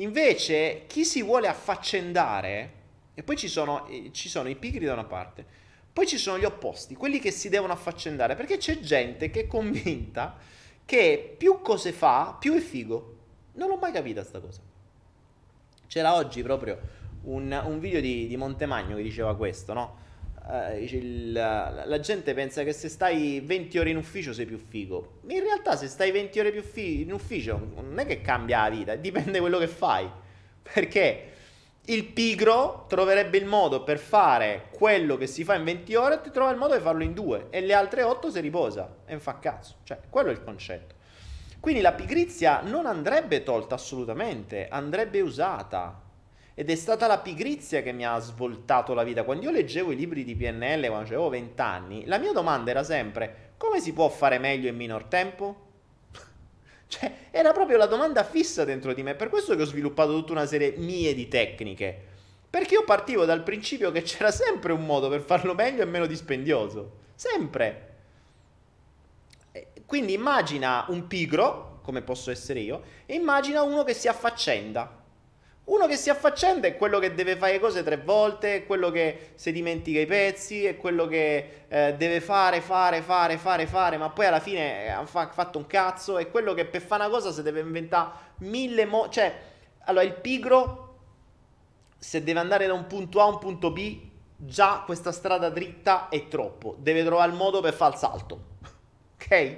Invece, 0.00 0.84
chi 0.86 1.04
si 1.04 1.22
vuole 1.22 1.46
affaccendare, 1.46 2.72
e 3.14 3.22
poi 3.22 3.36
ci 3.36 3.48
sono, 3.48 3.86
eh, 3.86 4.10
ci 4.12 4.28
sono 4.28 4.48
i 4.48 4.56
pigri 4.56 4.84
da 4.84 4.94
una 4.94 5.04
parte, 5.04 5.44
poi 5.92 6.06
ci 6.06 6.16
sono 6.16 6.38
gli 6.38 6.44
opposti, 6.44 6.94
quelli 6.94 7.18
che 7.18 7.30
si 7.30 7.48
devono 7.48 7.72
affaccendare, 7.72 8.34
perché 8.34 8.56
c'è 8.56 8.80
gente 8.80 9.30
che 9.30 9.40
è 9.40 9.46
convinta 9.46 10.36
che 10.84 11.34
più 11.36 11.60
cose 11.60 11.92
fa, 11.92 12.36
più 12.38 12.54
è 12.54 12.60
figo. 12.60 13.16
Non 13.54 13.68
l'ho 13.68 13.76
mai 13.76 13.92
capita 13.92 14.24
sta 14.24 14.40
cosa. 14.40 14.60
C'era 15.86 16.14
oggi 16.14 16.42
proprio 16.42 16.78
un, 17.24 17.60
un 17.64 17.78
video 17.78 18.00
di, 18.00 18.26
di 18.26 18.36
Montemagno 18.36 18.96
che 18.96 19.02
diceva 19.02 19.36
questo, 19.36 19.72
no? 19.72 19.96
Uh, 20.42 20.82
il, 20.82 21.32
la 21.32 22.00
gente 22.00 22.34
pensa 22.34 22.64
che 22.64 22.72
se 22.72 22.88
stai 22.88 23.40
20 23.40 23.78
ore 23.78 23.90
in 23.90 23.96
ufficio 23.96 24.32
sei 24.32 24.46
più 24.46 24.58
figo. 24.58 25.20
In 25.28 25.40
realtà, 25.40 25.76
se 25.76 25.86
stai 25.86 26.10
20 26.10 26.40
ore 26.40 26.50
più 26.50 26.62
fi- 26.62 27.02
in 27.02 27.12
ufficio, 27.12 27.72
non 27.74 27.98
è 27.98 28.06
che 28.06 28.20
cambia 28.20 28.62
la 28.62 28.70
vita, 28.70 28.94
dipende 28.96 29.32
da 29.32 29.40
quello 29.40 29.58
che 29.58 29.68
fai. 29.68 30.10
Perché 30.62 31.30
il 31.86 32.04
pigro 32.04 32.86
troverebbe 32.88 33.38
il 33.38 33.46
modo 33.46 33.82
per 33.82 33.98
fare 33.98 34.68
quello 34.72 35.16
che 35.16 35.26
si 35.26 35.44
fa 35.44 35.54
in 35.54 35.64
20 35.64 35.94
ore 35.94 36.20
e 36.24 36.30
trova 36.30 36.50
il 36.50 36.56
modo 36.56 36.74
di 36.74 36.82
farlo 36.82 37.02
in 37.02 37.14
due, 37.14 37.46
e 37.50 37.60
le 37.60 37.74
altre 37.74 38.02
8 38.02 38.30
si 38.30 38.40
riposa 38.40 38.96
e 39.06 39.18
fa 39.18 39.38
cazzo. 39.38 39.76
Cioè, 39.82 39.98
quello 40.08 40.28
è 40.28 40.32
il 40.32 40.42
concetto. 40.42 40.94
Quindi 41.60 41.80
la 41.80 41.92
pigrizia 41.92 42.60
non 42.62 42.86
andrebbe 42.86 43.42
tolta 43.42 43.74
assolutamente, 43.74 44.68
andrebbe 44.68 45.20
usata 45.20 46.08
ed 46.60 46.68
è 46.68 46.74
stata 46.74 47.06
la 47.06 47.16
pigrizia 47.16 47.80
che 47.80 47.90
mi 47.90 48.04
ha 48.04 48.18
svoltato 48.18 48.92
la 48.92 49.02
vita. 49.02 49.22
Quando 49.22 49.46
io 49.46 49.50
leggevo 49.50 49.92
i 49.92 49.96
libri 49.96 50.24
di 50.24 50.36
PNL 50.36 50.88
quando 50.88 51.06
avevo 51.06 51.30
20 51.30 51.58
anni, 51.62 52.04
la 52.04 52.18
mia 52.18 52.32
domanda 52.32 52.70
era 52.70 52.84
sempre 52.84 53.54
come 53.56 53.80
si 53.80 53.94
può 53.94 54.10
fare 54.10 54.36
meglio 54.38 54.68
in 54.68 54.76
minor 54.76 55.04
tempo? 55.04 55.68
cioè, 56.86 57.14
era 57.30 57.52
proprio 57.52 57.78
la 57.78 57.86
domanda 57.86 58.24
fissa 58.24 58.66
dentro 58.66 58.92
di 58.92 59.02
me. 59.02 59.14
Per 59.14 59.30
questo 59.30 59.56
che 59.56 59.62
ho 59.62 59.64
sviluppato 59.64 60.12
tutta 60.12 60.32
una 60.32 60.44
serie 60.44 60.74
mie 60.76 61.14
di 61.14 61.28
tecniche. 61.28 61.98
Perché 62.50 62.74
io 62.74 62.84
partivo 62.84 63.24
dal 63.24 63.42
principio 63.42 63.90
che 63.90 64.02
c'era 64.02 64.30
sempre 64.30 64.74
un 64.74 64.84
modo 64.84 65.08
per 65.08 65.22
farlo 65.22 65.54
meglio 65.54 65.80
e 65.80 65.86
meno 65.86 66.04
dispendioso. 66.04 66.92
Sempre. 67.14 67.88
Quindi 69.86 70.12
immagina 70.12 70.84
un 70.88 71.06
pigro, 71.06 71.80
come 71.80 72.02
posso 72.02 72.30
essere 72.30 72.60
io, 72.60 72.82
e 73.06 73.14
immagina 73.14 73.62
uno 73.62 73.82
che 73.82 73.94
si 73.94 74.08
affaccenda. 74.08 74.99
Uno 75.64 75.86
che 75.86 75.96
si 75.96 76.10
affaccenda 76.10 76.66
è 76.66 76.76
quello 76.76 76.98
che 76.98 77.14
deve 77.14 77.36
fare 77.36 77.60
cose 77.60 77.84
tre 77.84 77.96
volte, 77.98 78.56
è 78.56 78.66
quello 78.66 78.90
che 78.90 79.32
si 79.36 79.52
dimentica 79.52 80.00
i 80.00 80.06
pezzi, 80.06 80.64
è 80.64 80.76
quello 80.76 81.06
che 81.06 81.64
eh, 81.68 81.94
deve 81.96 82.20
fare, 82.20 82.60
fare, 82.60 83.02
fare, 83.02 83.36
fare, 83.36 83.66
fare, 83.66 83.96
ma 83.96 84.10
poi 84.10 84.26
alla 84.26 84.40
fine 84.40 84.92
ha 84.92 85.06
fa- 85.06 85.30
fatto 85.30 85.58
un 85.58 85.66
cazzo, 85.66 86.18
è 86.18 86.28
quello 86.28 86.54
che 86.54 86.64
per 86.64 86.82
fare 86.82 87.04
una 87.04 87.12
cosa 87.12 87.30
si 87.30 87.42
deve 87.42 87.60
inventare 87.60 88.10
mille 88.38 88.84
modi. 88.84 89.12
Cioè, 89.12 89.38
allora 89.84 90.04
il 90.04 90.14
pigro, 90.14 90.98
se 91.96 92.24
deve 92.24 92.40
andare 92.40 92.66
da 92.66 92.72
un 92.72 92.86
punto 92.88 93.20
A 93.20 93.24
a 93.24 93.28
un 93.28 93.38
punto 93.38 93.70
B, 93.70 94.00
già 94.36 94.82
questa 94.84 95.12
strada 95.12 95.50
dritta 95.50 96.08
è 96.08 96.26
troppo, 96.26 96.74
deve 96.78 97.04
trovare 97.04 97.30
il 97.30 97.36
modo 97.36 97.60
per 97.60 97.74
fare 97.74 97.92
il 97.92 97.98
salto. 97.98 98.40
ok? 99.14 99.56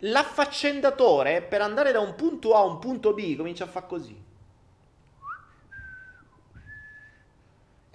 L'affaccendatore 0.00 1.42
per 1.42 1.62
andare 1.62 1.90
da 1.90 1.98
un 1.98 2.14
punto 2.14 2.54
A 2.54 2.60
a 2.60 2.64
un 2.64 2.78
punto 2.78 3.12
B 3.12 3.34
comincia 3.34 3.64
a 3.64 3.68
fare 3.68 3.86
così. 3.88 4.25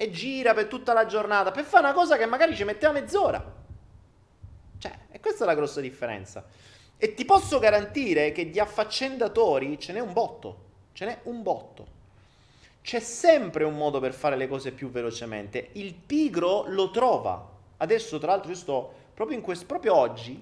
E 0.02 0.10
gira 0.10 0.56
per 0.56 0.65
tutta 0.65 0.94
la 0.94 1.06
giornata 1.06 1.52
per 1.52 1.64
fare 1.64 1.84
una 1.84 1.94
cosa 1.94 2.18
che 2.18 2.26
magari 2.26 2.56
ci 2.56 2.64
metteva 2.64 2.91
mezz'ora. 2.91 3.53
Cioè, 4.80 4.98
e 5.11 5.19
questa 5.19 5.44
è 5.44 5.45
la 5.45 5.53
grossa 5.53 5.80
differenza. 5.80 6.44
E 6.98 7.14
ti 7.14 7.23
posso 7.23 7.60
garantire 7.60 8.32
che 8.32 8.49
di 8.49 8.60
affaccendatori 8.60 9.78
ce 9.78 9.94
n'è 9.94 9.99
un 9.99 10.11
botto. 10.11 10.69
Ce 10.94 11.06
n'è 11.06 11.19
un 11.26 11.44
botto. 11.44 11.86
C'è 12.82 12.99
sempre 12.99 13.64
un 13.64 13.78
modo 13.78 13.99
per 13.99 14.14
fare 14.14 14.36
le 14.38 14.48
cose 14.48 14.72
più 14.72 14.90
velocemente. 14.90 15.69
Il 15.73 15.94
pigro 15.94 16.64
lo 16.65 16.90
trova. 16.90 17.48
Adesso, 17.78 18.18
tra 18.18 18.32
l'altro, 18.32 18.49
io 18.49 18.57
sto 18.57 18.94
proprio, 19.14 19.38
in 19.38 19.44
questo, 19.44 19.68
proprio 19.68 19.95
oggi 19.95 20.41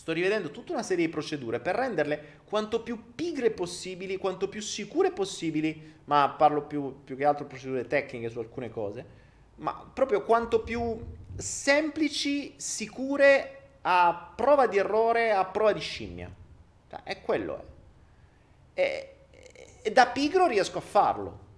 sto 0.00 0.12
rivedendo 0.12 0.50
tutta 0.50 0.72
una 0.72 0.82
serie 0.82 1.04
di 1.04 1.12
procedure 1.12 1.60
per 1.60 1.74
renderle 1.74 2.38
quanto 2.44 2.80
più 2.80 3.14
pigre 3.14 3.50
possibili, 3.50 4.16
quanto 4.16 4.48
più 4.48 4.62
sicure 4.62 5.10
possibili, 5.10 5.96
ma 6.04 6.34
parlo 6.38 6.62
più, 6.62 7.04
più 7.04 7.18
che 7.18 7.26
altro 7.26 7.44
procedure 7.44 7.86
tecniche 7.86 8.30
su 8.30 8.38
alcune 8.38 8.70
cose, 8.70 9.04
ma 9.56 9.90
proprio 9.92 10.22
quanto 10.22 10.62
più 10.62 10.98
semplici, 11.36 12.54
sicure, 12.56 13.58
a 13.82 14.32
prova 14.34 14.66
di 14.66 14.78
errore, 14.78 15.32
a 15.32 15.44
prova 15.44 15.74
di 15.74 15.80
scimmia. 15.80 16.34
Cioè, 16.88 17.02
è 17.02 17.20
quello. 17.20 17.64
È. 18.72 18.80
E, 18.80 19.14
e 19.82 19.92
da 19.92 20.06
pigro 20.06 20.46
riesco 20.46 20.78
a 20.78 20.82
farlo 20.82 21.48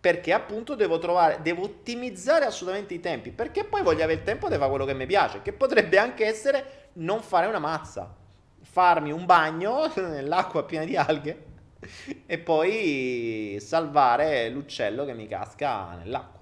perché 0.00 0.32
appunto 0.32 0.74
devo 0.74 0.98
trovare, 0.98 1.40
devo 1.42 1.64
ottimizzare 1.64 2.46
assolutamente 2.46 2.94
i 2.94 3.00
tempi, 3.00 3.32
perché 3.32 3.64
poi 3.64 3.82
voglio 3.82 4.02
avere 4.02 4.20
il 4.20 4.24
tempo 4.24 4.48
di 4.48 4.54
fare 4.54 4.70
quello 4.70 4.86
che 4.86 4.94
mi 4.94 5.04
piace, 5.04 5.42
che 5.42 5.52
potrebbe 5.52 5.98
anche 5.98 6.24
essere 6.24 6.85
non 6.96 7.22
fare 7.22 7.46
una 7.46 7.58
mazza, 7.58 8.14
farmi 8.60 9.10
un 9.10 9.24
bagno 9.24 9.90
nell'acqua 9.96 10.64
piena 10.64 10.84
di 10.84 10.96
alghe 10.96 11.44
e 12.26 12.38
poi 12.38 13.58
salvare 13.60 14.48
l'uccello 14.48 15.04
che 15.04 15.14
mi 15.14 15.26
casca 15.26 15.94
nell'acqua. 15.94 16.40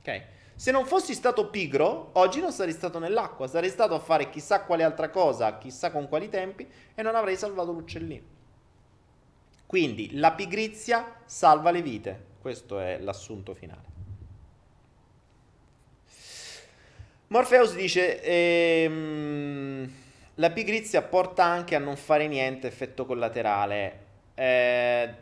Ok? 0.00 0.22
Se 0.54 0.70
non 0.70 0.86
fossi 0.86 1.12
stato 1.12 1.50
pigro, 1.50 2.10
oggi 2.14 2.40
non 2.40 2.50
sarei 2.50 2.72
stato 2.72 2.98
nell'acqua, 2.98 3.46
sarei 3.46 3.68
stato 3.68 3.94
a 3.94 3.98
fare 3.98 4.30
chissà 4.30 4.62
quale 4.62 4.84
altra 4.84 5.10
cosa, 5.10 5.58
chissà 5.58 5.90
con 5.90 6.08
quali 6.08 6.30
tempi 6.30 6.66
e 6.94 7.02
non 7.02 7.14
avrei 7.14 7.36
salvato 7.36 7.72
l'uccellino. 7.72 8.34
Quindi 9.66 10.16
la 10.16 10.32
pigrizia 10.32 11.16
salva 11.26 11.70
le 11.70 11.82
vite, 11.82 12.24
questo 12.40 12.78
è 12.78 12.98
l'assunto 12.98 13.52
finale. 13.52 13.85
Morpheus 17.28 17.74
dice, 17.74 18.22
ehm, 18.22 19.90
la 20.34 20.50
pigrizia 20.50 21.02
porta 21.02 21.44
anche 21.44 21.74
a 21.74 21.80
non 21.80 21.96
fare 21.96 22.28
niente, 22.28 22.68
effetto 22.68 23.04
collaterale. 23.04 24.04
Eh, 24.34 25.14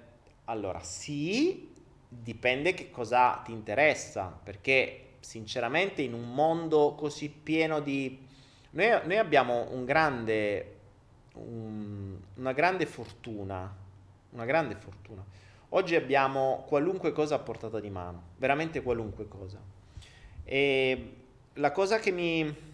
allora, 0.45 0.81
sì, 0.83 1.73
dipende 2.07 2.75
che 2.75 2.91
cosa 2.91 3.41
ti 3.43 3.53
interessa, 3.53 4.39
perché 4.43 5.15
sinceramente 5.21 6.03
in 6.03 6.13
un 6.13 6.35
mondo 6.35 6.95
così 6.95 7.31
pieno 7.31 7.81
di... 7.81 8.21
Noi, 8.73 9.01
noi 9.05 9.17
abbiamo 9.17 9.69
un 9.71 9.87
grande, 9.87 10.77
un, 11.37 12.19
una 12.35 12.53
grande 12.53 12.85
fortuna, 12.85 13.75
una 14.33 14.45
grande 14.45 14.75
fortuna. 14.75 15.25
Oggi 15.71 15.95
abbiamo 15.95 16.65
qualunque 16.69 17.13
cosa 17.13 17.37
a 17.37 17.39
portata 17.39 17.81
di 17.81 17.89
mano, 17.89 18.25
veramente 18.37 18.83
qualunque 18.83 19.27
cosa. 19.27 19.59
E 20.45 21.24
la 21.55 21.71
cosa 21.71 21.99
che 21.99 22.11
mi... 22.11 22.73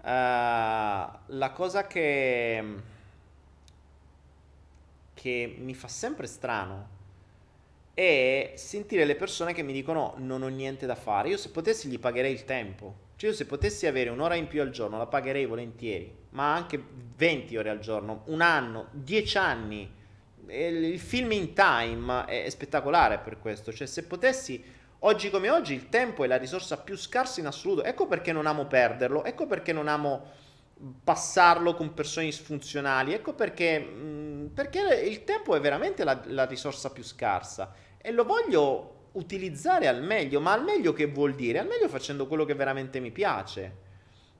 Uh, 0.00 0.04
la 0.04 1.50
cosa 1.54 1.86
che, 1.86 2.64
che 5.14 5.54
mi 5.56 5.74
fa 5.74 5.86
sempre 5.86 6.26
strano 6.26 6.88
è 7.94 8.54
sentire 8.56 9.04
le 9.04 9.14
persone 9.14 9.52
che 9.54 9.62
mi 9.62 9.72
dicono 9.72 10.14
non 10.16 10.42
ho 10.42 10.48
niente 10.48 10.86
da 10.86 10.96
fare. 10.96 11.28
Io 11.28 11.36
se 11.36 11.50
potessi 11.50 11.88
gli 11.88 12.00
pagherei 12.00 12.32
il 12.32 12.44
tempo. 12.44 13.10
Cioè 13.14 13.30
io 13.30 13.36
se 13.36 13.46
potessi 13.46 13.86
avere 13.86 14.10
un'ora 14.10 14.34
in 14.34 14.48
più 14.48 14.60
al 14.60 14.70
giorno 14.70 14.98
la 14.98 15.06
pagherei 15.06 15.46
volentieri, 15.46 16.12
ma 16.30 16.52
anche 16.52 16.82
20 17.16 17.56
ore 17.56 17.70
al 17.70 17.78
giorno, 17.78 18.22
un 18.26 18.40
anno, 18.40 18.88
10 18.90 19.38
anni. 19.38 20.00
Il 20.48 20.98
film 20.98 21.30
in 21.30 21.52
time 21.54 22.24
è 22.24 22.50
spettacolare 22.50 23.18
per 23.18 23.38
questo. 23.38 23.72
Cioè 23.72 23.86
se 23.86 24.02
potessi 24.04 24.80
Oggi 25.04 25.30
come 25.30 25.50
oggi 25.50 25.74
il 25.74 25.88
tempo 25.88 26.22
è 26.22 26.28
la 26.28 26.36
risorsa 26.36 26.76
più 26.76 26.96
scarsa 26.96 27.40
in 27.40 27.46
assoluto. 27.46 27.82
Ecco 27.82 28.06
perché 28.06 28.32
non 28.32 28.46
amo 28.46 28.66
perderlo, 28.66 29.24
ecco 29.24 29.46
perché 29.46 29.72
non 29.72 29.88
amo 29.88 30.40
passarlo 31.02 31.74
con 31.74 31.92
persone 31.92 32.26
disfunzionali, 32.26 33.12
ecco 33.12 33.34
perché, 33.34 33.80
mh, 33.80 34.00
mm, 34.00 34.46
perché 34.48 34.80
il 35.04 35.24
tempo 35.24 35.56
è 35.56 35.60
veramente 35.60 36.04
la, 36.04 36.20
la 36.26 36.44
risorsa 36.44 36.90
più 36.90 37.02
scarsa 37.02 37.74
e 37.98 38.12
lo 38.12 38.24
voglio 38.24 39.08
utilizzare 39.12 39.88
al 39.88 40.02
meglio, 40.02 40.40
ma 40.40 40.52
al 40.52 40.62
meglio 40.62 40.92
che 40.92 41.06
vuol 41.06 41.34
dire? 41.34 41.58
Al 41.58 41.66
meglio 41.66 41.88
facendo 41.88 42.28
quello 42.28 42.44
che 42.44 42.54
veramente 42.54 43.00
mi 43.00 43.10
piace, 43.10 43.76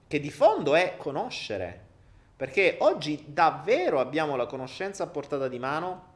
che 0.07 0.21
di 0.21 0.31
fondo 0.31 0.77
è 0.77 0.95
conoscere. 0.97 1.91
Perché 2.37 2.77
oggi 2.81 3.25
davvero 3.27 3.99
abbiamo 3.99 4.37
la 4.37 4.47
conoscenza 4.47 5.05
a 5.05 5.09
portata 5.09 5.49
di 5.49 5.59
mano 5.59 6.11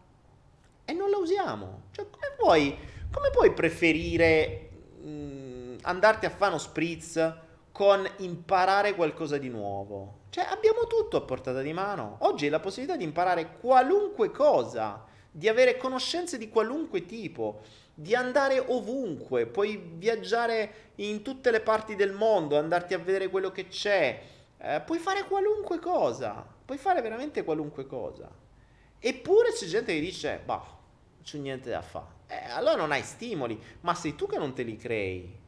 e 0.85 0.93
non 0.93 1.11
la 1.11 1.19
usiamo. 1.19 1.83
Cioè, 1.91 2.07
come 2.11 2.33
puoi 2.37 2.77
come 3.17 3.31
puoi 3.31 3.53
preferire 3.55 4.69
mh, 5.01 5.09
mm, 5.09 5.77
andarti 5.83 6.27
a 6.27 6.31
fare 6.31 6.51
uno 6.51 6.61
spritz 6.61 7.35
con 7.73 8.07
imparare 8.19 8.95
qualcosa 8.95 9.39
di 9.39 9.49
nuovo? 9.49 10.25
Cioè, 10.29 10.47
abbiamo 10.51 10.87
tutto 10.87 11.17
a 11.17 11.23
portata 11.23 11.63
di 11.63 11.73
mano. 11.73 12.19
Oggi 12.21 12.45
hai 12.45 12.51
la 12.51 12.61
possibilità 12.61 12.95
di 12.95 13.05
imparare 13.05 13.57
qualunque 13.59 14.31
cosa, 14.31 15.03
di 15.31 15.49
avere 15.49 15.79
conoscenze 15.79 16.37
di 16.37 16.51
qualunque 16.51 17.07
tipo, 17.07 17.63
di 17.95 18.15
andare 18.15 18.59
ovunque, 18.59 19.47
puoi 19.47 19.93
viaggiare 19.95 20.93
in 20.97 21.23
tutte 21.23 21.51
le 21.51 21.61
parti 21.61 21.95
del 21.95 22.13
mondo, 22.13 22.59
andarti 22.59 22.93
a 22.93 22.99
vedere 22.99 23.31
quello 23.31 23.51
che 23.51 23.69
c'è, 23.69 24.23
eh, 24.59 24.83
puoi 24.85 24.99
fare 24.99 25.25
qualunque 25.25 25.79
cosa, 25.79 26.47
puoi 26.67 26.77
fare 26.77 27.01
veramente 27.01 27.45
qualunque 27.45 27.87
cosa. 27.87 28.31
Eppure 28.99 29.53
c'è 29.53 29.65
gente 29.65 29.95
che 29.95 30.01
dice, 30.01 30.43
bah, 30.45 30.57
non 30.67 31.23
c'è 31.23 31.39
niente 31.39 31.71
da 31.71 31.81
fare 31.81 32.16
eh, 32.29 32.51
allora 32.51 32.77
non 32.77 32.93
hai 32.93 33.03
stimoli, 33.03 33.61
ma 33.81 33.95
sei 33.95 34.15
tu 34.15 34.27
che 34.27 34.39
non 34.39 34.55
te 34.55 34.63
li 34.63 34.77
crei. 34.77 35.45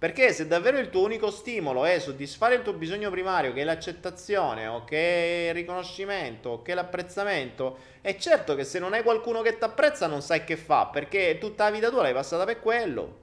Perché 0.00 0.32
se 0.32 0.46
davvero 0.46 0.78
il 0.78 0.88
tuo 0.88 1.04
unico 1.04 1.30
stimolo 1.30 1.84
è 1.84 1.98
soddisfare 1.98 2.54
il 2.54 2.62
tuo 2.62 2.72
bisogno 2.72 3.10
primario, 3.10 3.52
che 3.52 3.60
è 3.60 3.64
l'accettazione, 3.64 4.66
o 4.66 4.82
che 4.84 4.96
è 4.96 5.48
il 5.48 5.54
riconoscimento, 5.54 6.48
o 6.48 6.62
che 6.62 6.72
è 6.72 6.74
l'apprezzamento, 6.74 7.78
è 8.00 8.16
certo 8.16 8.54
che 8.54 8.64
se 8.64 8.78
non 8.78 8.94
hai 8.94 9.02
qualcuno 9.02 9.42
che 9.42 9.58
ti 9.58 9.64
apprezza 9.64 10.06
non 10.06 10.22
sai 10.22 10.44
che 10.44 10.56
fa, 10.56 10.86
perché 10.86 11.36
tutta 11.38 11.64
la 11.64 11.70
vita 11.70 11.90
tua 11.90 12.00
l'hai 12.00 12.14
passata 12.14 12.44
per 12.46 12.60
quello. 12.60 13.18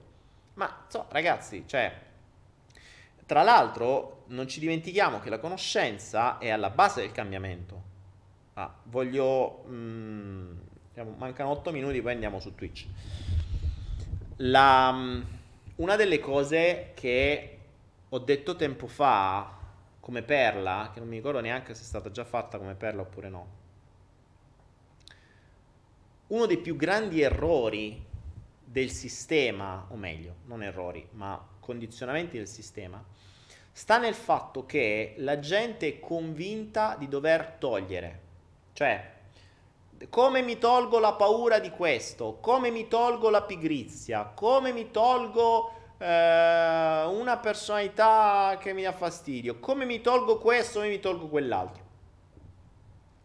Ma, 0.53 0.85
so, 0.87 1.07
ragazzi, 1.09 1.63
cioè, 1.65 1.91
tra 3.25 3.41
l'altro 3.41 4.23
non 4.27 4.47
ci 4.47 4.59
dimentichiamo 4.59 5.19
che 5.19 5.31
la 5.31 5.39
conoscenza 5.39 6.37
è 6.37 6.49
alla 6.49 6.69
base 6.69 7.01
del 7.01 7.11
cambiamento. 7.11 7.81
Ah, 8.53 8.71
voglio... 8.83 9.63
Mm, 9.67 10.57
mancano 11.03 11.49
8 11.51 11.71
minuti, 11.71 12.01
poi 12.01 12.13
andiamo 12.13 12.39
su 12.39 12.55
Twitch. 12.55 12.85
La, 14.37 14.91
mm, 14.91 15.21
una 15.77 15.95
delle 15.95 16.19
cose 16.19 16.91
che 16.93 17.57
ho 18.09 18.19
detto 18.19 18.55
tempo 18.55 18.87
fa 18.87 19.55
come 19.99 20.21
perla, 20.21 20.91
che 20.93 20.99
non 20.99 21.09
mi 21.09 21.17
ricordo 21.17 21.39
neanche 21.39 21.73
se 21.73 21.81
è 21.81 21.85
stata 21.85 22.09
già 22.11 22.23
fatta 22.23 22.57
come 22.57 22.75
perla 22.75 23.01
oppure 23.01 23.29
no, 23.29 23.47
uno 26.27 26.45
dei 26.45 26.57
più 26.57 26.75
grandi 26.75 27.21
errori 27.21 28.03
del 28.63 28.89
sistema, 28.89 29.85
o 29.89 29.95
meglio, 29.95 30.35
non 30.45 30.63
errori, 30.63 31.07
ma 31.11 31.41
condizionamenti 31.59 32.37
del 32.37 32.47
sistema, 32.47 33.03
sta 33.71 33.97
nel 33.97 34.13
fatto 34.13 34.65
che 34.65 35.15
la 35.17 35.39
gente 35.39 35.87
è 35.87 35.99
convinta 35.99 36.95
di 36.97 37.07
dover 37.07 37.55
togliere. 37.59 38.21
Cioè, 38.73 39.15
come 40.09 40.41
mi 40.41 40.57
tolgo 40.57 40.99
la 40.99 41.13
paura 41.13 41.59
di 41.59 41.69
questo? 41.69 42.37
Come 42.39 42.69
mi 42.69 42.87
tolgo 42.87 43.29
la 43.29 43.41
pigrizia? 43.41 44.25
Come 44.25 44.71
mi 44.71 44.91
tolgo 44.91 45.71
eh, 45.97 47.03
una 47.05 47.37
personalità 47.41 48.57
che 48.59 48.73
mi 48.73 48.83
dà 48.83 48.91
fastidio? 48.91 49.59
Come 49.59 49.85
mi 49.85 50.01
tolgo 50.01 50.37
questo? 50.37 50.79
Come 50.79 50.91
mi 50.91 50.99
tolgo 50.99 51.27
quell'altro? 51.27 51.85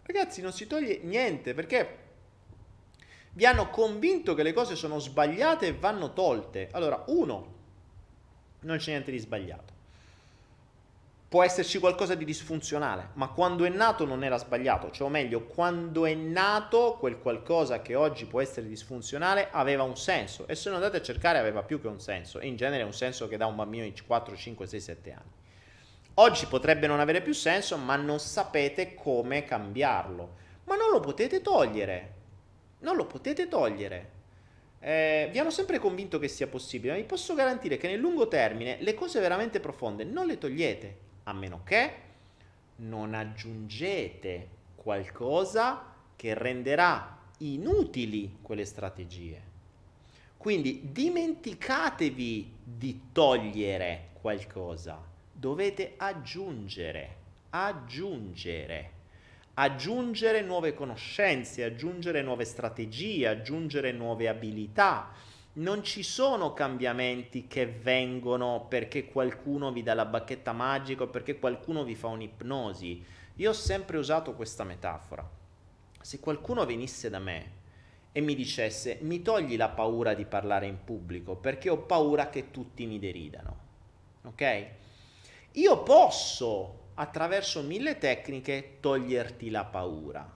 Ragazzi, 0.02 0.40
non 0.40 0.52
si 0.52 0.66
toglie 0.66 1.00
niente 1.02 1.54
perché 1.54 1.98
vi 3.34 3.46
hanno 3.46 3.70
convinto 3.70 4.34
che 4.34 4.42
le 4.42 4.52
cose 4.52 4.74
sono 4.74 4.98
sbagliate 4.98 5.66
e 5.66 5.74
vanno 5.74 6.12
tolte. 6.12 6.68
Allora, 6.72 7.04
uno, 7.08 7.54
non 8.60 8.78
c'è 8.78 8.90
niente 8.90 9.10
di 9.10 9.18
sbagliato 9.18 9.72
può 11.32 11.42
esserci 11.42 11.78
qualcosa 11.78 12.14
di 12.14 12.26
disfunzionale, 12.26 13.08
ma 13.14 13.28
quando 13.28 13.64
è 13.64 13.70
nato 13.70 14.04
non 14.04 14.22
era 14.22 14.36
sbagliato, 14.36 14.90
cioè 14.90 15.06
o 15.06 15.10
meglio, 15.10 15.46
quando 15.46 16.04
è 16.04 16.12
nato 16.12 16.98
quel 17.00 17.20
qualcosa 17.20 17.80
che 17.80 17.94
oggi 17.94 18.26
può 18.26 18.42
essere 18.42 18.68
disfunzionale 18.68 19.48
aveva 19.50 19.82
un 19.82 19.96
senso 19.96 20.46
e 20.46 20.54
se 20.54 20.68
non 20.68 20.76
andate 20.76 20.98
a 20.98 21.00
cercare 21.00 21.38
aveva 21.38 21.62
più 21.62 21.80
che 21.80 21.86
un 21.88 22.00
senso 22.00 22.38
e 22.38 22.48
in 22.48 22.56
genere 22.56 22.82
è 22.82 22.84
un 22.84 22.92
senso 22.92 23.28
che 23.28 23.38
dà 23.38 23.46
un 23.46 23.56
bambino 23.56 23.82
di 23.82 23.94
4, 24.06 24.36
5, 24.36 24.66
6, 24.66 24.80
7 24.80 25.10
anni. 25.10 25.30
Oggi 26.16 26.44
potrebbe 26.44 26.86
non 26.86 27.00
avere 27.00 27.22
più 27.22 27.32
senso, 27.32 27.78
ma 27.78 27.96
non 27.96 28.20
sapete 28.20 28.94
come 28.94 29.42
cambiarlo, 29.44 30.34
ma 30.64 30.76
non 30.76 30.90
lo 30.90 31.00
potete 31.00 31.40
togliere, 31.40 32.12
non 32.80 32.94
lo 32.94 33.06
potete 33.06 33.48
togliere. 33.48 34.10
Eh, 34.80 35.30
vi 35.32 35.38
hanno 35.38 35.48
sempre 35.48 35.78
convinto 35.78 36.18
che 36.18 36.28
sia 36.28 36.46
possibile, 36.46 36.92
ma 36.92 36.98
vi 36.98 37.06
posso 37.06 37.32
garantire 37.32 37.78
che 37.78 37.88
nel 37.88 38.00
lungo 38.00 38.28
termine 38.28 38.76
le 38.80 38.92
cose 38.92 39.18
veramente 39.18 39.60
profonde 39.60 40.04
non 40.04 40.26
le 40.26 40.36
togliete, 40.36 41.10
a 41.24 41.32
meno 41.32 41.62
che 41.64 41.92
non 42.76 43.14
aggiungete 43.14 44.48
qualcosa 44.74 45.92
che 46.16 46.34
renderà 46.34 47.18
inutili 47.38 48.38
quelle 48.42 48.64
strategie. 48.64 49.50
Quindi 50.36 50.88
dimenticatevi 50.90 52.52
di 52.64 53.00
togliere 53.12 54.08
qualcosa, 54.20 55.00
dovete 55.30 55.94
aggiungere, 55.96 57.16
aggiungere, 57.50 58.90
aggiungere 59.54 60.40
nuove 60.40 60.74
conoscenze, 60.74 61.62
aggiungere 61.62 62.22
nuove 62.22 62.44
strategie, 62.44 63.28
aggiungere 63.28 63.92
nuove 63.92 64.28
abilità 64.28 65.12
non 65.54 65.82
ci 65.82 66.02
sono 66.02 66.54
cambiamenti 66.54 67.46
che 67.46 67.66
vengono 67.66 68.66
perché 68.68 69.06
qualcuno 69.06 69.70
vi 69.70 69.82
dà 69.82 69.92
la 69.92 70.06
bacchetta 70.06 70.52
magica 70.52 71.02
o 71.02 71.08
perché 71.08 71.38
qualcuno 71.38 71.84
vi 71.84 71.94
fa 71.94 72.06
un'ipnosi. 72.06 73.04
Io 73.36 73.50
ho 73.50 73.54
sempre 73.54 73.98
usato 73.98 74.34
questa 74.34 74.64
metafora. 74.64 75.28
Se 76.00 76.20
qualcuno 76.20 76.64
venisse 76.64 77.10
da 77.10 77.18
me 77.18 77.60
e 78.12 78.20
mi 78.20 78.34
dicesse 78.34 78.98
mi 79.02 79.22
togli 79.22 79.56
la 79.56 79.68
paura 79.68 80.14
di 80.14 80.24
parlare 80.24 80.66
in 80.66 80.84
pubblico 80.84 81.36
perché 81.36 81.68
ho 81.70 81.78
paura 81.78 82.30
che 82.30 82.50
tutti 82.50 82.86
mi 82.86 82.98
deridano, 82.98 83.56
ok? 84.24 84.66
Io 85.52 85.82
posso 85.82 86.80
attraverso 86.94 87.62
mille 87.62 87.98
tecniche 87.98 88.78
toglierti 88.80 89.50
la 89.50 89.64
paura, 89.64 90.30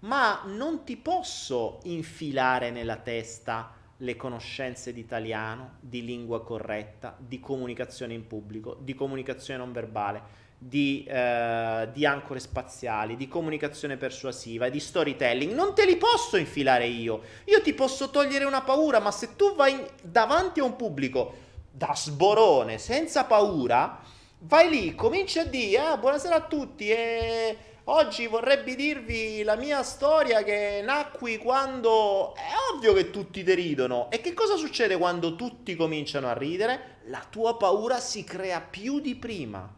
ma 0.00 0.42
non 0.46 0.84
ti 0.84 0.96
posso 0.96 1.78
infilare 1.84 2.70
nella 2.70 2.96
testa 2.96 3.78
le 4.02 4.16
conoscenze 4.16 4.92
di 4.92 5.00
italiano, 5.00 5.76
di 5.80 6.04
lingua 6.04 6.42
corretta, 6.42 7.16
di 7.18 7.38
comunicazione 7.38 8.14
in 8.14 8.26
pubblico, 8.26 8.76
di 8.80 8.94
comunicazione 8.94 9.58
non 9.58 9.72
verbale, 9.72 10.48
di, 10.56 11.04
eh, 11.06 11.88
di, 11.92 12.06
ancore 12.06 12.40
spaziali, 12.40 13.16
di 13.16 13.28
comunicazione 13.28 13.96
persuasiva, 13.96 14.68
di 14.68 14.80
storytelling. 14.80 15.52
Non 15.52 15.74
te 15.74 15.84
li 15.84 15.96
posso 15.96 16.36
infilare 16.36 16.86
io. 16.86 17.22
Io 17.44 17.60
ti 17.62 17.74
posso 17.74 18.10
togliere 18.10 18.44
una 18.44 18.62
paura, 18.62 19.00
ma 19.00 19.10
se 19.10 19.36
tu 19.36 19.54
vai 19.54 19.82
davanti 20.02 20.60
a 20.60 20.64
un 20.64 20.76
pubblico 20.76 21.48
da 21.70 21.92
sborone, 21.94 22.78
senza 22.78 23.24
paura, 23.24 24.00
vai 24.40 24.70
lì, 24.70 24.94
cominci 24.94 25.38
a 25.38 25.44
dire, 25.44 25.78
ah, 25.78 25.96
buonasera 25.98 26.36
a 26.36 26.42
tutti, 26.42 26.88
e 26.88 27.56
Oggi 27.92 28.28
vorrebbe 28.28 28.76
dirvi 28.76 29.42
la 29.42 29.56
mia 29.56 29.82
storia 29.82 30.44
che 30.44 30.80
nacqui 30.80 31.38
quando 31.38 32.36
è 32.36 32.52
ovvio 32.72 32.92
che 32.92 33.10
tutti 33.10 33.42
deridono. 33.42 34.08
E 34.12 34.20
che 34.20 34.32
cosa 34.32 34.54
succede 34.54 34.96
quando 34.96 35.34
tutti 35.34 35.74
cominciano 35.74 36.28
a 36.28 36.32
ridere? 36.32 36.98
La 37.06 37.26
tua 37.28 37.56
paura 37.56 37.98
si 37.98 38.22
crea 38.22 38.60
più 38.60 39.00
di 39.00 39.16
prima. 39.16 39.68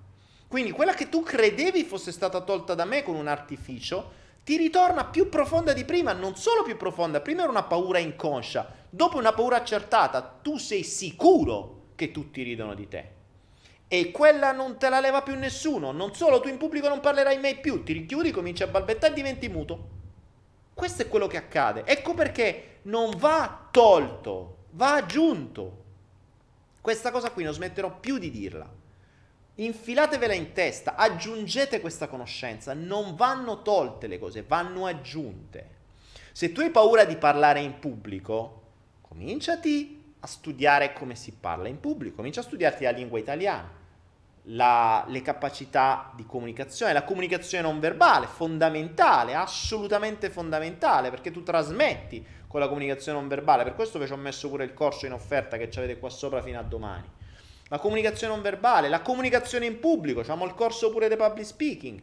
Quindi 0.46 0.72
quella 0.72 0.92
che 0.92 1.08
tu 1.08 1.22
credevi 1.22 1.84
fosse 1.84 2.12
stata 2.12 2.42
tolta 2.42 2.74
da 2.74 2.84
me 2.84 3.02
con 3.02 3.14
un 3.14 3.28
artificio, 3.28 4.12
ti 4.44 4.58
ritorna 4.58 5.06
più 5.06 5.30
profonda 5.30 5.72
di 5.72 5.86
prima, 5.86 6.12
non 6.12 6.36
solo 6.36 6.64
più 6.64 6.76
profonda, 6.76 7.22
prima 7.22 7.40
era 7.40 7.50
una 7.50 7.62
paura 7.62 7.98
inconscia, 7.98 8.74
dopo 8.90 9.16
una 9.16 9.32
paura 9.32 9.56
accertata, 9.56 10.20
tu 10.42 10.58
sei 10.58 10.82
sicuro 10.82 11.92
che 11.94 12.10
tutti 12.10 12.42
ridono 12.42 12.74
di 12.74 12.86
te 12.88 13.20
e 13.92 14.10
quella 14.10 14.52
non 14.52 14.78
te 14.78 14.88
la 14.88 15.00
leva 15.00 15.20
più 15.20 15.36
nessuno. 15.36 15.92
Non 15.92 16.14
solo 16.14 16.40
tu 16.40 16.48
in 16.48 16.56
pubblico 16.56 16.88
non 16.88 17.00
parlerai 17.00 17.38
mai 17.38 17.60
più, 17.60 17.82
ti 17.82 17.92
richiudi, 17.92 18.30
cominci 18.30 18.62
a 18.62 18.66
balbettare 18.66 19.12
e 19.12 19.16
diventi 19.16 19.50
muto. 19.50 19.88
Questo 20.72 21.02
è 21.02 21.08
quello 21.08 21.26
che 21.26 21.36
accade. 21.36 21.84
Ecco 21.84 22.14
perché 22.14 22.78
non 22.84 23.12
va 23.18 23.68
tolto, 23.70 24.68
va 24.70 24.94
aggiunto. 24.94 25.84
Questa 26.80 27.10
cosa 27.10 27.32
qui 27.32 27.44
non 27.44 27.52
smetterò 27.52 27.98
più 28.00 28.16
di 28.16 28.30
dirla. 28.30 28.66
Infilatevela 29.56 30.32
in 30.32 30.52
testa, 30.52 30.94
aggiungete 30.94 31.82
questa 31.82 32.08
conoscenza. 32.08 32.72
Non 32.72 33.14
vanno 33.14 33.60
tolte 33.60 34.06
le 34.06 34.18
cose, 34.18 34.42
vanno 34.42 34.86
aggiunte. 34.86 35.68
Se 36.32 36.50
tu 36.50 36.62
hai 36.62 36.70
paura 36.70 37.04
di 37.04 37.16
parlare 37.16 37.60
in 37.60 37.78
pubblico, 37.78 38.62
cominciati 39.02 40.14
a 40.18 40.26
studiare 40.26 40.94
come 40.94 41.14
si 41.14 41.32
parla 41.32 41.68
in 41.68 41.78
pubblico, 41.78 42.16
comincia 42.16 42.40
a 42.40 42.44
studiarti 42.44 42.84
la 42.84 42.90
lingua 42.90 43.18
italiana 43.18 43.80
la, 44.46 45.04
le 45.08 45.22
capacità 45.22 46.10
di 46.16 46.26
comunicazione, 46.26 46.92
la 46.92 47.04
comunicazione 47.04 47.62
non 47.62 47.78
verbale, 47.78 48.26
fondamentale, 48.26 49.34
assolutamente 49.34 50.30
fondamentale, 50.30 51.10
perché 51.10 51.30
tu 51.30 51.42
trasmetti 51.42 52.24
con 52.48 52.60
la 52.60 52.68
comunicazione 52.68 53.18
non 53.18 53.28
verbale, 53.28 53.62
per 53.62 53.74
questo 53.74 53.98
vi 53.98 54.10
ho 54.10 54.16
messo 54.16 54.48
pure 54.48 54.64
il 54.64 54.74
corso 54.74 55.06
in 55.06 55.12
offerta 55.12 55.56
che 55.56 55.70
avete 55.74 55.98
qua 55.98 56.10
sopra 56.10 56.42
fino 56.42 56.58
a 56.58 56.62
domani. 56.62 57.08
La 57.68 57.78
comunicazione 57.78 58.34
non 58.34 58.42
verbale, 58.42 58.88
la 58.88 59.00
comunicazione 59.00 59.64
in 59.64 59.78
pubblico, 59.78 60.20
abbiamo 60.20 60.44
il 60.44 60.54
corso 60.54 60.90
pure 60.90 61.08
di 61.08 61.16
public 61.16 61.46
speaking, 61.46 62.02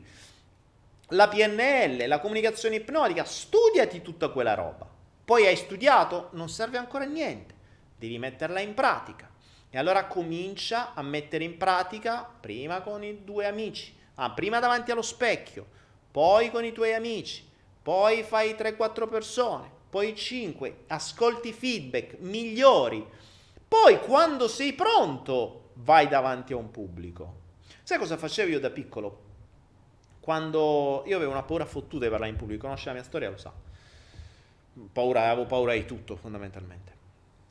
la 1.10 1.28
PNL, 1.28 2.08
la 2.08 2.20
comunicazione 2.20 2.78
ipnotica, 2.78 3.24
studiati 3.24 4.02
tutta 4.02 4.30
quella 4.30 4.56
roba. 4.56 4.88
Poi 5.26 5.46
hai 5.46 5.56
studiato, 5.56 6.30
non 6.32 6.50
serve 6.50 6.80
ancora 6.80 7.04
a 7.04 7.08
niente, 7.08 7.54
devi 7.96 8.18
metterla 8.18 8.60
in 8.62 8.74
pratica. 8.74 9.29
E 9.72 9.78
allora 9.78 10.06
comincia 10.06 10.94
a 10.94 11.02
mettere 11.04 11.44
in 11.44 11.58
pratica 11.58 12.24
prima 12.24 12.82
con 12.82 13.04
i 13.04 13.24
due 13.24 13.46
amici, 13.46 13.96
ah, 14.16 14.32
prima 14.32 14.60
davanti 14.60 14.90
allo 14.92 15.04
specchio, 15.04 15.68
poi 16.12 16.50
con 16.50 16.66
i 16.66 16.72
tuoi 16.72 16.94
amici, 16.94 17.48
poi 17.82 18.24
fai 18.24 18.54
3-4 18.54 19.08
persone, 19.08 19.70
poi 19.90 20.16
5, 20.16 20.86
ascolti 20.88 21.54
feedback 21.54 22.18
migliori, 22.20 23.06
poi 23.68 24.00
quando 24.00 24.48
sei 24.48 24.74
pronto 24.74 25.70
vai 25.76 26.08
davanti 26.08 26.54
a 26.54 26.58
un 26.58 26.72
pubblico. 26.72 27.38
Sai 27.84 28.00
cosa 28.00 28.18
facevo 28.18 28.50
io 28.50 28.60
da 28.60 28.72
piccolo? 28.72 29.28
Quando 30.20 31.04
io 31.06 31.16
avevo 31.16 31.32
una 31.32 31.44
paura 31.44 31.66
fottuta 31.66 32.06
di 32.06 32.10
parlare 32.10 32.32
in 32.32 32.38
pubblico, 32.38 32.64
conosce 32.64 32.88
la 32.88 32.94
mia 32.94 33.04
storia, 33.04 33.30
lo 33.30 33.38
sa. 33.38 33.54
Paura, 34.92 35.30
avevo 35.30 35.46
paura 35.46 35.74
di 35.74 35.86
tutto 35.86 36.16
fondamentalmente. 36.16 36.99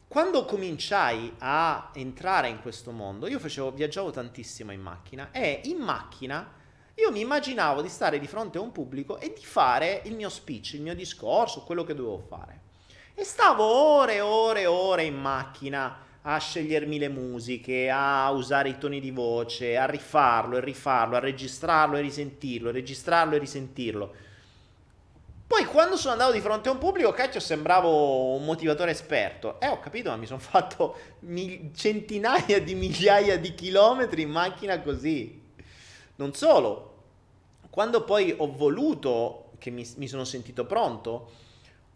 Quando 0.09 0.47
cominciai 0.47 1.35
a 1.41 1.91
entrare 1.93 2.49
in 2.49 2.63
questo 2.63 2.93
mondo, 2.93 3.29
io 3.29 3.39
facevo, 3.39 3.73
viaggiavo 3.73 4.11
tantissimo 4.11 4.73
in 4.73 4.81
macchina 4.81 5.31
e 5.33 5.61
in 5.65 5.77
macchina 5.77 6.51
io 6.95 7.13
mi 7.13 7.21
immaginavo 7.21 7.83
di 7.83 7.91
stare 7.91 8.19
di 8.19 8.27
fronte 8.27 8.57
a 8.57 8.63
un 8.63 8.73
pubblico 8.73 9.19
e 9.19 9.35
di 9.37 9.45
fare 9.45 10.01
il 10.07 10.15
mio 10.15 10.31
speech, 10.31 10.73
il 10.73 10.81
mio 10.81 10.95
discorso, 10.95 11.63
quello 11.63 11.85
che 11.85 11.95
dovevo 11.95 12.21
fare. 12.21 12.61
E 13.13 13.23
stavo 13.23 13.65
ore 13.65 14.15
e 14.15 14.21
ore 14.23 14.63
e 14.63 14.67
ore 14.67 15.05
in 15.05 15.15
macchina 15.15 15.99
a 16.23 16.39
scegliermi 16.39 16.99
le 16.99 17.11
musiche, 17.11 17.91
a 17.91 18.31
usare 18.31 18.71
i 18.71 18.79
toni 18.79 19.01
di 19.01 19.11
voce, 19.11 19.77
a 19.77 19.85
rifarlo 19.85 20.57
e 20.57 20.61
rifarlo, 20.61 21.17
a 21.17 21.21
registrarlo 21.21 21.99
e 21.99 22.01
risentirlo, 22.01 22.71
registrarlo 22.71 23.35
e 23.35 23.39
risentirlo 23.39 24.15
poi 25.49 25.65
quando 25.65 25.97
sono 25.97 26.13
andato 26.13 26.33
di 26.33 26.43
fronte 26.43 26.69
a 26.69 26.73
un 26.73 26.79
pubblico, 26.79 27.11
cacchio, 27.11 27.41
sembravo 27.41 28.35
un 28.35 28.45
motivatore 28.45 28.91
esperto. 28.91 29.59
Eh, 29.61 29.69
ho 29.69 29.81
capito, 29.81 30.11
ma 30.11 30.17
mi 30.17 30.27
sono 30.27 30.39
fatto 30.39 30.95
mi- 31.21 31.73
centinaia 31.75 32.61
di 32.61 32.75
migliaia 32.75 33.39
di 33.39 33.55
chilometri 33.55 34.21
in 34.21 34.31
macchina 34.31 34.79
così. 34.83 35.41
Non 36.17 36.35
solo, 36.35 36.97
quando 37.71 38.05
poi 38.05 38.35
ho 38.37 38.53
voluto, 38.53 39.53
che 39.57 39.71
mi, 39.71 39.91
mi 39.97 40.07
sono 40.07 40.25
sentito 40.25 40.67
pronto, 40.67 41.31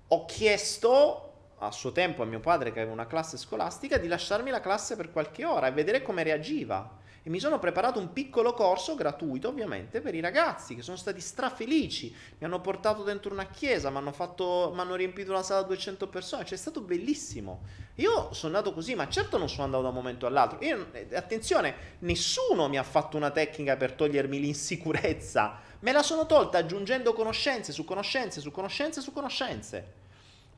ho 0.08 0.24
chiesto 0.24 1.32
a 1.58 1.70
suo 1.70 1.92
tempo 1.92 2.22
a 2.22 2.24
mio 2.24 2.40
padre 2.40 2.72
che 2.72 2.78
aveva 2.78 2.94
una 2.94 3.06
classe 3.06 3.36
scolastica 3.36 3.98
di 3.98 4.08
lasciarmi 4.08 4.48
la 4.48 4.60
classe 4.60 4.96
per 4.96 5.12
qualche 5.12 5.44
ora 5.44 5.66
e 5.66 5.72
vedere 5.72 6.00
come 6.00 6.22
reagiva 6.22 7.00
e 7.24 7.30
mi 7.30 7.38
sono 7.38 7.60
preparato 7.60 8.00
un 8.00 8.12
piccolo 8.12 8.52
corso 8.52 8.96
gratuito 8.96 9.48
ovviamente 9.48 10.00
per 10.00 10.14
i 10.14 10.20
ragazzi 10.20 10.74
che 10.74 10.82
sono 10.82 10.96
stati 10.96 11.20
strafelici, 11.20 12.14
mi 12.38 12.46
hanno 12.46 12.60
portato 12.60 13.04
dentro 13.04 13.32
una 13.32 13.46
chiesa, 13.46 13.90
mi 13.90 13.98
hanno, 13.98 14.10
fatto, 14.10 14.72
mi 14.74 14.80
hanno 14.80 14.96
riempito 14.96 15.30
una 15.30 15.42
sala 15.42 15.60
a 15.60 15.64
200 15.64 16.08
persone, 16.08 16.44
cioè 16.44 16.54
è 16.54 16.60
stato 16.60 16.80
bellissimo. 16.80 17.62
Io 17.96 18.32
sono 18.32 18.56
andato 18.56 18.74
così, 18.74 18.96
ma 18.96 19.08
certo 19.08 19.38
non 19.38 19.48
sono 19.48 19.64
andato 19.64 19.82
da 19.84 19.90
un 19.90 19.94
momento 19.94 20.26
all'altro. 20.26 20.58
Io, 20.62 20.88
eh, 20.92 21.14
attenzione, 21.14 21.74
nessuno 22.00 22.68
mi 22.68 22.76
ha 22.76 22.82
fatto 22.82 23.16
una 23.16 23.30
tecnica 23.30 23.76
per 23.76 23.92
togliermi 23.92 24.40
l'insicurezza, 24.40 25.60
me 25.80 25.92
la 25.92 26.02
sono 26.02 26.26
tolta 26.26 26.58
aggiungendo 26.58 27.12
conoscenze 27.12 27.72
su 27.72 27.84
conoscenze 27.84 28.40
su 28.40 28.50
conoscenze 28.50 29.00
su 29.00 29.12
conoscenze. 29.12 30.00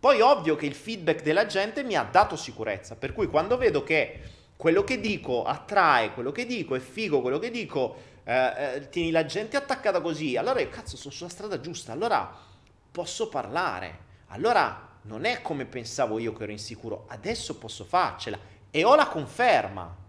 Poi 0.01 0.21
ovvio 0.21 0.55
che 0.55 0.67
il 0.67 0.75
feedback 0.75 1.23
della 1.23 1.47
gente 1.47 1.83
mi 1.83 1.95
ha 1.97 2.03
dato 2.03 2.37
sicurezza, 2.37 2.95
per 2.95 3.15
cui 3.15 3.27
quando 3.27 3.57
vedo 3.57 3.83
che 3.83 4.21
quello 4.57 4.85
che 4.85 5.01
dico 5.01 5.45
attrae 5.45 6.13
quello 6.13 6.33
che 6.33 6.47
dico, 6.47 6.75
è 6.75 6.81
figo 6.81 7.21
quello 7.21 7.39
che 7.39 7.51
dico, 7.51 7.97
eh, 8.25 8.77
eh, 8.77 8.89
tieni 8.89 9.11
la 9.11 9.25
gente 9.25 9.57
attaccata 9.57 10.01
così, 10.01 10.37
allora 10.37 10.61
io 10.61 10.69
cazzo 10.69 10.97
sono 10.97 11.13
sulla 11.13 11.29
strada 11.29 11.61
giusta, 11.61 11.93
allora 11.93 12.33
posso 12.91 13.29
parlare, 13.29 13.99
allora 14.29 14.93
non 15.03 15.25
è 15.25 15.43
come 15.43 15.67
pensavo 15.67 16.19
io 16.19 16.33
che 16.33 16.45
ero 16.45 16.53
insicuro, 16.53 17.05
adesso 17.09 17.59
posso 17.59 17.85
farcela. 17.85 18.39
E 18.71 18.85
ho 18.85 18.95
la 18.95 19.07
conferma. 19.07 20.03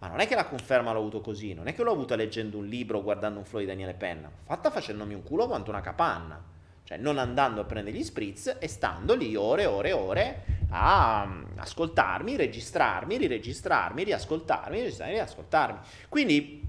Ma 0.00 0.06
non 0.06 0.20
è 0.20 0.28
che 0.28 0.36
la 0.36 0.44
conferma 0.44 0.92
l'ho 0.92 1.00
avuto 1.00 1.20
così, 1.20 1.54
non 1.54 1.66
è 1.66 1.74
che 1.74 1.82
l'ho 1.82 1.90
avuta 1.90 2.14
leggendo 2.14 2.58
un 2.58 2.66
libro 2.66 2.98
o 2.98 3.02
guardando 3.02 3.40
un 3.40 3.44
flow 3.44 3.60
di 3.60 3.66
Daniele 3.66 3.94
Penna, 3.94 4.30
fatta 4.44 4.70
facendomi 4.70 5.12
un 5.12 5.24
culo 5.24 5.48
quanto 5.48 5.70
una 5.70 5.80
capanna. 5.80 6.40
Cioè 6.88 6.96
non 6.96 7.18
andando 7.18 7.60
a 7.60 7.64
prendere 7.64 7.98
gli 7.98 8.02
spritz 8.02 8.56
e 8.58 8.66
stando 8.66 9.14
lì 9.14 9.36
ore 9.36 9.64
e 9.64 9.66
ore 9.66 9.88
e 9.90 9.92
ore 9.92 10.44
a 10.70 11.26
mm, 11.26 11.58
ascoltarmi, 11.58 12.34
registrarmi, 12.34 13.18
riregistrarmi, 13.18 14.04
riascoltarmi, 14.04 14.80
registrarmi, 14.80 15.12
riascoltarmi. 15.12 15.78
Quindi 16.08 16.62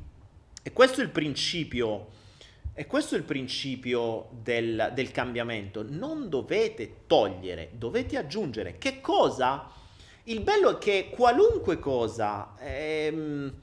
è 0.61 0.73
questo 0.73 0.99
il 0.99 1.07
principio, 1.07 2.07
è 2.73 2.85
questo 2.85 3.15
il 3.15 3.23
principio 3.23 4.27
del, 4.31 4.91
del 4.93 5.09
cambiamento. 5.11 5.85
Non 5.87 6.27
dovete 6.27 7.05
togliere, 7.07 7.69
dovete 7.75 8.17
aggiungere. 8.17 8.77
Che 8.77 8.99
cosa? 8.99 9.71
Il 10.23 10.41
bello 10.41 10.71
è 10.71 10.77
che 10.79 11.11
qualunque 11.15 11.79
cosa... 11.79 12.55
Ehm, 12.59 13.53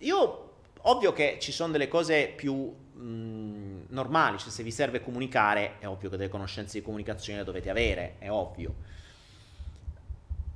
io, 0.00 0.50
ovvio 0.82 1.12
che 1.14 1.38
ci 1.40 1.52
sono 1.52 1.72
delle 1.72 1.88
cose 1.88 2.34
più... 2.36 2.86
Mh, 2.98 3.86
normali, 3.90 4.38
cioè 4.38 4.50
se 4.50 4.62
vi 4.62 4.72
serve 4.72 5.00
comunicare 5.00 5.78
è 5.78 5.86
ovvio 5.86 6.10
che 6.10 6.16
delle 6.16 6.28
conoscenze 6.28 6.78
di 6.78 6.84
comunicazione 6.84 7.38
le 7.38 7.44
dovete 7.44 7.70
avere, 7.70 8.16
è 8.18 8.30
ovvio. 8.30 8.74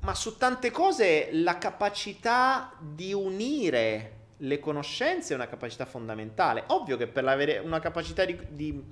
Ma 0.00 0.14
su 0.14 0.36
tante 0.36 0.72
cose 0.72 1.28
la 1.32 1.58
capacità 1.58 2.74
di 2.80 3.12
unire 3.12 4.20
le 4.38 4.58
conoscenze 4.58 5.32
è 5.32 5.36
una 5.36 5.46
capacità 5.46 5.84
fondamentale. 5.84 6.64
Ovvio 6.68 6.96
che 6.96 7.06
per 7.06 7.24
avere 7.26 7.58
una 7.58 7.78
capacità 7.78 8.24
di, 8.24 8.36
di, 8.50 8.82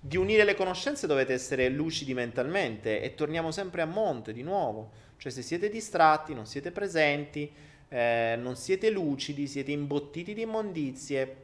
di 0.00 0.16
unire 0.16 0.44
le 0.44 0.54
conoscenze 0.54 1.06
dovete 1.06 1.34
essere 1.34 1.68
lucidi 1.68 2.14
mentalmente 2.14 3.02
e 3.02 3.14
torniamo 3.14 3.50
sempre 3.50 3.82
a 3.82 3.86
monte 3.86 4.32
di 4.32 4.42
nuovo. 4.42 4.90
Cioè 5.18 5.30
se 5.30 5.42
siete 5.42 5.68
distratti, 5.68 6.32
non 6.32 6.46
siete 6.46 6.70
presenti, 6.70 7.52
eh, 7.88 8.36
non 8.38 8.56
siete 8.56 8.88
lucidi, 8.88 9.46
siete 9.46 9.72
imbottiti 9.72 10.32
di 10.32 10.42
immondizie, 10.42 11.36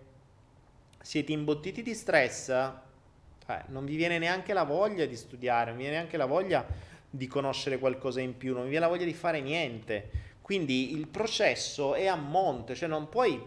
siete 1.03 1.33
imbottiti 1.33 1.83
di 1.83 1.95
stress, 1.95 2.49
eh, 2.49 3.65
non 3.69 3.85
vi 3.85 3.97
viene 3.97 4.19
neanche 4.19 4.53
la 4.53 4.65
voglia 4.65 5.07
di 5.07 5.17
studiare, 5.17 5.71
non 5.71 5.77
vi 5.77 5.83
viene 5.85 5.97
neanche 5.97 6.17
la 6.17 6.27
voglia 6.27 6.67
di 7.09 7.27
conoscere 7.27 7.79
qualcosa 7.79 8.21
in 8.21 8.37
più, 8.37 8.53
non 8.53 8.65
vi 8.65 8.71
viene 8.71 8.85
la 8.85 8.91
voglia 8.91 9.05
di 9.05 9.15
fare 9.15 9.41
niente. 9.41 10.29
Quindi 10.43 10.95
il 10.95 11.07
processo 11.07 11.95
è 11.95 12.07
a 12.07 12.17
monte, 12.17 12.75
cioè 12.75 12.89
non 12.89 13.09
puoi 13.09 13.41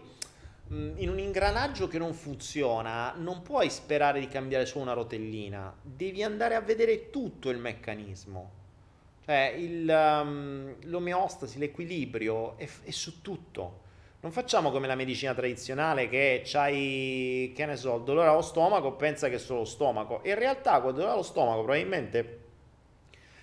mm, 0.72 0.98
in 0.98 1.08
un 1.08 1.18
ingranaggio 1.18 1.86
che 1.86 1.98
non 1.98 2.12
funziona, 2.12 3.14
non 3.16 3.42
puoi 3.42 3.70
sperare 3.70 4.20
di 4.20 4.28
cambiare 4.28 4.66
solo 4.66 4.84
una 4.84 4.92
rotellina, 4.94 5.74
devi 5.80 6.22
andare 6.22 6.54
a 6.54 6.60
vedere 6.60 7.10
tutto 7.10 7.50
il 7.50 7.58
meccanismo. 7.58 8.62
Cioè 9.24 9.54
il, 9.56 9.88
um, 9.88 10.74
l'omeostasi, 10.82 11.58
l'equilibrio 11.58 12.58
è, 12.58 12.68
è 12.82 12.90
su 12.90 13.22
tutto 13.22 13.80
Non 14.24 14.32
facciamo 14.32 14.70
come 14.70 14.86
la 14.86 14.94
medicina 14.94 15.34
tradizionale 15.34 16.08
che 16.08 16.40
c'hai, 16.46 17.52
che 17.54 17.66
ne 17.66 17.76
so, 17.76 17.96
il 17.96 18.04
dolore 18.04 18.28
allo 18.28 18.40
stomaco, 18.40 18.92
pensa 18.92 19.28
che 19.28 19.34
è 19.34 19.38
solo 19.38 19.66
stomaco. 19.66 20.22
In 20.24 20.36
realtà 20.36 20.80
quel 20.80 20.94
dolore 20.94 21.12
allo 21.12 21.22
stomaco 21.22 21.60
probabilmente 21.62 22.40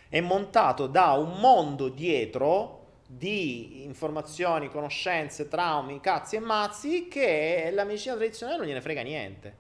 è 0.10 0.20
montato 0.22 0.88
da 0.88 1.12
un 1.12 1.40
mondo 1.40 1.88
dietro 1.88 2.80
di 3.06 3.84
informazioni, 3.84 4.70
conoscenze, 4.70 5.48
traumi, 5.48 6.00
cazzi 6.00 6.38
e 6.38 6.40
mazzi 6.40 7.08
che 7.08 7.70
la 7.72 7.84
medicina 7.84 8.16
tradizionale 8.16 8.58
non 8.58 8.66
gliene 8.66 8.82
frega 8.82 9.04
niente. 9.04 9.56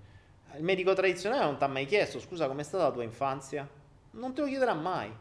Il 0.57 0.63
medico 0.63 0.93
tradizionale 0.93 1.43
non 1.43 1.55
ti 1.55 1.63
ha 1.63 1.67
mai 1.67 1.85
chiesto, 1.85 2.19
scusa, 2.19 2.47
com'è 2.47 2.63
stata 2.63 2.85
la 2.85 2.91
tua 2.91 3.03
infanzia? 3.03 3.69
Non 4.13 4.33
te 4.33 4.41
lo 4.41 4.47
chiederà 4.47 4.73
mai. 4.73 5.13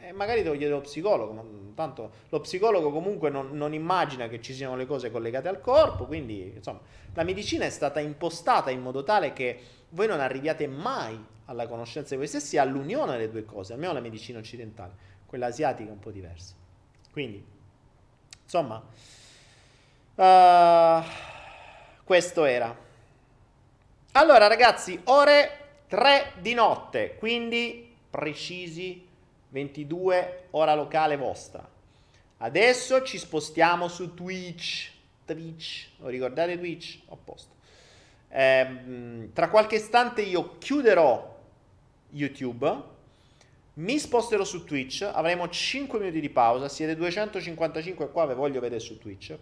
E 0.00 0.12
magari 0.12 0.42
te 0.42 0.48
lo 0.48 0.56
chiede 0.56 0.72
lo 0.72 0.80
psicologo, 0.80 1.32
ma 1.32 1.42
tanto 1.74 2.10
lo 2.28 2.40
psicologo 2.40 2.90
comunque 2.92 3.30
non, 3.30 3.50
non, 3.52 3.74
immagina 3.74 4.28
che 4.28 4.40
ci 4.40 4.54
siano 4.54 4.76
le 4.76 4.86
cose 4.86 5.10
collegate 5.10 5.48
al 5.48 5.60
corpo, 5.60 6.06
quindi 6.06 6.52
insomma 6.54 6.80
la 7.14 7.24
medicina 7.24 7.64
è 7.64 7.70
stata 7.70 7.98
impostata 7.98 8.70
in 8.70 8.80
modo 8.80 9.02
tale 9.02 9.32
che 9.32 9.58
voi 9.90 10.06
non 10.06 10.20
arriviate 10.20 10.68
mai 10.68 11.18
alla 11.46 11.66
conoscenza 11.66 12.10
di 12.10 12.16
voi 12.16 12.28
stessi, 12.28 12.58
all'unione 12.58 13.12
delle 13.12 13.30
due 13.30 13.44
cose, 13.44 13.72
almeno 13.72 13.92
la 13.92 14.00
medicina 14.00 14.38
occidentale, 14.38 14.92
quella 15.26 15.46
asiatica 15.46 15.88
è 15.88 15.92
un 15.92 15.98
po' 15.98 16.10
diversa. 16.10 16.54
Quindi, 17.10 17.44
insomma, 18.44 18.84
uh, 20.14 21.04
questo 22.04 22.44
era. 22.44 22.76
Allora 24.12 24.46
ragazzi, 24.46 25.00
ore 25.04 25.50
3 25.88 26.34
di 26.40 26.54
notte, 26.54 27.16
quindi 27.18 27.94
precisi 28.10 29.07
22 29.48 30.48
ora 30.50 30.74
locale 30.74 31.16
vostra. 31.16 31.66
Adesso 32.38 33.02
ci 33.02 33.18
spostiamo 33.18 33.88
su 33.88 34.14
Twitch. 34.14 34.90
Twitch, 35.24 35.88
lo 35.98 36.08
ricordate 36.08 36.56
Twitch? 36.56 37.00
A 37.08 37.16
posto. 37.16 37.54
Eh, 38.28 39.30
tra 39.32 39.48
qualche 39.48 39.76
istante 39.76 40.22
io 40.22 40.58
chiuderò 40.58 41.36
YouTube. 42.10 42.96
Mi 43.74 43.98
sposterò 43.98 44.42
su 44.42 44.64
Twitch, 44.64 45.08
avremo 45.12 45.48
5 45.48 46.00
minuti 46.00 46.20
di 46.20 46.30
pausa, 46.30 46.68
siete 46.68 46.96
255 46.96 48.10
qua, 48.10 48.24
ve 48.26 48.34
voglio 48.34 48.58
vedere 48.60 48.80
su 48.80 48.98
Twitch. 48.98 49.36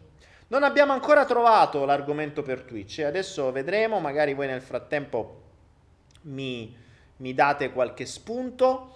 Non 0.49 0.63
abbiamo 0.63 0.93
ancora 0.93 1.25
trovato 1.25 1.85
l'argomento 1.87 2.43
per 2.43 2.63
Twitch, 2.63 2.99
adesso 2.99 3.51
vedremo, 3.51 3.99
magari 3.99 4.35
voi 4.35 4.47
nel 4.47 4.61
frattempo 4.61 5.43
mi, 6.23 6.75
mi 7.17 7.35
date 7.35 7.73
qualche 7.73 8.05
spunto. 8.05 8.96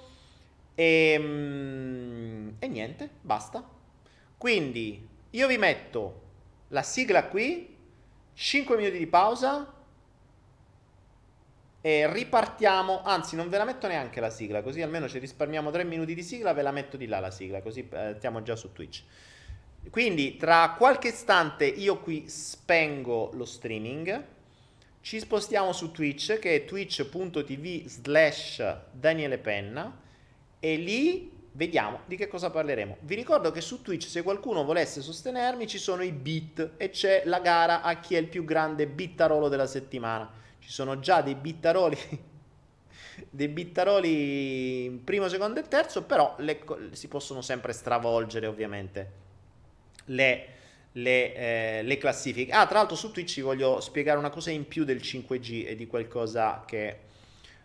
E, 0.80 1.12
ehm, 1.12 2.56
e 2.58 2.68
niente, 2.68 3.10
basta. 3.20 3.62
Quindi 4.38 5.06
io 5.28 5.46
vi 5.46 5.58
metto 5.58 6.22
la 6.68 6.82
sigla 6.82 7.24
qui, 7.24 7.76
5 8.32 8.76
minuti 8.76 8.96
di 8.96 9.06
pausa 9.06 9.74
e 11.82 12.10
ripartiamo. 12.10 13.02
Anzi, 13.02 13.36
non 13.36 13.50
ve 13.50 13.58
la 13.58 13.66
metto 13.66 13.88
neanche 13.88 14.20
la 14.20 14.30
sigla, 14.30 14.62
così 14.62 14.80
almeno 14.80 15.06
ci 15.06 15.18
risparmiamo 15.18 15.70
3 15.70 15.84
minuti 15.84 16.14
di 16.14 16.22
sigla, 16.22 16.54
ve 16.54 16.62
la 16.62 16.72
metto 16.72 16.96
di 16.96 17.06
là 17.06 17.20
la 17.20 17.30
sigla, 17.30 17.60
così 17.60 17.86
eh, 17.92 18.14
stiamo 18.16 18.40
già 18.42 18.56
su 18.56 18.72
Twitch. 18.72 19.02
Quindi 19.90 20.38
tra 20.38 20.76
qualche 20.78 21.08
istante 21.08 21.66
io 21.66 21.98
qui 21.98 22.26
spengo 22.26 23.30
lo 23.34 23.44
streaming. 23.44 24.24
Ci 25.02 25.18
spostiamo 25.18 25.72
su 25.72 25.90
Twitch 25.90 26.38
che 26.38 26.54
è 26.54 26.64
twitch.tv 26.64 27.86
slash 27.86 28.76
Daniele 28.92 29.36
Penna 29.36 29.99
e 30.60 30.76
lì 30.76 31.38
vediamo 31.52 32.00
di 32.06 32.16
che 32.16 32.28
cosa 32.28 32.50
parleremo. 32.50 32.98
Vi 33.00 33.14
ricordo 33.14 33.50
che 33.50 33.60
su 33.60 33.82
Twitch 33.82 34.06
se 34.08 34.22
qualcuno 34.22 34.64
volesse 34.64 35.02
sostenermi 35.02 35.66
ci 35.66 35.78
sono 35.78 36.02
i 36.02 36.12
bit 36.12 36.72
e 36.76 36.90
c'è 36.90 37.22
la 37.24 37.40
gara 37.40 37.82
a 37.82 37.98
chi 37.98 38.14
è 38.14 38.18
il 38.18 38.28
più 38.28 38.44
grande 38.44 38.86
bittarolo 38.86 39.48
della 39.48 39.66
settimana. 39.66 40.30
Ci 40.58 40.70
sono 40.70 41.00
già 41.00 41.22
dei 41.22 41.34
bittaroli 41.34 41.98
dei 43.28 43.48
bittaroli 43.48 45.00
primo, 45.04 45.28
secondo 45.28 45.60
e 45.60 45.68
terzo, 45.68 46.04
però 46.04 46.34
le, 46.38 46.62
si 46.92 47.08
possono 47.08 47.42
sempre 47.42 47.72
stravolgere 47.72 48.46
ovviamente 48.46 49.10
le, 50.06 50.46
le, 50.92 51.34
eh, 51.34 51.82
le, 51.82 51.98
classifiche. 51.98 52.52
Ah, 52.52 52.66
tra 52.66 52.78
l'altro 52.78 52.96
su 52.96 53.10
Twitch 53.10 53.36
vi 53.36 53.42
voglio 53.42 53.80
spiegare 53.80 54.18
una 54.18 54.30
cosa 54.30 54.50
in 54.50 54.66
più 54.66 54.84
del 54.84 54.98
5G 54.98 55.66
e 55.66 55.76
di 55.76 55.86
qualcosa 55.86 56.62
che 56.66 56.98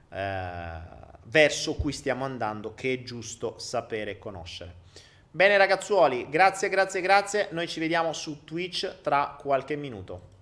eh, 0.10 1.04
verso 1.26 1.76
cui 1.76 1.92
stiamo 1.92 2.26
andando 2.26 2.74
che 2.74 2.94
è 2.94 3.04
giusto 3.04 3.58
sapere 3.58 4.12
e 4.12 4.18
conoscere. 4.18 4.84
Bene 5.32 5.58
ragazzuoli, 5.58 6.28
grazie, 6.30 6.70
grazie, 6.70 7.02
grazie. 7.02 7.50
Noi 7.52 7.68
ci 7.68 7.80
vediamo 7.80 8.14
su 8.14 8.44
Twitch 8.46 9.02
tra 9.02 9.36
qualche 9.38 9.76
minuto. 9.76 10.34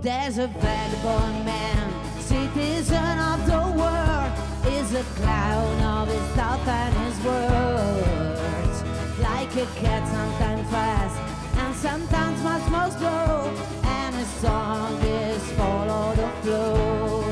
There's 0.00 0.38
a 0.38 0.48
vagabond 0.48 1.44
man, 1.44 1.92
citizen 2.26 3.18
of 3.20 3.46
the 3.46 3.62
world, 3.76 4.32
is 4.66 4.94
a 4.94 5.04
clown 5.14 5.80
of 5.80 6.08
his 6.08 6.26
thoughts 6.34 6.66
and 6.66 6.94
his 7.06 7.18
words. 7.24 8.82
Like 9.20 9.54
a 9.54 9.66
cat, 9.80 10.06
sometimes 10.08 10.68
fast, 10.70 11.20
and 11.56 11.74
sometimes 11.76 12.42
much 12.42 12.68
more 12.68 12.90
slow, 12.90 13.81
song 14.24 15.02
is 15.02 15.52
follow 15.52 16.14
the 16.14 16.28
flow. 16.42 17.31